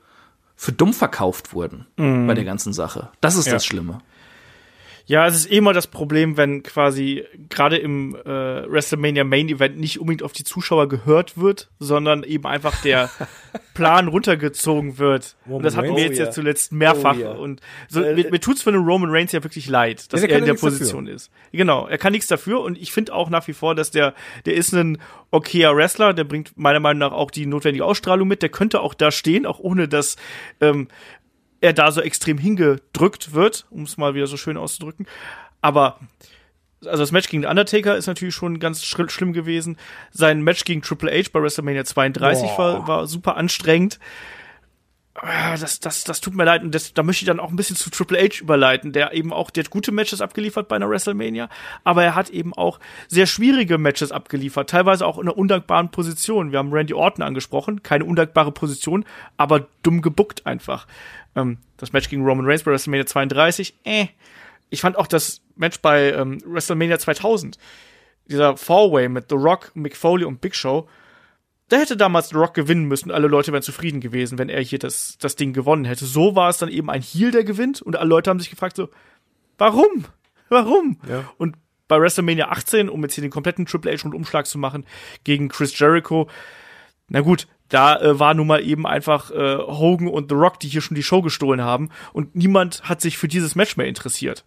für 0.57 0.73
dumm 0.73 0.93
verkauft 0.93 1.53
wurden 1.55 1.87
bei 1.97 2.35
der 2.35 2.45
ganzen 2.45 2.73
Sache. 2.73 3.11
Das 3.21 3.35
ist 3.37 3.47
Ja. 3.47 3.55
das 3.55 3.65
Schlimme. 3.67 4.01
Ja, 5.09 5.27
es 5.27 5.35
ist 5.37 5.47
immer 5.47 5.73
das 5.73 5.87
Problem, 5.87 6.37
wenn 6.37 6.63
quasi 6.63 7.25
gerade 7.49 7.79
im 7.79 8.15
äh, 8.15 8.29
WrestleMania 8.29 9.25
Main 9.25 9.49
Event 9.49 9.79
nicht 9.79 9.99
unbedingt 9.99 10.23
auf 10.23 10.33
die 10.33 10.45
Zuschauer 10.45 10.87
gehört 10.87 11.39
wird, 11.39 11.71
sondern 11.79 12.25
eben 12.25 12.47
einfach 12.47 12.83
der 12.83 13.09
Plan 13.75 14.09
runtergezogen 14.09 14.99
wird. 14.99 15.37
Und 15.47 15.65
das 15.65 15.77
hatten 15.77 15.97
wir 15.97 16.03
jetzt 16.03 16.17
Oh 16.19 16.21
ja 16.21 16.25
ja. 16.27 16.31
zuletzt 16.31 16.73
mehrfach. 16.73 17.17
Oh 17.17 17.21
ja. 17.21 17.31
Und 17.33 17.63
so, 17.89 18.03
Äh, 18.03 18.17
mir, 18.17 18.31
mir 18.33 18.41
tut's 18.41 18.61
für 18.61 18.71
den 18.71 18.83
Roman 18.85 19.09
Reigns 19.11 19.33
ja 19.33 19.43
wirklich 19.43 19.67
leid, 19.67 20.13
dass 20.13 20.21
Ja, 20.21 20.29
er 20.29 20.41
in 20.41 20.45
der 20.45 20.55
Position 20.55 21.07
ist. 21.07 21.31
Genau, 21.53 21.87
er 21.87 21.97
kann 21.97 22.13
nichts 22.13 22.27
dafür 22.27 22.61
und 22.61 22.77
ich 22.77 22.93
finde 22.93 23.15
auch 23.15 23.31
nach 23.31 23.49
wie 23.49 23.55
vor, 23.55 23.75
dass 23.75 23.91
der, 23.91 24.13
der 24.45 24.55
ist 24.57 24.75
ein 24.75 24.99
okayer 25.31 25.75
Wrestler, 25.75 26.13
der 26.13 26.25
bringt 26.25 26.53
meiner 26.59 26.81
Meinung 26.81 26.99
nach 26.99 27.13
auch 27.13 27.31
die 27.31 27.47
notwendige 27.47 27.87
Ausstrahlung 27.87 28.29
mit, 28.29 28.43
der 28.43 28.51
könnte 28.51 28.81
auch 28.81 28.93
da 28.93 29.11
stehen, 29.11 29.47
auch 29.47 29.59
ohne 29.59 29.89
dass 29.89 30.17
ähm, 30.61 30.89
er 31.61 31.73
da 31.73 31.91
so 31.93 32.01
extrem 32.01 32.39
hingedrückt 32.39 33.33
wird, 33.35 33.67
um 33.71 33.83
es 33.83 33.97
mal 33.97 34.15
wieder 34.15 34.27
so 34.27 34.37
schön 34.37 34.57
auszudrücken. 34.57 35.07
Aber 35.61 35.99
also 36.85 36.99
das 36.99 37.11
Match 37.11 37.29
gegen 37.29 37.43
den 37.43 37.51
Undertaker 37.51 37.97
ist 37.97 38.07
natürlich 38.07 38.35
schon 38.35 38.61
ganz 38.61 38.85
schrill- 38.85 39.11
schlimm 39.11 39.33
gewesen. 39.33 39.77
Sein 40.13 40.43
Match 40.43 40.65
gegen 40.65 40.83
Triple 40.83 41.11
H 41.11 41.31
bei 41.33 41.43
WrestleMania 41.43 41.85
32 41.85 42.51
war, 42.57 42.87
war 42.87 43.07
super 43.07 43.37
anstrengend. 43.37 43.99
Ah, 45.21 45.57
Das, 45.57 45.81
das, 45.81 46.05
das 46.05 46.21
tut 46.21 46.35
mir 46.37 46.45
leid 46.45 46.63
und 46.63 46.75
das, 46.75 46.95
da 46.95 47.03
möchte 47.03 47.25
ich 47.25 47.27
dann 47.27 47.41
auch 47.41 47.51
ein 47.51 47.57
bisschen 47.57 47.75
zu 47.75 47.91
Triple 47.91 48.19
H 48.19 48.41
überleiten, 48.41 48.93
der 48.93 49.13
eben 49.15 49.33
auch, 49.33 49.51
der 49.51 49.65
hat 49.65 49.71
gute 49.71 49.91
Matches 49.91 50.21
abgeliefert 50.21 50.69
bei 50.69 50.77
einer 50.77 50.89
WrestleMania, 50.89 51.49
aber 51.83 52.05
er 52.05 52.15
hat 52.15 52.31
eben 52.31 52.55
auch 52.55 52.79
sehr 53.09 53.27
schwierige 53.27 53.79
Matches 53.79 54.13
abgeliefert, 54.13 54.71
teilweise 54.71 55.07
auch 55.07 55.19
in 55.19 55.23
einer 55.23 55.37
undankbaren 55.37 55.91
Position. 55.91 56.53
Wir 56.53 56.61
haben 56.61 56.73
Randy 56.73 56.95
Orton 56.95 57.25
angesprochen, 57.25 57.83
keine 57.83 58.05
undankbare 58.05 58.53
Position, 58.53 59.05
aber 59.37 59.67
dumm 59.83 60.03
gebuckt 60.03 60.47
einfach. 60.47 60.87
Ähm, 61.35 61.59
das 61.79 61.93
Match 61.93 62.09
gegen 62.09 62.25
Roman 62.25 62.47
Reigns 62.47 62.63
bei 62.63 62.71
WrestleMania 62.71 63.07
32, 63.07 63.75
äh. 63.85 64.07
Ich 64.71 64.83
fand 64.83 64.99
auch 64.99 65.07
das 65.07 65.41
Match 65.57 65.81
bei 65.81 66.13
ähm, 66.13 66.39
WrestleMania 66.45 66.99
2000, 66.99 67.59
dieser 68.27 68.57
Four-Way 68.57 69.09
mit 69.09 69.31
The 69.31 69.37
Rock, 69.37 69.73
Mick 69.75 69.97
Foley 69.97 70.25
und 70.27 70.41
Big 70.41 70.55
Show, 70.55 70.89
da 71.69 71.77
hätte 71.77 71.97
damals 71.97 72.31
The 72.31 72.37
Rock 72.37 72.55
gewinnen 72.55 72.85
müssen. 72.85 73.11
Alle 73.11 73.29
Leute 73.29 73.53
wären 73.53 73.63
zufrieden 73.63 74.01
gewesen, 74.01 74.39
wenn 74.39 74.49
er 74.49 74.63
hier 74.63 74.79
das, 74.79 75.19
das 75.21 75.37
Ding 75.37 75.53
gewonnen 75.53 75.85
hätte. 75.85 76.07
So 76.07 76.35
war 76.35 76.49
es 76.49 76.59
dann 76.59 76.69
eben 76.69 76.91
ein 76.91 77.03
Heel, 77.03 77.31
der 77.31 77.45
gewinnt. 77.45 77.83
Und 77.83 77.97
alle 77.97 78.09
Leute 78.09 78.31
haben 78.31 78.41
sich 78.41 78.51
gefragt 78.51 78.77
so, 78.77 78.89
warum? 79.59 80.07
Warum? 80.49 80.99
Ja. 81.09 81.31
Und 81.37 81.57
bei 81.89 82.01
WrestleMania 82.01 82.49
18, 82.49 82.89
um 82.89 83.03
jetzt 83.03 83.15
hier 83.15 83.23
den 83.23 83.31
kompletten 83.31 83.67
Triple 83.67 83.93
H 83.93 84.03
Rundumschlag 84.05 84.47
zu 84.47 84.59
machen, 84.59 84.87
gegen 85.25 85.49
Chris 85.49 85.79
Jericho, 85.79 86.29
na 87.09 87.21
gut, 87.21 87.47
da 87.69 88.01
äh, 88.01 88.19
war 88.19 88.35
nun 88.35 88.47
mal 88.47 88.65
eben 88.65 88.87
einfach 88.87 89.31
äh, 89.31 89.59
Hogan 89.59 90.09
und 90.09 90.31
The 90.31 90.37
Rock, 90.37 90.61
die 90.61 90.69
hier 90.69 90.81
schon 90.81 90.95
die 90.95 91.03
Show 91.03 91.23
gestohlen 91.23 91.63
haben. 91.63 91.91
Und 92.13 92.35
niemand 92.35 92.83
hat 92.85 93.01
sich 93.01 93.19
für 93.19 93.29
dieses 93.29 93.55
Match 93.55 93.77
mehr 93.77 93.87
interessiert. 93.87 94.45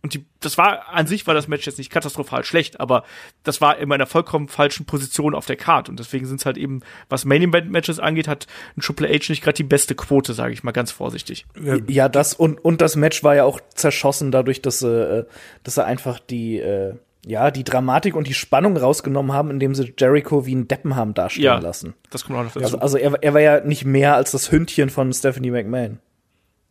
Und 0.00 0.14
die, 0.14 0.24
das 0.38 0.56
war 0.58 0.88
an 0.90 1.08
sich 1.08 1.26
war 1.26 1.34
das 1.34 1.48
Match 1.48 1.66
jetzt 1.66 1.78
nicht 1.78 1.90
katastrophal 1.90 2.44
schlecht, 2.44 2.78
aber 2.78 3.02
das 3.42 3.60
war 3.60 3.78
in 3.78 3.90
einer 3.90 4.06
vollkommen 4.06 4.46
falschen 4.46 4.86
Position 4.86 5.34
auf 5.34 5.46
der 5.46 5.56
Card 5.56 5.88
und 5.88 5.98
deswegen 5.98 6.24
sind 6.24 6.38
es 6.38 6.46
halt 6.46 6.56
eben, 6.56 6.82
was 7.08 7.24
Main 7.24 7.42
Event 7.42 7.70
Matches 7.72 7.98
angeht, 7.98 8.28
hat 8.28 8.46
ein 8.76 8.80
Triple 8.80 9.08
H 9.08 9.26
nicht 9.28 9.42
gerade 9.42 9.56
die 9.56 9.64
beste 9.64 9.96
Quote, 9.96 10.34
sage 10.34 10.52
ich 10.52 10.62
mal 10.62 10.70
ganz 10.70 10.92
vorsichtig. 10.92 11.46
Ja, 11.88 12.08
das 12.08 12.34
und, 12.34 12.64
und 12.64 12.80
das 12.80 12.94
Match 12.94 13.24
war 13.24 13.34
ja 13.34 13.42
auch 13.42 13.60
zerschossen 13.74 14.30
dadurch, 14.30 14.62
dass 14.62 14.78
sie, 14.78 14.88
äh, 14.88 15.24
dass 15.64 15.74
sie 15.74 15.84
einfach 15.84 16.20
die, 16.20 16.58
äh, 16.60 16.94
ja, 17.26 17.50
die 17.50 17.64
Dramatik 17.64 18.14
und 18.14 18.28
die 18.28 18.34
Spannung 18.34 18.76
rausgenommen 18.76 19.32
haben, 19.32 19.50
indem 19.50 19.74
sie 19.74 19.92
Jericho 19.98 20.46
wie 20.46 20.54
ein 20.54 20.68
Deppen 20.68 20.94
haben 20.94 21.12
dastehen 21.14 21.42
Ja, 21.44 21.58
lassen. 21.58 21.94
das 22.10 22.24
kommt 22.24 22.38
auch 22.38 22.44
noch 22.44 22.52
dazu. 22.52 22.64
Also, 22.64 22.78
also 22.78 22.98
er, 22.98 23.20
er 23.20 23.34
war 23.34 23.40
ja 23.40 23.60
nicht 23.64 23.84
mehr 23.84 24.14
als 24.14 24.30
das 24.30 24.52
Hündchen 24.52 24.90
von 24.90 25.12
Stephanie 25.12 25.50
McMahon. 25.50 25.98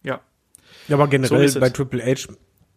ja. 0.01 0.21
Ja, 0.87 0.95
aber 0.95 1.03
So 1.03 1.09
generell 1.09 1.43
es. 1.43 1.59
bei 1.59 1.69
Triple 1.69 2.01
H, 2.05 2.29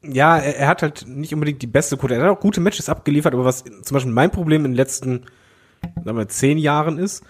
ja, 0.03 0.39
er, 0.39 0.57
er 0.57 0.69
hat 0.69 0.83
halt 0.83 1.07
nicht 1.07 1.35
unbedingt 1.35 1.63
die 1.63 1.67
beste 1.67 1.97
Quote. 1.97 2.15
Er 2.15 2.23
hat 2.23 2.31
auch 2.31 2.41
gute 2.41 2.61
Matches 2.61 2.89
abgeliefert, 2.89 3.35
aber 3.35 3.45
was 3.45 3.65
zum 3.65 3.95
Beispiel 3.95 4.13
mein 4.13 4.31
Problem 4.31 4.65
in 4.65 4.73
den 4.73 4.77
letzten, 4.77 5.27
sagen 6.05 6.17
wir, 6.17 6.29
zehn 6.29 6.59
Jahren 6.59 6.99
ist, 6.99 7.25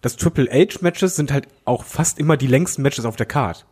dass 0.00 0.16
Triple 0.16 0.50
H-Matches 0.50 1.16
sind 1.16 1.32
halt 1.32 1.48
auch 1.64 1.84
fast 1.84 2.18
immer 2.18 2.36
die 2.36 2.46
längsten 2.46 2.82
Matches 2.82 3.04
auf 3.04 3.16
der 3.16 3.26
Card. 3.26 3.66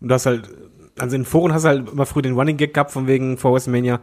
Und 0.00 0.08
du 0.08 0.14
hast 0.14 0.26
halt, 0.26 0.50
also 0.98 1.16
in 1.16 1.24
Foren 1.24 1.52
hast 1.52 1.64
du 1.64 1.68
halt 1.68 1.88
immer 1.88 2.06
früher 2.06 2.22
den 2.22 2.34
Running 2.34 2.56
Gag 2.56 2.74
gehabt 2.74 2.90
von 2.90 3.06
wegen 3.06 3.38
vor 3.38 3.54
WrestleMania, 3.54 4.00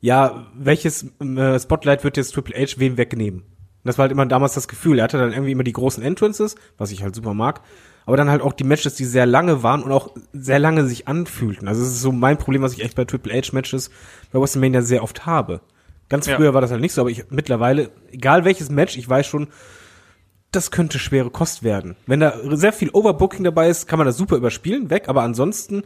ja, 0.00 0.46
welches 0.54 1.06
äh, 1.20 1.58
Spotlight 1.58 2.04
wird 2.04 2.16
jetzt 2.16 2.34
Triple 2.34 2.54
H 2.56 2.78
wem 2.78 2.96
wegnehmen? 2.96 3.40
Und 3.40 3.88
das 3.88 3.98
war 3.98 4.04
halt 4.04 4.12
immer 4.12 4.26
damals 4.26 4.54
das 4.54 4.68
Gefühl. 4.68 4.98
Er 4.98 5.04
hatte 5.04 5.18
dann 5.18 5.32
irgendwie 5.32 5.52
immer 5.52 5.64
die 5.64 5.72
großen 5.72 6.02
Entrances, 6.02 6.56
was 6.78 6.90
ich 6.90 7.02
halt 7.02 7.14
super 7.14 7.34
mag, 7.34 7.60
aber 8.06 8.16
dann 8.16 8.30
halt 8.30 8.42
auch 8.42 8.52
die 8.52 8.64
Matches, 8.64 8.94
die 8.94 9.04
sehr 9.04 9.26
lange 9.26 9.62
waren 9.62 9.82
und 9.82 9.92
auch 9.92 10.10
sehr 10.32 10.58
lange 10.58 10.86
sich 10.86 11.08
anfühlten. 11.08 11.68
Also 11.68 11.82
es 11.82 11.88
ist 11.88 12.02
so 12.02 12.12
mein 12.12 12.38
Problem, 12.38 12.62
was 12.62 12.72
ich 12.72 12.82
echt 12.82 12.96
bei 12.96 13.04
Triple 13.04 13.32
H 13.32 13.50
Matches 13.52 13.90
bei 14.32 14.40
WrestleMania 14.40 14.82
sehr 14.82 15.02
oft 15.02 15.26
habe. 15.26 15.60
Ganz 16.08 16.26
Ja. 16.26 16.36
früher 16.36 16.54
war 16.54 16.60
das 16.60 16.70
halt 16.70 16.80
nicht 16.82 16.92
so, 16.92 17.00
aber 17.00 17.10
ich 17.10 17.30
mittlerweile, 17.30 17.90
egal 18.12 18.44
welches 18.44 18.70
Match, 18.70 18.96
ich 18.96 19.08
weiß 19.08 19.26
schon, 19.26 19.48
das 20.52 20.70
könnte 20.70 20.98
schwere 20.98 21.30
Kost 21.30 21.62
werden. 21.62 21.96
Wenn 22.06 22.20
da 22.20 22.34
sehr 22.56 22.72
viel 22.72 22.90
Overbooking 22.90 23.42
dabei 23.42 23.68
ist, 23.68 23.88
kann 23.88 23.98
man 23.98 24.06
das 24.06 24.16
super 24.16 24.36
überspielen, 24.36 24.90
weg, 24.90 25.08
aber 25.08 25.22
ansonsten, 25.22 25.82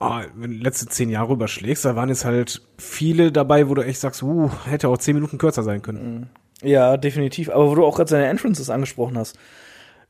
oh, 0.00 0.18
wenn 0.34 0.50
du 0.50 0.56
die 0.56 0.64
letzte 0.64 0.86
zehn 0.86 1.10
Jahre 1.10 1.34
überschlägst, 1.34 1.84
da 1.84 1.94
waren 1.94 2.08
jetzt 2.08 2.24
halt 2.24 2.62
viele 2.78 3.30
dabei, 3.30 3.68
wo 3.68 3.74
du 3.74 3.82
echt 3.82 4.00
sagst, 4.00 4.22
uh, 4.22 4.50
hätte 4.64 4.88
auch 4.88 4.98
zehn 4.98 5.14
Minuten 5.14 5.38
kürzer 5.38 5.62
sein 5.62 5.82
können. 5.82 6.30
Ja, 6.62 6.96
definitiv. 6.96 7.50
Aber 7.50 7.70
wo 7.70 7.74
du 7.74 7.84
auch 7.84 7.96
gerade 7.96 8.10
seine 8.10 8.26
Entrances 8.26 8.70
angesprochen 8.70 9.18
hast. 9.18 9.38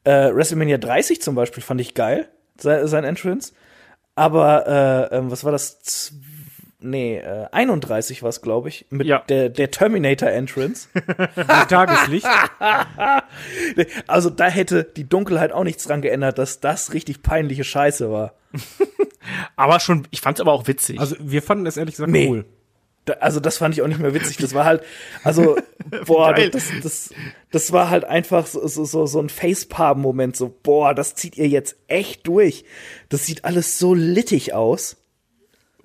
Äh, 0.05 0.35
WrestleMania 0.35 0.79
30 0.79 1.21
zum 1.23 1.35
Beispiel 1.35 1.63
fand 1.63 1.81
ich 1.81 1.95
geil, 1.95 2.29
sein, 2.59 2.87
sein 2.87 3.05
Entrance. 3.05 3.53
Aber 4.15 5.11
äh, 5.11 5.17
ähm, 5.17 5.31
was 5.31 5.45
war 5.45 5.53
das? 5.53 5.81
Z 5.81 6.13
nee, 6.79 7.17
äh, 7.17 7.47
31 7.51 8.23
war 8.23 8.29
es, 8.29 8.43
glaube 8.43 8.69
ich, 8.69 8.85
mit 8.91 9.07
Ja. 9.07 9.21
der, 9.29 9.49
der 9.49 9.71
Terminator 9.71 10.29
Entrance. 10.29 10.89
Bei 11.35 11.65
Tageslicht. 11.65 12.27
also 14.07 14.31
da 14.31 14.47
hätte 14.49 14.85
die 14.85 15.09
Dunkelheit 15.09 15.53
auch 15.53 15.65
nichts 15.65 15.85
dran 15.85 16.03
geändert, 16.03 16.39
dass 16.39 16.61
das 16.61 16.93
richtig 16.93 17.23
peinliche 17.23 17.65
Scheiße 17.65 18.11
war. 18.11 18.35
Aber 19.57 19.81
schon, 19.81 20.07
ich 20.11 20.21
fand's 20.21 20.41
aber 20.41 20.53
auch 20.53 20.67
witzig. 20.69 21.01
Also 21.01 21.17
wir 21.19 21.41
fanden 21.43 21.65
es 21.67 21.79
ehrlich 21.79 21.95
gesagt 21.95 22.11
Nee. 22.13 22.29
cool. 22.29 22.45
Da, 23.07 23.15
also 23.15 23.39
das 23.39 23.59
fand 23.59 23.75
ich 23.75 23.83
auch 23.83 23.87
nicht 23.87 24.01
mehr 24.01 24.15
witzig. 24.15 24.39
Das 24.39 24.55
war 24.55 24.65
halt, 24.65 24.83
also 25.25 25.57
boah, 26.07 26.33
das, 26.35 26.71
das, 26.83 27.11
das 27.51 27.71
war 27.73 27.91
halt 27.91 28.05
einfach 28.05 28.47
so, 28.47 28.67
so, 28.67 28.85
so, 28.85 29.05
so 29.07 29.21
ein 29.21 29.29
Facepalm-Moment. 29.29 30.37
So 30.37 30.55
boah, 30.63 30.95
das 30.95 31.15
zieht 31.15 31.37
ihr 31.37 31.49
jetzt 31.49 31.77
echt 31.87 32.27
durch. 32.27 32.65
Das 33.11 33.27
sieht 33.27 33.45
alles 33.45 33.79
so 33.79 33.93
littig 33.95 34.55
aus. 34.55 34.97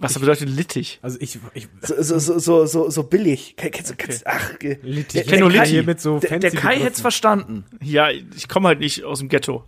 Was 0.01 0.17
bedeutet 0.17 0.47
littig? 0.47 0.99
Also 1.01 1.17
ich, 1.19 1.37
ich 1.53 1.67
So, 1.81 2.01
so, 2.01 2.19
so, 2.19 2.39
so, 2.39 2.65
so, 2.65 2.89
so 2.89 3.03
billig. 3.03 3.57
Ke- 3.57 3.69
Kennst 3.69 3.91
du, 3.91 3.95
kennst, 3.97 4.25
ach, 4.25 4.51
Littig. 4.61 4.81
der- 4.81 5.21
Ich 5.23 5.27
kenn 5.27 5.29
der 5.29 5.39
nur 5.39 5.51
Kai- 5.51 5.65
Litty 5.65 5.83
mit 5.85 5.99
so 5.99 6.19
der, 6.19 6.29
fancy 6.29 6.39
der 6.39 6.51
Kai 6.51 6.67
Begriffen. 6.67 6.83
hätt's 6.83 7.01
verstanden. 7.01 7.65
Ja, 7.83 8.09
ich 8.09 8.47
komme 8.47 8.69
halt 8.69 8.79
nicht 8.79 9.03
aus 9.03 9.19
dem 9.19 9.27
Ghetto. 9.27 9.65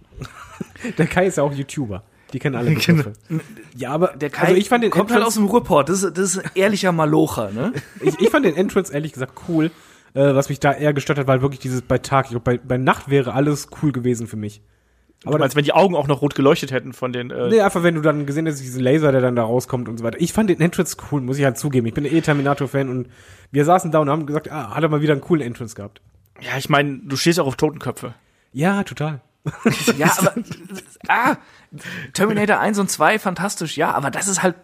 der 0.97 1.07
Kai 1.07 1.25
ist 1.27 1.35
ja 1.37 1.43
auch 1.43 1.51
YouTuber. 1.51 2.05
Die 2.33 2.39
kennen 2.39 2.55
alle 2.55 2.69
Begriffe. 2.75 3.13
Ja, 3.75 3.91
aber 3.91 4.09
Der 4.09 4.29
Kai 4.29 4.47
also 4.47 4.55
ich 4.57 4.69
fand 4.69 4.83
den 4.83 4.91
kommt 4.91 5.11
halt 5.11 5.21
aus 5.23 5.35
Entrance- 5.35 5.39
dem 5.39 5.45
Ruhrport. 5.51 5.89
Das 5.89 6.03
ist, 6.03 6.17
das 6.17 6.35
ist 6.35 6.39
ein 6.45 6.51
ehrlicher 6.55 6.91
Malocher, 6.91 7.51
ne? 7.51 7.73
ich, 8.01 8.19
ich 8.19 8.29
fand 8.29 8.45
den 8.45 8.55
Entrance 8.55 8.93
ehrlich 8.93 9.13
gesagt 9.13 9.33
cool. 9.47 9.71
Äh, 10.13 10.35
was 10.35 10.49
mich 10.49 10.59
da 10.59 10.73
eher 10.73 10.93
gestört 10.93 11.19
hat, 11.19 11.27
war 11.27 11.33
halt 11.33 11.41
wirklich 11.41 11.59
dieses 11.61 11.81
bei 11.81 11.97
Tag. 11.97 12.25
Ich 12.25 12.31
glaub, 12.31 12.43
bei, 12.43 12.57
bei 12.57 12.77
Nacht 12.77 13.09
wäre 13.09 13.33
alles 13.33 13.69
cool 13.81 13.91
gewesen 13.91 14.27
für 14.27 14.35
mich. 14.37 14.61
Aber 15.23 15.39
als 15.41 15.55
wenn 15.55 15.63
die 15.63 15.71
Augen 15.73 15.95
auch 15.95 16.07
noch 16.07 16.21
rot 16.23 16.33
geleuchtet 16.33 16.71
hätten 16.71 16.93
von 16.93 17.13
den. 17.13 17.29
Äh, 17.29 17.49
Nee, 17.49 17.61
einfach 17.61 17.83
wenn 17.83 17.93
du 17.93 18.01
dann 18.01 18.25
gesehen 18.25 18.47
hast, 18.47 18.59
diesen 18.59 18.81
Laser, 18.81 19.11
der 19.11 19.21
dann 19.21 19.35
da 19.35 19.43
rauskommt 19.43 19.87
und 19.87 19.99
so 19.99 20.03
weiter. 20.03 20.19
Ich 20.19 20.33
fand 20.33 20.49
den 20.49 20.59
Entrance 20.59 20.97
cool, 21.11 21.21
muss 21.21 21.37
ich 21.37 21.45
halt 21.45 21.59
zugeben. 21.59 21.85
Ich 21.85 21.93
bin 21.93 22.05
eh 22.05 22.21
Terminator-Fan 22.21 22.89
und 22.89 23.07
wir 23.51 23.63
saßen 23.63 23.91
da 23.91 23.99
und 23.99 24.09
haben 24.09 24.25
gesagt, 24.25 24.51
ah, 24.51 24.73
hat 24.75 24.81
er 24.81 24.89
mal 24.89 25.01
wieder 25.01 25.13
einen 25.13 25.21
coolen 25.21 25.45
Entrance 25.45 25.75
gehabt. 25.75 26.01
Ja, 26.41 26.57
ich 26.57 26.69
meine, 26.69 27.01
du 27.03 27.15
stehst 27.17 27.39
auch 27.39 27.45
auf 27.45 27.55
Totenköpfe. 27.55 28.15
Ja, 28.51 28.83
total. 28.83 29.21
Ja, 29.97 30.15
aber 30.17 30.35
ah, 31.07 31.37
Terminator 32.13 32.59
1 32.59 32.77
und 32.79 32.91
2 32.91 33.17
fantastisch, 33.19 33.77
ja, 33.77 33.91
aber 33.91 34.11
das 34.11 34.27
ist 34.27 34.43
halt 34.43 34.55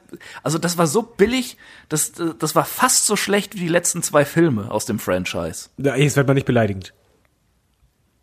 also 0.43 0.57
das 0.57 0.77
war 0.77 0.87
so 0.87 1.01
billig, 1.01 1.57
das 1.89 2.11
das 2.11 2.55
war 2.55 2.65
fast 2.65 3.05
so 3.05 3.15
schlecht 3.15 3.55
wie 3.55 3.59
die 3.61 3.67
letzten 3.67 4.03
zwei 4.03 4.25
Filme 4.25 4.69
aus 4.69 4.85
dem 4.85 4.99
Franchise. 4.99 5.69
Ja, 5.77 5.95
jetzt 5.95 6.15
wird 6.15 6.27
man 6.27 6.35
nicht 6.35 6.45
beleidigend. 6.45 6.93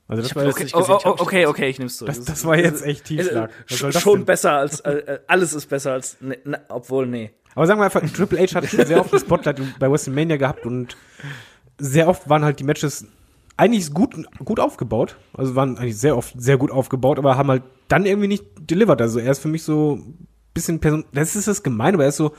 Also 0.07 0.23
das 0.23 0.37
war 0.37 0.45
jetzt, 0.45 0.55
Okay, 0.55 0.65
nicht 0.65 0.77
oh, 0.77 1.01
oh, 1.05 1.15
okay, 1.19 1.47
okay, 1.47 1.69
ich 1.69 1.79
nehm's 1.79 1.97
zurück. 1.97 2.15
das, 2.15 2.25
das 2.25 2.45
war 2.45 2.59
jetzt 2.59 2.85
echt 2.85 3.05
Tiefschlag. 3.05 3.51
Das 3.69 4.03
Schon 4.03 4.21
denn? 4.21 4.25
besser 4.27 4.53
als, 4.53 4.81
äh, 4.81 4.93
äh, 4.93 5.21
alles 5.27 5.55
ist 5.55 5.67
besser 5.67 5.93
als, 5.93 6.21
ne, 6.21 6.39
ne, 6.45 6.61
obwohl, 6.69 7.07
nee. 7.07 7.31
Aber 7.55 7.67
sagen 7.67 7.81
wir 7.81 7.85
einfach, 7.85 8.03
Triple 8.11 8.39
H 8.39 8.55
hat 8.55 8.65
sehr 8.69 9.01
oft 9.01 9.15
ein 9.15 9.21
Spotlight 9.21 9.61
bei 9.79 9.91
WrestleMania 9.91 10.37
gehabt 10.37 10.67
und 10.67 10.97
sehr 11.79 12.09
oft 12.09 12.29
waren 12.29 12.45
halt 12.45 12.61
die 12.61 12.65
Matches 12.65 13.07
eigentlich 13.57 13.93
gut, 13.93 14.15
gut 14.45 14.61
aufgebaut. 14.61 15.17
Also 15.33 15.55
waren 15.55 15.79
eigentlich 15.79 15.99
sehr 15.99 16.17
oft 16.17 16.35
sehr 16.37 16.57
gut 16.57 16.71
aufgebaut, 16.71 17.19
aber 17.19 17.37
haben 17.37 17.49
halt 17.49 17.63
dann 17.89 18.07
irgendwie 18.07 18.29
nicht 18.29 18.45
delivered. 18.59 19.01
Also 19.01 19.19
er 19.19 19.33
ist 19.33 19.41
für 19.41 19.49
mich 19.49 19.63
so 19.63 19.97
ein 19.97 20.27
bisschen 20.55 20.81
Person, 20.81 21.05
das 21.13 21.37
ist 21.37 21.49
das 21.49 21.63
gemein, 21.63 21.95
aber 21.95 22.05
er 22.05 22.09
ist 22.09 22.17
so 22.17 22.35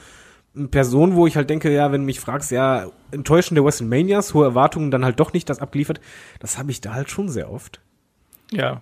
Person, 0.72 1.16
wo 1.16 1.28
ich 1.28 1.36
halt 1.36 1.49
denke, 1.49 1.72
ja, 1.72 1.91
wenn 1.91 2.01
du 2.01 2.05
mich 2.05 2.20
fragst, 2.20 2.49
ja, 2.51 2.88
enttäuschende 3.11 3.63
WrestleManias, 3.63 4.34
hohe 4.34 4.45
Erwartungen, 4.45 4.89
dann 4.89 5.03
halt 5.03 5.20
doch 5.20 5.34
nicht 5.34 5.49
das 5.49 5.59
abgeliefert, 5.59 5.99
das 6.39 6.57
habe 6.57 6.72
ich 6.72 6.80
da 6.80 6.93
halt 6.93 7.09
schon 7.09 7.28
sehr 7.28 7.51
oft. 7.51 7.82
Ja. 8.51 8.82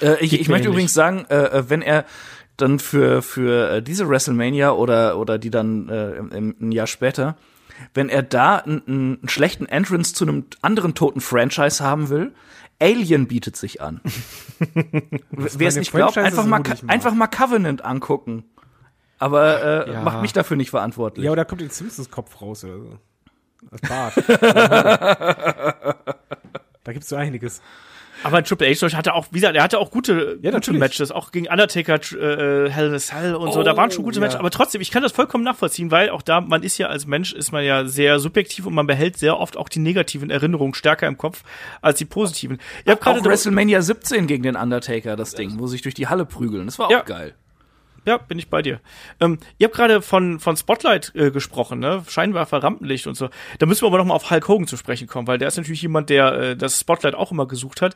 Äh, 0.00 0.24
ich 0.24 0.38
ich 0.40 0.48
möchte 0.48 0.68
übrigens 0.68 0.94
sagen, 0.94 1.26
äh, 1.28 1.58
äh, 1.58 1.70
wenn 1.70 1.82
er 1.82 2.04
dann 2.56 2.78
für 2.78 3.22
für 3.22 3.70
äh, 3.70 3.82
diese 3.82 4.08
WrestleMania 4.08 4.72
oder 4.72 5.18
oder 5.18 5.38
die 5.38 5.50
dann 5.50 5.88
äh, 5.88 6.12
im, 6.12 6.30
im, 6.30 6.56
ein 6.60 6.72
Jahr 6.72 6.86
später, 6.86 7.36
wenn 7.94 8.08
er 8.08 8.22
da 8.22 8.56
einen, 8.56 8.82
einen 8.86 9.28
schlechten 9.28 9.66
Entrance 9.66 10.14
zu 10.14 10.24
einem 10.24 10.46
anderen 10.62 10.94
toten 10.94 11.20
Franchise 11.20 11.82
haben 11.82 12.08
will, 12.08 12.34
Alien 12.80 13.26
bietet 13.26 13.56
sich 13.56 13.80
an. 13.80 14.00
Wer 15.30 15.68
es 15.68 15.76
nicht 15.76 15.92
glaubt, 15.92 16.16
einfach 16.16 16.46
mal 16.46 16.62
einfach 16.86 17.14
mal 17.14 17.26
Covenant 17.26 17.84
angucken. 17.84 18.44
Aber 19.18 19.86
äh, 19.88 19.92
Ja. 19.92 20.02
macht 20.02 20.22
mich 20.22 20.32
dafür 20.32 20.56
nicht 20.56 20.70
verantwortlich. 20.70 21.24
Ja, 21.24 21.32
oder 21.32 21.44
kommt 21.44 21.60
den 21.60 21.70
Simpsons-Kopf 21.70 22.40
raus 22.40 22.62
oder 22.64 22.78
so. 22.78 22.98
Als 23.72 23.80
Bart. 23.80 24.14
da 26.84 26.92
gibt's 26.92 27.08
so 27.08 27.16
einiges. 27.16 27.60
Aber 28.24 28.42
Triple 28.42 28.68
H 28.72 28.96
hatte 28.96 29.14
auch, 29.14 29.26
wie 29.30 29.36
gesagt, 29.40 29.54
er 29.56 29.62
hatte 29.62 29.78
auch 29.78 29.90
gute, 29.90 30.36
gute 30.36 30.50
natürlich. 30.50 30.80
Matches, 30.80 31.10
auch 31.12 31.30
gegen 31.30 31.46
Undertaker, 31.48 31.94
äh, 31.94 32.70
Hell 32.70 32.88
in 32.88 32.94
a 32.94 32.98
Cell 32.98 33.34
und 33.34 33.52
so. 33.52 33.62
Da 33.62 33.72
Oh, 33.74 33.76
waren 33.76 33.90
schon 33.90 34.04
gute 34.04 34.16
ja. 34.16 34.20
Matches, 34.22 34.36
aber 34.38 34.50
trotzdem, 34.50 34.80
ich 34.80 34.90
kann 34.90 35.02
das 35.02 35.12
vollkommen 35.12 35.44
nachvollziehen, 35.44 35.90
weil 35.90 36.10
auch 36.10 36.22
da, 36.22 36.40
man 36.40 36.62
ist 36.62 36.78
ja 36.78 36.88
als 36.88 37.06
Mensch, 37.06 37.32
ist 37.32 37.52
man 37.52 37.64
ja 37.64 37.84
sehr 37.86 38.18
subjektiv 38.18 38.66
und 38.66 38.74
man 38.74 38.86
behält 38.86 39.16
sehr 39.18 39.38
oft 39.38 39.56
auch 39.56 39.68
die 39.68 39.78
negativen 39.78 40.30
Erinnerungen 40.30 40.74
stärker 40.74 41.06
im 41.06 41.16
Kopf 41.18 41.42
als 41.80 41.98
die 41.98 42.04
positiven. 42.04 42.58
Ich 42.84 42.90
habe 42.90 43.00
gerade 43.00 43.20
auch 43.20 43.24
WrestleMania 43.24 43.82
17 43.82 44.26
gegen 44.26 44.42
den 44.42 44.56
Undertaker, 44.56 45.16
das 45.16 45.34
Ding, 45.34 45.58
wo 45.58 45.66
sich 45.66 45.82
durch 45.82 45.94
die 45.94 46.08
Halle 46.08 46.24
prügeln. 46.24 46.66
Das 46.66 46.78
war 46.78 46.86
auch 46.86 46.90
Ja. 46.90 47.02
geil. 47.02 47.34
Ja, 48.04 48.16
bin 48.16 48.38
ich 48.38 48.48
bei 48.48 48.62
dir. 48.62 48.80
Ähm, 49.20 49.38
ihr 49.58 49.66
habt 49.66 49.76
gerade 49.76 50.02
von, 50.02 50.40
von 50.40 50.56
Spotlight 50.56 51.12
äh, 51.14 51.30
gesprochen, 51.30 51.78
ne? 51.78 52.02
Scheinwerfer, 52.08 52.62
Rampenlicht 52.62 53.06
und 53.06 53.16
so. 53.16 53.28
Da 53.58 53.66
müssen 53.66 53.82
wir 53.82 53.88
aber 53.88 53.98
noch 53.98 54.06
mal 54.06 54.14
auf 54.14 54.30
Hulk 54.30 54.48
Hogan 54.48 54.66
zu 54.66 54.76
sprechen 54.76 55.06
kommen, 55.06 55.26
weil 55.26 55.38
der 55.38 55.48
ist 55.48 55.56
natürlich 55.56 55.82
jemand, 55.82 56.10
der 56.10 56.32
äh, 56.32 56.56
das 56.56 56.80
Spotlight 56.80 57.14
auch 57.14 57.32
immer 57.32 57.46
gesucht 57.46 57.82
hat. 57.82 57.94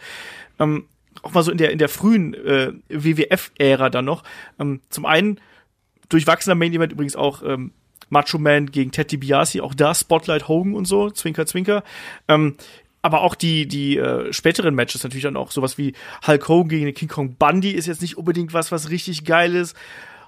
Ähm, 0.59 0.87
auch 1.23 1.33
mal 1.33 1.43
so 1.43 1.51
in 1.51 1.59
der, 1.59 1.71
in 1.71 1.79
der 1.79 1.89
frühen 1.89 2.35
äh, 2.35 2.73
WWF-Ära 2.89 3.91
dann 3.91 4.05
noch. 4.05 4.23
Ähm, 4.59 4.81
zum 4.89 5.07
einen 5.07 5.41
durchwachsener 6.09 6.55
Main 6.55 6.73
Event 6.73 6.93
übrigens 6.93 7.17
auch 7.17 7.43
ähm, 7.43 7.73
Macho 8.13 8.39
Man 8.39 8.67
gegen 8.67 8.93
Ted 8.93 9.11
DiBiase, 9.11 9.63
auch 9.63 9.75
da 9.75 9.95
Spotlight 9.95 10.47
Hogan 10.47 10.75
und 10.75 10.85
so, 10.85 11.11
Zwinker, 11.11 11.47
Zwinker. 11.47 11.83
Ähm, 12.29 12.57
aber 13.03 13.23
auch 13.23 13.35
die, 13.35 13.67
die 13.67 13.99
äh, 13.99 14.33
späteren 14.33 14.75
Matches 14.75 15.03
natürlich 15.03 15.25
dann 15.25 15.37
auch 15.37 15.51
sowas 15.51 15.77
wie 15.77 15.95
Hulk 16.27 16.49
Hogan 16.49 16.69
gegen 16.69 16.85
den 16.87 16.95
King 16.95 17.09
Kong 17.09 17.35
Bundy 17.35 17.73
ist 17.73 17.87
jetzt 17.87 18.01
nicht 18.01 18.17
unbedingt 18.17 18.55
was, 18.55 18.71
was 18.73 18.91
richtig 18.91 19.25
geil 19.25 19.55
ist. 19.55 19.77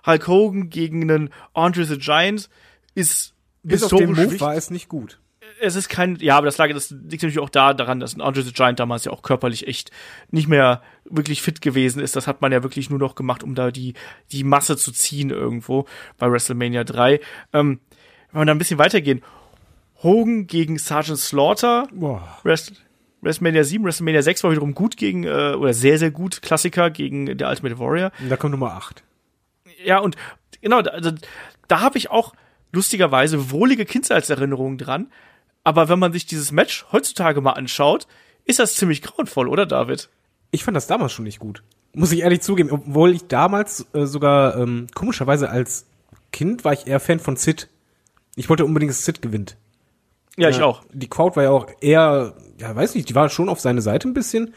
Hulk 0.05 0.27
Hogan 0.27 0.71
gegen 0.71 1.03
einen 1.03 1.31
Andre 1.55 1.85
the 1.85 1.99
Giant 1.99 2.51
ist 2.95 3.33
Bis 3.63 3.83
auf 3.85 3.93
den 3.93 4.13
Move 4.13 4.41
war 4.41 4.55
es 4.55 4.71
nicht 4.71 4.89
gut. 4.89 5.21
Es 5.61 5.77
ist 5.77 5.89
kein, 5.89 6.17
ja, 6.17 6.37
aber 6.37 6.47
das 6.47 6.59
lag, 6.59 6.69
das 6.73 6.91
liegt 6.91 7.23
natürlich 7.23 7.39
auch 7.39 7.49
da 7.49 7.75
daran, 7.75 8.01
dass 8.01 8.17
ein 8.17 8.21
Andre 8.21 8.43
the 8.43 8.53
Giant 8.53 8.81
damals 8.81 9.05
ja 9.05 9.13
auch 9.13 9.23
körperlich 9.23 9.69
echt 9.69 9.93
nicht 10.31 10.49
mehr 10.49 10.83
wirklich 11.05 11.43
fit 11.43 11.61
gewesen 11.61 12.03
ist. 12.03 12.17
Das 12.17 12.27
hat 12.27 12.43
man 12.43 12.51
ja 12.51 12.65
wirklich 12.65 12.91
nur 12.91 12.99
noch 12.99 13.15
gemacht, 13.15 13.45
um 13.45 13.55
da 13.55 13.71
die, 13.71 13.95
die 14.33 14.43
Masse 14.43 14.77
zu 14.77 14.91
ziehen 14.91 15.31
irgendwo 15.31 15.87
bei 16.19 16.31
WrestleMania 16.31 16.83
3. 16.83 17.21
Ähm, 17.53 17.79
wenn 18.33 18.41
wir 18.41 18.47
da 18.47 18.53
ein 18.53 18.59
bisschen 18.59 18.79
weitergehen, 18.79 19.23
Hogan 20.03 20.47
gegen 20.47 20.79
Sergeant 20.79 21.19
Slaughter, 21.19 21.89
Boah. 21.93 22.39
Rest, 22.45 22.73
WrestleMania 23.23 23.65
7, 23.65 23.85
WrestleMania 23.85 24.23
6 24.23 24.45
war 24.45 24.51
wiederum 24.51 24.75
gut 24.75 24.97
gegen, 24.97 25.25
äh, 25.25 25.55
oder 25.55 25.73
sehr, 25.73 25.99
sehr 25.99 26.11
gut, 26.11 26.43
Klassiker 26.43 26.91
gegen 26.91 27.39
der 27.39 27.49
Ultimate 27.49 27.79
Warrior. 27.79 28.13
Und 28.21 28.29
da 28.29 28.37
kommt 28.37 28.53
Nummer 28.53 28.73
8. 28.73 29.03
Ja, 29.85 29.99
und 29.99 30.17
genau, 30.61 30.83
da, 30.83 31.01
da, 31.01 31.15
da 31.69 31.81
habe 31.81 31.99
ich 31.99 32.11
auch 32.11 32.35
lustigerweise 32.73 33.51
wohlige 33.51 33.85
Kindheitserinnerungen 33.85 34.79
dran. 34.79 35.11
Aber 35.63 35.89
wenn 35.89 35.99
man 35.99 36.13
sich 36.13 36.27
dieses 36.27 36.53
Match 36.53 36.85
heutzutage 36.93 37.41
mal 37.41 37.53
anschaut, 37.53 38.07
ist 38.45 38.59
das 38.59 38.75
ziemlich 38.75 39.01
grauenvoll, 39.01 39.49
oder 39.49 39.65
David? 39.65 40.11
Ich 40.51 40.65
fand 40.65 40.77
das 40.77 40.87
damals 40.87 41.13
schon 41.13 41.25
nicht 41.25 41.39
gut. 41.39 41.63
Muss 41.95 42.13
ich 42.13 42.21
ehrlich 42.21 42.43
zugeben, 42.43 42.71
obwohl 42.71 43.13
ich 43.13 43.27
damals 43.29 43.87
äh, 43.95 44.05
sogar 44.05 44.57
ähm, 44.57 44.89
komischerweise 44.95 45.49
als 45.49 45.87
Kind 46.33 46.65
war 46.65 46.73
ich 46.73 46.87
eher 46.87 47.01
Fan 47.01 47.21
von 47.21 47.37
Sid. 47.37 47.69
Ich 48.37 48.49
wollte 48.49 48.65
unbedingt, 48.65 48.91
dass 48.91 49.05
Sid 49.05 49.23
gewinnt. 49.23 49.57
Ja, 50.37 50.49
ich 50.49 50.63
auch. 50.63 50.83
Die 50.93 51.09
Crowd 51.09 51.37
war 51.37 51.45
ja 51.45 51.51
auch 51.51 51.67
eher, 51.81 52.35
ja, 52.59 52.75
weiß 52.75 52.95
nicht, 52.95 53.09
die 53.09 53.15
war 53.15 53.29
schon 53.29 53.49
auf 53.49 53.61
seine 53.61 53.83
Seite 53.83 54.09
ein 54.09 54.15
bisschen. 54.15 54.55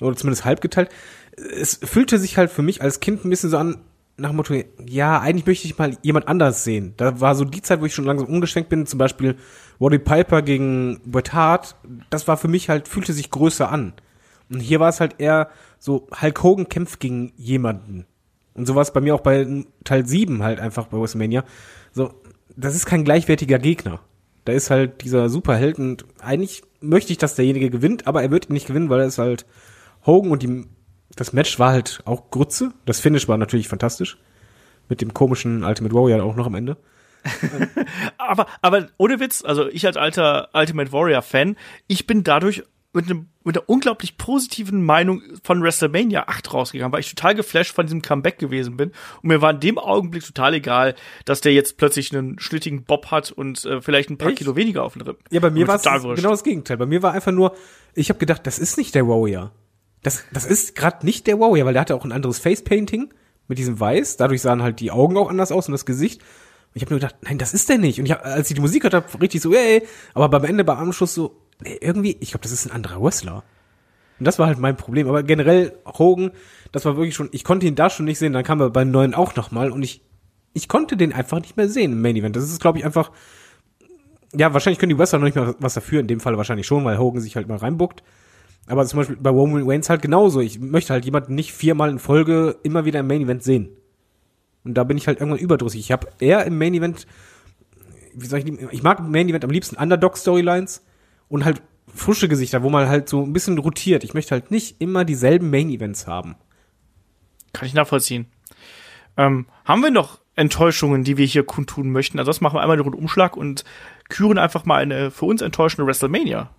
Oder 0.00 0.16
zumindest 0.16 0.44
halb 0.44 0.60
geteilt. 0.60 0.90
Es 1.36 1.80
fühlte 1.82 2.18
sich 2.18 2.36
halt 2.36 2.50
für 2.50 2.62
mich 2.62 2.82
als 2.82 3.00
Kind 3.00 3.24
ein 3.24 3.30
bisschen 3.30 3.50
so 3.50 3.58
an, 3.58 3.78
nach 4.18 4.30
dem 4.30 4.36
Motto, 4.36 4.54
ja, 4.86 5.20
eigentlich 5.20 5.46
möchte 5.46 5.66
ich 5.66 5.78
mal 5.78 5.96
jemand 6.02 6.28
anders 6.28 6.64
sehen. 6.64 6.94
Da 6.96 7.20
war 7.20 7.34
so 7.34 7.44
die 7.44 7.62
Zeit, 7.62 7.80
wo 7.80 7.86
ich 7.86 7.94
schon 7.94 8.06
langsam 8.06 8.28
umgeschwenkt 8.28 8.70
bin, 8.70 8.86
zum 8.86 8.98
Beispiel 8.98 9.36
Roddy 9.80 9.98
Piper 9.98 10.42
gegen 10.42 11.00
Bret 11.04 11.32
Hart. 11.32 11.76
Das 12.08 12.26
war 12.26 12.36
für 12.36 12.48
mich 12.48 12.68
halt, 12.68 12.88
fühlte 12.88 13.12
sich 13.12 13.30
größer 13.30 13.70
an. 13.70 13.92
Und 14.48 14.60
hier 14.60 14.80
war 14.80 14.88
es 14.88 15.00
halt 15.00 15.16
eher 15.18 15.50
so, 15.78 16.06
Hulk 16.20 16.42
Hogan 16.42 16.68
kämpft 16.68 17.00
gegen 17.00 17.32
jemanden. 17.36 18.06
Und 18.54 18.66
so 18.66 18.74
war 18.74 18.82
es 18.82 18.92
bei 18.92 19.02
mir 19.02 19.14
auch 19.14 19.20
bei 19.20 19.64
Teil 19.84 20.06
7 20.06 20.42
halt 20.42 20.60
einfach 20.60 20.86
bei 20.86 20.98
WrestleMania. 20.98 21.44
So, 21.92 22.14
das 22.56 22.74
ist 22.74 22.86
kein 22.86 23.04
gleichwertiger 23.04 23.58
Gegner. 23.58 24.00
Da 24.46 24.52
ist 24.52 24.70
halt 24.70 25.02
dieser 25.02 25.28
Superheld 25.28 25.78
und 25.78 26.06
eigentlich 26.20 26.62
möchte 26.80 27.10
ich, 27.12 27.18
dass 27.18 27.34
derjenige 27.34 27.68
gewinnt, 27.68 28.06
aber 28.06 28.22
er 28.22 28.30
wird 28.30 28.48
nicht 28.48 28.68
gewinnen, 28.68 28.88
weil 28.88 29.00
er 29.00 29.06
ist 29.06 29.18
halt 29.18 29.44
Hogan 30.06 30.30
und 30.30 30.42
die, 30.42 30.66
das 31.16 31.32
Match 31.32 31.58
war 31.58 31.72
halt 31.72 32.00
auch 32.04 32.30
Grütze. 32.30 32.72
Das 32.84 33.00
Finish 33.00 33.26
war 33.26 33.38
natürlich 33.38 33.66
fantastisch. 33.66 34.18
Mit 34.88 35.00
dem 35.00 35.12
komischen 35.12 35.64
Ultimate 35.64 35.92
Warrior 35.92 36.22
auch 36.22 36.36
noch 36.36 36.46
am 36.46 36.54
Ende. 36.54 36.76
Aber, 38.18 38.46
aber 38.62 38.86
ohne 38.98 39.18
Witz, 39.18 39.44
also 39.44 39.66
ich 39.66 39.84
als 39.84 39.96
alter 39.96 40.50
Ultimate 40.52 40.92
Warrior 40.92 41.22
Fan, 41.22 41.56
ich 41.88 42.06
bin 42.06 42.22
dadurch 42.22 42.62
mit, 42.96 43.04
einem, 43.04 43.28
mit 43.44 43.56
einer 43.56 43.68
unglaublich 43.68 44.16
positiven 44.16 44.82
Meinung 44.82 45.22
von 45.44 45.62
WrestleMania 45.62 46.24
8 46.26 46.52
rausgegangen, 46.52 46.92
weil 46.92 47.00
ich 47.00 47.14
total 47.14 47.34
geflasht 47.34 47.74
von 47.74 47.86
diesem 47.86 48.02
Comeback 48.02 48.38
gewesen 48.38 48.76
bin. 48.76 48.90
Und 49.22 49.28
mir 49.28 49.42
war 49.42 49.50
in 49.50 49.60
dem 49.60 49.78
Augenblick 49.78 50.24
total 50.24 50.54
egal, 50.54 50.94
dass 51.26 51.42
der 51.42 51.52
jetzt 51.52 51.76
plötzlich 51.76 52.16
einen 52.16 52.40
schlittigen 52.40 52.84
Bob 52.84 53.10
hat 53.10 53.30
und 53.30 53.64
äh, 53.66 53.80
vielleicht 53.80 54.10
ein 54.10 54.18
paar 54.18 54.30
Echt? 54.30 54.38
Kilo 54.38 54.56
weniger 54.56 54.82
auf 54.82 54.94
den 54.94 55.02
Rippen. 55.02 55.22
Ja, 55.30 55.40
bei 55.40 55.50
mir 55.50 55.68
war 55.68 55.76
es 55.76 55.82
genau 55.82 56.30
das 56.30 56.42
Gegenteil. 56.42 56.78
Bei 56.78 56.86
mir 56.86 57.02
war 57.02 57.12
einfach 57.12 57.32
nur, 57.32 57.54
ich 57.94 58.08
habe 58.08 58.18
gedacht, 58.18 58.46
das 58.46 58.58
ist 58.58 58.78
nicht 58.78 58.94
der 58.94 59.06
Warrior. 59.06 59.52
Das, 60.02 60.24
das 60.32 60.46
ist 60.46 60.74
gerade 60.74 61.04
nicht 61.04 61.26
der 61.26 61.38
Warrior, 61.38 61.66
weil 61.66 61.74
der 61.74 61.82
hatte 61.82 61.94
auch 61.94 62.04
ein 62.04 62.12
anderes 62.12 62.38
Face-Painting 62.38 63.12
mit 63.46 63.58
diesem 63.58 63.78
Weiß. 63.78 64.16
Dadurch 64.16 64.40
sahen 64.40 64.62
halt 64.62 64.80
die 64.80 64.90
Augen 64.90 65.16
auch 65.18 65.28
anders 65.28 65.52
aus 65.52 65.68
und 65.68 65.72
das 65.72 65.84
Gesicht. 65.84 66.22
Ich 66.76 66.82
habe 66.82 66.92
nur 66.92 67.00
gedacht, 67.00 67.16
nein, 67.22 67.38
das 67.38 67.54
ist 67.54 67.70
der 67.70 67.78
nicht. 67.78 67.98
Und 67.98 68.04
ich 68.04 68.12
hab, 68.12 68.22
als 68.22 68.50
ich 68.50 68.54
die 68.54 68.60
Musik 68.60 68.82
hörte, 68.82 68.98
hab, 68.98 69.22
richtig 69.22 69.40
so, 69.40 69.54
ey, 69.54 69.82
aber 70.12 70.28
beim 70.28 70.44
Ende, 70.44 70.62
beim 70.62 70.76
Anschluss 70.76 71.14
so, 71.14 71.40
ey, 71.64 71.78
irgendwie, 71.80 72.18
ich 72.20 72.32
glaube, 72.32 72.42
das 72.42 72.52
ist 72.52 72.66
ein 72.66 72.70
anderer 72.70 73.02
Wrestler. 73.02 73.44
Und 74.18 74.26
das 74.26 74.38
war 74.38 74.46
halt 74.46 74.58
mein 74.58 74.76
Problem. 74.76 75.08
Aber 75.08 75.22
generell, 75.22 75.72
Hogan, 75.86 76.32
das 76.72 76.84
war 76.84 76.98
wirklich 76.98 77.14
schon, 77.14 77.30
ich 77.32 77.44
konnte 77.44 77.66
ihn 77.66 77.76
da 77.76 77.88
schon 77.88 78.04
nicht 78.04 78.18
sehen, 78.18 78.34
dann 78.34 78.44
kam 78.44 78.60
er 78.60 78.68
beim 78.68 78.90
neuen 78.90 79.14
auch 79.14 79.34
nochmal 79.36 79.70
und 79.70 79.82
ich, 79.82 80.02
ich 80.52 80.68
konnte 80.68 80.98
den 80.98 81.14
einfach 81.14 81.40
nicht 81.40 81.56
mehr 81.56 81.70
sehen 81.70 81.92
im 81.92 82.02
Main 82.02 82.14
Event. 82.14 82.36
Das 82.36 82.44
ist, 82.44 82.60
glaube 82.60 82.78
ich, 82.78 82.84
einfach, 82.84 83.10
ja, 84.34 84.52
wahrscheinlich 84.52 84.78
können 84.78 84.90
die 84.90 84.98
Wrestler 84.98 85.18
noch 85.18 85.24
nicht 85.24 85.36
mal 85.36 85.54
was 85.58 85.72
dafür, 85.72 86.00
in 86.00 86.08
dem 86.08 86.20
Fall 86.20 86.36
wahrscheinlich 86.36 86.66
schon, 86.66 86.84
weil 86.84 86.98
Hogan 86.98 87.22
sich 87.22 87.36
halt 87.36 87.48
mal 87.48 87.56
reinbuckt. 87.56 88.02
Aber 88.66 88.84
zum 88.84 88.98
Beispiel 88.98 89.16
bei 89.16 89.30
Roman 89.30 89.66
Reigns 89.66 89.88
halt 89.88 90.02
genauso. 90.02 90.40
Ich 90.40 90.60
möchte 90.60 90.92
halt 90.92 91.06
jemanden 91.06 91.34
nicht 91.34 91.52
viermal 91.52 91.88
in 91.88 91.98
Folge 91.98 92.56
immer 92.64 92.84
wieder 92.84 93.00
im 93.00 93.06
Main 93.06 93.22
Event 93.22 93.42
sehen. 93.42 93.70
Und 94.66 94.74
da 94.74 94.84
bin 94.84 94.98
ich 94.98 95.06
halt 95.06 95.20
irgendwann 95.20 95.40
überdrüssig. 95.40 95.80
Ich 95.80 95.92
habe 95.92 96.08
eher 96.18 96.44
im 96.44 96.58
Main 96.58 96.74
Event, 96.74 97.06
wie 98.14 98.26
soll 98.26 98.40
ich, 98.40 98.46
ich 98.72 98.82
mag 98.82 98.98
im 98.98 99.12
Main 99.12 99.28
Event 99.28 99.44
am 99.44 99.50
liebsten 99.50 99.76
Underdog-Storylines 99.76 100.84
und 101.28 101.44
halt 101.44 101.62
frische 101.94 102.28
Gesichter, 102.28 102.64
wo 102.64 102.68
man 102.68 102.88
halt 102.88 103.08
so 103.08 103.22
ein 103.22 103.32
bisschen 103.32 103.56
rotiert. 103.58 104.02
Ich 104.02 104.12
möchte 104.12 104.32
halt 104.32 104.50
nicht 104.50 104.80
immer 104.80 105.04
dieselben 105.04 105.50
Main 105.50 105.70
Events 105.70 106.08
haben. 106.08 106.34
Kann 107.52 107.68
ich 107.68 107.74
nachvollziehen. 107.74 108.26
Ähm, 109.16 109.46
haben 109.64 109.82
wir 109.82 109.90
noch 109.90 110.18
Enttäuschungen, 110.34 111.04
die 111.04 111.16
wir 111.16 111.26
hier 111.26 111.44
kundtun 111.44 111.90
möchten? 111.90 112.18
Also 112.18 112.28
das 112.28 112.40
machen 112.40 112.56
wir 112.56 112.60
einmal 112.60 112.76
den 112.76 112.84
Rundumschlag 112.84 113.36
und 113.36 113.64
küren 114.08 114.36
einfach 114.36 114.64
mal 114.64 114.82
eine 114.82 115.12
für 115.12 115.26
uns 115.26 115.42
enttäuschende 115.42 115.86
WrestleMania. 115.86 116.50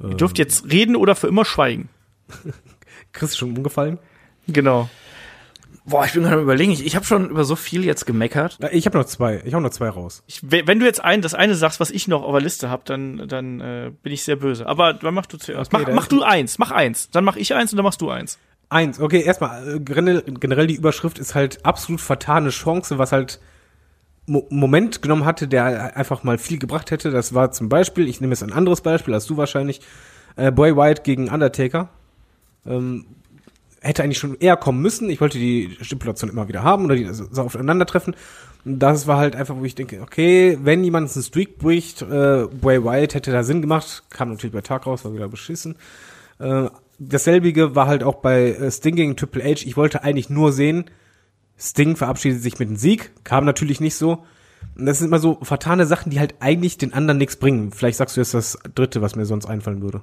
Ihr 0.00 0.14
dürft 0.14 0.38
jetzt 0.38 0.70
reden 0.70 0.94
oder 0.94 1.16
für 1.16 1.26
immer 1.26 1.44
schweigen. 1.44 1.88
Chris 3.12 3.30
ist 3.30 3.38
schon 3.38 3.56
umgefallen. 3.56 3.98
Genau. 4.46 4.88
Boah, 5.84 6.04
ich 6.04 6.12
bin 6.12 6.22
gerade 6.22 6.36
am 6.36 6.42
überlegen, 6.42 6.70
ich, 6.72 6.84
ich 6.84 6.96
habe 6.96 7.06
schon 7.06 7.30
über 7.30 7.44
so 7.44 7.56
viel 7.56 7.82
jetzt 7.84 8.04
gemeckert. 8.04 8.58
Ich 8.72 8.84
habe 8.84 8.98
noch 8.98 9.06
zwei. 9.06 9.40
Ich 9.46 9.54
hau 9.54 9.60
noch 9.60 9.70
zwei 9.70 9.88
raus. 9.88 10.22
Ich, 10.26 10.42
we- 10.42 10.66
wenn 10.66 10.78
du 10.80 10.84
jetzt 10.86 11.02
ein, 11.02 11.22
das 11.22 11.32
eine 11.34 11.54
sagst, 11.54 11.80
was 11.80 11.90
ich 11.90 12.08
noch 12.08 12.22
auf 12.24 12.32
der 12.32 12.42
Liste 12.42 12.68
habe, 12.68 12.82
dann, 12.84 13.26
dann 13.26 13.60
äh, 13.60 13.90
bin 14.02 14.12
ich 14.12 14.22
sehr 14.22 14.36
böse. 14.36 14.66
Aber 14.66 14.92
dann 14.92 15.14
mach 15.14 15.24
du 15.26 15.38
zuerst. 15.38 15.72
Okay, 15.72 15.84
mach 15.88 15.94
mach 15.94 16.06
du 16.08 16.22
eins, 16.22 16.58
mach 16.58 16.70
eins. 16.72 17.08
Dann 17.10 17.24
mach 17.24 17.36
ich 17.36 17.54
eins 17.54 17.72
und 17.72 17.76
dann 17.78 17.84
machst 17.84 18.00
du 18.02 18.10
eins. 18.10 18.38
Eins, 18.70 19.00
okay, 19.00 19.22
erstmal, 19.22 19.76
äh, 19.76 19.80
generell, 19.80 20.22
generell 20.22 20.66
die 20.66 20.74
Überschrift 20.74 21.18
ist 21.18 21.34
halt 21.34 21.64
absolut 21.64 22.02
vertane 22.02 22.50
Chance, 22.50 22.98
was 22.98 23.12
halt 23.12 23.40
Mo 24.26 24.46
Moment 24.50 25.00
genommen 25.00 25.24
hatte, 25.24 25.48
der 25.48 25.96
einfach 25.96 26.22
mal 26.22 26.36
viel 26.36 26.58
gebracht 26.58 26.90
hätte. 26.90 27.10
Das 27.10 27.32
war 27.32 27.50
zum 27.52 27.70
Beispiel, 27.70 28.06
ich 28.08 28.20
nehme 28.20 28.32
jetzt 28.34 28.42
ein 28.42 28.52
anderes 28.52 28.82
Beispiel 28.82 29.14
als 29.14 29.24
du 29.24 29.38
wahrscheinlich, 29.38 29.80
äh, 30.36 30.52
Boy 30.52 30.76
White 30.76 31.00
gegen 31.02 31.30
Undertaker. 31.30 31.88
Ähm, 32.66 33.06
hätte 33.80 34.02
eigentlich 34.02 34.18
schon 34.18 34.36
eher 34.38 34.56
kommen 34.56 34.82
müssen. 34.82 35.10
Ich 35.10 35.20
wollte 35.20 35.38
die 35.38 35.76
Stipulation 35.80 36.30
immer 36.30 36.48
wieder 36.48 36.62
haben 36.62 36.84
oder 36.84 36.96
die 36.96 37.08
so 37.12 37.42
aufeinandertreffen. 37.42 38.14
Das 38.64 39.06
war 39.06 39.18
halt 39.18 39.36
einfach, 39.36 39.56
wo 39.56 39.64
ich 39.64 39.74
denke, 39.74 40.00
okay, 40.02 40.58
wenn 40.62 40.84
jemand 40.84 41.10
einen 41.10 41.22
Streak 41.22 41.58
bricht, 41.58 42.02
äh, 42.02 42.46
Bray 42.60 42.84
Wyatt 42.84 43.14
hätte 43.14 43.30
da 43.30 43.42
Sinn 43.42 43.62
gemacht, 43.62 44.04
kam 44.10 44.30
natürlich 44.30 44.52
bei 44.52 44.60
Tag 44.60 44.86
raus, 44.86 45.04
war 45.04 45.14
wieder 45.14 45.28
beschissen. 45.28 45.76
Äh, 46.38 46.68
dasselbige 46.98 47.74
war 47.74 47.86
halt 47.86 48.02
auch 48.02 48.16
bei 48.16 48.52
äh, 48.52 48.70
Sting 48.70 48.96
gegen 48.96 49.16
Triple 49.16 49.44
H. 49.44 49.64
Ich 49.64 49.76
wollte 49.76 50.02
eigentlich 50.02 50.28
nur 50.28 50.52
sehen, 50.52 50.86
Sting 51.58 51.96
verabschiedet 51.96 52.42
sich 52.42 52.58
mit 52.58 52.68
einem 52.68 52.76
Sieg, 52.76 53.12
kam 53.24 53.44
natürlich 53.44 53.80
nicht 53.80 53.96
so. 53.96 54.24
Das 54.76 54.98
sind 54.98 55.08
immer 55.08 55.18
so 55.18 55.38
vertane 55.42 55.86
Sachen, 55.86 56.10
die 56.10 56.20
halt 56.20 56.36
eigentlich 56.40 56.78
den 56.78 56.92
anderen 56.92 57.18
nichts 57.18 57.36
bringen. 57.36 57.72
Vielleicht 57.72 57.98
sagst 57.98 58.16
du 58.16 58.20
jetzt 58.20 58.34
das 58.34 58.58
dritte, 58.74 59.02
was 59.02 59.16
mir 59.16 59.26
sonst 59.26 59.46
einfallen 59.46 59.82
würde. 59.82 60.02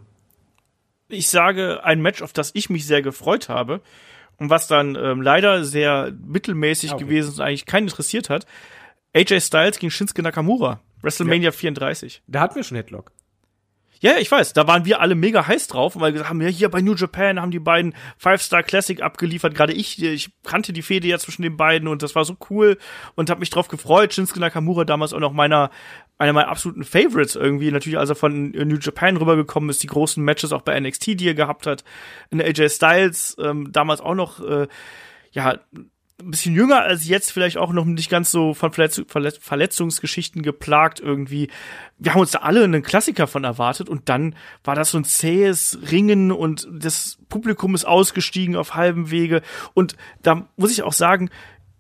Ich 1.08 1.30
sage 1.30 1.84
ein 1.84 2.02
Match, 2.02 2.22
auf 2.22 2.34
das 2.34 2.52
ich 2.54 2.70
mich 2.70 2.86
sehr 2.86 3.02
gefreut 3.02 3.50
habe 3.50 3.82
und 4.38 4.50
was 4.50 4.68
dann 4.68 4.96
ähm, 4.96 5.22
leider 5.22 5.64
sehr 5.64 6.12
mittelmäßig 6.26 6.92
Ah, 6.92 6.96
okay. 6.96 7.04
gewesen 7.06 7.30
ist 7.30 7.40
und 7.40 7.46
eigentlich 7.46 7.66
keinen 7.66 7.88
interessiert 7.88 8.30
hat. 8.30 8.46
AJ 9.14 9.42
Styles 9.42 9.80
gegen 9.80 9.92
Shinsuke 9.92 10.22
Nakamura. 10.22 10.82
WrestleMania 11.02 11.52
34. 11.52 12.24
Da 12.28 12.42
hatten 12.42 12.56
wir 12.56 12.64
schon 12.64 12.78
Headlock. 12.78 13.12
Ja, 14.06 14.20
ich 14.20 14.30
weiß, 14.30 14.54
da 14.54 14.68
waren 14.68 14.86
wir 14.86 15.02
alle 15.02 15.16
mega 15.16 15.48
heiß 15.48 15.66
drauf, 15.66 15.96
weil 15.96 16.10
wir 16.10 16.12
gesagt 16.12 16.30
haben, 16.30 16.40
ja, 16.40 16.48
hier 16.48 16.70
bei 16.70 16.80
New 16.80 16.94
Japan 16.94 17.42
haben 17.42 17.50
die 17.50 17.58
beiden 17.58 17.96
Five-Star 18.20 18.62
Classic 18.62 19.02
abgeliefert. 19.02 19.56
Gerade 19.56 19.74
ich, 19.74 20.00
ich 20.00 20.30
kannte 20.44 20.74
die 20.74 20.84
Fehde 20.84 21.08
ja 21.08 21.18
zwischen 21.18 21.42
den 21.42 21.58
beiden 21.58 21.88
und 21.88 22.04
das 22.04 22.14
war 22.14 22.24
so 22.24 22.38
cool 22.52 22.78
und 23.16 23.32
habe 23.32 23.40
mich 23.40 23.50
drauf 23.50 23.68
gefreut. 23.68 24.14
Shinsuke 24.14 24.40
Nakamura 24.40 24.86
damals 24.86 25.12
auch 25.12 25.20
noch 25.20 25.34
meiner 25.34 25.72
einer 26.20 26.34
meiner 26.34 26.50
absoluten 26.50 26.84
Favorites 26.84 27.36
irgendwie, 27.36 27.72
natürlich 27.72 27.98
als 27.98 28.12
er 28.12 28.16
von 28.16 28.52
New 28.52 28.78
Japan 28.80 29.18
rübergekommen 29.18 29.72
ist, 29.72 29.82
die 29.82 29.88
großen 29.88 30.24
Matches 30.24 30.54
auch 30.54 30.62
bei 30.62 30.80
NXT, 30.80 31.20
die 31.20 31.28
er 31.28 31.34
gehabt 31.34 31.66
hat. 31.66 31.84
In 32.30 32.40
AJ 32.40 32.70
Styles, 32.70 33.36
ähm, 33.40 33.72
damals 33.72 34.02
auch 34.02 34.14
noch, 34.14 34.40
äh, 34.40 34.68
ja, 35.32 35.58
ein 36.22 36.32
bisschen 36.32 36.56
jünger 36.56 36.82
als 36.82 37.08
jetzt, 37.08 37.32
vielleicht 37.32 37.58
auch 37.58 37.74
noch 37.74 37.84
nicht 37.84 38.10
ganz 38.10 38.32
so 38.32 38.54
von 38.54 38.72
Verletz 38.72 39.02
Verletz 39.08 39.38
Verletzungsgeschichten 39.42 40.44
geplagt 40.44 41.02
irgendwie. 41.02 41.50
Wir 41.98 42.14
haben 42.14 42.22
uns 42.22 42.32
da 42.32 42.40
alle 42.40 42.64
einen 42.64 42.84
Klassiker 42.84 43.28
von 43.28 43.44
erwartet 43.44 43.90
und 43.90 44.08
dann 44.08 44.36
war 44.64 44.76
das 44.76 44.92
so 44.92 44.98
ein 44.98 45.04
zähes 45.04 45.78
Ringen 45.92 46.32
und 46.32 46.68
das 46.72 47.18
Publikum 47.28 47.76
ist 47.76 47.86
ausgestiegen 47.86 48.56
auf 48.56 48.76
halbem 48.76 49.12
Wege 49.12 49.42
und 49.74 49.98
da 50.22 50.48
muss 50.56 50.72
ich 50.72 50.84
auch 50.84 50.94
sagen, 50.94 51.30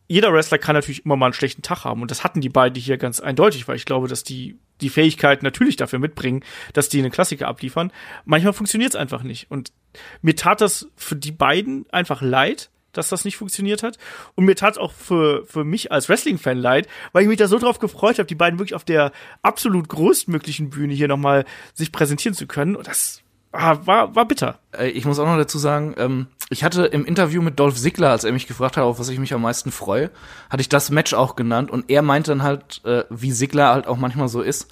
jeder 0.07 0.33
Wrestler 0.33 0.57
kann 0.57 0.75
natürlich 0.75 1.05
immer 1.05 1.15
mal 1.15 1.27
einen 1.27 1.33
schlechten 1.33 1.61
Tag 1.61 1.85
haben 1.85 2.01
und 2.01 2.11
das 2.11 2.23
hatten 2.23 2.41
die 2.41 2.49
beiden 2.49 2.79
hier 2.79 2.97
ganz 2.97 3.21
eindeutig, 3.21 3.67
weil 3.67 3.77
ich 3.77 3.85
glaube, 3.85 4.07
dass 4.07 4.23
die 4.23 4.59
die 4.81 4.89
Fähigkeit 4.89 5.41
natürlich 5.41 5.77
dafür 5.77 5.99
mitbringen, 5.99 6.43
dass 6.73 6.89
die 6.89 6.99
einen 6.99 7.11
Klassiker 7.11 7.47
abliefern. 7.47 7.93
Manchmal 8.25 8.51
funktioniert 8.51 8.89
es 8.89 8.95
einfach 8.97 9.23
nicht 9.23 9.49
und 9.49 9.71
mir 10.21 10.35
tat 10.35 10.59
das 10.59 10.89
für 10.97 11.15
die 11.15 11.31
beiden 11.31 11.85
einfach 11.91 12.21
leid, 12.21 12.69
dass 12.97 13.09
das 13.09 13.25
nicht 13.25 13.37
funktioniert 13.37 13.83
hat. 13.83 13.97
Und 14.35 14.45
mir 14.45 14.55
tat 14.55 14.77
auch 14.77 14.93
für, 14.93 15.45
für 15.45 15.63
mich 15.63 15.91
als 15.91 16.09
Wrestling-Fan 16.09 16.57
leid, 16.57 16.87
weil 17.11 17.23
ich 17.23 17.29
mich 17.29 17.37
da 17.37 17.47
so 17.47 17.59
drauf 17.59 17.79
gefreut 17.79 18.17
habe, 18.19 18.27
die 18.27 18.35
beiden 18.35 18.59
wirklich 18.59 18.75
auf 18.75 18.83
der 18.83 19.11
absolut 19.41 19.89
größtmöglichen 19.89 20.69
Bühne 20.69 20.93
hier 20.93 21.07
nochmal 21.07 21.45
sich 21.73 21.91
präsentieren 21.91 22.35
zu 22.35 22.47
können. 22.47 22.75
Und 22.75 22.87
das 22.87 23.21
war, 23.51 24.15
war 24.15 24.25
bitter. 24.25 24.59
Äh, 24.77 24.89
Ich 24.89 25.05
muss 25.05 25.19
auch 25.19 25.25
noch 25.25 25.37
dazu 25.37 25.57
sagen, 25.57 25.95
ähm, 25.97 26.27
ich 26.49 26.63
hatte 26.63 26.85
im 26.85 27.05
Interview 27.05 27.41
mit 27.41 27.59
Dolph 27.59 27.77
Ziggler, 27.77 28.11
als 28.11 28.23
er 28.23 28.31
mich 28.31 28.47
gefragt 28.47 28.77
hat, 28.77 28.83
auf 28.83 28.99
was 28.99 29.09
ich 29.09 29.19
mich 29.19 29.33
am 29.33 29.41
meisten 29.41 29.71
freue, 29.71 30.11
hatte 30.49 30.61
ich 30.61 30.69
das 30.69 30.91
Match 30.91 31.13
auch 31.13 31.35
genannt 31.35 31.71
und 31.71 31.89
er 31.89 32.01
meinte 32.01 32.31
dann 32.31 32.43
halt, 32.43 32.81
äh, 32.85 33.03
wie 33.09 33.31
Ziggler 33.31 33.69
halt 33.73 33.87
auch 33.87 33.97
manchmal 33.97 34.27
so 34.27 34.41
ist, 34.41 34.71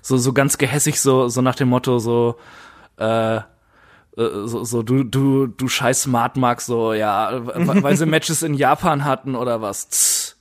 so 0.00 0.16
so 0.16 0.32
ganz 0.32 0.58
gehässig 0.58 1.00
so 1.00 1.28
so 1.28 1.42
nach 1.42 1.54
dem 1.54 1.68
Motto 1.68 1.98
so 2.00 2.36
äh, 2.96 3.40
so, 4.16 4.64
so 4.64 4.82
du 4.82 5.04
du 5.04 5.46
du 5.46 5.68
scheiß 5.68 6.02
Smart 6.02 6.36
Mark 6.36 6.60
so 6.60 6.92
ja 6.92 7.30
weil 7.82 7.96
sie 7.96 8.06
Matches 8.06 8.42
in 8.42 8.54
Japan 8.54 9.04
hatten 9.04 9.34
oder 9.34 9.62
was 9.62 9.88
Tss, 9.88 10.36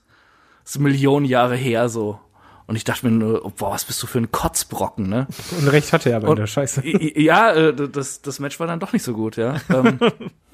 ist 0.65 0.79
Millionen 0.79 1.25
Jahre 1.25 1.55
her 1.55 1.87
so 1.89 2.19
und 2.67 2.75
ich 2.75 2.83
dachte 2.83 3.05
mir 3.07 3.11
nur 3.13 3.45
oh, 3.45 3.51
boah 3.55 3.71
was 3.71 3.85
bist 3.85 4.01
du 4.03 4.07
für 4.07 4.17
ein 4.19 4.31
Kotzbrocken 4.31 5.07
ne 5.09 5.27
Und 5.57 5.67
recht 5.69 5.93
hatte 5.93 6.09
er 6.09 6.17
aber 6.17 6.25
in 6.27 6.31
Und- 6.31 6.39
der 6.39 6.47
Scheiße. 6.47 6.85
Ja 7.19 7.53
äh, 7.53 7.73
das 7.73 8.21
das 8.21 8.39
Match 8.39 8.59
war 8.59 8.67
dann 8.67 8.79
doch 8.79 8.91
nicht 8.93 9.03
so 9.03 9.13
gut 9.13 9.37
ja 9.37 9.55
ähm, 9.69 9.99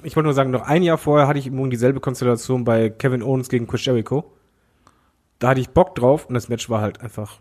Ich 0.04 0.14
wollte 0.14 0.24
nur 0.26 0.34
sagen, 0.34 0.50
noch 0.52 0.62
ein 0.62 0.82
Jahr 0.84 0.96
vorher 0.98 1.26
hatte 1.26 1.40
ich 1.40 1.46
übrigens 1.48 1.70
dieselbe 1.70 1.98
Konstellation 2.00 2.62
bei 2.64 2.88
Kevin 2.88 3.22
Owens 3.22 3.48
gegen 3.48 3.66
Chris 3.66 3.84
Jericho. 3.84 4.32
Da 5.40 5.48
hatte 5.48 5.60
ich 5.60 5.70
Bock 5.70 5.96
drauf 5.96 6.26
und 6.26 6.34
das 6.34 6.48
Match 6.48 6.70
war 6.70 6.80
halt 6.80 7.00
einfach 7.00 7.40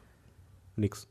nix. 0.76 1.08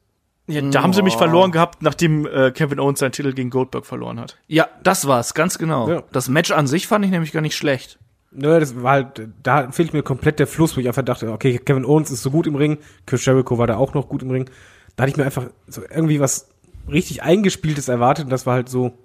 Ja, 0.49 0.61
da 0.61 0.83
haben 0.83 0.93
sie 0.93 1.03
mich 1.03 1.17
verloren 1.17 1.51
gehabt, 1.51 1.83
nachdem 1.83 2.27
äh, 2.27 2.53
Kevin 2.53 2.79
Owens 2.79 3.01
seinen 3.01 3.13
Titel 3.13 3.33
gegen 3.33 3.51
Goldberg 3.51 3.85
verloren 3.85 4.21
hat. 4.21 4.39
Ja, 4.47 4.69
das 4.83 5.07
war's, 5.07 5.35
ganz 5.35 5.59
genau. 5.59 5.89
Ja. 5.89 6.03
Das 6.13 6.29
Match 6.29 6.53
an 6.53 6.69
sich 6.69 6.87
fand 6.87 7.05
ich 7.05 7.11
nämlich 7.11 7.33
gar 7.33 7.41
nicht 7.41 7.57
schlecht. 7.57 7.99
Nö, 8.31 8.61
das 8.61 8.81
war 8.81 8.93
halt, 8.93 9.29
da 9.43 9.73
fehlt 9.73 9.93
mir 9.93 10.03
komplett 10.03 10.39
der 10.39 10.47
Fluss, 10.47 10.77
wo 10.77 10.81
ich 10.81 10.87
einfach 10.87 11.03
dachte, 11.03 11.33
okay, 11.33 11.59
Kevin 11.59 11.85
Owens 11.85 12.11
ist 12.11 12.23
so 12.23 12.31
gut 12.31 12.47
im 12.47 12.55
Ring, 12.55 12.79
Chris 13.07 13.25
Jericho 13.25 13.59
war 13.59 13.67
da 13.67 13.77
auch 13.77 13.95
noch 13.95 14.09
gut 14.09 14.23
im 14.23 14.31
Ring. 14.31 14.49
Da 14.95 15.03
hatte 15.03 15.11
ich 15.11 15.17
mir 15.17 15.25
einfach 15.25 15.47
so 15.67 15.83
irgendwie 15.83 16.21
was 16.21 16.49
richtig 16.89 17.23
eingespieltes 17.23 17.89
erwartet 17.89 18.27
und 18.27 18.31
das 18.31 18.47
war 18.47 18.55
halt 18.55 18.69
so, 18.69 18.97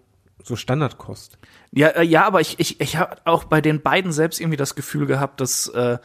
so 0.44 0.56
Standardkost. 0.56 1.40
Ja, 1.72 1.88
äh, 1.88 2.04
ja, 2.04 2.26
aber 2.26 2.42
ich, 2.42 2.60
ich, 2.60 2.82
ich 2.82 2.98
habe 2.98 3.18
auch 3.26 3.46
bei 3.46 3.62
den 3.62 3.82
beiden 3.82 4.12
selbst 4.12 4.40
irgendwie 4.40 4.58
das 4.58 4.76
Gefühl 4.76 5.06
gehabt, 5.08 5.42
dass, 5.42 5.68
äh, 5.70 5.98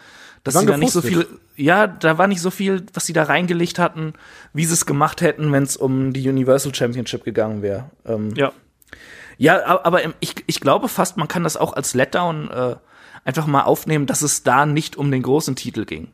dass 0.46 0.60
sie 0.60 0.66
da 0.66 0.76
nicht 0.76 0.92
so 0.92 1.02
viel, 1.02 1.26
ja, 1.56 1.86
da 1.86 2.18
war 2.18 2.26
nicht 2.26 2.40
so 2.40 2.50
viel, 2.50 2.86
was 2.94 3.06
sie 3.06 3.12
da 3.12 3.24
reingelegt 3.24 3.78
hatten, 3.78 4.14
wie 4.52 4.64
sie 4.64 4.72
es 4.74 4.86
gemacht 4.86 5.20
hätten, 5.20 5.52
wenn 5.52 5.62
es 5.64 5.76
um 5.76 6.12
die 6.12 6.28
Universal 6.28 6.74
Championship 6.74 7.24
gegangen 7.24 7.62
wäre. 7.62 7.90
Ähm, 8.06 8.34
Ja. 8.36 8.52
Ja, 9.38 9.84
aber 9.84 10.00
ich, 10.20 10.34
ich 10.46 10.60
glaube 10.60 10.88
fast, 10.88 11.18
man 11.18 11.28
kann 11.28 11.44
das 11.44 11.58
auch 11.58 11.74
als 11.74 11.92
Letdown 11.92 12.50
äh, 12.50 12.76
einfach 13.24 13.46
mal 13.46 13.64
aufnehmen, 13.64 14.06
dass 14.06 14.22
es 14.22 14.42
da 14.44 14.64
nicht 14.64 14.96
um 14.96 15.10
den 15.10 15.20
großen 15.22 15.54
Titel 15.56 15.84
ging, 15.84 16.08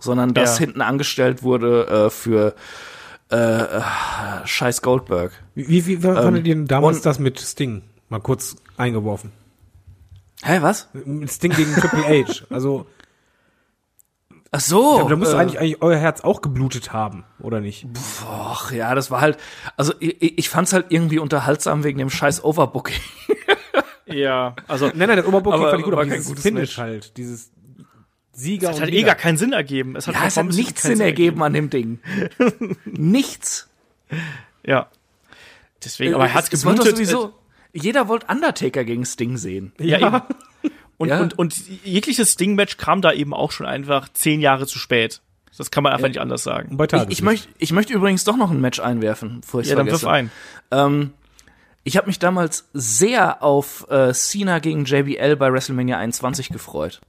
sondern 0.00 0.34
dass 0.34 0.54
Ja. 0.58 0.64
hinten 0.66 0.80
angestellt 0.80 1.44
wurde 1.44 1.86
äh, 1.86 2.10
für 2.10 2.54
äh, 3.30 3.36
äh, 3.36 3.80
Scheiß 4.44 4.82
Goldberg. 4.82 5.30
Wie, 5.54 5.68
wie, 5.68 5.86
wie 5.86 6.02
war 6.02 6.20
fandet 6.20 6.46
ihr 6.48 6.54
denn 6.56 6.66
damals 6.66 6.96
und- 6.96 7.06
das 7.06 7.20
mit 7.20 7.38
Sting? 7.38 7.82
Mal 8.08 8.18
kurz 8.20 8.56
eingeworfen. 8.76 9.30
Hä, 10.42 10.58
was? 10.60 10.88
Sting 11.28 11.52
gegen 11.52 11.72
Triple 11.74 12.04
H. 12.26 12.44
Also, 12.50 12.86
Ach 14.56 14.60
so. 14.60 15.00
aber 15.00 15.10
da 15.10 15.16
müsste 15.16 15.34
äh, 15.36 15.38
eigentlich, 15.40 15.58
eigentlich 15.58 15.82
euer 15.82 15.98
Herz 15.98 16.20
auch 16.20 16.40
geblutet 16.42 16.92
haben, 16.92 17.24
oder 17.40 17.60
nicht? 17.60 17.86
Ach 18.30 18.70
ja, 18.70 18.94
das 18.94 19.10
war 19.10 19.20
halt, 19.20 19.36
also 19.76 19.92
ich, 19.98 20.38
ich 20.38 20.48
fand's 20.48 20.72
halt 20.72 20.86
irgendwie 20.90 21.18
unterhaltsam 21.18 21.82
wegen 21.82 21.98
dem 21.98 22.10
scheiß 22.10 22.44
Overbooking. 22.44 22.96
Ja, 24.06 24.54
also 24.68 24.88
Nein, 24.94 25.08
nein, 25.08 25.16
das 25.16 25.26
Oberbooking 25.26 25.60
Aber 25.60 25.70
fand 25.70 25.78
ich 25.80 25.84
gut, 25.86 25.94
aber 25.94 26.02
kein 26.02 26.12
dieses 26.12 26.26
gutes 26.28 26.42
Finish 26.42 26.60
Match. 26.60 26.78
halt, 26.78 27.16
dieses 27.16 27.50
Sieger 28.32 28.70
es 28.70 28.80
hat 28.80 28.88
eh 28.90 28.92
Sieger. 28.92 29.06
gar 29.06 29.14
keinen 29.14 29.38
Sinn 29.38 29.52
ergeben. 29.54 29.96
Es 29.96 30.06
hat 30.06 30.14
Ja, 30.14 30.26
es 30.26 30.36
hat 30.36 30.46
nichts 30.46 30.82
Sinn 30.82 31.00
ergeben 31.00 31.42
an 31.42 31.54
dem 31.54 31.70
Ding. 31.70 32.00
nichts. 32.84 33.70
Ja. 34.64 34.88
Deswegen, 35.82 36.14
aber 36.14 36.24
er 36.26 36.34
hat 36.34 36.44
es, 36.44 36.52
es 36.52 36.64
war 36.66 36.74
doch 36.74 36.84
geblutet. 36.84 37.06
sowieso, 37.08 37.32
jeder 37.72 38.06
wollte 38.06 38.26
Undertaker 38.30 38.84
gegen 38.84 39.06
Sting 39.06 39.38
sehen. 39.38 39.72
Ja, 39.80 39.98
eben. 39.98 40.20
Und, 40.96 41.08
Ja. 41.08 41.20
und, 41.20 41.38
und 41.38 41.54
jegliches 41.84 42.36
Ding-Match 42.36 42.76
kam 42.76 43.02
da 43.02 43.12
eben 43.12 43.34
auch 43.34 43.50
schon 43.52 43.66
einfach 43.66 44.08
zehn 44.12 44.40
Jahre 44.40 44.66
zu 44.66 44.78
spät. 44.78 45.20
Das 45.56 45.70
kann 45.70 45.82
man 45.84 45.92
einfach 45.92 46.08
nicht 46.08 46.20
anders 46.20 46.42
sagen. 46.42 46.76
Bei 46.76 46.86
Ich, 46.86 47.08
ich, 47.10 47.22
möchte, 47.22 47.48
ich 47.58 47.72
möchte 47.72 47.92
übrigens 47.92 48.24
doch 48.24 48.36
noch 48.36 48.50
ein 48.50 48.60
Match 48.60 48.80
einwerfen, 48.80 49.40
bevor 49.40 49.60
ich 49.60 49.68
Ja, 49.68 49.76
dann 49.76 49.86
wirf 49.86 50.00
vergesse. 50.00 50.10
ein. 50.10 50.30
Ähm, 50.72 51.12
ich 51.84 51.96
habe 51.96 52.06
mich 52.08 52.18
damals 52.18 52.68
sehr 52.72 53.42
auf 53.42 53.86
äh, 53.90 54.12
Cena 54.12 54.58
gegen 54.58 54.84
JBL 54.84 55.36
bei 55.36 55.52
WrestleMania 55.52 55.96
21 55.98 56.48
gefreut. 56.48 57.00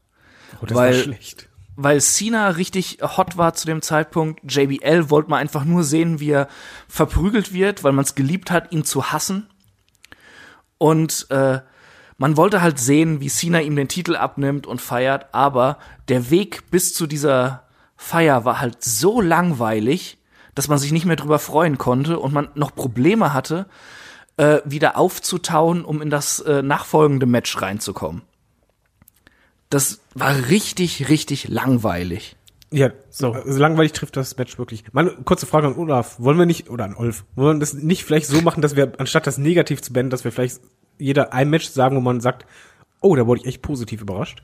oh, 0.62 0.66
das 0.68 0.76
weil- 0.78 0.94
war 0.96 1.02
schlecht. 1.04 1.50
weil 1.76 2.00
Cena 2.02 2.50
richtig 2.50 3.00
hot 3.02 3.36
war 3.38 3.54
zu 3.56 3.66
dem 3.66 3.82
Zeitpunkt. 3.82 4.42
JBL 4.52 5.10
wollte 5.10 5.30
man 5.32 5.40
einfach 5.40 5.66
nur 5.66 5.84
sehen, 5.84 6.20
wie 6.20 6.30
er 6.32 6.48
verprügelt 6.88 7.52
wird, 7.52 7.84
weil 7.84 7.94
man 7.94 8.06
es 8.06 8.14
geliebt 8.16 8.52
hat, 8.52 8.72
ihn 8.72 8.84
zu 8.84 9.12
hassen. 9.12 9.48
Und 10.78 11.28
äh, 11.32 11.60
man 12.18 12.38
wollte 12.38 12.62
halt 12.62 12.80
sehen, 12.80 13.20
wie 13.20 13.30
Cena 13.30 13.62
ihm 13.62 13.76
den 13.76 13.88
Titel 13.88 14.16
abnimmt 14.16 14.68
und 14.68 14.82
feiert, 14.82 15.34
aber 15.34 15.78
der 16.08 16.30
Weg 16.30 16.72
bis 16.72 16.94
zu 16.94 17.08
dieser 17.08 17.64
Feier 17.98 18.46
war 18.46 18.60
halt 18.60 18.84
so 18.84 19.22
langweilig, 19.22 20.18
dass 20.54 20.68
man 20.68 20.78
sich 20.78 20.92
nicht 20.92 21.06
mehr 21.06 21.18
drüber 21.18 21.40
freuen 21.40 21.78
konnte 21.78 22.20
und 22.20 22.34
man 22.34 22.50
noch 22.56 22.74
Probleme 22.74 23.34
hatte, 23.34 23.68
äh, 24.38 24.60
wieder 24.66 24.98
aufzutauen, 24.98 25.84
um 25.84 26.02
in 26.02 26.10
das 26.10 26.40
äh, 26.40 26.62
nachfolgende 26.62 27.26
Match 27.26 27.62
reinzukommen. 27.62 28.22
Das 29.70 30.00
war 30.14 30.50
richtig, 30.50 31.10
richtig 31.10 31.48
langweilig. 31.48 32.38
Ja, 32.72 32.92
so. 33.10 33.34
Also 33.34 33.60
langweilig 33.60 33.94
trifft 33.94 34.18
das 34.18 34.38
Match 34.38 34.58
wirklich. 34.58 34.84
Mal 34.92 35.10
eine 35.10 35.24
kurze 35.24 35.46
Frage 35.46 35.68
an 35.68 35.76
Olaf. 35.76 36.20
Wollen 36.20 36.38
wir 36.38 36.46
nicht, 36.46 36.70
oder 36.70 36.86
an 36.86 36.96
Olf, 36.96 37.24
wollen 37.36 37.58
wir 37.58 37.60
das 37.62 37.74
nicht 37.74 38.04
vielleicht 38.04 38.28
so 38.28 38.42
machen, 38.42 38.62
dass 38.62 38.76
wir, 38.76 38.94
anstatt 38.98 39.28
das 39.28 39.38
negativ 39.38 39.82
zu 39.82 39.94
beenden, 39.94 40.10
dass 40.10 40.24
wir 40.24 40.32
vielleicht 40.32 40.60
jeder 40.98 41.34
ein 41.34 41.50
Match 41.50 41.68
sagen, 41.68 41.96
wo 41.96 42.02
man 42.02 42.22
sagt, 42.22 42.46
oh, 43.02 43.16
da 43.16 43.28
wurde 43.28 43.42
ich 43.42 43.48
echt 43.48 43.62
positiv 43.62 44.02
überrascht? 44.02 44.42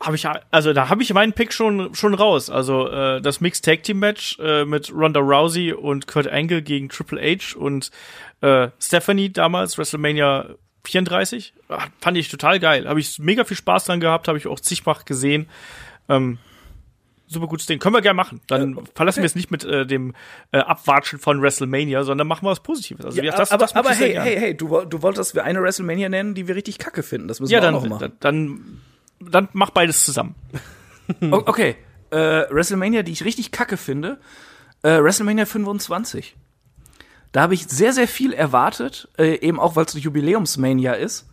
Habe 0.00 0.14
ich 0.14 0.28
also 0.52 0.72
da 0.72 0.88
habe 0.90 1.02
ich 1.02 1.12
meinen 1.12 1.32
Pick 1.32 1.52
schon 1.52 1.92
schon 1.92 2.14
raus. 2.14 2.50
Also 2.50 2.88
äh, 2.88 3.20
das 3.20 3.40
Mixed 3.40 3.64
Tag 3.64 3.82
Team 3.82 3.98
Match 3.98 4.38
äh, 4.38 4.64
mit 4.64 4.92
Ronda 4.94 5.18
Rousey 5.18 5.72
und 5.72 6.06
Kurt 6.06 6.28
Angle 6.28 6.62
gegen 6.62 6.88
Triple 6.88 7.20
H 7.20 7.58
und 7.58 7.90
äh, 8.40 8.68
Stephanie 8.78 9.32
damals 9.32 9.76
WrestleMania 9.76 10.54
34. 10.84 11.52
Ah, 11.68 11.86
Fand 12.00 12.16
ich 12.16 12.28
total 12.28 12.60
geil. 12.60 12.88
Habe 12.88 13.00
ich 13.00 13.18
mega 13.18 13.44
viel 13.44 13.56
Spaß 13.56 13.86
dran 13.86 13.98
gehabt, 13.98 14.28
habe 14.28 14.38
ich 14.38 14.46
auch 14.46 14.60
zigfach 14.60 15.04
gesehen. 15.04 15.48
Ähm, 16.08 16.38
super 17.28 17.46
gutes 17.46 17.66
Ding. 17.66 17.78
Können 17.78 17.94
wir 17.94 18.00
gerne 18.02 18.16
machen. 18.16 18.40
Dann 18.48 18.78
verlassen 18.94 19.18
wir 19.18 19.26
es 19.26 19.34
nicht 19.34 19.50
mit 19.50 19.64
äh, 19.64 19.86
dem 19.86 20.14
äh, 20.52 20.58
Abwatschen 20.58 21.18
von 21.18 21.40
WrestleMania, 21.42 22.02
sondern 22.04 22.26
machen 22.26 22.44
wir 22.44 22.50
was 22.50 22.60
Positives. 22.60 23.04
Also, 23.04 23.20
Ja, 23.22 23.36
das, 23.36 23.52
aber 23.52 23.60
das 23.64 23.76
aber 23.76 23.90
hey, 23.90 24.14
hey, 24.14 24.36
hey, 24.38 24.56
du, 24.56 24.84
du 24.84 25.02
wolltest 25.02 25.34
wir 25.34 25.44
eine 25.44 25.62
WrestleMania 25.62 26.08
nennen, 26.08 26.34
die 26.34 26.48
wir 26.48 26.56
richtig 26.56 26.78
kacke 26.78 27.02
finden. 27.02 27.28
Das 27.28 27.40
müssen 27.40 27.52
Ja, 27.52 27.58
wir 27.58 27.62
dann, 27.62 27.74
auch 27.74 27.82
noch 27.84 27.90
machen. 28.00 28.12
dann, 28.20 28.80
dann, 29.20 29.30
dann 29.30 29.48
mach 29.52 29.70
beides 29.70 30.04
zusammen. 30.04 30.34
Okay, 31.22 31.76
äh, 32.10 32.16
WrestleMania, 32.50 33.02
die 33.02 33.12
ich 33.12 33.24
richtig 33.24 33.50
kacke 33.50 33.78
finde, 33.78 34.18
äh, 34.82 35.02
WrestleMania 35.02 35.46
25. 35.46 36.36
Da 37.32 37.42
habe 37.42 37.54
ich 37.54 37.66
sehr, 37.66 37.92
sehr 37.94 38.06
viel 38.08 38.32
erwartet, 38.34 39.08
äh, 39.18 39.36
eben 39.40 39.58
auch, 39.58 39.74
weil 39.74 39.86
es 39.86 39.94
eine 39.94 40.02
Jubiläumsmania 40.02 40.92
ist. 40.92 41.28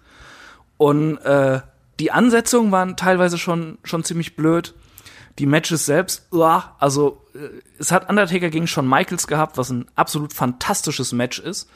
Und 0.78 1.18
äh, 1.20 1.60
die 2.00 2.12
Ansetzungen 2.12 2.72
waren 2.72 2.98
teilweise 2.98 3.38
schon, 3.38 3.78
schon 3.84 4.04
ziemlich 4.04 4.36
blöd. 4.36 4.74
Die 5.40 5.46
Matches 5.46 5.86
selbst, 5.86 6.28
uah, 6.32 6.76
also 6.80 7.26
äh, 7.34 7.62
es 7.78 7.92
hat 7.92 8.10
Undertaker 8.10 8.50
gegen 8.50 8.68
Shawn 8.68 8.88
Michaels 8.88 9.28
gehabt, 9.28 9.58
was 9.58 9.70
ein 9.70 9.86
absolut 9.96 10.34
fantastisches 10.34 11.12
Match 11.12 11.40
ist. 11.40 11.70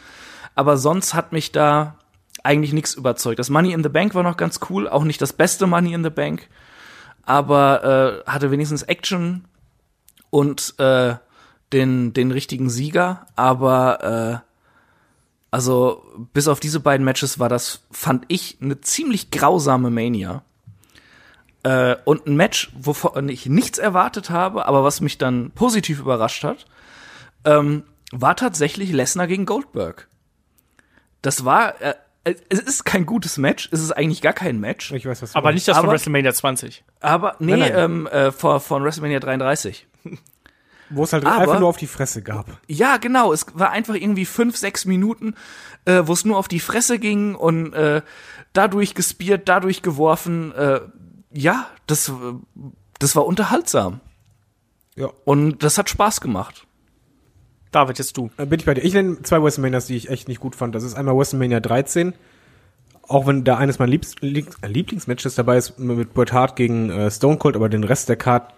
Aber 0.55 0.77
sonst 0.77 1.13
hat 1.13 1.31
mich 1.31 1.51
da 1.51 1.97
eigentlich 2.43 2.73
nichts 2.73 2.93
überzeugt. 2.93 3.39
Das 3.39 3.49
Money 3.49 3.73
in 3.73 3.83
the 3.83 3.89
Bank 3.89 4.15
war 4.15 4.23
noch 4.23 4.37
ganz 4.37 4.59
cool, 4.69 4.87
auch 4.87 5.03
nicht 5.03 5.21
das 5.21 5.33
beste 5.33 5.67
Money 5.67 5.93
in 5.93 6.03
the 6.03 6.09
Bank 6.09 6.47
aber 7.29 8.23
äh, 8.25 8.29
hatte 8.29 8.49
wenigstens 8.49 8.81
Action 8.81 9.45
und 10.31 10.73
äh, 10.79 11.13
den, 11.71 12.11
den 12.11 12.31
richtigen 12.31 12.71
Sieger. 12.71 13.27
Aber 13.35 14.41
äh, 14.41 14.49
also 15.51 16.03
bis 16.33 16.47
auf 16.47 16.59
diese 16.59 16.79
beiden 16.79 17.05
Matches 17.05 17.37
war 17.37 17.47
das, 17.47 17.81
fand 17.91 18.25
ich, 18.29 18.57
eine 18.61 18.81
ziemlich 18.81 19.29
grausame 19.29 19.91
Mania. 19.91 20.41
Äh, 21.63 21.95
und 22.05 22.25
ein 22.25 22.35
Match, 22.35 22.71
wovon 22.77 23.27
ich 23.29 23.45
nichts 23.47 23.77
erwartet 23.79 24.29
habe, 24.29 24.65
aber 24.65 24.83
was 24.83 25.01
mich 25.01 25.17
dann 25.17 25.51
positiv 25.51 25.99
überrascht 25.99 26.43
hat, 26.43 26.65
ähm, 27.45 27.83
war 28.11 28.35
tatsächlich 28.35 28.91
Lesnar 28.91 29.27
gegen 29.27 29.45
Goldberg. 29.45 30.07
Das 31.21 31.43
war, 31.45 31.81
äh, 31.81 31.95
es 32.23 32.59
ist 32.59 32.85
kein 32.85 33.05
gutes 33.05 33.37
Match, 33.37 33.67
es 33.71 33.81
ist 33.81 33.91
eigentlich 33.91 34.21
gar 34.21 34.33
kein 34.33 34.59
Match. 34.59 34.91
Ich 34.93 35.05
weiß, 35.05 35.21
was 35.21 35.31
du 35.33 35.37
Aber 35.37 35.49
meinst. 35.49 35.55
nicht 35.57 35.67
das 35.67 35.77
von 35.77 35.85
Aber- 35.85 35.93
WrestleMania 35.93 36.33
20. 36.33 36.83
Aber 37.01 37.35
nee, 37.39 37.51
Nein, 37.57 37.59
nein. 37.59 37.71
Ähm, 37.75 38.07
äh, 38.07 38.31
vor, 38.31 38.59
von 38.61 38.83
WrestleMania 38.83 39.19
33. 39.19 39.87
Wo 40.91 41.03
es 41.03 41.13
halt 41.13 41.25
aber- 41.25 41.37
einfach 41.41 41.59
nur 41.59 41.69
auf 41.69 41.77
die 41.77 41.87
Fresse 41.87 42.21
gab. 42.23 42.57
Ja, 42.67 42.97
genau. 42.97 43.31
Es 43.33 43.45
war 43.53 43.69
einfach 43.71 43.93
irgendwie 43.95 44.25
fünf, 44.25 44.57
sechs 44.57 44.85
Minuten, 44.85 45.35
äh, 45.85 46.01
wo 46.05 46.13
es 46.13 46.25
nur 46.25 46.35
auf 46.37 46.47
die 46.47 46.59
Fresse 46.59 46.97
ging 46.97 47.35
und 47.35 47.73
äh, 47.73 48.01
dadurch 48.53 48.95
gespiert, 48.95 49.47
dadurch 49.47 49.83
geworfen. 49.83 50.51
Äh, 50.55 50.79
ja, 51.31 51.67
das, 51.87 52.09
äh, 52.09 52.13
das 52.99 53.15
war 53.15 53.25
unterhaltsam. 53.25 53.99
Ja. 54.95 55.09
Und 55.25 55.63
das 55.63 55.77
hat 55.77 55.89
Spaß 55.89 56.21
gemacht. 56.21 56.65
David, 57.71 57.99
jetzt 57.99 58.17
du. 58.17 58.29
Bin 58.37 58.59
ich 58.59 58.65
bei 58.65 58.73
dir. 58.73 58.81
Ich 58.81 58.93
nenne 58.93 59.21
zwei 59.21 59.41
WrestleManias, 59.41 59.85
die 59.85 59.95
ich 59.95 60.09
echt 60.09 60.27
nicht 60.27 60.39
gut 60.39 60.55
fand. 60.55 60.73
Das 60.73 60.83
ist 60.83 60.95
einmal 60.95 61.15
WrestleMania 61.15 61.59
13. 61.59 62.13
Auch 63.07 63.27
wenn 63.27 63.43
da 63.43 63.57
eines 63.57 63.79
meiner 63.79 63.91
Liebs 63.91 64.15
Lieblings 64.21 64.57
äh, 64.61 64.67
Lieblingsmatches 64.67 65.35
dabei 65.35 65.57
ist 65.57 65.79
mit 65.79 66.13
Bret 66.13 66.33
Hart 66.33 66.55
gegen 66.55 66.89
äh, 66.89 67.09
Stone 67.09 67.37
Cold, 67.37 67.55
aber 67.55 67.69
den 67.69 67.83
Rest 67.83 68.09
der 68.09 68.17
Card 68.17 68.53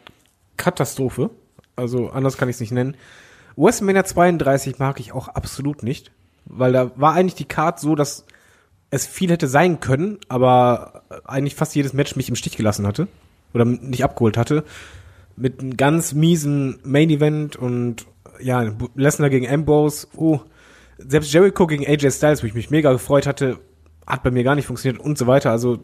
Katastrophe. 0.58 1.30
Also 1.76 2.10
anders 2.10 2.38
kann 2.38 2.50
ich 2.50 2.56
es 2.56 2.60
nicht 2.60 2.72
nennen. 2.72 2.96
WrestleMania 3.58 4.06
32 4.06 4.80
mag 4.80 5.00
ich 5.00 5.14
auch 5.14 5.28
absolut 5.28 5.84
nicht, 5.84 6.12
weil 6.46 6.72
da 6.72 6.92
war 6.96 7.14
eigentlich 7.14 7.36
die 7.36 7.46
Card 7.46 7.80
so, 7.80 7.96
dass 7.96 8.26
es 8.92 9.08
viel 9.08 9.32
hätte 9.32 9.48
sein 9.48 9.80
können, 9.80 10.20
aber 10.28 11.04
eigentlich 11.26 11.56
fast 11.56 11.74
jedes 11.74 11.94
Match 11.94 12.16
mich 12.18 12.30
im 12.30 12.36
Stich 12.36 12.58
gelassen 12.58 12.86
hatte 12.86 13.08
oder 13.54 13.66
nicht 13.66 14.04
abgeholt 14.04 14.38
hatte. 14.38 14.64
Mit 15.38 15.62
einem 15.62 15.78
ganz 15.78 16.14
miesen 16.14 16.80
Main 16.84 17.10
Event 17.10 17.56
und 17.56 18.06
ja, 18.42 18.72
Lesnar 18.96 19.30
gegen 19.30 19.50
Ambrose. 19.50 20.08
Oh, 20.16 20.42
selbst 20.98 21.34
Jericho 21.34 21.68
gegen 21.68 21.88
AJ 21.88 22.12
Styles, 22.12 22.44
wo 22.44 22.48
ich 22.48 22.54
mich 22.54 22.70
mega 22.70 22.92
gefreut 22.92 23.26
hatte, 23.26 23.60
hat 24.06 24.24
bei 24.24 24.32
mir 24.32 24.44
gar 24.44 24.56
nicht 24.56 24.68
funktioniert 24.68 25.02
und 25.02 25.18
so 25.18 25.26
weiter. 25.26 25.52
Also 25.52 25.80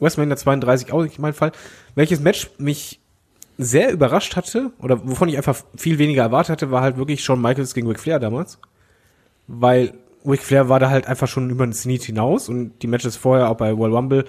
WrestleMania 0.00 0.36
32 0.36 0.92
auch 0.92 1.04
nicht 1.04 1.20
mein 1.20 1.34
Fall. 1.34 1.52
Welches 1.94 2.20
Match 2.20 2.50
mich 2.58 3.00
sehr 3.56 3.92
überrascht 3.92 4.34
hatte 4.34 4.72
oder 4.80 5.06
wovon 5.06 5.28
ich 5.28 5.36
einfach 5.36 5.62
viel 5.76 5.98
weniger 5.98 6.22
erwartet 6.22 6.50
hatte, 6.50 6.70
war 6.72 6.82
halt 6.82 6.96
wirklich 6.96 7.22
Shawn 7.22 7.40
Michaels 7.40 7.74
gegen 7.74 7.86
Ric 7.86 8.00
Flair 8.00 8.18
damals. 8.18 8.58
Weil 9.46 9.94
Ric 10.24 10.42
Flair 10.42 10.68
war 10.68 10.80
da 10.80 10.90
halt 10.90 11.06
einfach 11.06 11.28
schon 11.28 11.50
über 11.50 11.66
den 11.66 11.72
Zenit 11.72 12.04
hinaus 12.04 12.48
und 12.48 12.78
die 12.82 12.86
Matches 12.86 13.16
vorher 13.16 13.50
auch 13.50 13.56
bei 13.56 13.72
Royal 13.72 13.94
Rumble 13.94 14.24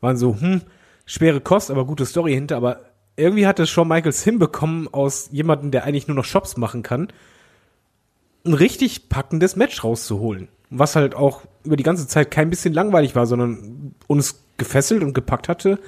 waren 0.00 0.16
so, 0.16 0.40
hm, 0.40 0.62
schwere 1.06 1.40
Kost, 1.40 1.70
aber 1.70 1.84
gute 1.84 2.06
Story 2.06 2.34
hinter, 2.34 2.56
aber 2.56 2.82
irgendwie 3.16 3.46
hat 3.46 3.58
es 3.58 3.68
Shawn 3.68 3.88
Michaels 3.88 4.22
hinbekommen 4.22 4.88
aus 4.92 5.28
jemandem, 5.32 5.70
der 5.70 5.84
eigentlich 5.84 6.06
nur 6.06 6.16
noch 6.16 6.24
Shops 6.24 6.56
machen 6.56 6.82
kann, 6.82 7.08
ein 8.46 8.54
richtig 8.54 9.08
packendes 9.08 9.56
Match 9.56 9.82
rauszuholen. 9.82 10.48
Was 10.70 10.96
halt 10.96 11.14
auch 11.14 11.42
über 11.64 11.76
die 11.76 11.82
ganze 11.82 12.06
Zeit 12.06 12.30
kein 12.30 12.50
bisschen 12.50 12.74
langweilig 12.74 13.16
war, 13.16 13.26
sondern 13.26 13.94
uns 14.06 14.44
gefesselt 14.56 15.02
und 15.02 15.14
gepackt 15.14 15.48
hatte. 15.48 15.78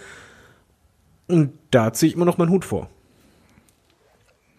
Und 1.29 1.53
da 1.71 1.93
ziehe 1.93 2.09
ich 2.09 2.17
immer 2.17 2.25
noch 2.25 2.39
meinen 2.39 2.51
Hut 2.51 2.65
vor. 2.65 2.89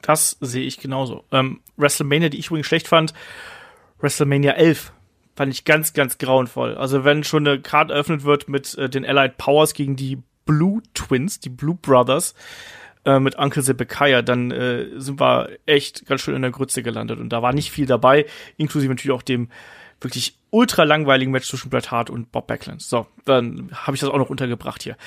Das 0.02 0.38
sehe 0.40 0.64
ich 0.64 0.80
genauso. 0.80 1.24
Ähm, 1.32 1.60
WrestleMania, 1.78 2.30
die 2.30 2.38
ich 2.38 2.48
übrigens 2.48 2.68
schlecht 2.68 2.88
fand, 2.88 3.14
WrestleMania 4.02 4.54
11 4.54 4.94
fand 5.36 5.54
ich 5.54 5.66
ganz, 5.66 5.94
ganz 5.94 6.18
grauenvoll. 6.18 6.76
Also 6.76 7.04
wenn 7.04 7.24
schon 7.24 7.48
eine 7.48 7.62
Card 7.62 7.92
eröffnet 7.92 8.24
wird 8.24 8.50
mit 8.50 8.78
äh, 8.78 8.90
den 8.90 9.06
Allied 9.06 9.38
Powers 9.38 9.74
gegen 9.74 9.96
die 9.96 10.20
Blue 10.46 10.82
Twins, 10.94 11.40
die 11.40 11.50
Blue 11.50 11.78
Brothers, 11.82 12.36
äh, 13.06 13.20
mit 13.20 13.38
Uncle 13.38 13.64
Zebekiah, 13.64 14.22
dann 14.22 14.52
äh, 14.52 14.88
sind 14.98 15.20
wir 15.20 15.50
echt 15.66 16.06
ganz 16.06 16.22
schön 16.22 16.36
in 16.36 16.42
der 16.42 16.52
Grütze 16.52 16.84
gelandet. 16.84 17.20
Und 17.20 17.30
da 17.30 17.42
war 17.42 17.54
nicht 17.54 17.72
viel 17.72 17.86
dabei, 17.86 18.26
inklusive 18.58 18.92
natürlich 18.92 19.16
auch 19.16 19.24
dem 19.24 19.50
wirklich 20.02 20.38
ultra 20.50 20.84
langweiligen 20.84 21.32
Match 21.32 21.48
zwischen 21.48 21.70
Bret 21.70 21.92
Hart 21.92 22.10
und 22.10 22.32
Bob 22.32 22.48
Backlund. 22.48 22.82
So, 22.82 23.08
dann 23.26 23.70
habe 23.74 23.96
ich 23.96 24.02
das 24.02 24.10
auch 24.10 24.18
noch 24.18 24.30
untergebracht 24.30 24.84
hier. 24.84 24.98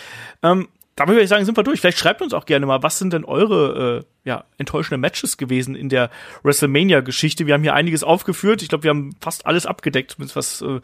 Ähm, 0.42 0.68
damit 0.96 1.14
würde 1.14 1.24
ich 1.24 1.28
sagen, 1.28 1.44
sind 1.44 1.56
wir 1.56 1.64
durch. 1.64 1.80
Vielleicht 1.80 1.98
schreibt 1.98 2.22
uns 2.22 2.34
auch 2.34 2.46
gerne 2.46 2.66
mal, 2.66 2.82
was 2.82 2.98
sind 2.98 3.12
denn 3.12 3.24
eure 3.24 4.04
äh, 4.04 4.28
ja, 4.28 4.44
enttäuschende 4.58 4.96
Matches 4.96 5.36
gewesen 5.36 5.74
in 5.74 5.88
der 5.88 6.08
WrestleMania-Geschichte? 6.44 7.46
Wir 7.46 7.54
haben 7.54 7.62
hier 7.62 7.74
einiges 7.74 8.04
aufgeführt. 8.04 8.62
Ich 8.62 8.68
glaube, 8.68 8.84
wir 8.84 8.90
haben 8.90 9.16
fast 9.20 9.44
alles 9.44 9.66
abgedeckt, 9.66 10.12
zumindest 10.12 10.36
was 10.36 10.62
äh, 10.62 10.80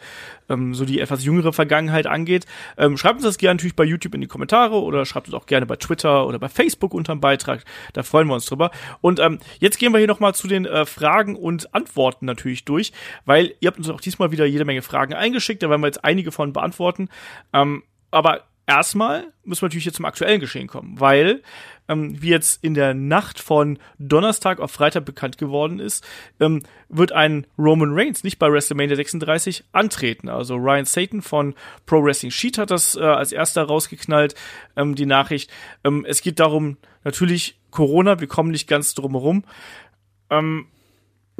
ähm, 0.49 0.75
so 0.75 0.85
die 0.85 0.99
etwas 0.99 1.25
jüngere 1.25 1.53
Vergangenheit 1.53 2.09
angeht. 2.09 2.47
Ähm, 2.77 2.97
schreibt 2.97 3.17
uns 3.17 3.25
das 3.25 3.39
gerne 3.39 3.57
natürlich 3.57 3.77
bei 3.77 3.85
YouTube 3.85 4.15
in 4.15 4.21
die 4.21 4.27
Kommentare 4.27 4.83
oder 4.83 5.07
schreibt 5.07 5.29
uns 5.29 5.35
auch 5.35 5.47
gerne 5.47 5.67
bei 5.67 5.77
Twitter 5.77 6.27
oder 6.27 6.41
bei 6.41 6.49
Facebook 6.49 6.93
unterm 6.93 7.21
Beitrag. 7.21 7.65
Da 7.93 8.03
freuen 8.03 8.27
wir 8.27 8.35
uns 8.35 8.47
drüber. 8.47 8.73
Und 9.01 9.21
ähm, 9.21 9.39
jetzt 9.61 9.79
gehen 9.79 9.93
wir 9.93 9.99
hier 9.99 10.09
nochmal 10.09 10.35
zu 10.35 10.49
den 10.49 10.67
äh, 10.67 10.87
Fragen 10.87 11.37
und 11.37 11.73
Antworten 11.73 12.27
natürlich 12.27 12.65
durch, 12.65 12.93
weil 13.27 13.55
ihr 13.61 13.69
habt 13.69 13.79
uns 13.79 13.89
auch 13.89 14.01
diesmal 14.01 14.33
wieder 14.33 14.45
jede 14.45 14.65
Menge 14.65 14.83
Fragen 14.83 15.15
eingeschickt. 15.15 15.63
Da 15.63 15.71
werden 15.71 15.83
wir 15.83 15.87
jetzt 15.87 16.05
einige 16.05 16.33
von 16.33 16.53
beantworten. 16.53 17.09
Ähm, 17.53 17.85
aber 18.11 18.43
erstmal 18.67 19.27
müssen 19.45 19.63
wir 19.63 19.67
natürlich 19.67 19.85
jetzt 19.85 19.97
zum 19.97 20.05
aktuellen 20.05 20.41
Geschehen 20.41 20.69
kommen, 20.69 21.01
weil 21.01 21.43
ähm, 21.89 22.23
wie 22.23 22.29
jetzt 22.29 22.63
in 22.63 22.75
der 22.75 22.95
Nacht 22.95 23.41
von 23.41 23.79
Donnerstag 23.99 24.61
auf 24.61 24.71
Freitag 24.71 25.05
bekannt 25.05 25.39
geworden 25.39 25.81
ist, 25.81 26.07
ähm, 26.39 26.63
wird 26.89 27.13
ein 27.13 27.47
Roman 27.59 27.91
Reigns 27.93 28.23
nicht 28.23 28.39
bei 28.39 28.51
WrestleMania 28.51 28.95
36 28.95 29.65
antreten. 29.73 30.29
Also 30.29 30.55
Ryan 30.55 30.85
Satan 30.85 31.21
von 31.21 31.55
Pro 31.87 32.03
Wrestling 32.03 32.31
Sheet 32.31 32.59
hat 32.59 32.71
das 32.71 32.95
äh, 32.95 33.01
als 33.01 33.33
erster 33.33 33.65
rausgeknallt, 33.65 34.37
ähm, 34.77 34.95
die 34.95 35.07
Nachricht. 35.07 35.51
Ähm, 35.83 36.07
es 36.09 36.23
geht 36.23 36.39
darum, 36.39 36.77
natürlich 37.03 37.59
Corona, 37.71 38.21
wir 38.21 38.29
kommen 38.29 38.53
nicht 38.53 38.69
ganz 38.69 38.95
drum 38.95 39.13
herum. 39.13 39.45
Ähm, 40.31 40.67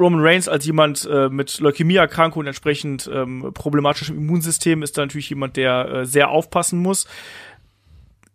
Roman 0.01 0.21
Reigns 0.21 0.47
als 0.47 0.65
jemand 0.65 1.07
äh, 1.09 1.29
mit 1.29 1.59
Leukämieerkrankung 1.59 2.41
und 2.41 2.47
entsprechend 2.47 3.09
ähm, 3.13 3.51
problematischem 3.53 4.17
Immunsystem 4.17 4.83
ist 4.83 4.97
da 4.97 5.03
natürlich 5.03 5.29
jemand, 5.29 5.57
der 5.57 5.87
äh, 5.87 6.05
sehr 6.05 6.29
aufpassen 6.29 6.79
muss. 6.79 7.07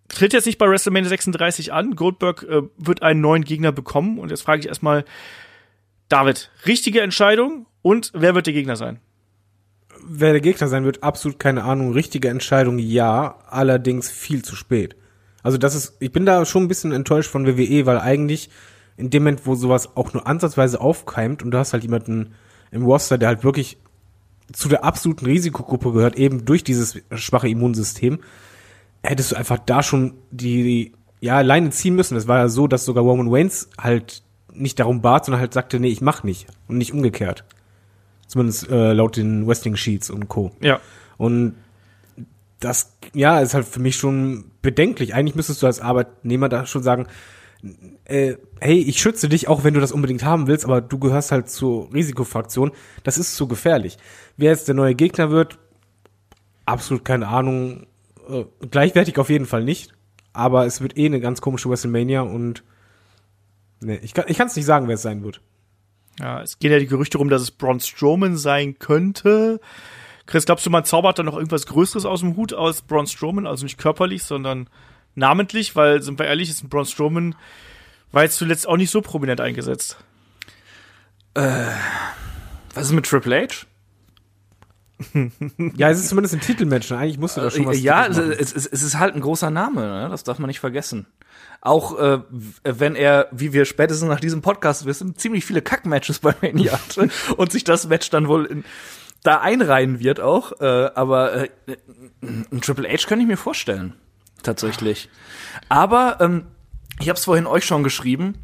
Tritt 0.09 0.33
jetzt 0.33 0.47
nicht 0.47 0.59
bei 0.59 0.69
WrestleMania 0.69 1.09
36 1.09 1.73
an. 1.73 1.97
Goldberg 1.97 2.45
äh, 2.45 2.63
wird 2.79 3.03
einen 3.03 3.21
neuen 3.21 3.45
Gegner 3.45 3.73
bekommen. 3.73 4.19
Und 4.19 4.31
jetzt 4.31 4.43
frage 4.43 4.61
ich 4.61 4.69
erstmal, 4.69 5.05
David, 6.09 6.51
richtige 6.65 7.01
Entscheidung 7.01 7.67
und 7.83 8.13
wer 8.15 8.35
wird 8.35 8.47
der 8.47 8.55
Gegner 8.55 8.77
sein? 8.77 9.01
Wer 10.09 10.33
der 10.33 10.41
Gegner 10.41 10.69
sein 10.69 10.85
wird, 10.85 11.03
absolut 11.03 11.39
keine 11.41 11.65
Ahnung. 11.65 11.93
Richtige 11.93 12.29
Entscheidung, 12.29 12.79
ja. 12.79 13.39
Allerdings 13.49 14.11
viel 14.11 14.43
zu 14.43 14.55
spät. 14.55 14.95
Also 15.43 15.59
das 15.59 15.75
ist, 15.75 15.97
ich 16.01 16.13
bin 16.13 16.27
da 16.27 16.45
schon 16.45 16.65
ein 16.65 16.69
bisschen 16.69 16.93
enttäuscht 16.93 17.31
von 17.31 17.47
WWE, 17.47 17.87
weil 17.87 17.99
eigentlich 17.99 18.51
in 18.97 19.11
dem 19.11 19.23
Moment, 19.23 19.47
wo 19.47 19.55
sowas 19.55 19.97
auch 19.97 20.13
nur 20.13 20.27
ansatzweise 20.27 20.81
aufkeimt 20.81 21.43
und 21.43 21.51
du 21.51 21.59
hast 21.59 21.73
halt 21.73 21.83
jemanden 21.83 22.35
im 22.71 22.85
Roster, 22.85 23.19
der 23.19 23.29
halt 23.29 23.45
wirklich 23.45 23.79
zu 24.53 24.69
der 24.69 24.85
absoluten 24.85 25.27
Risikogruppe 25.27 25.93
gehört, 25.93 26.17
eben 26.17 26.45
durch 26.45 26.65
dieses 26.65 27.01
schwache 27.15 27.49
Immunsystem, 27.49 28.21
hättest 29.03 29.33
du 29.33 29.37
einfach 29.37 29.59
da 29.59 29.83
schon 29.83 30.15
die, 30.31 30.63
die 30.63 30.93
ja, 31.21 31.41
Leine 31.41 31.71
ziehen 31.71 31.95
müssen. 31.95 32.15
Das 32.15 32.29
war 32.29 32.39
ja 32.39 32.49
so, 32.49 32.67
dass 32.67 32.85
sogar 32.85 33.05
Roman 33.05 33.29
Reigns 33.29 33.69
halt 33.79 34.23
nicht 34.53 34.79
darum 34.79 35.03
bat, 35.03 35.25
sondern 35.25 35.41
halt 35.41 35.53
sagte, 35.53 35.81
nee, 35.81 35.89
ich 35.89 36.01
mach 36.01 36.23
nicht 36.23 36.47
und 36.69 36.79
nicht 36.79 36.93
umgekehrt. 36.93 37.45
Zumindest 38.27 38.69
äh, 38.71 38.93
laut 38.93 39.17
den 39.17 39.47
Wrestling 39.47 39.77
Sheets 39.77 40.11
und 40.11 40.29
Co. 40.29 40.53
Ja. 40.61 40.81
Und 41.17 41.55
das, 42.61 42.97
ja, 43.15 43.41
ist 43.41 43.55
halt 43.55 43.67
für 43.67 43.81
mich 43.81 43.97
schon 43.97 44.51
bedenklich. 44.63 45.15
Eigentlich 45.15 45.35
müsstest 45.35 45.63
du 45.63 45.67
als 45.67 45.81
Arbeitnehmer 45.81 46.49
da 46.49 46.67
schon 46.67 46.83
sagen, 46.83 47.07
äh, 48.05 48.37
hey, 48.61 48.79
ich 48.79 49.01
schütze 49.01 49.29
dich, 49.29 49.49
auch 49.49 49.65
wenn 49.65 49.75
du 49.75 49.81
das 49.81 49.93
unbedingt 49.93 50.25
haben 50.25 50.47
willst, 50.47 50.65
aber 50.65 50.81
du 50.81 50.99
gehörst 50.99 51.33
halt 51.33 51.49
zur 51.49 51.93
Risikofraktion. 51.93 52.73
Das 53.03 53.19
ist 53.19 53.37
zu 53.37 53.49
gefährlich. 53.49 53.99
Wer 54.37 54.51
jetzt 54.51 54.69
der 54.69 54.75
neue 54.75 54.95
Gegner 54.95 55.31
wird, 55.31 55.59
absolut 56.65 57.05
keine 57.05 57.29
Ahnung. 57.29 57.87
Äh, 58.29 58.45
gleichwertig 58.71 59.19
auf 59.19 59.31
jeden 59.31 59.47
Fall 59.47 59.65
nicht. 59.65 59.93
Aber 60.33 60.67
es 60.67 60.81
wird 60.81 60.99
eh 60.99 61.07
eine 61.07 61.21
ganz 61.21 61.41
komische 61.41 61.71
WrestleMania 61.71 62.21
und 62.21 62.63
nee, 63.81 63.99
ich 64.03 64.13
kann 64.13 64.27
es 64.29 64.57
nicht 64.57 64.67
sagen, 64.67 64.87
wer 64.87 64.97
es 64.97 65.03
sein 65.03 65.25
wird. 65.25 65.41
Ja, 66.21 66.43
es 66.43 66.59
gehen 66.59 66.73
ja 66.73 66.79
die 66.79 66.87
Gerüchte 66.87 67.19
rum, 67.19 67.29
dass 67.31 67.43
es 67.43 67.51
Braun 67.51 67.81
Strowman 67.81 68.37
sein 68.37 68.79
könnte. 68.79 69.61
Chris, 70.27 70.45
glaubst 70.45 70.67
du, 70.67 70.71
man 70.71 70.85
zaubert 70.85 71.19
da 71.19 71.23
noch 71.23 71.37
irgendwas 71.37 71.67
Größeres 71.67 72.05
aus 72.05 72.21
dem 72.21 72.37
Hut 72.37 72.53
aus 72.53 72.83
Braun 72.83 73.07
Strowman? 73.07 73.47
Also 73.47 73.65
nicht 73.65 73.79
körperlich, 73.79 74.25
sondern 74.25 74.69
namentlich, 75.17 75.75
weil, 75.75 76.03
sind 76.03 76.19
wir 76.19 76.27
ehrlich, 76.27 76.49
ist 76.49 76.63
ein 76.63 76.69
Braun 76.69 76.87
Strowman, 76.87 77.35
war 78.13 78.23
jetzt 78.23 78.37
zuletzt 78.37 78.69
auch 78.69 78.77
nicht 78.77 78.91
so 78.91 79.03
prominent 79.03 79.41
eingesetzt. 79.41 79.99
Was 81.35 82.87
ist 82.87 82.93
mit 82.93 83.05
Triple 83.05 83.43
H? 83.43 83.67
Ja, 85.77 85.91
es 85.91 85.99
ist 85.99 86.09
zumindest 86.09 86.35
ein 86.35 86.41
Titelmatch. 86.41 86.91
ne? 86.91 86.99
Eigentlich 86.99 87.19
musst 87.19 87.37
du 87.37 87.43
da 87.43 87.51
schon 87.51 87.67
was 87.67 87.77
Äh, 87.77 87.81
ja, 87.81 88.05
Titeln 88.09 88.33
es, 88.33 88.53
es, 88.55 88.67
es 88.67 88.83
ist 88.83 88.99
halt 88.99 89.15
ein 89.15 89.21
großer 89.21 89.51
Name, 89.51 89.83
ne? 89.83 90.09
das 90.11 90.25
darf 90.25 90.39
man 90.39 90.49
nicht 90.49 90.61
vergessen. 90.61 91.07
Auch 91.61 91.99
äh, 91.99 92.21
wenn 92.65 92.95
er, 92.95 93.29
wie 93.33 93.53
wir 93.53 93.65
spätestens 93.65 94.09
nach 94.09 94.21
diesem 94.21 94.43
Podcast 94.43 94.87
wissen, 94.87 95.17
ziemlich 95.17 95.45
viele 95.45 95.63
Kack-Matches 95.63 96.21
bei 96.21 96.35
Mania 96.41 96.73
hatte 96.73 97.11
und 97.37 97.53
sich 97.53 97.65
das 97.65 97.89
Match 97.89 98.11
dann 98.11 98.29
wohl 98.29 98.47
in, 98.47 98.65
da 99.23 99.41
einreihen 99.41 100.01
wird 100.01 100.21
auch. 100.21 100.61
Äh, 100.61 100.91
aber 100.95 101.45
äh, 101.45 101.49
ein 102.23 102.61
Triple 102.61 102.89
H 102.89 103.07
könnte 103.07 103.23
ich 103.23 103.29
mir 103.29 103.37
vorstellen, 103.37 103.95
tatsächlich. 104.43 105.09
Aber 105.69 106.19
ähm, 106.21 106.47
ich 107.01 107.09
habe 107.09 107.19
es 107.19 107.25
vorhin 107.25 107.47
euch 107.47 107.65
schon 107.65 107.83
geschrieben. 107.83 108.35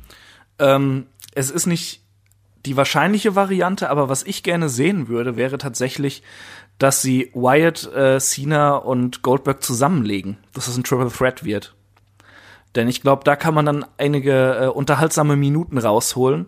Ähm, 0.58 1.06
es 1.34 1.50
ist 1.50 1.66
nicht 1.66 2.02
die 2.66 2.76
wahrscheinliche 2.76 3.34
Variante, 3.34 3.90
aber 3.90 4.08
was 4.08 4.22
ich 4.22 4.42
gerne 4.42 4.68
sehen 4.68 5.08
würde, 5.08 5.36
wäre 5.36 5.58
tatsächlich, 5.58 6.22
dass 6.78 7.02
sie 7.02 7.30
Wyatt, 7.34 7.92
äh, 7.92 8.18
Cena 8.20 8.76
und 8.76 9.22
Goldberg 9.22 9.62
zusammenlegen, 9.62 10.38
dass 10.52 10.68
es 10.68 10.76
ein 10.76 10.84
Triple 10.84 11.10
Threat 11.10 11.44
wird. 11.44 11.74
Denn 12.74 12.88
ich 12.88 13.02
glaube, 13.02 13.24
da 13.24 13.36
kann 13.36 13.54
man 13.54 13.66
dann 13.66 13.84
einige 13.98 14.56
äh, 14.56 14.66
unterhaltsame 14.66 15.36
Minuten 15.36 15.78
rausholen. 15.78 16.46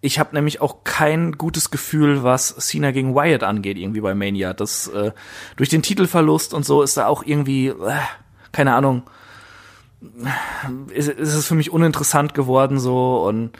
Ich 0.00 0.18
habe 0.18 0.34
nämlich 0.34 0.60
auch 0.60 0.84
kein 0.84 1.32
gutes 1.32 1.70
Gefühl, 1.70 2.22
was 2.22 2.54
Cena 2.56 2.90
gegen 2.90 3.14
Wyatt 3.14 3.42
angeht, 3.42 3.78
irgendwie 3.78 4.02
bei 4.02 4.14
Mania. 4.14 4.52
Das 4.52 4.86
äh, 4.88 5.12
durch 5.56 5.70
den 5.70 5.82
Titelverlust 5.82 6.54
und 6.54 6.64
so 6.64 6.82
ist 6.82 6.96
da 6.96 7.06
auch 7.06 7.24
irgendwie, 7.24 7.68
äh, 7.68 7.96
keine 8.54 8.74
Ahnung, 8.74 9.02
ist, 10.92 11.08
ist 11.08 11.34
es 11.34 11.46
für 11.46 11.54
mich 11.54 11.70
uninteressant 11.70 12.34
geworden 12.34 12.78
so 12.78 13.24
und 13.26 13.50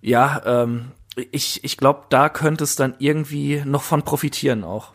ja, 0.00 0.42
ähm, 0.44 0.92
ich, 1.32 1.64
ich 1.64 1.76
glaube, 1.76 2.04
da 2.10 2.28
könnte 2.28 2.64
es 2.64 2.76
dann 2.76 2.94
irgendwie 2.98 3.62
noch 3.64 3.82
von 3.82 4.02
profitieren 4.02 4.64
auch. 4.64 4.92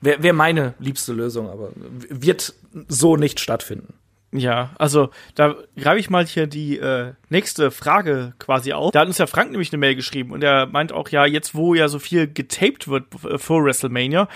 Wäre 0.00 0.22
wär 0.22 0.32
meine 0.32 0.74
liebste 0.80 1.12
Lösung, 1.12 1.48
aber 1.48 1.70
wird 1.76 2.54
so 2.88 3.16
nicht 3.16 3.38
stattfinden. 3.38 3.94
Ja, 4.34 4.70
also 4.78 5.10
da 5.34 5.54
greife 5.76 6.00
ich 6.00 6.08
mal 6.08 6.26
hier 6.26 6.46
die 6.46 6.78
äh, 6.78 7.12
nächste 7.28 7.70
Frage 7.70 8.32
quasi 8.38 8.72
auf. 8.72 8.90
Da 8.90 9.00
hat 9.00 9.06
uns 9.06 9.18
ja 9.18 9.26
Frank 9.26 9.50
nämlich 9.50 9.70
eine 9.72 9.78
Mail 9.78 9.94
geschrieben 9.94 10.32
und 10.32 10.42
er 10.42 10.66
meint 10.66 10.90
auch, 10.90 11.10
ja, 11.10 11.26
jetzt 11.26 11.54
wo 11.54 11.74
ja 11.74 11.88
so 11.88 11.98
viel 11.98 12.26
getaped 12.26 12.88
wird 12.88 13.04
äh, 13.24 13.36
vor 13.38 13.62
WrestleMania, 13.62 14.28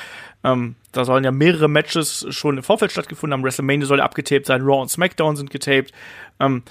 ähm, 0.44 0.76
da 0.97 1.05
sollen 1.05 1.24
ja 1.24 1.32
mehrere 1.32 1.68
Matches 1.68 2.27
schon 2.31 2.56
im 2.56 2.62
Vorfeld 2.62 2.93
stattgefunden 2.93 3.35
haben. 3.35 3.44
WrestleMania 3.44 3.86
soll 3.86 3.98
ja 3.98 4.05
abgetaped 4.05 4.47
sein, 4.47 4.62
Raw 4.62 4.81
und 4.81 4.90
SmackDown 4.90 5.36
sind 5.36 5.51
getaped. 5.51 5.93
Ähm, 6.40 6.62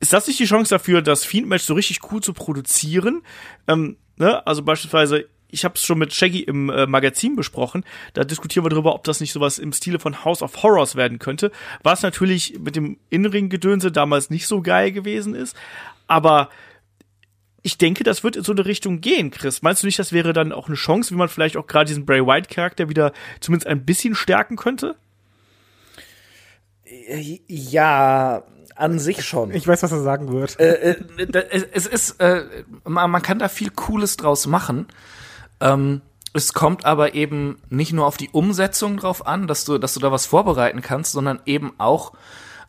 ist 0.00 0.12
das 0.12 0.26
nicht 0.26 0.38
die 0.38 0.44
Chance 0.44 0.74
dafür, 0.74 1.02
das 1.02 1.24
Fiend-Match 1.24 1.64
so 1.64 1.74
richtig 1.74 2.00
cool 2.10 2.22
zu 2.22 2.32
produzieren? 2.32 3.22
Ähm, 3.66 3.96
ne? 4.16 4.46
Also 4.46 4.62
beispielsweise, 4.62 5.26
ich 5.48 5.64
habe 5.64 5.76
es 5.76 5.82
schon 5.82 5.98
mit 5.98 6.12
Shaggy 6.12 6.40
im 6.40 6.68
äh, 6.68 6.86
Magazin 6.86 7.34
besprochen. 7.36 7.84
Da 8.12 8.24
diskutieren 8.24 8.64
wir 8.64 8.70
darüber, 8.70 8.94
ob 8.94 9.04
das 9.04 9.20
nicht 9.20 9.32
sowas 9.32 9.58
im 9.58 9.72
Stile 9.72 9.98
von 9.98 10.24
House 10.24 10.42
of 10.42 10.62
Horrors 10.62 10.96
werden 10.96 11.18
könnte. 11.18 11.50
Was 11.82 12.02
natürlich 12.02 12.58
mit 12.58 12.76
dem 12.76 12.98
Innenring-Gedönse 13.08 13.90
damals 13.90 14.28
nicht 14.28 14.46
so 14.46 14.60
geil 14.60 14.92
gewesen 14.92 15.34
ist. 15.34 15.56
Aber 16.08 16.50
ich 17.66 17.78
denke, 17.78 18.04
das 18.04 18.22
wird 18.22 18.36
in 18.36 18.44
so 18.44 18.52
eine 18.52 18.64
Richtung 18.64 19.00
gehen, 19.00 19.32
Chris. 19.32 19.60
Meinst 19.60 19.82
du 19.82 19.88
nicht, 19.88 19.98
das 19.98 20.12
wäre 20.12 20.32
dann 20.32 20.52
auch 20.52 20.68
eine 20.68 20.76
Chance, 20.76 21.10
wie 21.10 21.18
man 21.18 21.28
vielleicht 21.28 21.56
auch 21.56 21.66
gerade 21.66 21.86
diesen 21.86 22.06
Bray 22.06 22.24
Wyatt-Charakter 22.24 22.88
wieder 22.88 23.12
zumindest 23.40 23.66
ein 23.66 23.84
bisschen 23.84 24.14
stärken 24.14 24.54
könnte? 24.54 24.94
Ja, 27.48 28.44
an 28.76 29.00
sich 29.00 29.24
schon. 29.24 29.52
Ich 29.52 29.66
weiß, 29.66 29.82
was 29.82 29.90
er 29.90 30.00
sagen 30.00 30.32
wird. 30.32 30.60
Äh, 30.60 30.92
äh, 30.92 31.66
es, 31.72 31.88
ist, 31.88 32.20
äh, 32.20 32.44
man, 32.84 33.10
man 33.10 33.22
kann 33.22 33.40
da 33.40 33.48
viel 33.48 33.70
Cooles 33.70 34.16
draus 34.16 34.46
machen. 34.46 34.86
Ähm, 35.58 36.02
es 36.34 36.52
kommt 36.52 36.84
aber 36.84 37.14
eben 37.14 37.60
nicht 37.68 37.92
nur 37.92 38.06
auf 38.06 38.16
die 38.16 38.28
Umsetzung 38.28 38.98
drauf 38.98 39.26
an, 39.26 39.48
dass 39.48 39.64
du, 39.64 39.78
dass 39.78 39.94
du 39.94 39.98
da 39.98 40.12
was 40.12 40.24
vorbereiten 40.24 40.82
kannst, 40.82 41.10
sondern 41.10 41.40
eben 41.46 41.72
auch 41.78 42.12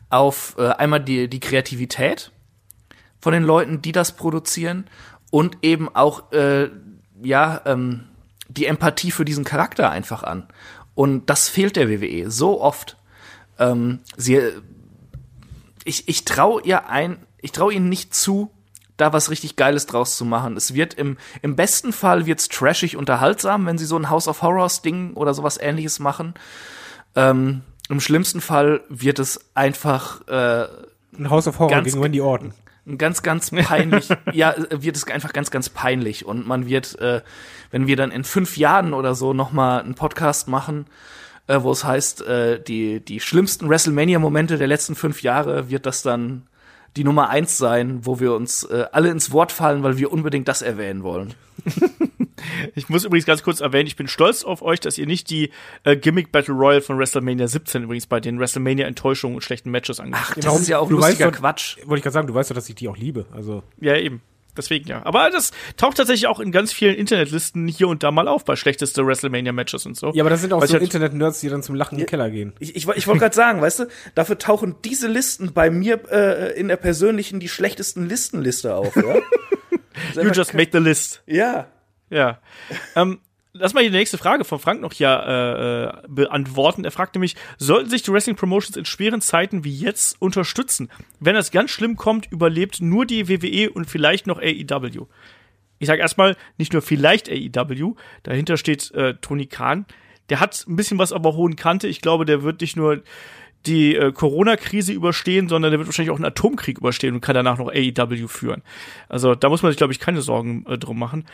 auf 0.09 0.55
äh, 0.57 0.69
einmal 0.69 1.03
die, 1.03 1.27
die 1.27 1.39
Kreativität 1.39 2.31
von 3.19 3.33
den 3.33 3.43
Leuten, 3.43 3.81
die 3.81 3.91
das 3.91 4.13
produzieren 4.13 4.85
und 5.31 5.57
eben 5.61 5.93
auch 5.93 6.31
äh, 6.31 6.69
ja 7.21 7.61
ähm, 7.65 8.05
die 8.49 8.65
Empathie 8.65 9.11
für 9.11 9.25
diesen 9.25 9.43
Charakter 9.43 9.89
einfach 9.89 10.23
an. 10.23 10.47
Und 10.95 11.29
das 11.29 11.49
fehlt 11.49 11.75
der 11.75 11.89
WWE 11.89 12.31
so 12.31 12.61
oft. 12.61 12.97
Ähm, 13.59 13.99
sie, 14.15 14.39
ich, 15.83 16.07
ich 16.07 16.25
traue 16.25 16.61
ihr 16.63 16.89
ein, 16.89 17.17
ich 17.41 17.51
traue 17.51 17.73
ihnen 17.73 17.89
nicht 17.89 18.15
zu, 18.15 18.51
da 18.97 19.13
was 19.13 19.29
richtig 19.29 19.55
Geiles 19.55 19.85
draus 19.85 20.17
zu 20.17 20.25
machen. 20.25 20.57
Es 20.57 20.73
wird 20.73 20.95
im, 20.95 21.17
im 21.41 21.55
besten 21.55 21.93
Fall 21.93 22.25
wird's 22.25 22.49
trashig 22.49 22.97
unterhaltsam, 22.97 23.65
wenn 23.67 23.77
sie 23.77 23.85
so 23.85 23.97
ein 23.97 24.09
House 24.09 24.27
of 24.27 24.41
Horrors 24.41 24.81
Ding 24.81 25.13
oder 25.13 25.33
sowas 25.33 25.59
ähnliches 25.59 25.99
machen. 25.99 26.33
Ähm, 27.15 27.61
Im 27.89 27.99
schlimmsten 27.99 28.41
Fall 28.41 28.81
wird 28.89 29.19
es 29.19 29.39
einfach 29.53 30.27
äh, 30.27 30.67
Ein 31.17 31.29
House 31.29 31.47
of 31.47 31.59
Horror 31.59 31.81
gegen 31.83 32.01
Wendy 32.01 32.21
Orton. 32.21 32.53
Ganz, 32.97 33.21
ganz 33.21 33.51
peinlich, 33.51 34.09
ja, 34.31 34.55
wird 34.69 34.95
es 34.95 35.07
einfach 35.07 35.33
ganz, 35.33 35.51
ganz 35.51 35.69
peinlich. 35.69 36.25
Und 36.25 36.47
man 36.47 36.67
wird, 36.67 36.97
äh, 36.99 37.21
wenn 37.71 37.87
wir 37.87 37.95
dann 37.95 38.11
in 38.11 38.23
fünf 38.23 38.57
Jahren 38.57 38.93
oder 38.93 39.15
so 39.15 39.33
nochmal 39.33 39.81
einen 39.81 39.95
Podcast 39.95 40.47
machen, 40.47 40.85
äh, 41.47 41.61
wo 41.61 41.71
es 41.71 41.83
heißt, 41.83 42.21
äh, 42.25 42.61
die, 42.61 42.99
die 42.99 43.19
schlimmsten 43.19 43.69
WrestleMania-Momente 43.69 44.57
der 44.57 44.67
letzten 44.67 44.95
fünf 44.95 45.21
Jahre, 45.21 45.69
wird 45.69 45.85
das 45.85 46.01
dann 46.01 46.43
die 46.95 47.03
Nummer 47.03 47.29
eins 47.29 47.57
sein, 47.57 48.05
wo 48.05 48.19
wir 48.19 48.33
uns 48.33 48.63
äh, 48.63 48.85
alle 48.91 49.09
ins 49.09 49.31
Wort 49.31 49.51
fallen, 49.51 49.83
weil 49.83 49.97
wir 49.97 50.11
unbedingt 50.11 50.47
das 50.47 50.61
erwähnen 50.61 51.03
wollen. 51.03 51.33
Ich 52.75 52.89
muss 52.89 53.03
übrigens 53.03 53.25
ganz 53.25 53.43
kurz 53.43 53.61
erwähnen, 53.61 53.87
ich 53.87 53.95
bin 53.95 54.07
stolz 54.07 54.43
auf 54.43 54.61
euch, 54.61 54.79
dass 54.79 54.97
ihr 54.97 55.05
nicht 55.07 55.29
die 55.29 55.51
äh, 55.83 55.95
Gimmick 55.97 56.31
Battle 56.31 56.53
Royale 56.53 56.81
von 56.81 56.97
WrestleMania 56.97 57.47
17 57.47 57.83
übrigens 57.83 58.05
bei 58.07 58.19
den 58.19 58.39
WrestleMania 58.39 58.85
Enttäuschungen 58.87 59.35
und 59.35 59.41
schlechten 59.41 59.71
Matches 59.71 59.99
angeguckt 59.99 60.29
habt. 60.35 60.45
Das 60.45 60.59
ist 60.59 60.67
ja 60.67 60.79
auch 60.79 60.87
Du 60.89 60.95
lustiger 60.97 61.27
weißt 61.27 61.37
Quatsch. 61.39 61.77
Wollte 61.85 61.97
ich 61.99 62.03
gerade 62.03 62.13
sagen, 62.13 62.27
du 62.27 62.33
weißt 62.33 62.51
doch, 62.51 62.55
dass 62.55 62.69
ich 62.69 62.75
die 62.75 62.87
auch 62.87 62.97
liebe. 62.97 63.25
Also 63.33 63.63
Ja, 63.79 63.95
eben. 63.97 64.21
Deswegen 64.55 64.87
ja. 64.87 65.05
Aber 65.05 65.29
das 65.29 65.51
taucht 65.77 65.97
tatsächlich 65.97 66.25
auch 66.25 66.39
in 66.39 66.51
ganz 66.51 66.73
vielen 66.73 66.95
Internetlisten 66.95 67.67
hier 67.67 67.87
und 67.87 68.01
da 68.01 68.09
mal 68.09 68.27
auf, 68.27 68.43
bei 68.43 68.55
schlechteste 68.55 69.05
WrestleMania-Matches 69.05 69.85
und 69.85 69.95
so. 69.95 70.11
ja, 70.15 70.23
aber 70.23 70.31
das 70.31 70.41
sind 70.41 70.51
auch 70.51 70.61
Weil 70.61 70.67
so 70.67 70.73
halt- 70.73 70.83
Internet-Nerds, 70.83 71.41
die 71.41 71.49
dann 71.49 71.61
zum 71.61 71.75
Lachen 71.75 71.93
in 71.95 71.99
den 71.99 72.07
Keller 72.07 72.31
gehen. 72.31 72.53
Ich, 72.59 72.75
ich, 72.75 72.87
ich 72.87 73.05
wollte 73.07 73.19
gerade 73.19 73.35
sagen, 73.35 73.61
weißt 73.61 73.81
du, 73.81 73.85
dafür 74.15 74.39
tauchen 74.39 74.75
diese 74.83 75.07
Listen 75.07 75.53
bei 75.53 75.69
mir 75.69 76.01
äh, 76.11 76.59
in 76.59 76.69
der 76.69 76.77
persönlichen 76.77 77.39
die 77.39 77.49
schlechtesten 77.49 78.07
Listenliste 78.09 78.75
auf, 78.75 78.95
ja? 78.95 79.03
You 80.15 80.29
just 80.31 80.53
make 80.55 80.69
the 80.73 80.79
list. 80.79 81.21
ja. 81.27 81.67
Ja. 82.09 82.39
ähm, 82.95 83.19
lass 83.53 83.73
mal 83.73 83.83
die 83.83 83.89
nächste 83.89 84.17
Frage 84.17 84.43
von 84.45 84.59
Frank 84.59 84.81
noch 84.81 84.93
hier 84.93 85.09
äh, 85.09 85.83
äh, 85.83 86.07
beantworten. 86.07 86.85
Er 86.85 86.91
fragt 86.91 87.15
nämlich, 87.15 87.35
sollten 87.57 87.89
sich 87.89 88.03
die 88.03 88.11
Wrestling 88.11 88.35
Promotions 88.35 88.77
in 88.77 88.85
schweren 88.85 89.21
Zeiten 89.21 89.63
wie 89.63 89.75
jetzt 89.75 90.21
unterstützen? 90.21 90.89
Wenn 91.19 91.35
es 91.35 91.51
ganz 91.51 91.71
schlimm 91.71 91.95
kommt, 91.95 92.31
überlebt 92.31 92.81
nur 92.81 93.05
die 93.05 93.27
WWE 93.27 93.71
und 93.71 93.85
vielleicht 93.85 94.27
noch 94.27 94.39
AEW. 94.39 95.07
Ich 95.79 95.87
sage 95.87 96.01
erstmal, 96.01 96.35
nicht 96.57 96.73
nur 96.73 96.81
vielleicht 96.81 97.29
AEW, 97.29 97.95
dahinter 98.23 98.57
steht 98.57 98.91
äh, 98.91 99.15
Tony 99.15 99.45
Khan. 99.45 99.85
Der 100.29 100.39
hat 100.39 100.65
ein 100.67 100.75
bisschen 100.75 100.97
was 100.97 101.13
aber 101.13 101.35
hohen 101.35 101.55
Kante. 101.55 101.87
Ich 101.87 102.01
glaube, 102.01 102.25
der 102.25 102.43
wird 102.43 102.61
nicht 102.61 102.75
nur 102.75 103.01
die 103.65 103.95
äh, 103.95 104.11
Corona-Krise 104.11 104.93
überstehen, 104.93 105.49
sondern 105.49 105.71
der 105.71 105.79
wird 105.79 105.87
wahrscheinlich 105.87 106.11
auch 106.11 106.17
einen 106.17 106.25
Atomkrieg 106.25 106.77
überstehen 106.77 107.15
und 107.15 107.21
kann 107.21 107.35
danach 107.35 107.57
noch 107.57 107.69
AEW 107.69 108.27
führen. 108.27 108.63
Also 109.09 109.35
da 109.35 109.49
muss 109.49 109.63
man 109.63 109.71
sich, 109.71 109.77
glaube 109.77 109.93
ich, 109.93 109.99
keine 109.99 110.21
Sorgen 110.21 110.65
äh, 110.67 110.77
drum 110.77 110.99
machen. 110.99 111.25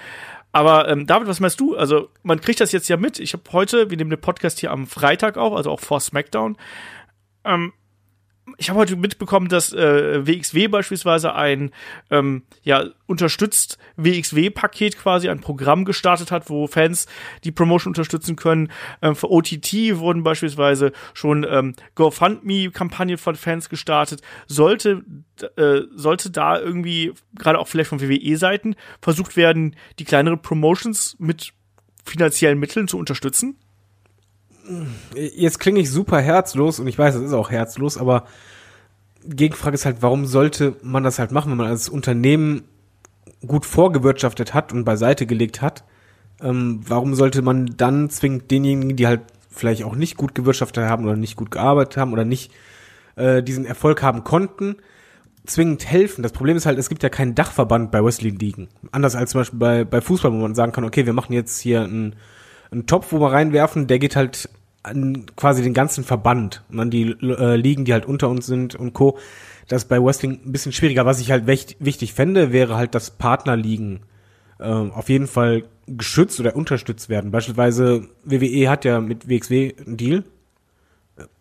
Aber 0.52 0.88
ähm, 0.88 1.08
David, 1.08 1.28
was 1.28 1.40
meinst 1.40 1.60
du? 1.60 1.76
Also 1.76 2.10
man 2.22 2.40
kriegt 2.40 2.62
das 2.62 2.72
jetzt 2.72 2.88
ja 2.88 2.98
mit. 2.98 3.20
Ich 3.20 3.34
habe 3.34 3.44
heute, 3.52 3.90
wir 3.90 3.98
nehmen 3.98 4.12
den 4.12 4.22
Podcast 4.22 4.60
hier 4.60 4.72
am 4.72 4.88
Freitag 4.88 5.38
auf, 5.38 5.54
also 5.54 5.72
auch 5.72 5.80
vor 5.80 6.00
SmackDown. 6.00 6.58
Ähm, 7.44 7.74
ich 8.58 8.70
habe 8.70 8.80
heute 8.80 8.96
mitbekommen, 8.96 9.48
dass 9.48 9.72
äh, 9.74 10.28
WXW 10.28 10.68
beispielsweise 10.68 11.34
ein 11.34 11.72
ähm, 12.12 12.44
ja 12.62 12.86
unterstützt 13.06 13.78
WXW-Paket 13.96 14.98
quasi 14.98 15.30
ein 15.30 15.40
Programm 15.40 15.86
gestartet 15.86 16.32
hat, 16.32 16.50
wo 16.50 16.68
Fans 16.68 17.08
die 17.44 17.52
Promotion 17.52 17.92
unterstützen 17.92 18.36
können. 18.36 18.72
Ähm, 19.02 19.16
für 19.16 19.32
OTT 19.32 19.98
wurden 19.98 20.24
beispielsweise 20.24 20.92
schon 21.14 21.46
ähm, 21.50 21.76
GoFundMe-Kampagnen 21.96 23.18
von 23.18 23.36
Fans 23.36 23.70
gestartet. 23.70 24.22
Sollte 24.48 25.04
äh, 25.56 25.82
sollte 25.96 26.30
da 26.30 26.60
irgendwie 26.60 27.14
gerade 27.38 27.60
auch 27.60 27.68
vielleicht 27.68 27.90
von 27.90 28.02
WWE-Seiten 28.02 28.76
versucht 29.02 29.38
werden, 29.38 29.76
die 30.00 30.06
kleineren 30.06 30.42
Promotions 30.42 31.16
mit 31.18 31.54
finanziellen 32.04 32.60
Mitteln 32.60 32.88
zu 32.88 32.98
unterstützen? 32.98 33.58
Jetzt 35.14 35.60
klinge 35.60 35.80
ich 35.80 35.92
super 35.92 36.20
herzlos 36.20 36.80
und 36.80 36.88
ich 36.88 36.98
weiß, 36.98 37.16
es 37.16 37.24
ist 37.24 37.34
auch 37.34 37.52
herzlos, 37.52 37.98
aber 37.98 38.26
Gegenfrage 39.26 39.76
ist 39.76 39.86
halt, 39.86 39.98
warum 40.02 40.26
sollte 40.26 40.76
man 40.82 41.04
das 41.04 41.20
halt 41.20 41.32
machen, 41.32 41.52
wenn 41.52 41.58
man 41.58 41.68
als 41.68 41.90
Unternehmen 41.90 42.64
gut 43.46 43.66
vorgewirtschaftet 43.66 44.54
hat 44.54 44.74
und 44.74 44.84
beiseite 44.84 45.26
gelegt 45.26 45.62
hat? 45.62 45.84
Ähm, 46.42 46.82
warum 46.88 47.16
sollte 47.16 47.42
man 47.42 47.74
dann 47.78 48.10
zwingend 48.10 48.52
denjenigen, 48.52 48.96
die 48.96 49.08
halt 49.08 49.22
vielleicht 49.50 49.84
auch 49.84 49.96
nicht 49.96 50.18
gut 50.18 50.36
gewirtschaftet 50.36 50.86
haben 50.86 51.06
oder 51.06 51.16
nicht 51.16 51.36
gut 51.36 51.52
gearbeitet 51.52 51.98
haben 51.98 52.14
oder 52.14 52.26
nicht 52.26 52.52
äh, 53.16 53.44
diesen 53.44 53.66
Erfolg 53.66 54.02
haben 54.02 54.24
konnten, 54.24 54.78
zwingend 55.46 55.86
helfen. 55.86 56.24
Das 56.24 56.32
Problem 56.32 56.58
ist 56.58 56.66
halt, 56.66 56.80
es 56.80 56.90
gibt 56.90 57.04
ja 57.04 57.10
keinen 57.10 57.36
Dachverband 57.36 57.92
bei 57.92 58.04
Wrestling-Ligen. 58.04 58.70
Anders 58.92 59.16
als 59.16 59.32
zum 59.32 59.42
Beispiel 59.42 59.60
bei, 59.60 59.84
bei 59.84 60.02
Fußball, 60.02 60.32
wo 60.32 60.38
man 60.38 60.56
sagen 60.56 60.72
kann, 60.72 60.84
okay, 60.84 61.06
wir 61.06 61.14
machen 61.14 61.34
jetzt 61.34 61.60
hier 61.60 61.84
einen, 61.84 62.16
einen 62.74 62.88
Topf, 62.88 63.12
wo 63.12 63.20
wir 63.20 63.32
reinwerfen, 63.32 63.88
der 63.88 64.00
geht 64.00 64.16
halt 64.16 64.50
an 64.84 65.26
quasi 65.38 65.64
den 65.64 65.74
ganzen 65.74 66.04
Verband 66.04 66.64
und 66.70 66.80
an 66.80 66.90
die 66.90 67.16
äh, 67.22 67.56
Ligen, 67.56 67.86
die 67.86 67.94
halt 67.94 68.06
unter 68.06 68.30
uns 68.30 68.46
sind 68.46 68.76
und 68.76 68.94
Co. 68.94 69.18
Das 69.68 69.84
ist 69.84 69.90
bei 69.90 70.04
Wrestling 70.04 70.42
ein 70.46 70.52
bisschen 70.52 70.74
schwieriger. 70.74 71.06
Was 71.06 71.22
ich 71.22 71.32
halt 71.32 71.48
wichtig 71.48 72.14
fände, 72.14 72.52
wäre 72.52 72.76
halt, 72.76 72.94
dass 72.94 73.12
Partnerligen 73.12 74.02
äh, 74.60 74.66
auf 74.66 75.08
jeden 75.08 75.28
Fall 75.28 75.64
geschützt 75.88 76.40
oder 76.40 76.56
unterstützt 76.56 77.08
werden. 77.08 77.32
Beispielsweise 77.32 78.10
WWE 78.26 78.70
hat 78.70 78.84
ja 78.84 79.00
mit 79.00 79.30
WXW 79.30 79.74
einen 79.86 79.98
Deal. 79.98 80.24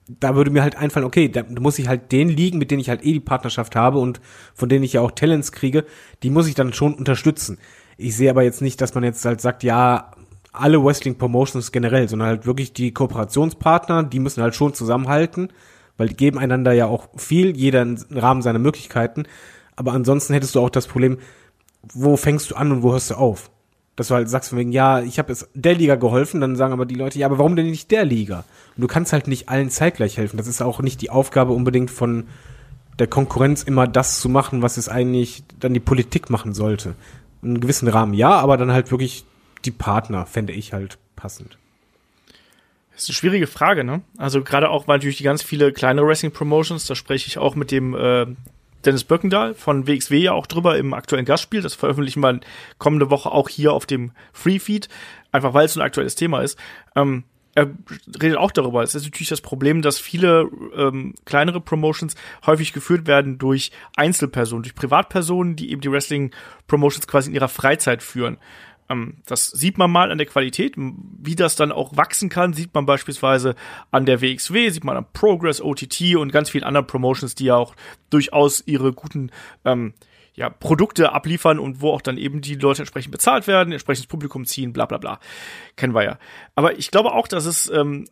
Da 0.09 0.34
würde 0.36 0.50
mir 0.50 0.62
halt 0.62 0.76
einfallen, 0.76 1.06
okay, 1.06 1.28
da 1.28 1.44
muss 1.60 1.78
ich 1.78 1.88
halt 1.88 2.12
den 2.12 2.28
Ligen, 2.28 2.59
mit 2.59 2.70
denen 2.70 2.80
ich 2.80 2.88
halt 2.88 3.04
eh 3.04 3.12
die 3.12 3.20
Partnerschaft 3.20 3.74
habe 3.74 3.98
und 3.98 4.20
von 4.54 4.68
denen 4.68 4.84
ich 4.84 4.94
ja 4.94 5.00
auch 5.00 5.12
Talents 5.12 5.52
kriege, 5.52 5.84
die 6.22 6.30
muss 6.30 6.48
ich 6.48 6.54
dann 6.54 6.72
schon 6.72 6.94
unterstützen. 6.94 7.59
Ich 7.96 8.16
sehe 8.16 8.30
aber 8.30 8.42
jetzt 8.42 8.62
nicht, 8.62 8.80
dass 8.80 8.94
man 8.94 9.04
jetzt 9.04 9.24
halt 9.24 9.40
sagt, 9.40 9.62
ja, 9.62 10.10
alle 10.52 10.84
Wrestling 10.84 11.16
Promotions 11.16 11.72
generell, 11.72 12.08
sondern 12.08 12.28
halt 12.28 12.46
wirklich 12.46 12.72
die 12.72 12.92
Kooperationspartner, 12.92 14.02
die 14.04 14.20
müssen 14.20 14.42
halt 14.42 14.54
schon 14.54 14.74
zusammenhalten, 14.74 15.48
weil 15.96 16.08
die 16.08 16.16
geben 16.16 16.38
einander 16.38 16.72
ja 16.72 16.86
auch 16.86 17.08
viel, 17.16 17.56
jeder 17.56 17.82
im 17.82 17.98
Rahmen 18.10 18.42
seiner 18.42 18.58
Möglichkeiten. 18.58 19.24
Aber 19.76 19.92
ansonsten 19.92 20.34
hättest 20.34 20.54
du 20.54 20.60
auch 20.60 20.70
das 20.70 20.86
Problem, 20.86 21.18
wo 21.92 22.16
fängst 22.16 22.50
du 22.50 22.54
an 22.54 22.70
und 22.70 22.82
wo 22.82 22.92
hörst 22.92 23.10
du 23.10 23.14
auf? 23.14 23.50
Dass 23.96 24.08
du 24.08 24.14
halt 24.14 24.28
sagst 24.28 24.50
von 24.50 24.58
wegen, 24.58 24.72
ja, 24.72 25.00
ich 25.00 25.18
habe 25.18 25.32
jetzt 25.32 25.48
der 25.54 25.74
Liga 25.74 25.96
geholfen, 25.96 26.40
dann 26.40 26.56
sagen 26.56 26.72
aber 26.72 26.86
die 26.86 26.94
Leute, 26.94 27.18
ja, 27.18 27.26
aber 27.26 27.38
warum 27.38 27.56
denn 27.56 27.66
nicht 27.66 27.90
der 27.90 28.04
Liga? 28.04 28.44
Und 28.76 28.82
du 28.82 28.86
kannst 28.86 29.12
halt 29.12 29.28
nicht 29.28 29.48
allen 29.48 29.70
zeitgleich 29.70 30.16
helfen. 30.16 30.36
Das 30.36 30.46
ist 30.46 30.62
auch 30.62 30.80
nicht 30.80 31.00
die 31.02 31.10
Aufgabe 31.10 31.52
unbedingt 31.52 31.90
von 31.90 32.24
der 32.98 33.06
Konkurrenz 33.06 33.62
immer 33.62 33.86
das 33.86 34.20
zu 34.20 34.28
machen, 34.28 34.62
was 34.62 34.76
es 34.76 34.88
eigentlich 34.88 35.44
dann 35.60 35.74
die 35.74 35.80
Politik 35.80 36.30
machen 36.30 36.52
sollte. 36.52 36.94
In 37.42 37.50
einem 37.50 37.60
gewissen 37.60 37.88
Rahmen 37.88 38.14
ja, 38.14 38.30
aber 38.30 38.56
dann 38.56 38.72
halt 38.72 38.90
wirklich 38.90 39.24
die 39.64 39.70
Partner 39.70 40.26
fände 40.26 40.52
ich 40.52 40.72
halt 40.72 40.98
passend. 41.16 41.59
Das 42.93 43.05
ist 43.05 43.09
eine 43.09 43.14
schwierige 43.14 43.47
Frage, 43.47 43.84
ne? 43.84 44.02
Also 44.18 44.43
gerade 44.43 44.68
auch, 44.70 44.86
weil 44.86 44.98
natürlich 44.98 45.16
die 45.16 45.24
ganz 45.24 45.43
viele 45.43 45.72
kleine 45.72 46.06
Wrestling-Promotions, 46.06 46.86
da 46.86 46.94
spreche 46.94 47.26
ich 47.26 47.39
auch 47.39 47.55
mit 47.55 47.70
dem 47.70 47.94
äh, 47.94 48.26
Dennis 48.84 49.05
Birkendahl 49.05 49.55
von 49.55 49.86
WXW 49.86 50.18
ja 50.18 50.32
auch 50.32 50.47
drüber 50.47 50.76
im 50.76 50.93
aktuellen 50.93 51.24
Gastspiel. 51.24 51.62
Das 51.62 51.74
veröffentlichen 51.74 52.20
wir 52.20 52.40
kommende 52.78 53.10
Woche 53.10 53.30
auch 53.30 53.48
hier 53.48 53.72
auf 53.72 53.86
dem 53.86 54.12
Free-Feed, 54.32 54.89
einfach 55.30 55.55
weil 55.55 55.66
es 55.66 55.76
ein 55.76 55.82
aktuelles 55.82 56.16
Thema 56.16 56.40
ist. 56.43 56.59
Ähm, 56.97 57.24
er 57.55 57.70
redet 58.20 58.39
auch 58.39 58.51
darüber. 58.51 58.82
Es 58.82 58.94
ist 58.94 59.05
natürlich 59.05 59.28
das 59.28 59.43
Problem, 59.43 59.82
dass 59.82 59.98
viele 59.98 60.48
ähm, 60.74 61.14
kleinere 61.26 61.60
Promotions 61.60 62.14
häufig 62.47 62.72
geführt 62.72 63.06
werden 63.06 63.39
durch 63.39 63.72
Einzelpersonen, 63.94 64.62
durch 64.62 64.74
Privatpersonen, 64.74 65.55
die 65.55 65.70
eben 65.70 65.82
die 65.82 65.90
Wrestling-Promotions 65.90 67.06
quasi 67.06 67.28
in 67.28 67.34
ihrer 67.34 67.48
Freizeit 67.48 68.02
führen. 68.02 68.39
Ähm, 68.93 69.14
das 69.27 69.48
sieht 69.48 69.78
man 69.78 69.90
mal 69.90 70.10
an 70.10 70.19
der 70.19 70.27
Qualität. 70.27 70.74
Wie 70.77 71.36
das 71.36 71.56
dann 71.56 71.73
auch 71.73 71.97
wachsen 71.97 72.28
kann, 72.28 72.52
sieht 72.52 72.74
man 72.74 72.86
beispielsweise 72.86 73.55
an 73.90 74.06
der 74.06 74.20
WXW, 74.20 74.70
sieht 74.70 74.85
man 74.85 74.97
an 74.97 75.06
Progress, 75.12 75.60
OTT 75.60 76.16
und 76.16 76.32
ganz 76.32 76.51
vielen 76.51 76.64
anderen 76.64 76.86
Promotions, 76.86 77.35
die 77.35 77.47
ja 77.47 77.56
auch 77.56 77.74
durchaus 78.10 78.62
ihre 78.66 78.93
guten 78.93 79.31
ähm, 79.64 79.94
ja, 80.35 80.48
Produkte 80.48 81.12
abliefern 81.12 81.59
und 81.59 81.81
wo 81.81 81.90
auch 81.90 82.01
dann 82.01 82.19
eben 82.19 82.40
die 82.40 82.55
Leute 82.55 82.82
entsprechend 82.82 83.12
bezahlt 83.12 83.47
werden, 83.47 83.73
entsprechendes 83.73 84.06
Publikum 84.06 84.44
ziehen, 84.44 84.73
bla 84.73 84.86
bla 84.86 84.98
bla. 84.98 85.19
Kennen 85.77 85.94
wir 85.94 86.05
ja. 86.05 86.19
Aber 86.55 86.78
ich 86.78 86.90
glaube 86.90 87.12
auch, 87.12 87.28
dass 87.28 87.44
es 87.44 87.70
ähm, 87.70 88.06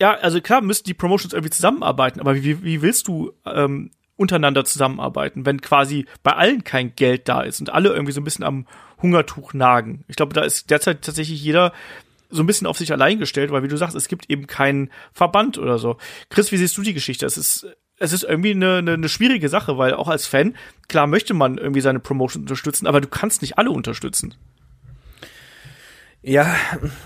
ja, 0.00 0.14
also 0.14 0.40
klar 0.40 0.62
müssen 0.62 0.84
die 0.84 0.94
Promotions 0.94 1.32
irgendwie 1.32 1.50
zusammenarbeiten, 1.50 2.20
aber 2.20 2.34
wie, 2.34 2.64
wie 2.64 2.82
willst 2.82 3.08
du 3.08 3.32
ähm, 3.46 3.90
untereinander 4.16 4.64
zusammenarbeiten, 4.64 5.46
wenn 5.46 5.60
quasi 5.60 6.06
bei 6.22 6.32
allen 6.32 6.64
kein 6.64 6.94
Geld 6.96 7.28
da 7.28 7.42
ist 7.42 7.60
und 7.60 7.70
alle 7.70 7.90
irgendwie 7.90 8.12
so 8.12 8.20
ein 8.20 8.24
bisschen 8.24 8.44
am 8.44 8.66
Hungertuch 9.02 9.52
nagen. 9.54 10.04
Ich 10.08 10.16
glaube, 10.16 10.34
da 10.34 10.42
ist 10.42 10.70
derzeit 10.70 11.02
tatsächlich 11.02 11.42
jeder 11.42 11.72
so 12.30 12.42
ein 12.42 12.46
bisschen 12.46 12.66
auf 12.66 12.78
sich 12.78 12.92
allein 12.92 13.18
gestellt, 13.18 13.50
weil 13.50 13.62
wie 13.62 13.68
du 13.68 13.76
sagst, 13.76 13.94
es 13.94 14.08
gibt 14.08 14.30
eben 14.30 14.46
keinen 14.46 14.90
Verband 15.12 15.58
oder 15.58 15.78
so. 15.78 15.98
Chris, 16.30 16.50
wie 16.50 16.56
siehst 16.56 16.76
du 16.78 16.82
die 16.82 16.94
Geschichte? 16.94 17.26
Es 17.26 17.36
ist 17.36 17.66
es 18.02 18.12
ist 18.12 18.24
irgendwie 18.24 18.50
eine, 18.50 18.78
eine, 18.78 18.94
eine 18.94 19.08
schwierige 19.08 19.48
Sache, 19.48 19.78
weil 19.78 19.94
auch 19.94 20.08
als 20.08 20.26
Fan, 20.26 20.56
klar 20.88 21.06
möchte 21.06 21.34
man 21.34 21.56
irgendwie 21.56 21.80
seine 21.80 22.00
Promotion 22.00 22.42
unterstützen, 22.42 22.88
aber 22.88 23.00
du 23.00 23.06
kannst 23.06 23.42
nicht 23.42 23.58
alle 23.58 23.70
unterstützen. 23.70 24.34
Ja, 26.20 26.54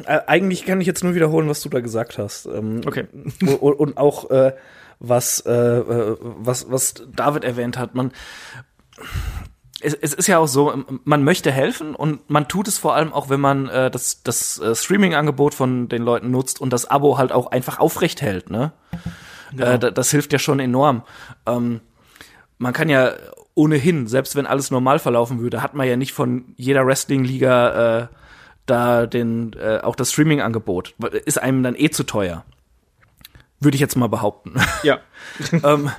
äh, 0.06 0.20
eigentlich 0.26 0.64
kann 0.64 0.80
ich 0.80 0.86
jetzt 0.86 1.04
nur 1.04 1.14
wiederholen, 1.14 1.48
was 1.48 1.60
du 1.60 1.68
da 1.68 1.80
gesagt 1.80 2.16
hast. 2.16 2.46
Ähm, 2.46 2.80
okay. 2.86 3.06
Und, 3.60 3.98
auch 3.98 4.30
äh, 4.30 4.54
was, 4.98 5.40
äh, 5.40 5.52
äh, 5.52 6.16
was, 6.20 6.70
was 6.70 6.94
David 7.14 7.44
erwähnt 7.44 7.78
hat. 7.78 7.94
Man, 7.94 8.12
es, 9.80 9.94
es 9.94 10.14
ist 10.14 10.26
ja 10.26 10.38
auch 10.38 10.46
so, 10.46 10.84
man 11.04 11.22
möchte 11.22 11.52
helfen 11.52 11.94
und 11.94 12.30
man 12.30 12.48
tut 12.48 12.68
es 12.68 12.78
vor 12.78 12.94
allem 12.94 13.12
auch, 13.12 13.28
wenn 13.28 13.40
man 13.40 13.68
äh, 13.68 13.90
das, 13.90 14.22
das 14.22 14.58
äh, 14.58 14.74
Streaming-Angebot 14.74 15.54
von 15.54 15.88
den 15.88 16.02
Leuten 16.02 16.30
nutzt 16.30 16.60
und 16.60 16.72
das 16.72 16.86
Abo 16.86 17.18
halt 17.18 17.32
auch 17.32 17.50
einfach 17.50 17.78
aufrecht 17.78 18.22
hält. 18.22 18.50
Ne? 18.50 18.72
Ja. 19.56 19.74
Äh, 19.74 19.92
das 19.92 20.10
hilft 20.10 20.32
ja 20.32 20.38
schon 20.38 20.60
enorm. 20.60 21.02
Ähm, 21.46 21.80
man 22.58 22.72
kann 22.72 22.88
ja 22.88 23.12
ohnehin, 23.54 24.06
selbst 24.06 24.34
wenn 24.34 24.46
alles 24.46 24.70
normal 24.70 24.98
verlaufen 24.98 25.40
würde, 25.40 25.62
hat 25.62 25.74
man 25.74 25.86
ja 25.86 25.96
nicht 25.96 26.12
von 26.12 26.54
jeder 26.56 26.86
Wrestling-Liga 26.86 27.98
äh, 27.98 28.06
da 28.66 29.06
den 29.06 29.52
äh, 29.54 29.80
auch 29.82 29.94
das 29.94 30.12
Streaming-Angebot. 30.12 30.94
Ist 31.24 31.40
einem 31.40 31.62
dann 31.62 31.74
eh 31.76 31.90
zu 31.90 32.04
teuer. 32.04 32.44
Würde 33.60 33.76
ich 33.76 33.80
jetzt 33.80 33.96
mal 33.96 34.08
behaupten. 34.08 34.54
Ja. 34.82 35.00
ähm, 35.52 35.90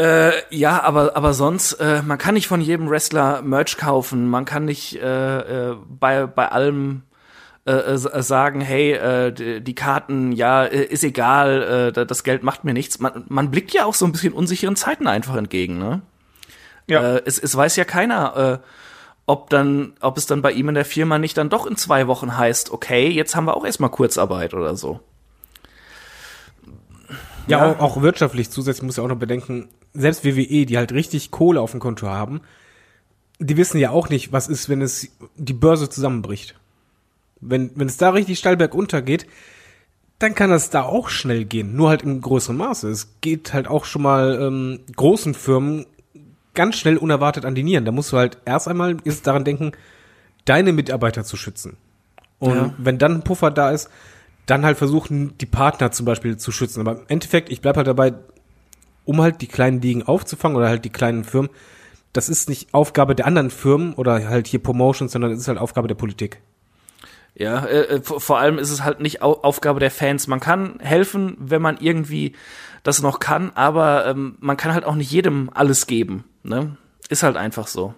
äh, 0.00 0.32
ja, 0.48 0.82
aber 0.82 1.14
aber 1.14 1.34
sonst, 1.34 1.74
äh, 1.74 2.00
man 2.00 2.16
kann 2.16 2.32
nicht 2.32 2.48
von 2.48 2.62
jedem 2.62 2.88
Wrestler 2.88 3.42
Merch 3.42 3.76
kaufen. 3.76 4.30
Man 4.30 4.46
kann 4.46 4.64
nicht 4.64 4.96
äh, 4.96 5.70
äh, 5.70 5.76
bei 5.88 6.26
bei 6.26 6.48
allem 6.48 7.02
äh, 7.66 7.72
äh 7.72 8.22
sagen, 8.22 8.62
hey, 8.62 9.32
die, 9.60 9.74
Karten, 9.74 10.32
ja, 10.32 10.64
ist 10.64 11.04
egal, 11.04 11.92
das 11.92 12.24
Geld 12.24 12.42
macht 12.42 12.64
mir 12.64 12.72
nichts. 12.72 12.98
Man, 12.98 13.24
man 13.28 13.50
blickt 13.50 13.72
ja 13.72 13.84
auch 13.84 13.92
so 13.92 14.06
ein 14.06 14.12
bisschen 14.12 14.32
unsicheren 14.32 14.74
Zeiten 14.74 15.06
einfach 15.06 15.36
entgegen, 15.36 15.78
ne? 15.78 16.00
Ja. 16.86 17.18
Es, 17.18 17.38
es 17.38 17.54
weiß 17.54 17.76
ja 17.76 17.84
keiner, 17.84 18.62
ob 19.26 19.50
dann, 19.50 19.92
ob 20.00 20.16
es 20.16 20.26
dann 20.26 20.40
bei 20.40 20.52
ihm 20.52 20.70
in 20.70 20.74
der 20.74 20.86
Firma 20.86 21.18
nicht 21.18 21.36
dann 21.36 21.50
doch 21.50 21.66
in 21.66 21.76
zwei 21.76 22.06
Wochen 22.06 22.38
heißt, 22.38 22.72
okay, 22.72 23.08
jetzt 23.08 23.36
haben 23.36 23.44
wir 23.44 23.56
auch 23.56 23.66
erstmal 23.66 23.90
Kurzarbeit 23.90 24.54
oder 24.54 24.74
so. 24.74 25.00
Ja, 27.46 27.58
ja. 27.58 27.72
Auch, 27.72 27.80
auch 27.80 28.02
wirtschaftlich 28.02 28.50
zusätzlich 28.50 28.84
muss 28.84 28.96
ja 28.96 29.04
auch 29.04 29.08
noch 29.08 29.16
bedenken, 29.16 29.68
selbst 29.92 30.24
WWE, 30.24 30.66
die 30.66 30.78
halt 30.78 30.92
richtig 30.92 31.30
Kohle 31.30 31.60
auf 31.60 31.72
dem 31.72 31.80
Konto 31.80 32.06
haben, 32.06 32.40
die 33.38 33.56
wissen 33.56 33.78
ja 33.78 33.90
auch 33.90 34.08
nicht, 34.08 34.32
was 34.32 34.48
ist, 34.48 34.68
wenn 34.68 34.82
es 34.82 35.08
die 35.36 35.52
Börse 35.52 35.88
zusammenbricht. 35.88 36.54
Wenn, 37.40 37.70
wenn 37.74 37.88
es 37.88 37.96
da 37.96 38.10
richtig 38.10 38.38
steil 38.38 38.56
berguntergeht, 38.56 39.26
dann 40.18 40.34
kann 40.34 40.50
das 40.50 40.68
da 40.68 40.82
auch 40.82 41.08
schnell 41.08 41.46
gehen, 41.46 41.74
nur 41.74 41.88
halt 41.88 42.02
im 42.02 42.20
größeren 42.20 42.56
Maße. 42.56 42.90
Es 42.90 43.14
geht 43.22 43.54
halt 43.54 43.66
auch 43.66 43.86
schon 43.86 44.02
mal 44.02 44.38
ähm, 44.40 44.80
großen 44.94 45.32
Firmen 45.32 45.86
ganz 46.52 46.76
schnell 46.76 46.98
unerwartet 46.98 47.46
an 47.46 47.54
die 47.54 47.62
Nieren. 47.62 47.86
Da 47.86 47.92
musst 47.92 48.12
du 48.12 48.18
halt 48.18 48.36
erst 48.44 48.68
einmal 48.68 48.98
ist 49.04 49.26
daran 49.26 49.44
denken, 49.44 49.72
deine 50.44 50.74
Mitarbeiter 50.74 51.24
zu 51.24 51.38
schützen. 51.38 51.78
Und 52.38 52.54
ja. 52.54 52.74
wenn 52.76 52.98
dann 52.98 53.14
ein 53.14 53.22
Puffer 53.22 53.50
da 53.50 53.70
ist, 53.70 53.88
dann 54.46 54.64
halt 54.64 54.78
versuchen, 54.78 55.36
die 55.38 55.46
Partner 55.46 55.92
zum 55.92 56.06
Beispiel 56.06 56.36
zu 56.36 56.52
schützen. 56.52 56.80
Aber 56.80 57.00
im 57.00 57.06
Endeffekt, 57.08 57.50
ich 57.50 57.60
bleib 57.60 57.76
halt 57.76 57.86
dabei, 57.86 58.14
um 59.04 59.20
halt 59.20 59.40
die 59.40 59.46
kleinen 59.46 59.80
Ligen 59.80 60.02
aufzufangen 60.02 60.56
oder 60.56 60.68
halt 60.68 60.84
die 60.84 60.90
kleinen 60.90 61.24
Firmen, 61.24 61.50
das 62.12 62.28
ist 62.28 62.48
nicht 62.48 62.74
Aufgabe 62.74 63.14
der 63.14 63.26
anderen 63.26 63.50
Firmen 63.50 63.94
oder 63.94 64.28
halt 64.28 64.46
hier 64.46 64.62
Promotions, 64.62 65.12
sondern 65.12 65.32
es 65.32 65.40
ist 65.40 65.48
halt 65.48 65.58
Aufgabe 65.58 65.88
der 65.88 65.94
Politik. 65.94 66.40
Ja, 67.34 67.64
äh, 67.64 67.82
äh, 67.82 68.02
vor 68.02 68.20
vor 68.20 68.38
allem 68.38 68.58
ist 68.58 68.70
es 68.70 68.82
halt 68.82 69.00
nicht 69.00 69.22
Au 69.22 69.34
Aufgabe 69.42 69.80
der 69.80 69.90
Fans. 69.90 70.26
Man 70.26 70.40
kann 70.40 70.78
helfen, 70.80 71.36
wenn 71.38 71.62
man 71.62 71.78
irgendwie 71.78 72.34
das 72.82 73.02
noch 73.02 73.20
kann, 73.20 73.52
aber 73.54 74.06
ähm, 74.06 74.36
man 74.40 74.56
kann 74.56 74.74
halt 74.74 74.84
auch 74.84 74.94
nicht 74.94 75.12
jedem 75.12 75.50
alles 75.54 75.86
geben. 75.86 76.24
Ne? 76.42 76.76
Ist 77.08 77.22
halt 77.22 77.36
einfach 77.36 77.66
so. 77.66 77.94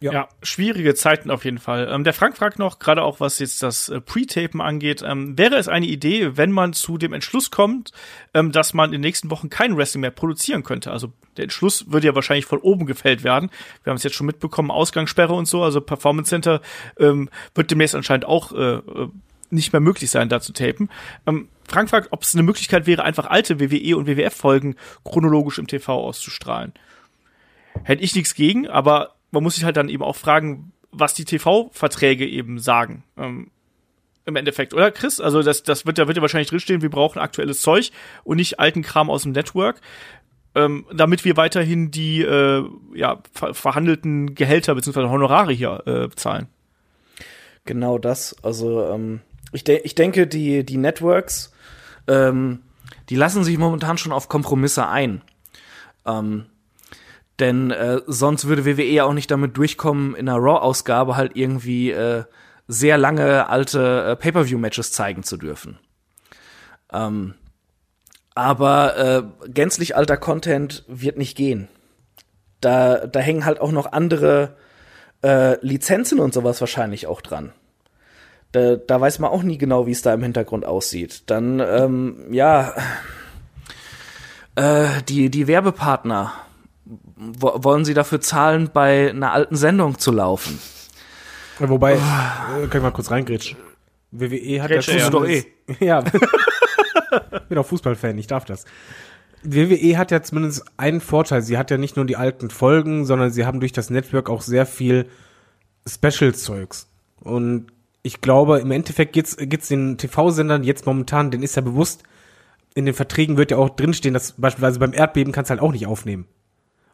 Ja. 0.00 0.28
schwierige 0.42 0.94
Zeiten 0.94 1.30
auf 1.30 1.44
jeden 1.44 1.58
Fall. 1.58 1.88
Ähm, 1.90 2.04
der 2.04 2.12
Frank 2.12 2.36
fragt 2.36 2.58
noch, 2.58 2.78
gerade 2.78 3.02
auch 3.02 3.20
was 3.20 3.38
jetzt 3.38 3.62
das 3.62 3.88
äh, 3.88 4.00
Pre-Tapen 4.00 4.60
angeht, 4.60 5.02
ähm, 5.06 5.38
wäre 5.38 5.56
es 5.56 5.68
eine 5.68 5.86
Idee, 5.86 6.36
wenn 6.36 6.52
man 6.52 6.74
zu 6.74 6.98
dem 6.98 7.12
Entschluss 7.12 7.50
kommt, 7.50 7.92
ähm, 8.34 8.52
dass 8.52 8.74
man 8.74 8.90
in 8.90 8.92
den 8.92 9.00
nächsten 9.00 9.30
Wochen 9.30 9.48
kein 9.48 9.76
Wrestling 9.76 10.02
mehr 10.02 10.10
produzieren 10.10 10.62
könnte? 10.64 10.90
Also 10.90 11.12
der 11.36 11.44
Entschluss 11.44 11.90
würde 11.90 12.08
ja 12.08 12.14
wahrscheinlich 12.14 12.46
von 12.46 12.58
oben 12.58 12.86
gefällt 12.86 13.24
werden. 13.24 13.50
Wir 13.84 13.90
haben 13.90 13.96
es 13.96 14.02
jetzt 14.02 14.16
schon 14.16 14.26
mitbekommen, 14.26 14.70
Ausgangssperre 14.70 15.32
und 15.32 15.46
so, 15.46 15.62
also 15.62 15.80
Performance 15.80 16.28
Center 16.28 16.60
ähm, 16.98 17.30
wird 17.54 17.70
demnächst 17.70 17.94
anscheinend 17.94 18.26
auch 18.26 18.52
äh, 18.52 18.76
äh, 18.76 19.08
nicht 19.50 19.72
mehr 19.72 19.80
möglich 19.80 20.10
sein, 20.10 20.28
da 20.28 20.40
zu 20.40 20.52
tapen. 20.52 20.90
Ähm, 21.26 21.48
Frank 21.68 21.90
fragt, 21.90 22.08
ob 22.12 22.22
es 22.22 22.34
eine 22.34 22.42
Möglichkeit 22.42 22.86
wäre, 22.86 23.02
einfach 23.02 23.26
alte 23.26 23.60
WWE 23.60 23.96
und 23.96 24.06
WWF-Folgen 24.06 24.76
chronologisch 25.04 25.58
im 25.58 25.66
TV 25.66 25.92
auszustrahlen. 25.92 26.72
Hätte 27.84 28.02
ich 28.02 28.14
nichts 28.14 28.34
gegen, 28.34 28.68
aber 28.68 29.15
man 29.36 29.42
muss 29.44 29.56
sich 29.56 29.64
halt 29.64 29.76
dann 29.76 29.88
eben 29.88 30.02
auch 30.02 30.16
fragen, 30.16 30.72
was 30.90 31.14
die 31.14 31.24
TV-Verträge 31.24 32.26
eben 32.26 32.58
sagen. 32.58 33.04
Ähm, 33.16 33.50
Im 34.24 34.36
Endeffekt, 34.36 34.72
oder 34.72 34.90
Chris? 34.90 35.20
Also 35.20 35.42
das, 35.42 35.62
das 35.62 35.84
wird, 35.84 35.98
da 35.98 36.06
wird 36.06 36.16
ja 36.16 36.22
wahrscheinlich 36.22 36.48
drinstehen, 36.48 36.82
wir 36.82 36.90
brauchen 36.90 37.18
aktuelles 37.18 37.60
Zeug 37.60 37.90
und 38.24 38.38
nicht 38.38 38.58
alten 38.58 38.82
Kram 38.82 39.10
aus 39.10 39.24
dem 39.24 39.32
Network. 39.32 39.80
Ähm, 40.54 40.86
damit 40.90 41.26
wir 41.26 41.36
weiterhin 41.36 41.90
die 41.90 42.22
äh, 42.22 42.64
ja, 42.94 43.22
ver 43.32 43.52
verhandelten 43.52 44.34
Gehälter 44.34 44.74
bzw. 44.74 45.08
Honorare 45.08 45.52
hier 45.52 45.86
äh, 45.86 46.08
zahlen. 46.16 46.48
Genau 47.66 47.98
das. 47.98 48.34
Also 48.42 48.86
ähm, 48.86 49.20
ich, 49.52 49.64
de 49.64 49.82
ich 49.84 49.94
denke, 49.94 50.26
die, 50.26 50.64
die 50.64 50.78
Networks, 50.78 51.52
ähm, 52.08 52.60
die 53.10 53.16
lassen 53.16 53.44
sich 53.44 53.58
momentan 53.58 53.98
schon 53.98 54.12
auf 54.12 54.30
Kompromisse 54.30 54.88
ein. 54.88 55.20
Ähm, 56.06 56.46
denn 57.38 57.70
äh, 57.70 58.00
sonst 58.06 58.46
würde 58.46 58.64
WWE 58.64 58.84
ja 58.84 59.04
auch 59.04 59.12
nicht 59.12 59.30
damit 59.30 59.56
durchkommen, 59.56 60.14
in 60.14 60.28
einer 60.28 60.38
Raw-Ausgabe 60.38 61.16
halt 61.16 61.32
irgendwie 61.34 61.90
äh, 61.90 62.24
sehr 62.68 62.98
lange 62.98 63.48
alte 63.48 64.04
äh, 64.04 64.16
Pay-per-view-Matches 64.16 64.92
zeigen 64.92 65.22
zu 65.22 65.36
dürfen. 65.36 65.78
Ähm, 66.92 67.34
aber 68.34 68.96
äh, 68.96 69.48
gänzlich 69.48 69.96
alter 69.96 70.16
Content 70.16 70.84
wird 70.88 71.16
nicht 71.16 71.36
gehen. 71.36 71.68
Da, 72.60 73.06
da 73.06 73.20
hängen 73.20 73.44
halt 73.44 73.60
auch 73.60 73.72
noch 73.72 73.92
andere 73.92 74.56
äh, 75.22 75.58
Lizenzen 75.64 76.20
und 76.20 76.34
sowas 76.34 76.60
wahrscheinlich 76.60 77.06
auch 77.06 77.20
dran. 77.20 77.52
Da, 78.52 78.76
da 78.76 79.00
weiß 79.00 79.18
man 79.18 79.30
auch 79.30 79.42
nie 79.42 79.58
genau, 79.58 79.86
wie 79.86 79.92
es 79.92 80.02
da 80.02 80.14
im 80.14 80.22
Hintergrund 80.22 80.64
aussieht. 80.64 81.24
Dann, 81.26 81.60
ähm, 81.60 82.26
ja, 82.30 82.74
äh, 84.54 85.02
die, 85.08 85.30
die 85.30 85.46
Werbepartner, 85.46 86.32
wollen 87.16 87.84
sie 87.84 87.94
dafür 87.94 88.20
zahlen, 88.20 88.70
bei 88.72 89.10
einer 89.10 89.32
alten 89.32 89.56
Sendung 89.56 89.98
zu 89.98 90.12
laufen? 90.12 90.58
Ja, 91.58 91.68
wobei, 91.68 91.94
äh, 91.94 92.66
kann 92.68 92.70
ich 92.74 92.82
mal 92.82 92.90
kurz 92.90 93.10
reingrätschen. 93.10 93.56
WWE 94.10 94.62
hat 94.62 94.70
Grätsche, 94.70 94.98
ja 94.98 95.10
doch 95.10 95.26
eh. 95.26 95.44
Ja. 95.80 96.04
ich 96.04 97.48
bin 97.48 97.58
auch 97.58 97.66
Fußballfan, 97.66 98.18
ich 98.18 98.26
darf 98.26 98.44
das. 98.44 98.64
WWE 99.42 99.96
hat 99.96 100.10
ja 100.10 100.22
zumindest 100.22 100.64
einen 100.76 101.00
Vorteil. 101.00 101.42
Sie 101.42 101.56
hat 101.56 101.70
ja 101.70 101.78
nicht 101.78 101.96
nur 101.96 102.04
die 102.04 102.16
alten 102.16 102.50
Folgen, 102.50 103.04
sondern 103.04 103.30
sie 103.30 103.46
haben 103.46 103.60
durch 103.60 103.72
das 103.72 103.90
Network 103.90 104.28
auch 104.28 104.42
sehr 104.42 104.66
viel 104.66 105.06
Special-Zeugs. 105.86 106.88
Und 107.20 107.68
ich 108.02 108.20
glaube, 108.20 108.58
im 108.58 108.70
Endeffekt 108.70 109.12
geht's, 109.12 109.36
geht's 109.38 109.68
den 109.68 109.98
TV-Sendern 109.98 110.64
jetzt 110.64 110.86
momentan, 110.86 111.30
denen 111.30 111.42
ist 111.42 111.56
ja 111.56 111.62
bewusst, 111.62 112.02
in 112.74 112.84
den 112.84 112.94
Verträgen 112.94 113.36
wird 113.36 113.50
ja 113.50 113.56
auch 113.56 113.70
drinstehen, 113.70 114.14
dass 114.14 114.32
beispielsweise 114.32 114.78
beim 114.78 114.92
Erdbeben 114.92 115.32
kannst 115.32 115.50
du 115.50 115.52
halt 115.52 115.62
auch 115.62 115.72
nicht 115.72 115.86
aufnehmen. 115.86 116.26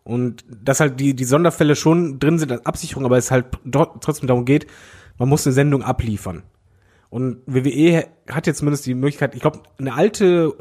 Und 0.04 0.44
dass 0.48 0.80
halt 0.80 0.98
die, 0.98 1.14
die 1.14 1.24
Sonderfälle 1.24 1.76
schon 1.76 2.18
drin 2.18 2.38
sind 2.38 2.50
als 2.50 2.66
Absicherung, 2.66 3.04
aber 3.04 3.18
es 3.18 3.30
halt 3.30 3.46
trotzdem 3.70 4.26
darum 4.26 4.44
geht, 4.44 4.66
man 5.18 5.28
muss 5.28 5.46
eine 5.46 5.52
Sendung 5.52 5.82
abliefern. 5.82 6.42
Und 7.08 7.42
WWE 7.46 8.06
hat 8.28 8.46
jetzt 8.46 8.58
zumindest 8.58 8.86
die 8.86 8.94
Möglichkeit, 8.94 9.34
ich 9.34 9.42
glaube, 9.42 9.60
eine 9.78 9.94
alte 9.94 10.54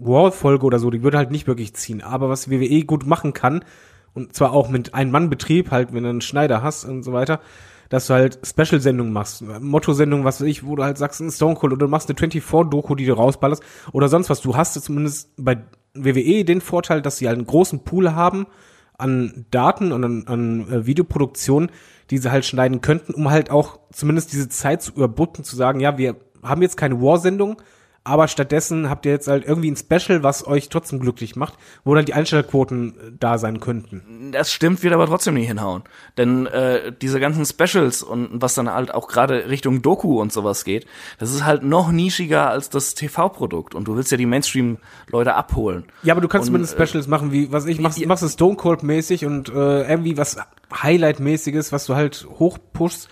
Raw-Folge 0.00 0.64
oder 0.64 0.78
so, 0.78 0.90
die 0.90 1.02
würde 1.02 1.18
halt 1.18 1.30
nicht 1.30 1.46
wirklich 1.46 1.74
ziehen. 1.74 2.00
Aber 2.00 2.28
was 2.28 2.48
WWE 2.48 2.84
gut 2.84 3.06
machen 3.06 3.32
kann, 3.32 3.64
und 4.14 4.34
zwar 4.34 4.52
auch 4.52 4.68
mit 4.68 4.94
Ein-Mann-Betrieb, 4.94 5.70
halt, 5.70 5.92
wenn 5.92 6.04
du 6.04 6.08
einen 6.08 6.20
Schneider 6.20 6.62
hast 6.62 6.84
und 6.84 7.02
so 7.02 7.12
weiter, 7.12 7.40
dass 7.88 8.06
du 8.06 8.14
halt 8.14 8.38
Special-Sendungen 8.46 9.12
machst, 9.12 9.42
Motto-Sendungen, 9.42 10.24
was 10.24 10.40
weiß 10.40 10.46
ich, 10.46 10.64
wo 10.64 10.76
du 10.76 10.84
halt 10.84 10.96
sagst, 10.96 11.20
ein 11.20 11.30
Stone 11.30 11.56
Cold 11.56 11.72
oder 11.72 11.86
du 11.86 11.90
machst 11.90 12.08
eine 12.08 12.18
24-Doku, 12.18 12.94
die 12.94 13.06
du 13.06 13.14
rausballerst 13.14 13.62
oder 13.92 14.08
sonst 14.08 14.30
was. 14.30 14.40
Du 14.40 14.56
hast 14.56 14.80
zumindest 14.80 15.30
bei 15.36 15.58
WWE 15.94 16.44
den 16.44 16.60
Vorteil, 16.60 17.02
dass 17.02 17.18
sie 17.18 17.26
halt 17.26 17.38
einen 17.38 17.46
großen 17.46 17.84
Pool 17.84 18.14
haben 18.14 18.46
an 18.98 19.46
Daten 19.50 19.92
und 19.92 20.04
an, 20.04 20.24
an 20.26 20.72
äh, 20.72 20.86
Videoproduktion, 20.86 21.70
die 22.10 22.18
sie 22.18 22.30
halt 22.30 22.44
schneiden 22.44 22.80
könnten, 22.80 23.14
um 23.14 23.30
halt 23.30 23.50
auch 23.50 23.78
zumindest 23.92 24.32
diese 24.32 24.48
Zeit 24.48 24.82
zu 24.82 24.92
überbrücken, 24.92 25.42
zu 25.42 25.56
sagen, 25.56 25.80
ja, 25.80 25.96
wir 25.98 26.16
haben 26.42 26.62
jetzt 26.62 26.76
keine 26.76 27.00
War-Sendung, 27.00 27.60
aber 28.02 28.28
stattdessen 28.28 28.88
habt 28.88 29.04
ihr 29.04 29.12
jetzt 29.12 29.28
halt 29.28 29.44
irgendwie 29.44 29.70
ein 29.70 29.76
Special, 29.76 30.22
was 30.22 30.46
euch 30.46 30.70
trotzdem 30.70 31.00
glücklich 31.00 31.36
macht, 31.36 31.54
wo 31.84 31.94
dann 31.94 32.06
die 32.06 32.14
Einstellquoten 32.14 32.88
äh, 32.88 33.12
da 33.18 33.36
sein 33.36 33.60
könnten. 33.60 34.30
Das 34.32 34.50
stimmt, 34.52 34.82
wird 34.82 34.94
aber 34.94 35.06
trotzdem 35.06 35.34
nicht 35.34 35.48
hinhauen. 35.48 35.82
Denn 36.16 36.46
äh, 36.46 36.92
diese 36.98 37.20
ganzen 37.20 37.44
Specials 37.44 38.02
und 38.02 38.30
was 38.32 38.54
dann 38.54 38.72
halt 38.72 38.94
auch 38.94 39.06
gerade 39.06 39.50
Richtung 39.50 39.82
Doku 39.82 40.18
und 40.20 40.32
sowas 40.32 40.64
geht, 40.64 40.86
das 41.18 41.34
ist 41.34 41.44
halt 41.44 41.62
noch 41.62 41.92
nischiger 41.92 42.48
als 42.48 42.70
das 42.70 42.94
TV-Produkt. 42.94 43.74
Und 43.74 43.86
du 43.86 43.96
willst 43.96 44.10
ja 44.10 44.16
die 44.16 44.26
Mainstream-Leute 44.26 45.34
abholen. 45.34 45.84
Ja, 46.02 46.14
aber 46.14 46.22
du 46.22 46.28
kannst 46.28 46.48
Und, 46.48 46.54
zumindest 46.54 46.74
Specials 46.74 47.06
machen, 47.06 47.32
wie, 47.32 47.52
was 47.52 47.66
ich, 47.66 47.80
machst, 47.80 48.04
machst 48.06 48.22
du 48.22 48.28
Stone 48.28 48.56
Cold 48.56 48.82
mäßig 48.82 49.26
und 49.26 49.50
äh, 49.50 49.82
irgendwie 49.82 50.16
was 50.16 50.38
Highlight-mäßiges, 50.72 51.72
was 51.72 51.86
du 51.86 51.96
halt 51.96 52.26
hochpushst. 52.38 53.08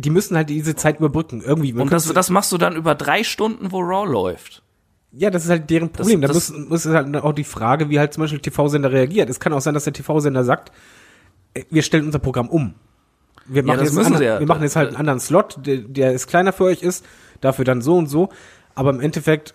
Die 0.00 0.10
müssen 0.10 0.36
halt 0.36 0.48
diese 0.48 0.76
Zeit 0.76 0.98
überbrücken, 1.00 1.42
irgendwie. 1.44 1.72
Man 1.72 1.82
Und 1.82 1.92
das, 1.92 2.12
das 2.12 2.30
machst 2.30 2.52
du 2.52 2.58
dann 2.58 2.76
über 2.76 2.94
drei 2.94 3.24
Stunden, 3.24 3.72
wo 3.72 3.80
Raw 3.80 4.08
läuft. 4.10 4.62
Ja, 5.10 5.28
das 5.30 5.44
ist 5.44 5.50
halt 5.50 5.68
deren 5.70 5.90
Problem. 5.90 6.20
Das- 6.20 6.28
da 6.30 6.34
das- 6.34 6.50
muss, 6.52 6.68
muss 6.68 6.84
es 6.84 6.94
halt 6.94 7.16
auch 7.16 7.32
die 7.32 7.42
Frage, 7.44 7.90
wie 7.90 7.98
halt 7.98 8.14
zum 8.14 8.22
Beispiel 8.22 8.38
TV-Sender 8.38 8.92
reagiert. 8.92 9.28
Es 9.28 9.40
kann 9.40 9.52
auch 9.52 9.60
sein, 9.60 9.74
dass 9.74 9.84
der 9.84 9.92
TV-Sender 9.92 10.44
sagt, 10.44 10.70
äh, 11.54 11.64
wir 11.70 11.82
stellen 11.82 12.06
unser 12.06 12.20
Programm 12.20 12.48
um. 12.48 12.74
Wir 13.46 13.64
machen, 13.64 13.80
das 13.80 13.94
jetzt, 13.94 14.06
einen, 14.06 14.22
ja. 14.22 14.38
wir 14.38 14.46
machen 14.46 14.62
jetzt 14.62 14.76
halt 14.76 14.88
einen 14.88 14.98
anderen 14.98 15.20
Slot, 15.20 15.58
der, 15.66 15.78
der 15.78 16.12
ist 16.12 16.26
kleiner 16.28 16.52
für 16.52 16.64
euch 16.64 16.82
ist, 16.82 17.04
dafür 17.40 17.64
dann 17.64 17.80
so 17.82 17.96
und 17.96 18.06
so. 18.06 18.28
Aber 18.74 18.90
im 18.90 19.00
Endeffekt, 19.00 19.54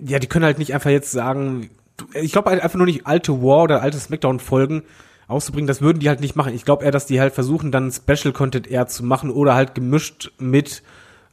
ja, 0.00 0.18
die 0.18 0.26
können 0.26 0.44
halt 0.44 0.58
nicht 0.58 0.74
einfach 0.74 0.90
jetzt 0.90 1.12
sagen, 1.12 1.70
ich 2.14 2.32
glaube 2.32 2.50
halt 2.50 2.62
einfach 2.62 2.76
nur 2.76 2.86
nicht 2.86 3.06
alte 3.06 3.40
War 3.42 3.62
oder 3.62 3.80
alte 3.80 3.98
Smackdown-Folgen 3.98 4.82
auszubringen, 5.30 5.66
das 5.68 5.80
würden 5.80 5.98
die 6.00 6.08
halt 6.08 6.20
nicht 6.20 6.36
machen. 6.36 6.54
Ich 6.54 6.64
glaube 6.64 6.84
eher, 6.84 6.90
dass 6.90 7.06
die 7.06 7.20
halt 7.20 7.32
versuchen, 7.34 7.70
dann 7.72 7.90
Special-Content 7.92 8.70
eher 8.70 8.86
zu 8.86 9.04
machen 9.04 9.30
oder 9.30 9.54
halt 9.54 9.74
gemischt 9.74 10.32
mit 10.38 10.82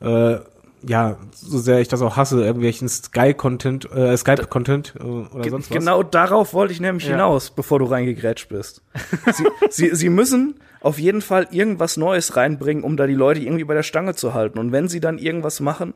äh, 0.02 0.38
ja, 0.84 1.18
so 1.34 1.58
sehr 1.58 1.80
ich 1.80 1.88
das 1.88 2.04
auch 2.04 2.18
hasse, 2.18 2.46
irgendwelchen 2.46 2.88
Sky-Content, 2.88 3.92
äh, 3.92 4.16
Skype-Content 4.16 4.94
äh, 5.00 5.04
oder 5.04 5.42
Ge- 5.42 5.50
sonst 5.50 5.72
was. 5.72 5.78
Genau 5.78 6.04
darauf 6.04 6.54
wollte 6.54 6.72
ich 6.72 6.80
nämlich 6.80 7.06
Ja. 7.06 7.12
hinaus, 7.14 7.50
bevor 7.50 7.80
du 7.80 7.86
reingegrätscht 7.86 8.50
bist. 8.50 8.84
sie, 9.34 9.44
sie, 9.72 9.96
sie 9.96 10.10
müssen 10.10 10.56
auf 10.82 11.00
jeden 11.00 11.22
Fall 11.22 11.48
irgendwas 11.50 11.98
Neues 11.98 12.36
reinbringen, 12.36 12.84
um 12.84 12.96
da 12.96 13.08
die 13.08 13.16
Leute 13.16 13.42
irgendwie 13.42 13.64
bei 13.64 13.74
der 13.74 13.82
Stange 13.84 14.14
zu 14.14 14.36
halten. 14.36 14.60
Und 14.60 14.72
wenn 14.72 14.88
sie 14.88 15.00
dann 15.00 15.18
irgendwas 15.18 15.60
machen, 15.60 15.96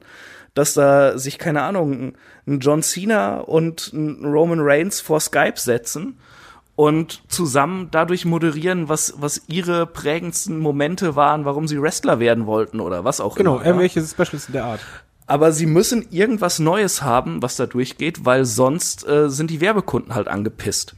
dass 0.56 0.74
da 0.74 1.16
sich, 1.18 1.38
keine 1.38 1.62
Ahnung, 1.62 1.92
ein- 1.94 2.14
ein 2.48 2.60
John 2.60 2.82
Cena 2.82 3.38
und 3.40 3.94
ein 3.94 4.26
Roman 4.26 4.60
Reigns 4.62 5.00
vor 5.00 5.20
Skype 5.20 5.58
setzen 5.60 6.18
und 6.76 7.22
zusammen 7.28 7.90
dadurch 7.92 8.26
moderieren, 8.26 8.90
was, 8.90 9.14
was 9.18 9.44
ihre 9.48 9.86
prägendsten 9.86 10.60
Momente 10.60 11.16
waren, 11.16 11.46
warum 11.46 11.68
sie 11.68 11.82
Wrestler 11.82 12.20
werden 12.20 12.46
wollten 12.46 12.80
oder 12.80 13.04
was 13.04 13.22
auch 13.22 13.36
Genau, 13.36 13.56
immer. 13.56 13.62
ja. 13.62 13.68
irgendwelche 13.68 14.02
Specials 14.02 14.48
in 14.48 14.54
der 14.54 14.66
Art. 14.66 14.80
Aber 15.28 15.52
sie 15.52 15.66
müssen 15.66 16.08
Irgendwas 16.12 16.60
Neues 16.60 17.02
haben, 17.04 17.42
was 17.42 17.56
da 17.56 17.66
durchgeht, 17.66 18.26
weil 18.26 18.44
sonst 18.46 19.08
äh, 19.08 19.30
sind 19.30 19.50
die 19.52 19.62
Werbekunden 19.62 20.14
halt 20.16 20.28
angepisst. 20.28 20.96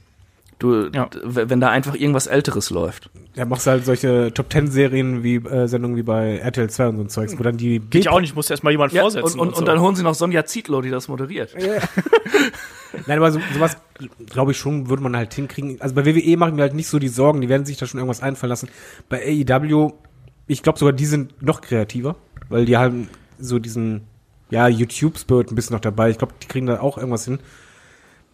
Du, 0.60 0.88
Ja. 0.94 1.10
wenn 1.24 1.60
da 1.60 1.70
einfach 1.70 1.94
irgendwas 1.96 2.28
Älteres 2.28 2.70
läuft. 2.70 3.10
Ja, 3.36 3.46
machst 3.46 3.68
halt 3.68 3.84
solche 3.86 4.32
Top-Ten-Serien 4.34 5.22
wie 5.24 5.36
äh, 5.36 5.68
Sendungen 5.68 5.98
wie 5.98 6.04
bei 6.04 6.38
RTL 6.38 6.70
2 6.70 6.88
und 6.88 6.96
so 6.98 7.04
ein 7.04 7.10
Zeugs, 7.10 7.38
wo 7.38 7.44
dann 7.44 7.58
die 7.58 7.80
Geht 7.80 8.06
ja 8.06 8.12
auch 8.12 8.22
nicht, 8.22 8.36
muss 8.36 8.50
erst 8.50 8.64
mal 8.64 8.72
jemand 8.72 8.94
vorsetzen. 8.94 9.40
und, 9.40 9.48
und, 9.50 9.56
so. 9.56 9.60
und 9.60 9.68
dann 9.68 9.82
holen 9.82 9.96
sie 9.96 10.04
noch 10.04 10.14
Sonja 10.16 10.46
Zietlow, 10.46 10.82
die 10.82 10.90
das 10.92 11.08
moderiert. 11.10 11.54
Nein, 13.08 13.18
aber 13.18 13.32
so, 13.32 13.40
sowas, 13.54 13.78
glaube 14.28 14.52
ich 14.52 14.58
schon, 14.58 14.90
würde 14.90 15.04
man 15.04 15.16
halt 15.16 15.34
hinkriegen. 15.34 15.82
Also 15.82 15.96
bei 15.96 16.06
WWE 16.06 16.38
mache 16.38 16.50
ich 16.52 16.56
mir 16.56 16.62
halt 16.62 16.76
nicht 16.76 16.88
so 16.88 17.00
die 17.00 17.08
Sorgen, 17.08 17.42
die 17.42 17.50
werden 17.50 17.66
sich 17.66 17.78
da 17.78 17.86
schon 17.86 18.00
irgendwas 18.00 18.22
einfallen 18.22 18.50
lassen. 18.50 18.70
Bei 19.10 19.22
AEW, 19.26 19.94
ich 20.48 20.64
glaube 20.64 20.80
sogar, 20.80 20.94
die 20.94 21.06
sind 21.06 21.42
noch 21.42 21.62
kreativer, 21.62 22.16
weil 22.50 22.66
die 22.66 22.78
haben 22.78 23.10
so 23.40 23.60
diesen, 23.60 24.02
ja, 24.50 24.68
YouTube-Spirit 24.68 25.52
ein 25.52 25.56
bisschen 25.56 25.74
noch 25.76 25.82
dabei. 25.82 26.10
Ich 26.10 26.18
glaube, 26.18 26.34
die 26.42 26.48
kriegen 26.48 26.68
da 26.68 26.80
auch 26.80 26.98
irgendwas 26.98 27.26
hin. 27.26 27.40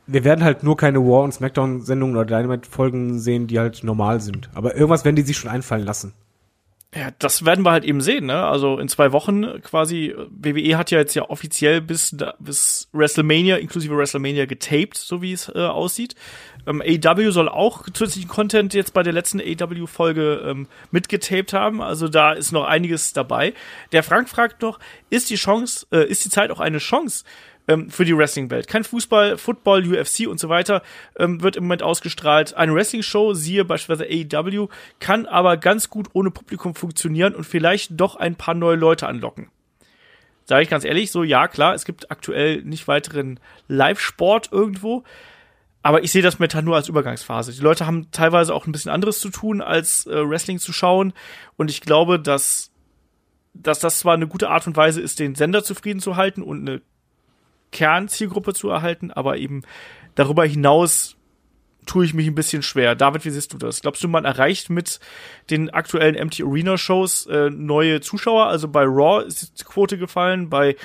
Wir 0.08 0.24
werden 0.24 0.44
halt 0.44 0.64
nur 0.64 0.76
keine 0.76 1.00
War- 1.00 1.24
und 1.24 1.34
Smackdown-Sendungen 1.34 2.16
oder 2.16 2.26
Dynamite-Folgen 2.26 3.20
sehen, 3.20 3.48
die 3.48 3.60
halt 3.60 3.84
normal 3.84 4.20
sind. 4.22 4.50
Aber 4.56 4.74
irgendwas 4.76 5.06
werden 5.06 5.16
die 5.16 5.22
sich 5.22 5.38
schon 5.38 5.52
einfallen 5.52 5.86
lassen. 5.86 6.14
Ja, 6.96 7.12
das 7.20 7.46
werden 7.46 7.64
wir 7.64 7.72
halt 7.72 7.84
eben 7.84 8.02
sehen, 8.02 8.26
ne? 8.26 8.46
Also 8.46 8.80
in 8.80 8.88
zwei 8.88 9.12
Wochen 9.12 9.62
quasi. 9.62 10.16
WWE 10.32 10.76
hat 10.76 10.90
ja 10.90 10.98
jetzt 10.98 11.14
ja 11.14 11.30
offiziell 11.30 11.82
bis, 11.82 12.18
bis 12.40 12.90
WrestleMania, 12.94 13.58
inklusive 13.58 13.96
WrestleMania, 13.96 14.46
getaped, 14.48 14.98
so 14.98 15.22
wie 15.22 15.34
es 15.34 15.50
äh, 15.50 15.60
aussieht. 15.60 16.16
Ähm, 16.66 16.82
AW 16.82 17.30
soll 17.30 17.48
auch 17.48 17.84
zusätzlichen 17.94 18.28
Content 18.28 18.74
jetzt 18.74 18.96
bei 18.96 19.04
der 19.04 19.14
letzten 19.14 19.40
AW-Folge 19.40 20.42
ähm, 20.44 20.68
mitgetaped 20.90 21.54
haben. 21.54 21.80
Also 21.80 22.08
da 22.08 22.34
ist 22.34 22.52
noch 22.52 22.66
einiges 22.66 23.14
dabei. 23.14 23.54
Der 23.92 24.02
Frank 24.02 24.28
fragt 24.28 24.64
noch, 24.64 24.80
ist 25.12 25.30
die 25.30 25.36
Chance, 25.36 25.86
äh, 25.92 26.08
ist 26.08 26.26
die 26.26 26.30
Zeit 26.30 26.50
auch 26.50 26.60
eine 26.60 26.80
Chance 26.80 27.24
ähm, 27.70 27.90
für 27.90 28.04
die 28.04 28.18
Wrestling-Welt. 28.18 28.68
Kein 28.68 28.84
Fußball, 28.84 29.38
Football, 29.38 29.88
UFC 29.88 30.28
und 30.28 30.40
so 30.40 30.50
weiter 30.50 30.82
ähm, 31.18 31.42
wird 31.42 31.56
im 31.56 31.64
Moment 31.64 31.84
ausgestrahlt. 31.84 32.56
Eine 32.56 32.74
Wrestling-Show, 32.74 33.34
siehe 33.34 33.64
beispielsweise 33.64 34.10
AEW, 34.10 34.68
kann 35.00 35.26
aber 35.26 35.56
ganz 35.56 35.90
gut 35.90 36.10
ohne 36.14 36.32
Publikum 36.32 36.76
funktionieren 36.76 37.36
und 37.36 37.46
vielleicht 37.46 37.92
doch 38.00 38.16
ein 38.16 38.36
paar 38.36 38.56
neue 38.56 38.76
Leute 38.76 39.08
anlocken. 39.08 39.50
Sage 40.46 40.64
ich 40.64 40.70
ganz 40.70 40.84
ehrlich, 40.84 41.12
so 41.12 41.24
ja, 41.24 41.48
klar, 41.48 41.76
es 41.76 41.86
gibt 41.86 42.10
aktuell 42.10 42.64
nicht 42.64 42.88
weiteren 42.88 43.40
Live-Sport 43.68 44.52
irgendwo, 44.52 45.04
aber 45.84 46.04
ich 46.04 46.12
sehe 46.12 46.24
das 46.24 46.40
momentan 46.40 46.66
nur 46.66 46.76
als 46.76 46.90
Übergangsphase. 46.90 47.54
Die 47.54 47.62
Leute 47.62 47.86
haben 47.86 48.10
teilweise 48.12 48.54
auch 48.54 48.66
ein 48.66 48.72
bisschen 48.72 48.92
anderes 48.92 49.20
zu 49.20 49.30
tun, 49.30 49.62
als 49.62 50.08
äh, 50.08 50.28
Wrestling 50.28 50.58
zu 50.58 50.74
schauen. 50.74 51.14
Und 51.56 51.70
ich 51.70 51.82
glaube, 51.82 52.20
dass, 52.20 52.72
dass 53.54 53.80
das 53.80 54.00
zwar 54.00 54.16
eine 54.16 54.28
gute 54.28 54.50
Art 54.50 54.66
und 54.66 54.76
Weise 54.76 55.00
ist, 55.02 55.20
den 55.20 55.36
Sender 55.36 55.64
zufrieden 55.64 56.00
zu 56.00 56.16
halten 56.16 56.42
und 56.42 56.68
eine 56.68 56.82
Kernzielgruppe 57.72 58.54
zu 58.54 58.70
erhalten, 58.70 59.12
aber 59.12 59.38
eben 59.38 59.64
darüber 60.16 60.46
hinaus 60.46 61.16
tue 61.86 62.06
ich 62.06 62.14
mich 62.14 62.28
ein 62.28 62.36
bisschen 62.36 62.62
schwer. 62.62 62.96
David, 62.96 63.26
wie 63.26 63.32
siehst 63.32 63.52
du 63.54 63.58
das? 63.58 63.82
Glaubst 63.82 64.04
du, 64.04 64.08
man 64.08 64.26
erreicht 64.26 64.70
mit 64.70 65.00
den 65.50 65.70
aktuellen 65.72 66.16
Empty 66.16 66.44
Arena 66.44 66.78
Shows 66.78 67.26
äh, 67.26 67.50
neue 67.50 68.00
Zuschauer? 68.02 68.46
Also 68.46 68.68
bei 68.68 68.84
Raw 68.84 69.26
ist 69.26 69.60
die 69.60 69.64
Quote 69.64 69.98
gefallen, 69.98 70.50
bei 70.50 70.76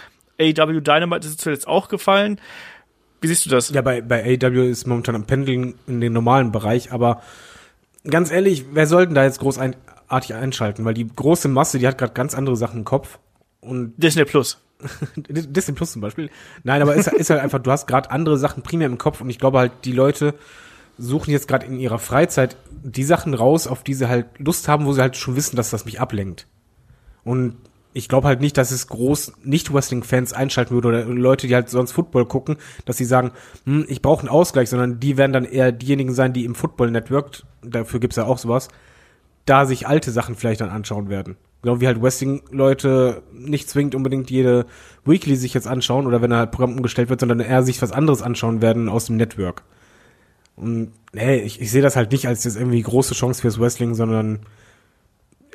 AW 0.41 0.81
Dynamite 0.81 1.27
ist 1.27 1.35
es 1.35 1.37
zuletzt 1.37 1.69
auch 1.69 1.89
gefallen. 1.89 2.41
Wie 3.21 3.29
siehst 3.29 3.45
du 3.47 3.51
das? 3.51 3.71
Ja, 3.71 3.83
bei, 3.83 4.01
bei 4.01 4.23
AW 4.23 4.69
ist 4.69 4.87
momentan 4.87 5.15
am 5.15 5.27
Pendeln 5.27 5.75
in 5.87 6.01
den 6.01 6.13
normalen 6.13 6.53
Bereich, 6.53 6.93
aber 6.93 7.23
ganz 8.09 8.31
ehrlich, 8.31 8.67
wer 8.73 8.87
sollten 8.87 9.15
da 9.15 9.25
jetzt 9.25 9.41
großartig 9.41 10.35
einschalten? 10.35 10.85
Weil 10.85 10.95
die 10.95 11.07
große 11.07 11.49
Masse, 11.49 11.79
die 11.79 11.87
hat 11.87 11.99
gerade 11.99 12.15
ganz 12.15 12.35
andere 12.35 12.57
Sachen 12.57 12.81
im 12.81 12.85
Kopf. 12.85 13.19
Und 13.61 13.95
Disney 13.97 14.25
Plus. 14.25 14.64
Disney 15.17 15.75
Plus 15.75 15.93
zum 15.93 16.03
Beispiel. 16.03 16.31
Nein, 16.63 16.83
aber 16.83 16.95
ist, 16.95 17.09
ist 17.09 17.31
halt 17.31 17.41
einfach, 17.41 17.61
du 17.61 17.71
hast 17.71 17.87
gerade 17.87 18.11
andere 18.11 18.39
Sachen 18.39 18.63
primär 18.63 18.87
im 18.87 18.99
Kopf 18.99 19.21
und 19.21 19.31
ich 19.31 19.39
glaube 19.39 19.59
halt, 19.59 19.73
die 19.85 19.93
Leute 19.93 20.35
suchen 20.99 21.31
jetzt 21.31 21.49
gerade 21.49 21.67
in 21.67 21.79
ihrer 21.79 21.99
Freizeit 21.99 22.57
die 22.83 23.05
Sachen 23.05 23.35
raus, 23.35 23.67
auf 23.67 23.83
die 23.83 23.95
sie 23.95 24.09
halt 24.09 24.27
Lust 24.39 24.69
haben, 24.69 24.87
wo 24.87 24.93
sie 24.93 25.01
halt 25.01 25.17
schon 25.17 25.37
wissen, 25.37 25.57
dass 25.57 25.71
das 25.71 25.85
mich 25.85 26.01
ablenkt. 26.01 26.47
Und 27.25 27.57
ich 27.95 28.09
glaube 28.09 28.27
halt 28.27 28.41
nicht, 28.41 28.57
dass 28.59 28.73
es 28.73 28.89
groß 28.89 29.35
Nicht-Wrestling-Fans 29.45 30.33
einschalten 30.33 30.75
würde 30.75 30.89
oder 30.89 31.05
Leute, 31.05 31.47
die 31.47 31.55
halt 31.55 31.69
sonst 31.69 31.93
Football 31.93 32.27
gucken, 32.27 32.57
dass 32.85 32.97
sie 32.97 33.05
sagen, 33.05 33.31
hm, 33.65 33.87
ich 33.89 34.03
brauche 34.03 34.21
einen 34.21 34.29
Ausgleich, 34.29 34.69
sondern 34.69 35.01
die 35.01 35.17
werden 35.17 35.33
dann 35.33 35.45
eher 35.45 35.73
diejenigen 35.73 36.13
sein, 36.13 36.33
die 36.33 36.45
im 36.45 36.55
Football-Network, 36.55 37.43
dafür 37.63 38.01
gibt's 38.01 38.17
ja 38.17 38.25
auch 38.25 38.39
sowas, 38.39 38.69
da 39.47 39.65
sich 39.65 39.87
alte 39.87 40.11
Sachen 40.11 40.35
vielleicht 40.35 40.61
dann 40.61 40.71
anschauen 40.71 41.09
werden. 41.09 41.37
Genau 41.65 41.81
wie 41.81 41.87
halt 41.87 42.03
Wrestling-Leute 42.03 43.23
nicht 43.33 43.71
zwingend 43.71 43.95
unbedingt 43.95 44.31
jede 44.31 44.67
Weekly 45.07 45.35
sich 45.35 45.55
jetzt 45.55 45.67
anschauen 45.67 46.07
oder 46.07 46.21
wenn 46.21 46.31
er 46.31 46.37
halt 46.37 46.51
Programm 46.51 46.77
umgestellt 46.77 47.09
wird, 47.09 47.21
sondern 47.21 47.41
eher 47.41 47.63
sich 47.63 47.81
was 47.81 47.91
anderes 47.91 48.21
anschauen 48.21 48.61
werden 48.61 48.91
aus 48.91 49.07
dem 49.07 49.17
Network. 49.17 49.63
Und 50.57 50.93
nee, 51.15 51.37
ich, 51.37 51.63
ich 51.63 51.71
sehe 51.71 51.81
das 51.81 51.97
halt 51.97 52.13
nicht 52.13 52.29
als 52.29 52.45
jetzt 52.45 52.59
irgendwie 52.59 52.83
große 52.83 53.15
Chance 53.15 53.41
fürs 53.41 53.59
Wrestling, 53.59 53.95
sondern 53.95 54.41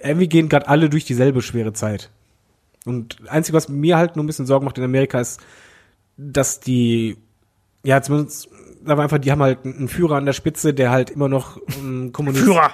irgendwie 0.02 0.28
gehen 0.28 0.50
gerade 0.50 0.68
alle 0.68 0.90
durch 0.90 1.06
dieselbe 1.06 1.44
schwere 1.44 1.74
Zeit. 1.74 2.10
Und 2.88 3.18
einzige, 3.28 3.56
was 3.56 3.70
mir 3.70 3.98
halt 3.98 4.16
nur 4.16 4.24
ein 4.24 4.28
bisschen 4.28 4.48
Sorgen 4.48 4.66
macht 4.66 4.80
in 4.80 4.84
Amerika, 4.84 5.20
ist, 5.20 5.40
dass 6.18 6.60
die, 6.60 7.18
ja, 7.84 8.02
zumindest, 8.02 8.50
wir 8.82 8.98
einfach, 8.98 9.20
die 9.20 9.32
haben 9.32 9.44
halt 9.44 9.64
einen 9.64 9.90
Führer 9.90 10.16
an 10.16 10.26
der 10.26 10.34
Spitze, 10.34 10.74
der 10.74 10.90
halt 10.90 11.12
immer 11.12 11.30
noch 11.30 11.60
ähm, 11.78 12.12
kommuniziert. 12.14 12.48
Führer! 12.48 12.72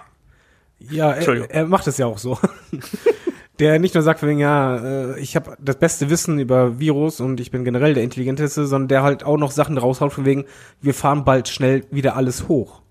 Ja, 0.80 1.12
er, 1.12 1.50
er 1.50 1.66
macht 1.66 1.88
es 1.88 1.98
ja 1.98 2.06
auch 2.06 2.18
so. 2.18 2.38
der 3.60 3.80
nicht 3.80 3.94
nur 3.94 4.04
sagt, 4.04 4.22
wegen, 4.24 4.40
ja, 4.40 4.78
äh, 4.78 5.20
ich 5.20 5.36
habe 5.36 5.56
das 5.60 5.78
beste 5.78 6.10
Wissen 6.10 6.40
über 6.40 6.80
Virus 6.80 7.20
und 7.20 7.40
ich 7.40 7.52
bin 7.52 7.64
generell 7.64 7.94
der 7.94 8.04
intelligenteste, 8.04 8.66
sondern 8.66 8.88
der 8.90 9.04
halt 9.04 9.24
auch 9.24 9.38
noch 9.38 9.52
Sachen 9.52 9.78
raushaut 9.78 10.14
von 10.14 10.26
wegen, 10.26 10.46
wir 10.82 10.94
fahren 10.94 11.24
bald 11.24 11.48
schnell 11.48 11.86
wieder 11.92 12.16
alles 12.16 12.48
hoch. 12.48 12.82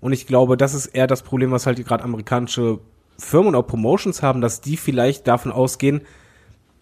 Und 0.00 0.12
ich 0.12 0.26
glaube, 0.26 0.56
das 0.56 0.74
ist 0.74 0.86
eher 0.86 1.06
das 1.06 1.22
Problem, 1.22 1.50
was 1.50 1.66
halt 1.66 1.84
gerade 1.84 2.04
amerikanische 2.04 2.80
Firmen 3.18 3.48
und 3.48 3.54
auch 3.54 3.66
Promotions 3.66 4.22
haben, 4.22 4.40
dass 4.40 4.60
die 4.60 4.76
vielleicht 4.76 5.28
davon 5.28 5.52
ausgehen, 5.52 6.00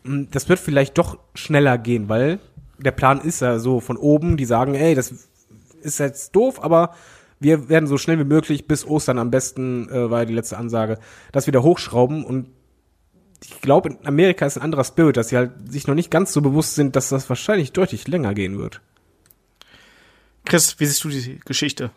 hm, 0.04 0.28
das 0.30 0.48
wird 0.48 0.58
vielleicht 0.58 0.96
doch 0.96 1.18
schneller 1.34 1.78
gehen, 1.78 2.08
weil 2.08 2.38
der 2.78 2.92
Plan 2.92 3.20
ist 3.20 3.40
ja 3.40 3.58
so 3.58 3.80
von 3.80 3.96
oben, 3.96 4.36
die 4.36 4.44
sagen, 4.44 4.74
ey, 4.74 4.94
das 4.94 5.12
ist 5.82 5.98
jetzt 5.98 6.34
doof, 6.34 6.62
aber 6.62 6.94
wir 7.40 7.68
werden 7.68 7.86
so 7.86 7.98
schnell 7.98 8.18
wie 8.18 8.24
möglich 8.24 8.66
bis 8.66 8.84
Ostern 8.86 9.18
am 9.18 9.30
besten, 9.30 9.88
äh, 9.88 10.10
war 10.10 10.20
ja 10.20 10.24
die 10.24 10.34
letzte 10.34 10.58
Ansage, 10.58 10.98
das 11.32 11.46
wieder 11.46 11.62
hochschrauben 11.62 12.24
und 12.24 12.48
ich 13.44 13.60
glaube, 13.60 13.90
in 13.90 14.06
Amerika 14.06 14.46
ist 14.46 14.56
ein 14.56 14.62
anderer 14.62 14.84
Spirit, 14.84 15.16
dass 15.16 15.28
sie 15.28 15.36
halt 15.36 15.70
sich 15.70 15.86
noch 15.86 15.94
nicht 15.94 16.10
ganz 16.10 16.32
so 16.32 16.40
bewusst 16.40 16.74
sind, 16.74 16.96
dass 16.96 17.08
das 17.08 17.28
wahrscheinlich 17.28 17.72
deutlich 17.72 18.08
länger 18.08 18.34
gehen 18.34 18.58
wird. 18.58 18.80
Chris, 20.44 20.80
wie 20.80 20.86
siehst 20.86 21.04
du 21.04 21.08
die 21.08 21.40
Geschichte? 21.44 21.90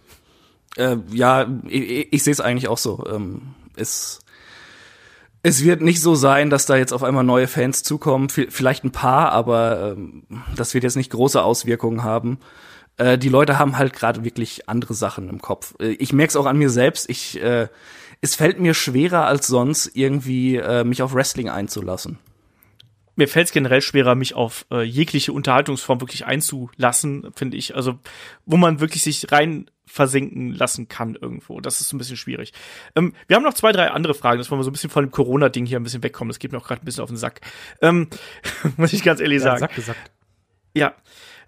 Äh, 0.77 0.97
ja, 1.11 1.49
ich, 1.67 2.13
ich 2.13 2.23
sehe 2.23 2.33
es 2.33 2.41
eigentlich 2.41 2.67
auch 2.67 2.77
so. 2.77 3.05
Ähm, 3.09 3.55
es, 3.75 4.19
es 5.41 5.63
wird 5.63 5.81
nicht 5.81 6.01
so 6.01 6.15
sein, 6.15 6.49
dass 6.49 6.65
da 6.65 6.75
jetzt 6.75 6.93
auf 6.93 7.03
einmal 7.03 7.23
neue 7.23 7.47
Fans 7.47 7.83
zukommen, 7.83 8.29
vielleicht 8.29 8.83
ein 8.83 8.91
paar, 8.91 9.31
aber 9.31 9.93
ähm, 9.93 10.23
das 10.55 10.73
wird 10.73 10.83
jetzt 10.83 10.97
nicht 10.97 11.11
große 11.11 11.41
Auswirkungen 11.41 12.03
haben. 12.03 12.39
Äh, 12.97 13.17
die 13.17 13.29
Leute 13.29 13.59
haben 13.59 13.77
halt 13.77 13.93
gerade 13.93 14.23
wirklich 14.23 14.69
andere 14.69 14.93
Sachen 14.93 15.29
im 15.29 15.41
Kopf. 15.41 15.75
Äh, 15.79 15.91
ich 15.93 16.13
merke 16.13 16.29
es 16.29 16.35
auch 16.35 16.45
an 16.45 16.57
mir 16.57 16.69
selbst. 16.69 17.09
Ich 17.09 17.41
äh, 17.41 17.67
es 18.21 18.35
fällt 18.35 18.59
mir 18.59 18.75
schwerer 18.75 19.25
als 19.25 19.47
sonst, 19.47 19.87
irgendwie 19.95 20.55
äh, 20.55 20.83
mich 20.83 21.01
auf 21.01 21.13
Wrestling 21.13 21.49
einzulassen. 21.49 22.19
Mir 23.15 23.27
fällt 23.27 23.47
es 23.47 23.51
generell 23.51 23.81
schwerer, 23.81 24.15
mich 24.15 24.35
auf 24.35 24.65
äh, 24.71 24.83
jegliche 24.83 25.33
Unterhaltungsform 25.33 25.99
wirklich 25.99 26.25
einzulassen, 26.25 27.31
finde 27.35 27.57
ich. 27.57 27.75
Also, 27.75 27.99
wo 28.45 28.57
man 28.57 28.79
wirklich 28.79 29.01
sich 29.01 29.31
rein 29.31 29.69
versinken 29.85 30.53
lassen 30.53 30.87
kann 30.87 31.15
irgendwo. 31.15 31.59
Das 31.59 31.81
ist 31.81 31.91
ein 31.91 31.97
bisschen 31.97 32.15
schwierig. 32.15 32.53
Ähm, 32.95 33.13
wir 33.27 33.35
haben 33.35 33.43
noch 33.43 33.55
zwei, 33.55 33.73
drei 33.73 33.91
andere 33.91 34.13
Fragen, 34.13 34.37
dass 34.37 34.49
wir 34.49 34.63
so 34.63 34.69
ein 34.69 34.73
bisschen 34.73 34.89
von 34.89 35.05
dem 35.05 35.11
Corona-Ding 35.11 35.65
hier 35.65 35.79
ein 35.79 35.83
bisschen 35.83 36.03
wegkommen. 36.03 36.29
Das 36.29 36.39
geht 36.39 36.51
mir 36.51 36.59
auch 36.59 36.67
gerade 36.67 36.81
ein 36.81 36.85
bisschen 36.85 37.03
auf 37.03 37.09
den 37.09 37.17
Sack. 37.17 37.41
Ähm, 37.81 38.07
muss 38.77 38.93
ich 38.93 39.03
ganz 39.03 39.19
ehrlich 39.19 39.39
ja, 39.39 39.43
sagen. 39.43 39.59
Sack 39.59 39.75
gesagt. 39.75 40.11
Ja. 40.73 40.93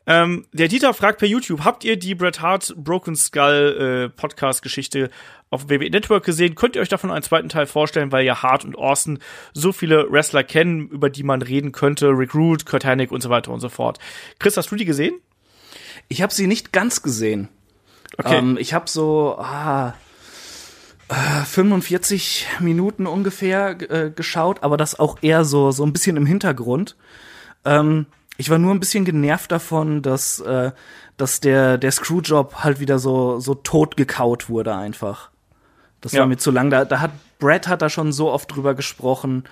Ähm, 0.06 0.46
der 0.52 0.68
Dieter 0.68 0.94
fragt 0.94 1.20
per 1.20 1.28
YouTube, 1.28 1.64
habt 1.64 1.86
ihr 1.86 1.98
die 1.98 2.14
Bret 2.14 2.42
Hart 2.42 2.74
Broken 2.76 3.16
Skull 3.16 4.10
äh, 4.12 4.16
Podcast-Geschichte 4.16 5.10
auf 5.50 5.70
WWE 5.70 5.90
Network 5.90 6.26
gesehen? 6.26 6.56
Könnt 6.56 6.76
ihr 6.76 6.82
euch 6.82 6.90
davon 6.90 7.10
einen 7.10 7.24
zweiten 7.24 7.48
Teil 7.48 7.68
vorstellen, 7.68 8.12
weil 8.12 8.26
ja 8.26 8.44
Hart 8.44 8.66
und 8.66 8.78
Austin 8.78 9.20
so 9.54 9.72
viele 9.72 10.12
Wrestler 10.12 10.44
kennen, 10.44 10.90
über 10.90 11.10
die 11.10 11.24
man 11.24 11.42
reden 11.42 11.72
könnte, 11.72 12.10
Recruit, 12.10 12.66
Kurt 12.66 12.84
Hennig 12.84 13.12
und 13.12 13.22
so 13.22 13.30
weiter 13.30 13.52
und 13.52 13.62
so 13.62 13.70
fort. 13.70 14.00
Chris, 14.40 14.58
hast 14.58 14.72
du 14.72 14.76
die 14.76 14.86
gesehen? 14.86 15.16
Ich 16.10 16.22
habe 16.22 16.34
sie 16.34 16.48
nicht 16.48 16.74
ganz 16.74 17.02
gesehen. 17.02 17.48
Okay. 18.18 18.38
Ähm, 18.38 18.58
ich 18.60 18.74
habe 18.74 18.90
so 18.90 19.38
ah, 19.40 19.94
45 21.46 22.48
äh, 22.60 22.64
Minuten 22.64 23.08
ungefähr 23.08 23.78
äh, 23.90 24.12
geschaut, 24.12 24.64
aber 24.64 24.76
das 24.76 25.00
auch 25.00 25.18
eher 25.22 25.46
so 25.46 25.72
so 25.72 25.86
ein 25.86 25.94
bisschen 25.94 26.18
im 26.18 26.26
Hintergrund. 26.26 26.98
Ähm, 27.66 28.06
ich 28.38 28.50
war 28.50 28.58
nur 28.58 28.74
ein 28.74 28.80
bisschen 28.80 29.06
genervt 29.06 29.52
davon, 29.52 30.02
dass, 30.02 30.40
äh, 30.40 30.72
dass 31.18 31.40
der, 31.40 31.78
der 31.78 31.92
Screwjob 31.92 32.64
halt 32.64 32.80
wieder 32.80 33.00
so, 33.00 33.40
so 33.40 33.56
tot 33.56 33.98
gekaut 33.98 34.50
wurde 34.50 34.76
einfach. 34.76 35.30
Das 36.02 36.12
ja. 36.12 36.22
war 36.22 36.28
mir 36.28 36.38
zu 36.38 36.52
lang. 36.52 36.70
Da, 36.70 36.86
da 36.86 37.00
hat 37.00 37.12
Brad 37.40 37.68
hat 37.68 37.82
da 37.82 37.90
schon 37.90 38.14
so 38.14 38.32
oft 38.32 38.56
drüber 38.56 38.74
gesprochen 38.74 39.44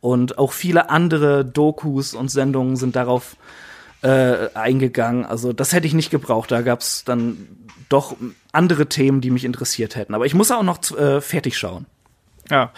und 0.00 0.36
auch 0.36 0.52
viele 0.52 0.90
andere 0.90 1.42
Dokus 1.44 2.14
und 2.14 2.30
Sendungen 2.30 2.76
sind 2.76 2.96
darauf 2.96 3.36
äh, 4.02 4.48
eingegangen. 4.54 5.24
Also 5.24 5.54
das 5.54 5.72
hätte 5.72 5.86
ich 5.86 5.94
nicht 5.94 6.10
gebraucht. 6.10 6.50
Da 6.50 6.60
gab's 6.60 7.04
dann 7.04 7.48
doch 7.88 8.14
andere 8.52 8.86
Themen, 8.86 9.20
die 9.20 9.30
mich 9.30 9.44
interessiert 9.44 9.96
hätten. 9.96 10.14
Aber 10.14 10.26
ich 10.26 10.34
muss 10.34 10.50
auch 10.50 10.62
noch 10.62 10.78
äh, 10.98 11.22
fertig 11.22 11.56
schauen. 11.56 11.86
Ja, 12.50 12.72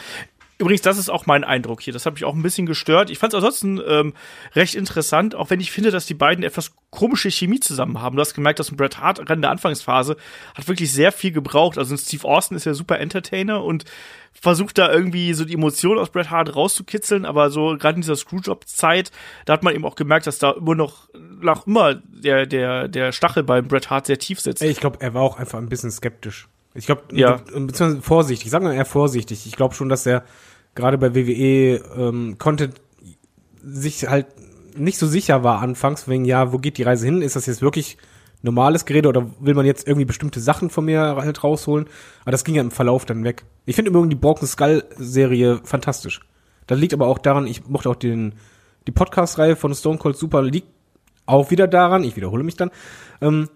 Übrigens, 0.62 0.82
das 0.82 0.96
ist 0.96 1.10
auch 1.10 1.26
mein 1.26 1.42
Eindruck 1.42 1.80
hier. 1.80 1.92
Das 1.92 2.06
hat 2.06 2.14
mich 2.14 2.24
auch 2.24 2.34
ein 2.34 2.42
bisschen 2.42 2.66
gestört. 2.66 3.10
Ich 3.10 3.18
fand 3.18 3.32
es 3.32 3.36
ansonsten 3.36 3.80
ähm, 3.84 4.14
recht 4.54 4.76
interessant, 4.76 5.34
auch 5.34 5.50
wenn 5.50 5.58
ich 5.58 5.72
finde, 5.72 5.90
dass 5.90 6.06
die 6.06 6.14
beiden 6.14 6.44
etwas 6.44 6.70
komische 6.90 7.32
Chemie 7.32 7.58
zusammen 7.58 8.00
haben. 8.00 8.14
Du 8.14 8.20
hast 8.20 8.32
gemerkt, 8.32 8.60
dass 8.60 8.70
ein 8.70 8.76
Bret 8.76 9.00
Hart 9.00 9.18
in 9.28 9.40
der 9.40 9.50
Anfangsphase 9.50 10.16
hat 10.54 10.68
wirklich 10.68 10.92
sehr 10.92 11.10
viel 11.10 11.32
gebraucht. 11.32 11.78
Also 11.78 11.96
ein 11.96 11.98
Steve 11.98 12.28
Austin 12.28 12.56
ist 12.56 12.64
ja 12.64 12.74
super 12.74 13.00
Entertainer 13.00 13.64
und 13.64 13.86
versucht 14.30 14.78
da 14.78 14.92
irgendwie 14.92 15.34
so 15.34 15.44
die 15.44 15.54
Emotionen 15.54 15.98
aus 15.98 16.10
Bret 16.10 16.30
Hart 16.30 16.54
rauszukitzeln, 16.54 17.24
aber 17.24 17.50
so 17.50 17.76
gerade 17.76 17.96
in 17.96 18.02
dieser 18.02 18.14
Screwjob-Zeit, 18.14 19.10
da 19.46 19.54
hat 19.54 19.64
man 19.64 19.74
eben 19.74 19.84
auch 19.84 19.96
gemerkt, 19.96 20.28
dass 20.28 20.38
da 20.38 20.52
immer 20.52 20.76
noch 20.76 21.08
nach 21.40 21.66
immer 21.66 21.96
der 21.96 22.46
der 22.46 22.86
der 22.86 23.10
Stachel 23.10 23.42
beim 23.42 23.66
Bret 23.66 23.90
Hart 23.90 24.06
sehr 24.06 24.20
tief 24.20 24.40
sitzt. 24.40 24.62
Ich 24.62 24.78
glaube, 24.78 24.98
er 25.00 25.12
war 25.12 25.22
auch 25.22 25.38
einfach 25.40 25.58
ein 25.58 25.68
bisschen 25.68 25.90
skeptisch. 25.90 26.46
Ich 26.74 26.86
glaube, 26.86 27.02
ja. 27.10 27.36
beziehungsweise 27.36 28.00
vorsichtig, 28.00 28.50
sagen 28.50 28.64
wir 28.64 28.72
eher 28.72 28.86
vorsichtig. 28.86 29.46
Ich 29.46 29.56
glaube 29.56 29.74
schon, 29.74 29.88
dass 29.88 30.06
er 30.06 30.24
gerade 30.74 30.98
bei 30.98 31.14
WWE 31.14 31.82
ähm, 31.96 32.36
Content 32.38 32.80
sich 33.62 34.08
halt 34.08 34.26
nicht 34.76 34.98
so 34.98 35.06
sicher 35.06 35.44
war 35.44 35.60
anfangs, 35.60 36.08
wegen, 36.08 36.24
ja, 36.24 36.52
wo 36.52 36.58
geht 36.58 36.78
die 36.78 36.82
Reise 36.82 37.06
hin? 37.06 37.22
Ist 37.22 37.36
das 37.36 37.46
jetzt 37.46 37.62
wirklich 37.62 37.98
normales 38.40 38.84
Gerede 38.86 39.08
oder 39.08 39.30
will 39.38 39.54
man 39.54 39.66
jetzt 39.66 39.86
irgendwie 39.86 40.06
bestimmte 40.06 40.40
Sachen 40.40 40.70
von 40.70 40.84
mir 40.84 41.00
halt 41.16 41.44
rausholen? 41.44 41.86
Aber 42.22 42.32
das 42.32 42.44
ging 42.44 42.54
ja 42.54 42.62
im 42.62 42.70
Verlauf 42.70 43.04
dann 43.04 43.22
weg. 43.22 43.44
Ich 43.66 43.76
finde 43.76 43.90
übrigens 43.90 44.10
die 44.10 44.16
Broken 44.16 44.46
Skull 44.46 44.84
Serie 44.96 45.60
fantastisch. 45.62 46.20
Das 46.66 46.78
liegt 46.78 46.94
aber 46.94 47.06
auch 47.06 47.18
daran, 47.18 47.46
ich 47.46 47.68
mochte 47.68 47.90
auch 47.90 47.96
den, 47.96 48.34
die 48.86 48.92
Podcast-Reihe 48.92 49.56
von 49.56 49.74
Stone 49.74 49.98
Cold 49.98 50.16
Super 50.16 50.42
liegt 50.42 50.68
auch 51.26 51.50
wieder 51.50 51.68
daran, 51.68 52.02
ich 52.02 52.16
wiederhole 52.16 52.42
mich 52.42 52.56
dann, 52.56 52.70
ähm, 53.20 53.48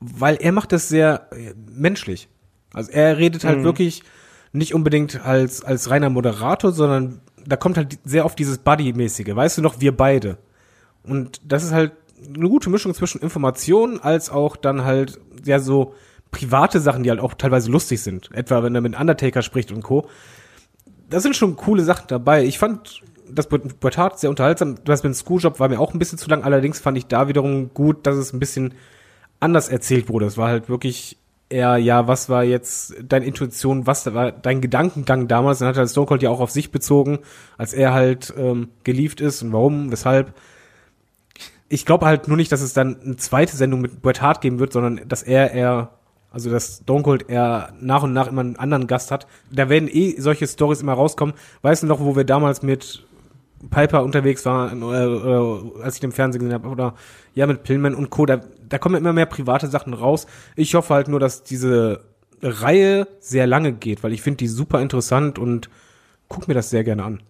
weil 0.00 0.36
er 0.36 0.52
macht 0.52 0.72
das 0.72 0.88
sehr 0.88 1.28
äh, 1.32 1.52
menschlich. 1.70 2.28
Also 2.72 2.90
er 2.90 3.18
redet 3.18 3.44
halt 3.44 3.58
Mhm. 3.60 3.64
wirklich 3.64 4.02
nicht 4.52 4.74
unbedingt 4.74 5.24
als, 5.24 5.64
als 5.64 5.90
reiner 5.90 6.10
Moderator, 6.10 6.72
sondern 6.72 7.20
da 7.46 7.56
kommt 7.56 7.76
halt 7.76 7.98
sehr 8.04 8.24
oft 8.24 8.38
dieses 8.38 8.58
Buddy-mäßige. 8.58 9.34
Weißt 9.34 9.58
du 9.58 9.62
noch, 9.62 9.80
wir 9.80 9.96
beide. 9.96 10.38
Und 11.02 11.40
das 11.44 11.64
ist 11.64 11.72
halt 11.72 11.92
eine 12.34 12.48
gute 12.48 12.70
Mischung 12.70 12.94
zwischen 12.94 13.20
Informationen 13.20 13.98
als 14.00 14.30
auch 14.30 14.56
dann 14.56 14.84
halt 14.84 15.18
ja 15.44 15.58
so 15.58 15.94
private 16.30 16.80
Sachen, 16.80 17.02
die 17.02 17.10
halt 17.10 17.20
auch 17.20 17.34
teilweise 17.34 17.70
lustig 17.70 18.02
sind. 18.02 18.30
Etwa 18.32 18.62
wenn 18.62 18.74
er 18.74 18.80
mit 18.80 18.98
Undertaker 18.98 19.42
spricht 19.42 19.72
und 19.72 19.82
Co. 19.82 20.08
Da 21.10 21.20
sind 21.20 21.36
schon 21.36 21.56
coole 21.56 21.82
Sachen 21.82 22.06
dabei. 22.08 22.44
Ich 22.44 22.58
fand 22.58 23.02
das 23.30 23.46
Portat 23.48 24.20
sehr 24.20 24.30
unterhaltsam. 24.30 24.76
Das 24.84 25.02
mit 25.02 25.12
dem 25.12 25.14
Screwjob 25.14 25.60
war 25.60 25.68
mir 25.68 25.80
auch 25.80 25.92
ein 25.92 25.98
bisschen 25.98 26.18
zu 26.18 26.28
lang. 26.28 26.44
Allerdings 26.44 26.78
fand 26.78 26.96
ich 26.96 27.06
da 27.06 27.28
wiederum 27.28 27.72
gut, 27.74 28.06
dass 28.06 28.16
es 28.16 28.32
ein 28.32 28.38
bisschen 28.38 28.74
anders 29.40 29.68
erzählt 29.68 30.08
wurde. 30.08 30.26
Es 30.26 30.38
war 30.38 30.48
halt 30.48 30.68
wirklich 30.68 31.18
eher, 31.52 31.76
ja, 31.76 32.08
was 32.08 32.28
war 32.28 32.42
jetzt 32.44 32.94
deine 33.02 33.26
Intuition, 33.26 33.86
was 33.86 34.12
war 34.12 34.32
dein 34.32 34.60
Gedankengang 34.60 35.28
damals? 35.28 35.58
Dann 35.58 35.68
hat 35.68 35.76
er 35.76 35.86
Stone 35.86 36.06
Cold 36.06 36.22
ja 36.22 36.30
auch 36.30 36.40
auf 36.40 36.50
sich 36.50 36.72
bezogen, 36.72 37.18
als 37.58 37.74
er 37.74 37.92
halt 37.92 38.32
ähm, 38.36 38.68
gelieft 38.84 39.20
ist 39.20 39.42
und 39.42 39.52
warum, 39.52 39.92
weshalb. 39.92 40.34
Ich 41.68 41.86
glaube 41.86 42.04
halt 42.06 42.28
nur 42.28 42.36
nicht, 42.36 42.52
dass 42.52 42.60
es 42.60 42.74
dann 42.74 43.00
eine 43.02 43.16
zweite 43.16 43.56
Sendung 43.56 43.80
mit 43.80 44.02
Bret 44.02 44.20
Hart 44.20 44.40
geben 44.40 44.58
wird, 44.58 44.72
sondern 44.72 45.08
dass 45.08 45.22
er 45.22 45.52
eher, 45.52 45.90
also 46.30 46.50
dass 46.50 46.80
Stone 46.82 47.02
Cold 47.02 47.30
eher 47.30 47.72
nach 47.80 48.02
und 48.02 48.12
nach 48.12 48.28
immer 48.28 48.42
einen 48.42 48.56
anderen 48.56 48.86
Gast 48.86 49.10
hat. 49.10 49.26
Da 49.50 49.68
werden 49.68 49.88
eh 49.90 50.20
solche 50.20 50.46
Stories 50.46 50.82
immer 50.82 50.92
rauskommen. 50.92 51.34
Weißt 51.62 51.82
du 51.82 51.86
noch, 51.86 52.00
wo 52.00 52.14
wir 52.14 52.24
damals 52.24 52.62
mit 52.62 53.06
Piper 53.70 54.02
unterwegs 54.02 54.44
waren, 54.44 54.82
oder, 54.82 55.08
oder 55.08 55.82
als 55.84 55.94
ich 55.94 56.00
den 56.00 56.12
Fernsehen 56.12 56.40
gesehen 56.40 56.54
habe, 56.54 56.68
oder 56.68 56.94
ja, 57.34 57.46
mit 57.46 57.62
Pillman 57.62 57.94
und 57.94 58.10
Co., 58.10 58.26
da, 58.26 58.40
da 58.72 58.78
kommen 58.78 58.94
immer 58.94 59.12
mehr 59.12 59.26
private 59.26 59.68
Sachen 59.68 59.92
raus. 59.92 60.26
Ich 60.56 60.74
hoffe 60.74 60.94
halt 60.94 61.08
nur, 61.08 61.20
dass 61.20 61.42
diese 61.42 62.00
Reihe 62.40 63.06
sehr 63.20 63.46
lange 63.46 63.72
geht, 63.72 64.02
weil 64.02 64.14
ich 64.14 64.22
finde 64.22 64.38
die 64.38 64.48
super 64.48 64.80
interessant 64.80 65.38
und 65.38 65.68
guck 66.28 66.48
mir 66.48 66.54
das 66.54 66.70
sehr 66.70 66.82
gerne 66.82 67.04
an. 67.04 67.22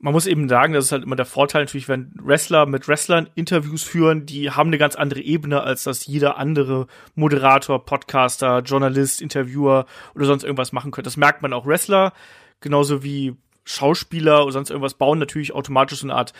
man 0.00 0.14
muss 0.14 0.26
eben 0.26 0.48
sagen, 0.48 0.72
das 0.72 0.86
ist 0.86 0.92
halt 0.92 1.02
immer 1.02 1.16
der 1.16 1.26
Vorteil 1.26 1.62
natürlich, 1.62 1.88
wenn 1.88 2.10
Wrestler 2.22 2.64
mit 2.64 2.88
Wrestlern 2.88 3.28
Interviews 3.34 3.82
führen, 3.82 4.24
die 4.24 4.50
haben 4.50 4.68
eine 4.68 4.78
ganz 4.78 4.94
andere 4.94 5.20
Ebene, 5.20 5.60
als 5.62 5.82
das 5.84 6.06
jeder 6.06 6.38
andere 6.38 6.86
Moderator, 7.14 7.84
Podcaster, 7.84 8.60
Journalist, 8.60 9.20
Interviewer 9.20 9.84
oder 10.14 10.24
sonst 10.24 10.44
irgendwas 10.44 10.72
machen 10.72 10.90
könnte. 10.90 11.08
Das 11.08 11.18
merkt 11.18 11.42
man 11.42 11.52
auch 11.52 11.66
Wrestler, 11.66 12.14
genauso 12.60 13.02
wie 13.02 13.36
Schauspieler 13.68 14.42
oder 14.44 14.52
sonst 14.52 14.70
irgendwas 14.70 14.94
bauen 14.94 15.18
natürlich 15.18 15.52
automatisch 15.52 16.00
so 16.00 16.06
eine 16.06 16.14
Art 16.14 16.32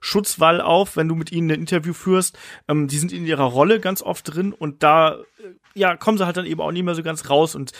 Schutzwall 0.00 0.60
auf, 0.60 0.96
wenn 0.96 1.08
du 1.08 1.14
mit 1.14 1.32
ihnen 1.32 1.50
ein 1.50 1.60
Interview 1.60 1.94
führst. 1.94 2.38
Ähm, 2.68 2.88
die 2.88 2.98
sind 2.98 3.12
in 3.12 3.26
ihrer 3.26 3.44
Rolle 3.44 3.80
ganz 3.80 4.02
oft 4.02 4.34
drin 4.34 4.52
und 4.52 4.82
da 4.82 5.14
äh, 5.14 5.18
ja 5.74 5.96
kommen 5.96 6.18
sie 6.18 6.26
halt 6.26 6.36
dann 6.36 6.46
eben 6.46 6.60
auch 6.60 6.72
nicht 6.72 6.84
mehr 6.84 6.94
so 6.94 7.02
ganz 7.02 7.30
raus 7.30 7.54
und 7.54 7.72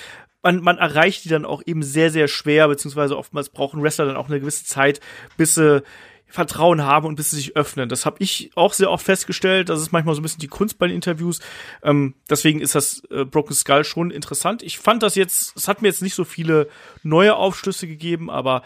man, 0.43 0.63
man 0.63 0.79
erreicht 0.79 1.25
die 1.25 1.29
dann 1.29 1.45
auch 1.45 1.63
eben 1.65 1.83
sehr, 1.83 2.11
sehr 2.11 2.29
schwer, 2.29 2.69
beziehungsweise 2.69 3.17
oftmals 3.17 3.49
brauchen 3.49 3.83
Wrestler 3.83 4.07
dann 4.07 4.17
auch 4.17 4.29
eine 4.29 4.41
gewisse 4.41 4.65
Zeit, 4.65 5.01
bis 5.37 5.55
sie 5.55 5.83
Vertrauen 6.27 6.83
haben 6.83 7.07
und 7.07 7.15
bis 7.15 7.31
sie 7.31 7.37
sich 7.37 7.57
öffnen. 7.57 7.89
Das 7.89 8.05
habe 8.05 8.17
ich 8.19 8.51
auch 8.57 8.73
sehr 8.73 8.91
oft 8.91 9.05
festgestellt. 9.05 9.69
Das 9.69 9.81
ist 9.81 9.93
manchmal 9.93 10.15
so 10.17 10.21
ein 10.21 10.25
bisschen 10.25 10.41
die 10.41 10.49
Kunst 10.49 10.79
bei 10.79 10.89
den 10.89 10.97
Interviews. 10.97 11.39
Ähm, 11.83 12.15
deswegen 12.29 12.61
ist 12.61 12.75
das 12.75 13.05
äh, 13.11 13.25
Broken 13.25 13.55
Skull 13.55 13.85
schon 13.85 14.11
interessant. 14.11 14.63
Ich 14.63 14.79
fand 14.79 15.03
das 15.03 15.15
jetzt, 15.15 15.57
es 15.57 15.69
hat 15.69 15.81
mir 15.81 15.89
jetzt 15.89 16.03
nicht 16.03 16.15
so 16.15 16.25
viele 16.25 16.69
neue 17.05 17.37
Aufschlüsse 17.37 17.87
gegeben, 17.87 18.31
aber 18.31 18.63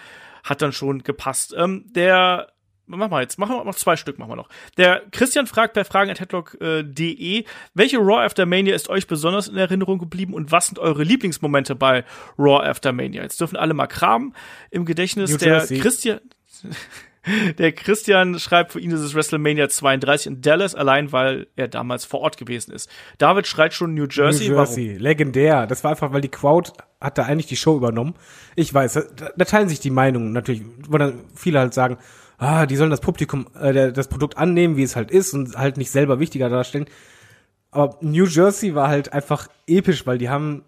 hat 0.49 0.63
dann 0.63 0.73
schon 0.73 1.03
gepasst. 1.03 1.55
Ähm, 1.57 1.85
der 1.89 2.53
Machen 2.89 3.11
wir 3.11 3.21
jetzt, 3.21 3.39
machen 3.39 3.55
wir 3.55 3.65
noch 3.65 3.75
zwei 3.75 3.97
Stück, 3.97 4.19
machen 4.19 4.31
wir 4.31 4.37
noch. 4.37 4.49
Der 4.79 5.03
Christian 5.11 5.47
fragt 5.47 5.75
bei 5.75 5.85
fragen.headlock.de, 5.85 7.45
welche 7.75 7.99
Raw 7.99 8.25
After 8.25 8.47
Mania 8.47 8.75
ist 8.75 8.89
euch 8.89 9.07
besonders 9.07 9.47
in 9.47 9.57
Erinnerung 9.57 9.99
geblieben 9.99 10.33
und 10.33 10.53
was 10.53 10.69
sind 10.69 10.79
eure 10.79 11.03
Lieblingsmomente 11.03 11.75
bei 11.75 12.05
Raw 12.39 12.67
After 12.67 12.93
Mania? 12.93 13.23
Jetzt 13.23 13.43
dürfen 13.43 13.57
alle 13.57 13.75
mal 13.75 13.89
kramen 13.89 14.35
im 14.71 14.87
Gedächtnis. 14.87 15.31
New 15.31 15.37
der 15.37 15.49
Jersey. 15.49 15.81
Christian, 15.81 16.21
der 17.59 17.73
Christian 17.73 18.39
schreibt, 18.39 18.73
für 18.73 18.81
ihn 18.81 18.91
ist 18.91 19.01
es 19.01 19.15
WrestleMania 19.15 19.69
32 19.69 20.27
in 20.27 20.43
Dallas, 20.43 20.75
allein 20.75 21.13
weil 21.13 21.47
er 21.57 21.69
damals 21.69 22.05
vor 22.05 22.21
Ort 22.21 22.37
gewesen 22.37 22.73
ist. 22.73 22.91
David 23.19 23.47
schreit 23.47 23.75
schon 23.75 23.95
New 23.95 24.07
Jersey. 24.11 24.49
New 24.49 24.57
Jersey, 24.57 24.97
legendär. 24.97 25.67
Das 25.67 25.85
war 25.85 25.93
einfach, 25.93 26.13
weil 26.13 26.21
die 26.21 26.29
Crowd 26.29 26.73
hat 27.01 27.19
da 27.19 27.25
eigentlich 27.25 27.47
die 27.47 27.57
Show 27.57 27.77
übernommen. 27.77 28.15
Ich 28.57 28.73
weiß, 28.73 28.95
da, 29.17 29.31
da 29.37 29.45
teilen 29.45 29.69
sich 29.69 29.81
die 29.81 29.91
Meinungen 29.91 30.33
natürlich, 30.33 30.63
wo 30.89 30.99
dann 30.99 31.25
viele 31.35 31.61
halt 31.61 31.75
sagen, 31.75 31.99
ah, 32.39 32.67
die 32.67 32.77
sollen 32.77 32.91
das 32.91 33.01
Publikum, 33.01 33.47
äh, 33.61 33.93
das 33.93 34.09
Produkt 34.09 34.37
annehmen, 34.37 34.77
wie 34.77 34.83
es 34.83 34.97
halt 34.97 35.11
ist 35.11 35.35
und 35.35 35.57
halt 35.57 35.77
nicht 35.77 35.91
selber 35.91 36.21
wichtiger 36.21 36.49
darstellen. 36.49 36.87
Aber 37.71 37.99
New 38.01 38.25
Jersey 38.25 38.75
war 38.75 38.89
halt 38.89 39.13
einfach 39.13 39.49
episch, 39.67 40.07
weil 40.07 40.19
die 40.19 40.29
haben 40.29 40.65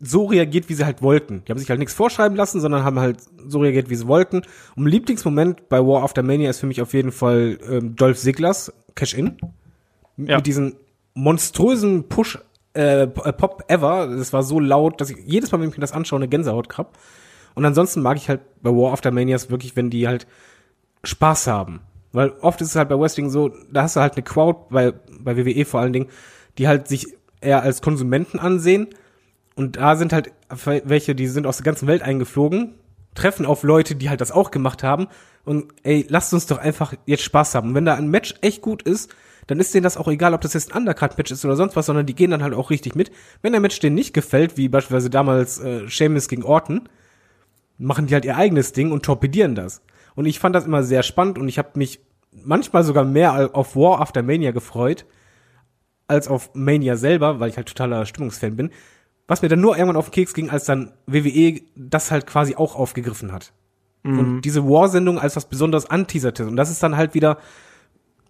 so 0.00 0.26
reagiert, 0.26 0.68
wie 0.68 0.74
sie 0.74 0.84
halt 0.84 1.00
wollten. 1.00 1.42
Die 1.44 1.52
haben 1.52 1.58
sich 1.58 1.70
halt 1.70 1.78
nichts 1.78 1.94
vorschreiben 1.94 2.36
lassen, 2.36 2.60
sondern 2.60 2.84
haben 2.84 3.00
halt 3.00 3.18
so 3.46 3.60
reagiert, 3.60 3.88
wie 3.88 3.96
sie 3.96 4.06
wollten. 4.06 4.42
Und 4.74 4.86
Lieblingsmoment 4.86 5.68
bei 5.68 5.78
War 5.78 6.02
After 6.02 6.22
Mania 6.22 6.50
ist 6.50 6.60
für 6.60 6.66
mich 6.66 6.82
auf 6.82 6.92
jeden 6.92 7.12
Fall 7.12 7.58
ähm, 7.68 7.96
Dolph 7.96 8.18
Ziglers 8.18 8.72
Cash-In. 8.94 9.38
Ja. 10.18 10.36
Mit 10.36 10.46
diesem 10.46 10.76
monströsen 11.14 12.08
Push 12.08 12.38
äh, 12.74 13.02
äh, 13.02 13.06
Pop 13.06 13.64
ever. 13.68 14.06
Das 14.06 14.32
war 14.32 14.42
so 14.42 14.60
laut, 14.60 15.00
dass 15.00 15.10
ich 15.10 15.18
jedes 15.24 15.50
Mal, 15.50 15.60
wenn 15.60 15.70
ich 15.70 15.76
mir 15.76 15.80
das 15.80 15.92
anschaue, 15.92 16.18
eine 16.18 16.28
Gänsehaut 16.28 16.76
hab. 16.76 16.98
Und 17.54 17.64
ansonsten 17.64 18.02
mag 18.02 18.18
ich 18.18 18.28
halt 18.28 18.40
bei 18.62 18.70
War 18.70 18.92
After 18.92 19.10
Manias 19.10 19.50
wirklich, 19.50 19.76
wenn 19.76 19.88
die 19.88 20.06
halt 20.06 20.26
Spaß 21.04 21.46
haben. 21.46 21.80
Weil 22.12 22.30
oft 22.40 22.60
ist 22.60 22.68
es 22.68 22.76
halt 22.76 22.90
bei 22.90 22.98
Wrestling 22.98 23.30
so, 23.30 23.50
da 23.70 23.82
hast 23.82 23.96
du 23.96 24.00
halt 24.00 24.14
eine 24.14 24.22
Crowd, 24.22 24.66
bei, 24.70 24.92
bei 25.20 25.36
WWE 25.36 25.64
vor 25.64 25.80
allen 25.80 25.92
Dingen, 25.92 26.08
die 26.58 26.68
halt 26.68 26.86
sich 26.88 27.06
eher 27.40 27.62
als 27.62 27.80
Konsumenten 27.80 28.38
ansehen. 28.38 28.88
Und 29.56 29.76
da 29.76 29.96
sind 29.96 30.12
halt 30.12 30.32
welche, 30.84 31.14
die 31.14 31.26
sind 31.26 31.46
aus 31.46 31.56
der 31.56 31.64
ganzen 31.64 31.88
Welt 31.88 32.02
eingeflogen, 32.02 32.74
treffen 33.14 33.46
auf 33.46 33.62
Leute, 33.62 33.96
die 33.96 34.08
halt 34.10 34.20
das 34.20 34.30
auch 34.30 34.50
gemacht 34.50 34.84
haben. 34.84 35.08
Und 35.44 35.72
ey, 35.82 36.06
lasst 36.08 36.32
uns 36.34 36.46
doch 36.46 36.58
einfach 36.58 36.94
jetzt 37.06 37.22
Spaß 37.24 37.54
haben. 37.54 37.70
Und 37.70 37.74
wenn 37.74 37.86
da 37.86 37.94
ein 37.94 38.10
Match 38.10 38.34
echt 38.42 38.60
gut 38.62 38.82
ist, 38.82 39.14
dann 39.46 39.58
ist 39.58 39.72
denen 39.74 39.84
das 39.84 39.96
auch 39.96 40.08
egal, 40.08 40.34
ob 40.34 40.40
das 40.40 40.54
jetzt 40.54 40.72
ein 40.72 40.78
Undercard-Match 40.78 41.30
ist 41.30 41.44
oder 41.44 41.56
sonst 41.56 41.74
was, 41.74 41.86
sondern 41.86 42.04
die 42.06 42.14
gehen 42.14 42.30
dann 42.30 42.42
halt 42.42 42.54
auch 42.54 42.70
richtig 42.70 42.94
mit. 42.94 43.10
Wenn 43.42 43.52
der 43.52 43.60
Match 43.60 43.78
denen 43.80 43.94
nicht 43.94 44.12
gefällt, 44.12 44.56
wie 44.56 44.68
beispielsweise 44.68 45.10
damals 45.10 45.58
äh, 45.58 45.88
Sheamus 45.88 46.28
gegen 46.28 46.42
Orton, 46.42 46.88
machen 47.78 48.06
die 48.06 48.14
halt 48.14 48.24
ihr 48.24 48.36
eigenes 48.36 48.72
Ding 48.72 48.92
und 48.92 49.04
torpedieren 49.04 49.54
das. 49.54 49.82
Und 50.14 50.26
ich 50.26 50.38
fand 50.38 50.54
das 50.54 50.66
immer 50.66 50.82
sehr 50.82 51.02
spannend 51.02 51.38
und 51.38 51.48
ich 51.48 51.58
habe 51.58 51.70
mich 51.74 52.00
manchmal 52.32 52.84
sogar 52.84 53.04
mehr 53.04 53.54
auf 53.54 53.76
War 53.76 54.00
After 54.00 54.22
Mania 54.22 54.50
gefreut, 54.50 55.06
als 56.08 56.28
auf 56.28 56.50
Mania 56.54 56.96
selber, 56.96 57.40
weil 57.40 57.50
ich 57.50 57.56
halt 57.56 57.68
totaler 57.68 58.06
Stimmungsfan 58.06 58.56
bin. 58.56 58.70
Was 59.28 59.42
mir 59.42 59.48
dann 59.48 59.60
nur 59.60 59.76
irgendwann 59.76 59.96
auf 59.96 60.10
den 60.10 60.12
Keks 60.12 60.34
ging, 60.34 60.50
als 60.50 60.64
dann 60.64 60.92
WWE 61.06 61.60
das 61.74 62.10
halt 62.10 62.26
quasi 62.26 62.54
auch 62.54 62.76
aufgegriffen 62.76 63.32
hat. 63.32 63.52
Und 64.06 64.42
diese 64.42 64.64
War-Sendung 64.64 65.18
als 65.18 65.34
was 65.34 65.48
Besonderes 65.48 65.86
anteaserte. 65.86 66.46
Und 66.46 66.54
das 66.56 66.70
ist 66.70 66.80
dann 66.80 66.96
halt 66.96 67.14
wieder, 67.14 67.38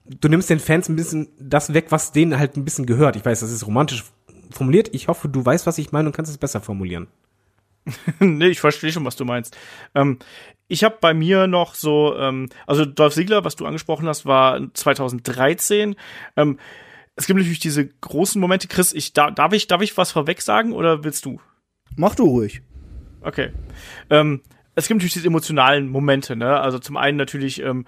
du 0.07 0.29
nimmst 0.29 0.49
den 0.49 0.59
Fans 0.59 0.89
ein 0.89 0.97
bisschen 0.97 1.29
das 1.39 1.75
weg, 1.75 1.87
was 1.91 2.13
denen 2.13 2.39
halt 2.39 2.57
ein 2.57 2.65
bisschen 2.65 2.87
gehört. 2.87 3.15
Ich 3.17 3.25
weiß, 3.25 3.41
das 3.41 3.53
ist 3.53 3.67
romantisch 3.67 4.05
formuliert. 4.51 4.89
Ich 4.93 5.09
hoffe, 5.09 5.29
du 5.29 5.45
weißt, 5.45 5.67
was 5.67 5.77
ich 5.77 5.93
meine 5.93 6.09
und 6.09 6.17
kannst 6.17 6.31
es 6.31 6.39
besser 6.39 6.63
formulieren. 6.63 7.09
nee, 8.21 8.49
ich 8.49 8.61
verstehe 8.61 8.91
schon, 8.91 9.05
was 9.05 9.17
du 9.17 9.25
meinst. 9.25 9.57
Ähm, 9.95 10.19
ich 10.67 10.83
habe 10.83 10.97
bei 11.01 11.13
mir 11.13 11.47
noch 11.47 11.75
so, 11.75 12.17
ähm, 12.17 12.49
also 12.67 12.85
Dolph 12.85 13.15
Ziggler, 13.15 13.45
was 13.45 13.57
du 13.57 13.67
angesprochen 13.67 14.09
hast, 14.09 14.25
war 14.27 14.61
2013. 14.73 15.95
Ähm, 16.37 16.59
es 17.17 17.27
gibt 17.27 17.39
natürlich 17.39 17.59
diese 17.59 17.87
großen 17.87 18.41
Momente. 18.41 18.69
Chris, 18.69 18.93
ich, 18.93 19.15
da, 19.15 19.31
darf, 19.31 19.53
ich, 19.55 19.67
darf 19.67 19.81
ich 19.81 19.97
was 19.97 20.13
vorweg 20.13 20.43
sagen 20.43 20.73
oder 20.73 21.03
willst 21.03 21.25
du? 21.25 21.41
Mach 21.97 22.15
du 22.15 22.25
ruhig. 22.25 22.61
Okay. 23.23 23.51
Ähm, 24.11 24.43
es 24.75 24.87
gibt 24.87 24.99
natürlich 24.99 25.15
diese 25.15 25.27
emotionalen 25.27 25.89
Momente, 25.89 26.37
ne? 26.37 26.61
Also 26.61 26.79
zum 26.79 26.99
einen 26.99 27.17
natürlich 27.17 27.63
ähm, 27.63 27.87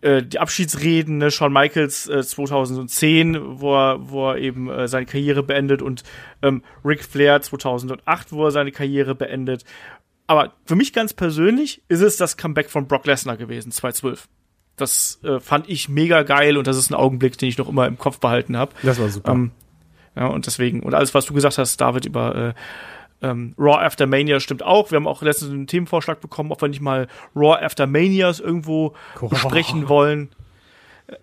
äh, 0.00 0.22
die 0.22 0.38
Abschiedsreden, 0.38 1.18
ne? 1.18 1.32
Shawn 1.32 1.52
Michaels 1.52 2.08
äh, 2.08 2.22
2010, 2.22 3.60
wo 3.60 3.74
er, 3.74 4.08
wo 4.08 4.30
er 4.30 4.38
eben 4.38 4.70
äh, 4.70 4.86
seine 4.86 5.06
Karriere 5.06 5.42
beendet 5.42 5.82
und 5.82 6.04
ähm, 6.40 6.62
Ric 6.84 7.04
Flair 7.04 7.42
2008, 7.42 8.32
wo 8.32 8.44
er 8.44 8.52
seine 8.52 8.70
Karriere 8.70 9.16
beendet. 9.16 9.64
Aber 10.28 10.54
für 10.64 10.76
mich 10.76 10.92
ganz 10.92 11.12
persönlich 11.12 11.82
ist 11.88 12.00
es 12.00 12.16
das 12.16 12.36
Comeback 12.36 12.70
von 12.70 12.86
Brock 12.86 13.04
Lesnar 13.06 13.36
gewesen, 13.36 13.72
2012. 13.72 14.28
Das 14.76 15.20
äh, 15.22 15.38
fand 15.40 15.68
ich 15.68 15.88
mega 15.88 16.22
geil 16.22 16.56
und 16.56 16.66
das 16.66 16.76
ist 16.76 16.90
ein 16.90 16.94
Augenblick, 16.94 17.38
den 17.38 17.48
ich 17.48 17.58
noch 17.58 17.68
immer 17.68 17.86
im 17.86 17.96
Kopf 17.98 18.18
behalten 18.18 18.56
habe. 18.56 18.72
Das 18.82 18.98
war 18.98 19.08
super. 19.08 19.32
Ähm, 19.32 19.52
ja, 20.16 20.26
und 20.26 20.46
deswegen, 20.46 20.80
und 20.82 20.94
alles, 20.94 21.14
was 21.14 21.26
du 21.26 21.34
gesagt 21.34 21.58
hast, 21.58 21.80
David, 21.80 22.06
über 22.06 22.54
ähm, 23.22 23.54
Raw 23.58 23.84
After 23.84 24.06
Mania 24.06 24.40
stimmt 24.40 24.62
auch. 24.62 24.90
Wir 24.90 24.96
haben 24.96 25.06
auch 25.06 25.22
letztens 25.22 25.50
einen 25.52 25.66
Themenvorschlag 25.66 26.20
bekommen, 26.20 26.50
ob 26.52 26.60
wir 26.60 26.68
nicht 26.68 26.80
mal 26.80 27.06
Raw 27.36 27.64
After 27.64 27.86
Manias 27.86 28.40
irgendwo 28.40 28.94
Oh. 29.20 29.28
besprechen 29.28 29.88
wollen. 29.88 30.30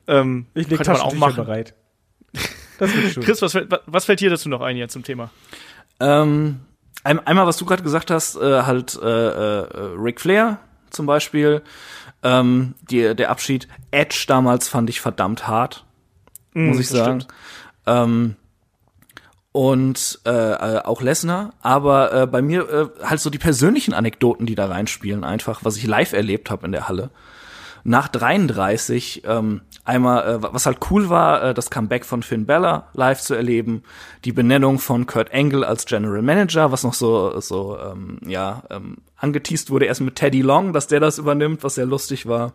Ähm, 0.07 0.45
Ich 0.53 0.68
leg 0.68 0.78
könnte 0.78 0.91
man 0.94 1.02
auch 1.02 1.14
machen. 1.14 1.36
bereit. 1.45 1.73
Das 2.80 2.94
wird 2.95 3.11
schön. 3.14 3.23
Chris, 3.23 3.41
was, 3.41 3.52
fällt- 3.52 3.69
was 3.86 4.06
fällt 4.06 4.19
dir 4.22 4.30
dazu 4.30 4.48
noch 4.49 4.61
ein 4.61 4.78
jetzt 4.78 4.94
zum 4.94 5.03
Thema? 5.03 5.30
Ähm, 5.99 6.61
ein, 7.03 7.19
einmal, 7.28 7.45
was 7.45 7.57
du 7.57 7.65
gerade 7.65 7.84
gesagt 7.84 8.10
hast, 8.11 8.36
äh, 8.38 8.61
halt 8.64 8.98
äh, 9.02 9.07
äh, 9.07 9.68
Ric 9.98 10.22
Flair 10.22 10.60
zum 10.90 11.06
Beispiel. 11.06 11.61
Ähm, 12.23 12.76
die, 12.89 13.15
der 13.15 13.30
Abschied 13.31 13.68
Edge 13.91 14.26
damals 14.27 14.68
fand 14.68 14.89
ich 14.89 15.02
verdammt 15.02 15.48
hart, 15.48 15.85
muss 16.53 16.80
ich 16.80 16.89
sagen. 16.89 17.26
Ähm, 17.88 18.35
und 19.53 20.19
äh, 20.23 20.80
auch 20.80 21.02
Lesnar, 21.02 21.53
aber 21.61 22.14
äh, 22.14 22.27
bei 22.27 22.41
mir 22.41 22.69
äh, 22.69 23.06
halt 23.06 23.19
so 23.19 23.30
die 23.30 23.38
persönlichen 23.38 23.93
Anekdoten, 23.93 24.45
die 24.45 24.56
da 24.56 24.68
reinspielen, 24.68 25.23
einfach, 25.26 25.65
was 25.65 25.76
ich 25.76 25.85
live 25.85 26.14
erlebt 26.14 26.49
habe 26.49 26.65
in 26.65 26.72
der 26.72 26.88
Halle. 26.88 27.10
Nach 27.84 28.08
33, 28.08 29.24
ähm, 29.26 29.62
einmal, 29.84 30.28
äh, 30.28 30.44
was 30.53 30.66
halt 30.66 30.78
cool 30.90 31.10
war, 31.10 31.44
äh, 31.44 31.53
das 31.53 31.70
Comeback 31.70 32.06
von 32.06 32.24
Finn 32.24 32.45
Bella 32.45 32.90
live 32.94 33.22
zu 33.22 33.34
erleben, 33.34 33.84
die 34.26 34.32
Benennung 34.32 34.80
von 34.80 35.06
Kurt 35.06 35.34
Angle 35.34 35.66
als 35.66 35.86
General 35.86 36.22
Manager, 36.22 36.72
was 36.72 36.84
noch 36.84 36.94
so, 36.94 37.40
so 37.40 37.78
ähm, 37.80 38.20
ja, 38.26 38.64
ähm, 38.70 38.98
angeteased 39.18 39.70
wurde, 39.70 39.86
erst 39.86 40.02
mit 40.02 40.16
Teddy 40.16 40.41
Long, 40.41 40.74
dass 40.74 40.88
der 40.88 40.99
das 40.99 41.18
übernimmt, 41.18 41.64
was 41.64 41.76
sehr 41.76 41.86
lustig 41.86 42.28
war. 42.28 42.53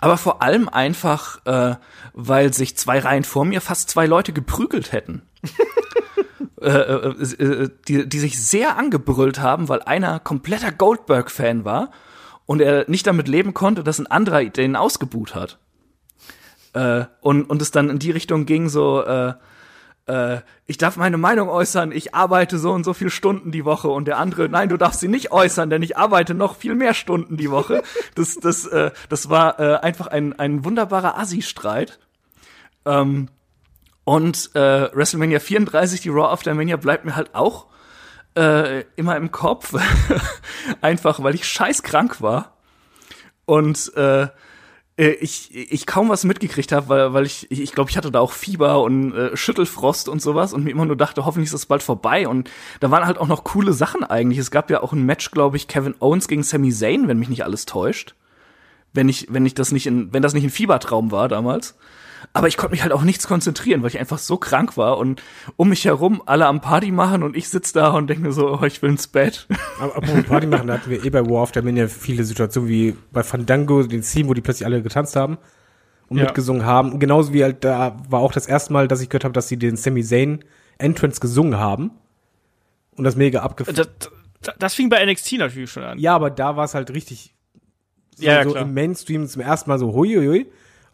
Aber 0.00 0.16
vor 0.16 0.42
allem 0.42 0.68
einfach, 0.68 1.44
äh, 1.46 1.76
weil 2.12 2.52
sich 2.52 2.76
zwei 2.76 2.98
Reihen 2.98 3.24
vor 3.24 3.44
mir 3.44 3.60
fast 3.60 3.88
zwei 3.88 4.06
Leute 4.06 4.32
geprügelt 4.32 4.92
hätten. 4.92 5.22
äh, 6.60 6.68
äh, 6.68 7.42
äh, 7.42 7.70
die, 7.86 8.08
die 8.08 8.18
sich 8.18 8.42
sehr 8.42 8.76
angebrüllt 8.76 9.40
haben, 9.40 9.68
weil 9.68 9.82
einer 9.82 10.18
kompletter 10.18 10.72
Goldberg-Fan 10.72 11.64
war 11.64 11.90
und 12.46 12.60
er 12.60 12.88
nicht 12.88 13.06
damit 13.06 13.28
leben 13.28 13.54
konnte, 13.54 13.84
dass 13.84 13.98
ein 13.98 14.06
anderer 14.06 14.44
den 14.44 14.76
ausgebuht 14.76 15.34
hat. 15.34 15.58
Äh, 16.72 17.04
und, 17.20 17.44
und 17.44 17.60
es 17.60 17.70
dann 17.70 17.90
in 17.90 17.98
die 17.98 18.10
Richtung 18.12 18.46
ging, 18.46 18.68
so, 18.68 19.02
äh, 19.02 19.34
äh, 20.06 20.40
ich 20.66 20.78
darf 20.78 20.96
meine 20.96 21.18
Meinung 21.18 21.48
äußern, 21.48 21.92
ich 21.92 22.14
arbeite 22.14 22.58
so 22.58 22.72
und 22.72 22.84
so 22.84 22.94
viele 22.94 23.10
Stunden 23.10 23.50
die 23.50 23.64
Woche 23.64 23.88
und 23.88 24.06
der 24.06 24.18
andere, 24.18 24.48
nein, 24.48 24.68
du 24.68 24.76
darfst 24.76 25.00
sie 25.00 25.08
nicht 25.08 25.32
äußern, 25.32 25.70
denn 25.70 25.82
ich 25.82 25.96
arbeite 25.96 26.34
noch 26.34 26.56
viel 26.56 26.74
mehr 26.74 26.94
Stunden 26.94 27.36
die 27.36 27.50
Woche. 27.50 27.82
Das, 28.14 28.36
das, 28.36 28.66
äh, 28.66 28.92
das 29.08 29.28
war 29.28 29.60
äh, 29.60 29.76
einfach 29.76 30.06
ein, 30.06 30.38
ein 30.38 30.64
wunderbarer 30.64 31.18
Assi-Streit. 31.18 31.98
Ähm, 32.86 33.28
und 34.04 34.50
äh, 34.54 34.88
WrestleMania 34.94 35.40
34, 35.40 36.00
die 36.00 36.08
Raw 36.08 36.32
After 36.32 36.54
Mania, 36.54 36.76
bleibt 36.76 37.04
mir 37.04 37.16
halt 37.16 37.34
auch 37.34 37.66
äh, 38.36 38.84
immer 38.96 39.16
im 39.16 39.30
Kopf. 39.30 39.74
Einfach, 40.80 41.22
weil 41.22 41.34
ich 41.34 41.46
scheißkrank 41.46 42.20
war. 42.20 42.56
Und 43.44 43.92
äh, 43.96 44.28
äh, 44.98 45.10
ich, 45.20 45.54
ich 45.54 45.86
kaum 45.86 46.08
was 46.08 46.24
mitgekriegt 46.24 46.72
habe, 46.72 46.88
weil, 46.88 47.12
weil 47.12 47.26
ich, 47.26 47.50
ich 47.50 47.72
glaube, 47.72 47.90
ich 47.90 47.96
hatte 47.96 48.10
da 48.10 48.20
auch 48.20 48.32
Fieber 48.32 48.82
und 48.82 49.14
äh, 49.14 49.36
Schüttelfrost 49.36 50.08
und 50.08 50.20
sowas 50.20 50.52
und 50.52 50.64
mir 50.64 50.70
immer 50.70 50.86
nur 50.86 50.96
dachte, 50.96 51.24
hoffentlich 51.24 51.46
ist 51.46 51.54
das 51.54 51.66
bald 51.66 51.82
vorbei. 51.82 52.28
Und 52.28 52.50
da 52.80 52.90
waren 52.90 53.06
halt 53.06 53.18
auch 53.18 53.28
noch 53.28 53.44
coole 53.44 53.72
Sachen 53.72 54.04
eigentlich. 54.04 54.38
Es 54.38 54.50
gab 54.50 54.70
ja 54.70 54.82
auch 54.82 54.92
ein 54.92 55.04
Match, 55.04 55.30
glaube 55.30 55.56
ich, 55.56 55.68
Kevin 55.68 55.94
Owens 56.00 56.28
gegen 56.28 56.42
Sami 56.42 56.72
Zayn, 56.72 57.08
wenn 57.08 57.18
mich 57.18 57.28
nicht 57.28 57.44
alles 57.44 57.66
täuscht. 57.66 58.14
Wenn 58.92 59.08
ich, 59.08 59.26
wenn 59.30 59.44
ich 59.44 59.54
das 59.54 59.72
nicht 59.72 59.86
in, 59.86 60.12
wenn 60.12 60.22
das 60.22 60.32
nicht 60.32 60.44
ein 60.44 60.50
Fiebertraum 60.50 61.10
war 61.10 61.28
damals. 61.28 61.76
Aber 62.32 62.48
ich 62.48 62.56
konnte 62.56 62.72
mich 62.72 62.82
halt 62.82 62.92
auch 62.92 63.02
nichts 63.02 63.26
konzentrieren, 63.26 63.82
weil 63.82 63.88
ich 63.88 63.98
einfach 63.98 64.18
so 64.18 64.36
krank 64.36 64.76
war 64.76 64.98
und 64.98 65.22
um 65.56 65.68
mich 65.70 65.84
herum 65.86 66.22
alle 66.26 66.46
am 66.46 66.60
Party 66.60 66.92
machen 66.92 67.22
und 67.22 67.36
ich 67.36 67.48
sitz 67.48 67.72
da 67.72 67.90
und 67.90 68.08
denke 68.08 68.22
mir 68.24 68.32
so, 68.32 68.58
oh, 68.58 68.62
ich 68.64 68.82
will 68.82 68.90
ins 68.90 69.06
Bett. 69.08 69.46
Aber 69.80 69.96
apropos 69.96 70.24
Party 70.24 70.46
machen, 70.46 70.66
da 70.66 70.74
hatten 70.74 70.90
wir 70.90 71.04
eh 71.04 71.10
bei 71.10 71.24
War 71.24 71.42
of 71.42 71.52
the 71.54 71.62
Mania 71.62 71.88
viele 71.88 72.24
Situationen 72.24 72.68
wie 72.68 72.96
bei 73.12 73.22
Fandango, 73.22 73.82
den 73.84 74.02
Theme, 74.02 74.28
wo 74.28 74.34
die 74.34 74.42
plötzlich 74.42 74.66
alle 74.66 74.82
getanzt 74.82 75.16
haben 75.16 75.38
und 76.08 76.18
Ja. 76.18 76.24
mitgesungen 76.24 76.64
haben. 76.66 76.98
Genauso 76.98 77.32
wie 77.32 77.42
halt 77.42 77.64
da 77.64 77.96
war 78.08 78.20
auch 78.20 78.32
das 78.32 78.46
erste 78.46 78.72
Mal, 78.72 78.86
dass 78.88 79.00
ich 79.00 79.08
gehört 79.08 79.24
habe, 79.24 79.32
dass 79.32 79.48
sie 79.48 79.56
den 79.56 79.76
Sami 79.76 80.02
Zayn 80.04 80.44
Entrance 80.78 81.20
gesungen 81.20 81.58
haben. 81.58 81.90
Und 82.96 83.04
das 83.04 83.16
mega 83.16 83.40
abgefuckt. 83.42 83.78
Das, 83.78 84.54
das, 84.58 84.74
fing 84.74 84.88
bei 84.88 85.04
NXT 85.04 85.32
natürlich 85.38 85.70
schon 85.70 85.82
an. 85.82 85.98
Ja, 85.98 86.14
aber 86.14 86.30
da 86.30 86.56
war 86.56 86.64
es 86.64 86.74
halt 86.74 86.90
richtig 86.92 87.34
so, 88.14 88.24
Ja, 88.24 88.34
ja, 88.34 88.44
so 88.44 88.50
klar. 88.52 88.62
im 88.64 88.74
Mainstream 88.74 89.26
zum 89.26 89.42
ersten 89.42 89.68
Mal 89.70 89.78
so 89.78 89.92
hui, 89.92 90.14
hui, 90.14 90.26
hui. 90.26 90.46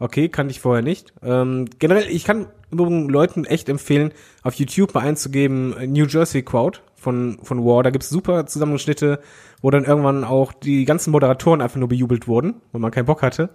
Okay, 0.03 0.27
kannte 0.27 0.51
ich 0.51 0.59
vorher 0.59 0.83
nicht. 0.83 1.13
Ähm, 1.23 1.69
generell, 1.79 2.09
ich 2.09 2.25
kann 2.25 2.47
Leuten 2.71 3.45
echt 3.45 3.69
empfehlen, 3.69 4.11
auf 4.41 4.55
YouTube 4.55 4.93
mal 4.93 4.99
einzugeben, 4.99 5.77
äh, 5.77 5.87
New 5.87 6.05
Jersey 6.07 6.43
Crowd 6.43 6.79
von, 6.93 7.39
von 7.41 7.63
War. 7.63 7.83
Da 7.83 7.89
gibt's 7.89 8.09
super 8.09 8.45
Zusammenschnitte, 8.45 9.21
wo 9.61 9.71
dann 9.71 9.85
irgendwann 9.85 10.25
auch 10.25 10.51
die 10.51 10.83
ganzen 10.83 11.11
Moderatoren 11.11 11.61
einfach 11.61 11.77
nur 11.77 11.87
bejubelt 11.87 12.27
wurden, 12.27 12.55
weil 12.73 12.81
man 12.81 12.91
keinen 12.91 13.05
Bock 13.05 13.21
hatte. 13.21 13.51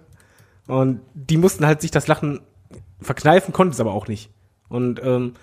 Und 0.65 1.01
die 1.13 1.37
mussten 1.37 1.67
halt 1.67 1.81
sich 1.81 1.91
das 1.91 2.07
Lachen 2.07 2.39
verkneifen, 2.99 3.53
konnten 3.53 3.73
es 3.73 3.79
aber 3.79 3.93
auch 3.93 4.07
nicht. 4.07 4.31
Und 4.69 4.99
ähm, 5.03 5.35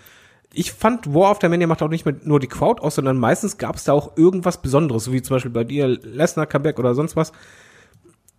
ich 0.53 0.73
fand, 0.73 1.15
War 1.15 1.31
of 1.31 1.39
the 1.41 1.49
Mania 1.49 1.69
macht 1.69 1.83
auch 1.83 1.89
nicht 1.89 2.05
mehr 2.05 2.17
nur 2.25 2.41
die 2.41 2.49
Crowd 2.49 2.83
aus, 2.83 2.97
sondern 2.97 3.17
meistens 3.17 3.59
gab 3.59 3.77
es 3.77 3.85
da 3.85 3.93
auch 3.93 4.17
irgendwas 4.17 4.61
Besonderes, 4.61 5.05
so 5.05 5.13
wie 5.13 5.23
zum 5.23 5.37
Beispiel 5.37 5.53
bei 5.53 5.63
dir 5.63 5.87
Lesnar 5.87 6.47
Comeback 6.47 6.81
oder 6.81 6.97
sonst 6.97 7.15
was. 7.15 7.31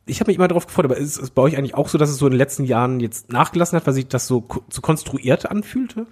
Ich 0.08 0.20
habe 0.20 0.30
mich 0.30 0.38
immer 0.38 0.48
darauf 0.48 0.68
gefreut, 0.68 0.86
aber 0.86 0.98
ist 0.98 1.18
es 1.18 1.30
bei 1.30 1.42
euch 1.42 1.58
eigentlich 1.58 1.76
auch 1.76 1.90
so, 1.90 1.98
dass 1.98 2.10
es 2.10 2.18
so 2.18 2.26
in 2.28 2.32
den 2.32 2.38
letzten 2.38 2.64
Jahren 2.64 3.00
jetzt 3.00 3.32
nachgelassen 3.32 3.76
hat, 3.78 3.86
weil 3.86 3.94
sich 3.94 4.08
das 4.08 4.28
so 4.28 4.48
zu 4.70 4.82
konstruiert 4.82 5.50
anfühlte? 5.50 6.08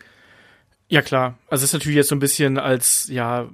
Ja, 0.88 1.01
klar. 1.01 1.38
Also 1.49 1.63
es 1.63 1.69
ist 1.69 1.73
natürlich 1.73 1.95
jetzt 1.95 2.09
so 2.09 2.15
ein 2.15 2.19
bisschen 2.19 2.59
als, 2.59 3.07
ja, 3.09 3.49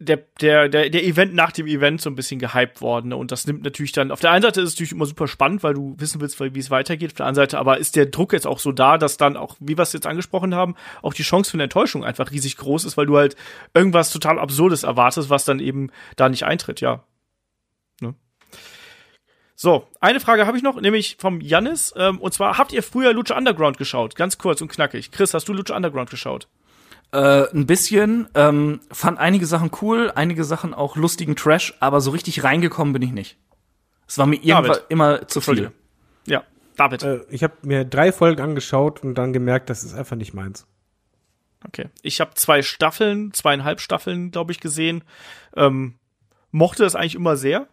der, 0.00 0.16
der, 0.40 0.68
der, 0.70 0.88
der 0.88 1.04
Event 1.04 1.34
nach 1.34 1.52
dem 1.52 1.66
Event 1.66 2.00
so 2.00 2.08
ein 2.08 2.14
bisschen 2.14 2.40
gehypt 2.40 2.80
worden. 2.80 3.08
ne? 3.08 3.16
Und 3.16 3.32
das 3.32 3.46
nimmt 3.46 3.62
natürlich 3.62 3.92
dann, 3.92 4.10
auf 4.10 4.20
der 4.20 4.30
einen 4.30 4.42
Seite 4.42 4.62
ist 4.62 4.68
es 4.68 4.74
natürlich 4.74 4.92
immer 4.92 5.04
super 5.04 5.28
spannend, 5.28 5.62
weil 5.62 5.74
du 5.74 5.94
wissen 5.98 6.22
willst, 6.22 6.40
wie 6.40 6.58
es 6.58 6.70
weitergeht. 6.70 7.10
Auf 7.10 7.16
der 7.16 7.26
anderen 7.26 7.46
Seite 7.46 7.58
aber 7.58 7.78
ist 7.78 7.96
der 7.96 8.06
Druck 8.06 8.32
jetzt 8.32 8.46
auch 8.46 8.58
so 8.58 8.72
da, 8.72 8.96
dass 8.96 9.18
dann 9.18 9.36
auch, 9.36 9.56
wie 9.60 9.76
wir 9.76 9.82
es 9.82 9.92
jetzt 9.92 10.06
angesprochen 10.06 10.54
haben, 10.54 10.74
auch 11.02 11.12
die 11.12 11.22
Chance 11.22 11.50
für 11.50 11.56
eine 11.56 11.64
Enttäuschung 11.64 12.02
einfach 12.02 12.30
riesig 12.30 12.56
groß 12.56 12.86
ist, 12.86 12.96
weil 12.96 13.06
du 13.06 13.18
halt 13.18 13.36
irgendwas 13.74 14.10
total 14.10 14.38
Absurdes 14.38 14.84
erwartest, 14.84 15.28
was 15.28 15.44
dann 15.44 15.60
eben 15.60 15.90
da 16.16 16.30
nicht 16.30 16.44
eintritt, 16.44 16.80
ja. 16.80 17.04
Ne? 18.00 18.14
So, 19.62 19.86
eine 20.00 20.20
Frage 20.20 20.46
habe 20.46 20.56
ich 20.56 20.62
noch, 20.62 20.80
nämlich 20.80 21.18
vom 21.18 21.42
Jannis. 21.42 21.92
Ähm, 21.94 22.18
und 22.18 22.32
zwar, 22.32 22.56
habt 22.56 22.72
ihr 22.72 22.82
früher 22.82 23.12
Lucha 23.12 23.36
Underground 23.36 23.76
geschaut? 23.76 24.16
Ganz 24.16 24.38
kurz 24.38 24.62
und 24.62 24.68
knackig. 24.68 25.12
Chris, 25.12 25.34
hast 25.34 25.48
du 25.48 25.52
Lucha 25.52 25.76
Underground 25.76 26.08
geschaut? 26.08 26.48
Äh, 27.12 27.46
ein 27.52 27.66
bisschen, 27.66 28.26
ähm, 28.34 28.80
fand 28.90 29.18
einige 29.18 29.44
Sachen 29.44 29.70
cool, 29.82 30.10
einige 30.14 30.44
Sachen 30.44 30.72
auch 30.72 30.96
lustigen 30.96 31.36
Trash, 31.36 31.74
aber 31.78 32.00
so 32.00 32.10
richtig 32.10 32.42
reingekommen 32.42 32.94
bin 32.94 33.02
ich 33.02 33.12
nicht. 33.12 33.36
Es 34.08 34.16
war 34.16 34.24
mir 34.24 34.36
irgendwann 34.36 34.64
David. 34.64 34.84
immer 34.88 35.28
zu 35.28 35.42
viel. 35.42 35.72
Ja, 36.24 36.42
David. 36.76 37.02
Äh, 37.02 37.20
ich 37.28 37.42
habe 37.42 37.52
mir 37.60 37.84
drei 37.84 38.12
Folgen 38.12 38.40
angeschaut 38.40 39.02
und 39.02 39.14
dann 39.14 39.34
gemerkt, 39.34 39.68
das 39.68 39.84
ist 39.84 39.92
einfach 39.92 40.16
nicht 40.16 40.32
meins. 40.32 40.66
Okay. 41.66 41.90
Ich 42.00 42.22
habe 42.22 42.32
zwei 42.32 42.62
Staffeln, 42.62 43.34
zweieinhalb 43.34 43.82
Staffeln, 43.82 44.30
glaube 44.30 44.52
ich, 44.52 44.60
gesehen. 44.60 45.04
Ähm, 45.54 45.96
mochte 46.50 46.82
das 46.82 46.96
eigentlich 46.96 47.14
immer 47.14 47.36
sehr. 47.36 47.68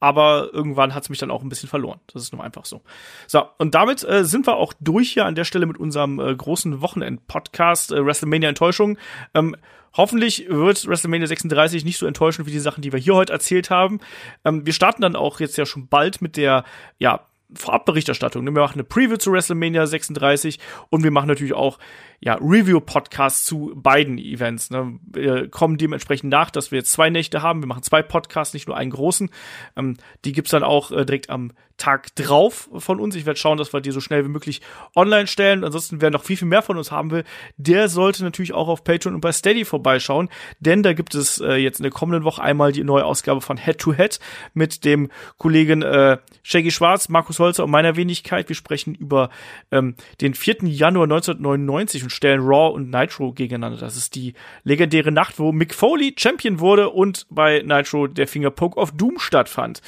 Aber 0.00 0.50
irgendwann 0.52 0.94
hat 0.94 1.02
es 1.02 1.10
mich 1.10 1.18
dann 1.18 1.30
auch 1.30 1.42
ein 1.42 1.48
bisschen 1.48 1.68
verloren. 1.68 2.00
Das 2.12 2.22
ist 2.22 2.32
nur 2.32 2.42
einfach 2.42 2.64
so. 2.64 2.82
So, 3.26 3.44
und 3.58 3.74
damit 3.74 4.04
äh, 4.04 4.24
sind 4.24 4.46
wir 4.46 4.56
auch 4.56 4.72
durch 4.80 5.10
hier 5.10 5.26
an 5.26 5.34
der 5.34 5.44
Stelle 5.44 5.66
mit 5.66 5.78
unserem 5.78 6.20
äh, 6.20 6.34
großen 6.34 6.80
Wochenend-Podcast 6.80 7.92
äh, 7.92 8.04
WrestleMania 8.04 8.48
Enttäuschung. 8.48 8.96
Ähm, 9.34 9.56
hoffentlich 9.96 10.46
wird 10.48 10.86
WrestleMania 10.86 11.26
36 11.26 11.84
nicht 11.84 11.98
so 11.98 12.06
enttäuschend 12.06 12.46
wie 12.46 12.52
die 12.52 12.60
Sachen, 12.60 12.82
die 12.82 12.92
wir 12.92 13.00
hier 13.00 13.14
heute 13.14 13.32
erzählt 13.32 13.70
haben. 13.70 14.00
Ähm, 14.44 14.64
wir 14.64 14.72
starten 14.72 15.02
dann 15.02 15.16
auch 15.16 15.40
jetzt 15.40 15.58
ja 15.58 15.66
schon 15.66 15.88
bald 15.88 16.22
mit 16.22 16.36
der, 16.36 16.64
ja, 16.98 17.26
Vorabberichterstattung. 17.54 18.44
Wir 18.44 18.52
machen 18.52 18.74
eine 18.74 18.84
Preview 18.84 19.16
zu 19.16 19.32
WrestleMania 19.32 19.86
36 19.86 20.58
und 20.90 21.02
wir 21.02 21.10
machen 21.10 21.28
natürlich 21.28 21.54
auch 21.54 21.78
ja, 22.20 22.34
Review-Podcasts 22.34 23.44
zu 23.44 23.72
beiden 23.74 24.18
Events. 24.18 24.70
Ne? 24.70 24.98
Wir 25.06 25.48
kommen 25.48 25.78
dementsprechend 25.78 26.30
nach, 26.30 26.50
dass 26.50 26.70
wir 26.70 26.78
jetzt 26.78 26.92
zwei 26.92 27.10
Nächte 27.10 27.42
haben. 27.42 27.62
Wir 27.62 27.68
machen 27.68 27.82
zwei 27.82 28.02
Podcasts, 28.02 28.54
nicht 28.54 28.66
nur 28.66 28.76
einen 28.76 28.90
großen. 28.90 29.30
Ähm, 29.76 29.96
die 30.24 30.32
gibt's 30.32 30.50
dann 30.50 30.62
auch 30.62 30.90
äh, 30.90 31.06
direkt 31.06 31.30
am 31.30 31.52
Tag 31.78 32.14
drauf 32.16 32.68
von 32.76 33.00
uns. 33.00 33.14
Ich 33.14 33.24
werde 33.24 33.38
schauen, 33.38 33.56
dass 33.56 33.72
wir 33.72 33.80
die 33.80 33.92
so 33.92 34.00
schnell 34.00 34.24
wie 34.24 34.28
möglich 34.28 34.60
online 34.94 35.28
stellen. 35.28 35.64
Ansonsten, 35.64 36.00
wer 36.00 36.10
noch 36.10 36.24
viel, 36.24 36.36
viel 36.36 36.48
mehr 36.48 36.62
von 36.62 36.76
uns 36.76 36.90
haben 36.90 37.10
will, 37.10 37.24
der 37.56 37.88
sollte 37.88 38.24
natürlich 38.24 38.52
auch 38.52 38.68
auf 38.68 38.84
Patreon 38.84 39.14
und 39.14 39.20
bei 39.20 39.32
Steady 39.32 39.64
vorbeischauen, 39.64 40.28
denn 40.58 40.82
da 40.82 40.92
gibt 40.92 41.14
es 41.14 41.40
äh, 41.40 41.54
jetzt 41.54 41.78
in 41.78 41.84
der 41.84 41.92
kommenden 41.92 42.24
Woche 42.24 42.42
einmal 42.42 42.72
die 42.72 42.82
neue 42.82 43.04
Ausgabe 43.04 43.40
von 43.40 43.56
Head 43.56 43.78
to 43.78 43.94
Head 43.94 44.18
mit 44.54 44.84
dem 44.84 45.08
Kollegen 45.38 45.82
äh, 45.82 46.18
Shaggy 46.42 46.72
Schwarz, 46.72 47.08
Markus 47.08 47.38
Holzer 47.38 47.64
und 47.64 47.70
meiner 47.70 47.96
Wenigkeit. 47.96 48.48
Wir 48.48 48.56
sprechen 48.56 48.94
über 48.94 49.30
ähm, 49.70 49.94
den 50.20 50.34
4. 50.34 50.64
Januar 50.64 51.04
1999 51.04 52.02
und 52.02 52.10
stellen 52.10 52.40
Raw 52.40 52.74
und 52.74 52.90
Nitro 52.90 53.32
gegeneinander. 53.32 53.78
Das 53.78 53.96
ist 53.96 54.16
die 54.16 54.34
legendäre 54.64 55.12
Nacht, 55.12 55.38
wo 55.38 55.52
Mick 55.52 55.74
Foley 55.74 56.14
Champion 56.18 56.58
wurde 56.58 56.90
und 56.90 57.26
bei 57.30 57.62
Nitro 57.64 58.08
der 58.08 58.26
Fingerpoke 58.26 58.78
of 58.78 58.92
Doom 58.92 59.18
stattfand. 59.20 59.80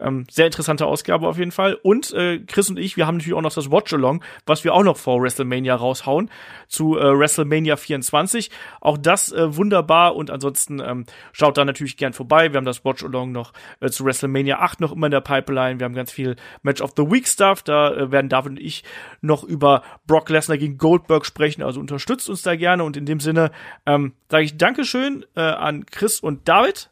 Ähm, 0.00 0.24
sehr 0.30 0.46
interessante 0.46 0.86
Ausgabe 0.86 1.28
auf 1.28 1.38
jeden 1.38 1.52
Fall. 1.52 1.74
Und 1.74 2.12
äh, 2.12 2.38
Chris 2.38 2.70
und 2.70 2.78
ich, 2.78 2.96
wir 2.96 3.06
haben 3.06 3.16
natürlich 3.16 3.36
auch 3.36 3.42
noch 3.42 3.52
das 3.52 3.70
Watch-Along, 3.70 4.22
was 4.46 4.64
wir 4.64 4.74
auch 4.74 4.82
noch 4.82 4.96
vor 4.96 5.22
WrestleMania 5.22 5.74
raushauen, 5.74 6.30
zu 6.68 6.98
äh, 6.98 7.18
WrestleMania 7.18 7.76
24. 7.76 8.50
Auch 8.80 8.98
das 8.98 9.32
äh, 9.32 9.56
wunderbar 9.56 10.16
und 10.16 10.30
ansonsten 10.30 10.80
ähm, 10.80 11.04
schaut 11.32 11.58
da 11.58 11.64
natürlich 11.64 11.96
gern 11.96 12.12
vorbei. 12.12 12.52
Wir 12.52 12.58
haben 12.58 12.64
das 12.64 12.84
Watch-Along 12.84 13.32
noch 13.32 13.52
äh, 13.80 13.90
zu 13.90 14.04
WrestleMania 14.04 14.58
8 14.58 14.80
noch 14.80 14.92
immer 14.92 15.06
in 15.06 15.12
der 15.12 15.20
Pipeline. 15.20 15.78
Wir 15.78 15.84
haben 15.84 15.94
ganz 15.94 16.10
viel 16.10 16.36
Match 16.62 16.80
of 16.80 16.92
the 16.96 17.10
Week 17.10 17.26
Stuff. 17.26 17.62
Da 17.62 17.92
äh, 17.92 18.12
werden 18.12 18.28
David 18.28 18.52
und 18.52 18.60
ich 18.60 18.84
noch 19.20 19.44
über 19.44 19.82
Brock 20.06 20.28
Lesnar 20.30 20.58
gegen 20.58 20.78
Goldberg 20.78 21.26
sprechen. 21.26 21.62
Also 21.62 21.80
unterstützt 21.80 22.28
uns 22.28 22.42
da 22.42 22.56
gerne. 22.56 22.84
Und 22.84 22.96
in 22.96 23.06
dem 23.06 23.20
Sinne 23.20 23.50
ähm, 23.86 24.14
sage 24.28 24.44
ich 24.44 24.56
Dankeschön 24.56 25.24
äh, 25.36 25.40
an 25.40 25.86
Chris 25.86 26.20
und 26.20 26.48
David 26.48 26.90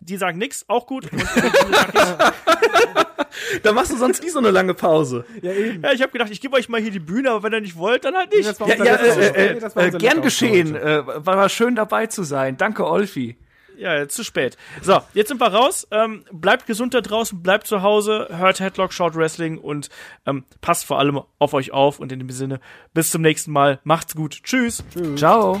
die 0.00 0.16
sagen 0.16 0.38
nix, 0.38 0.64
auch 0.68 0.86
gut. 0.86 1.10
Und, 1.12 1.22
Da 3.62 3.72
machst 3.72 3.92
du 3.92 3.96
sonst 3.96 4.22
nie 4.22 4.30
so 4.30 4.38
eine 4.38 4.50
lange 4.50 4.74
Pause. 4.74 5.24
Ja, 5.42 5.52
eben. 5.52 5.82
ja, 5.82 5.92
ich 5.92 6.02
habe 6.02 6.12
gedacht, 6.12 6.30
ich 6.30 6.40
gebe 6.40 6.56
euch 6.56 6.68
mal 6.68 6.80
hier 6.80 6.90
die 6.90 7.00
Bühne, 7.00 7.30
aber 7.30 7.42
wenn 7.44 7.52
ihr 7.52 7.60
nicht 7.60 7.76
wollt, 7.76 8.04
dann 8.04 8.14
halt 8.14 8.32
nicht. 8.32 8.46
Das 8.46 8.60
war 8.60 8.68
Ja, 8.68 8.74
unser 8.74 8.86
ja 8.86 8.96
äh, 8.96 9.56
äh, 9.56 9.86
äh, 9.86 9.90
gern 9.98 10.22
geschehen. 10.22 10.74
Äh, 10.74 11.06
war, 11.06 11.36
war 11.36 11.48
schön 11.48 11.74
dabei 11.74 12.06
zu 12.06 12.22
sein. 12.22 12.56
Danke, 12.56 12.86
Olfi. 12.86 13.36
Ja, 13.76 13.96
jetzt 13.98 14.14
zu 14.14 14.22
spät. 14.22 14.56
So, 14.82 15.00
jetzt 15.14 15.28
sind 15.28 15.40
wir 15.40 15.48
raus. 15.48 15.86
Ähm, 15.90 16.24
bleibt 16.30 16.66
gesund 16.66 16.94
da 16.94 17.00
draußen, 17.00 17.42
bleibt 17.42 17.66
zu 17.66 17.82
Hause, 17.82 18.28
hört 18.30 18.60
Headlock, 18.60 18.92
schaut 18.92 19.16
Wrestling 19.16 19.58
und 19.58 19.88
ähm, 20.26 20.44
passt 20.60 20.84
vor 20.84 21.00
allem 21.00 21.20
auf 21.40 21.54
euch 21.54 21.72
auf. 21.72 21.98
Und 21.98 22.12
in 22.12 22.20
dem 22.20 22.30
Sinne, 22.30 22.60
bis 22.92 23.10
zum 23.10 23.22
nächsten 23.22 23.50
Mal. 23.50 23.80
Macht's 23.82 24.14
gut. 24.14 24.42
Tschüss. 24.44 24.84
Ciao. 25.16 25.60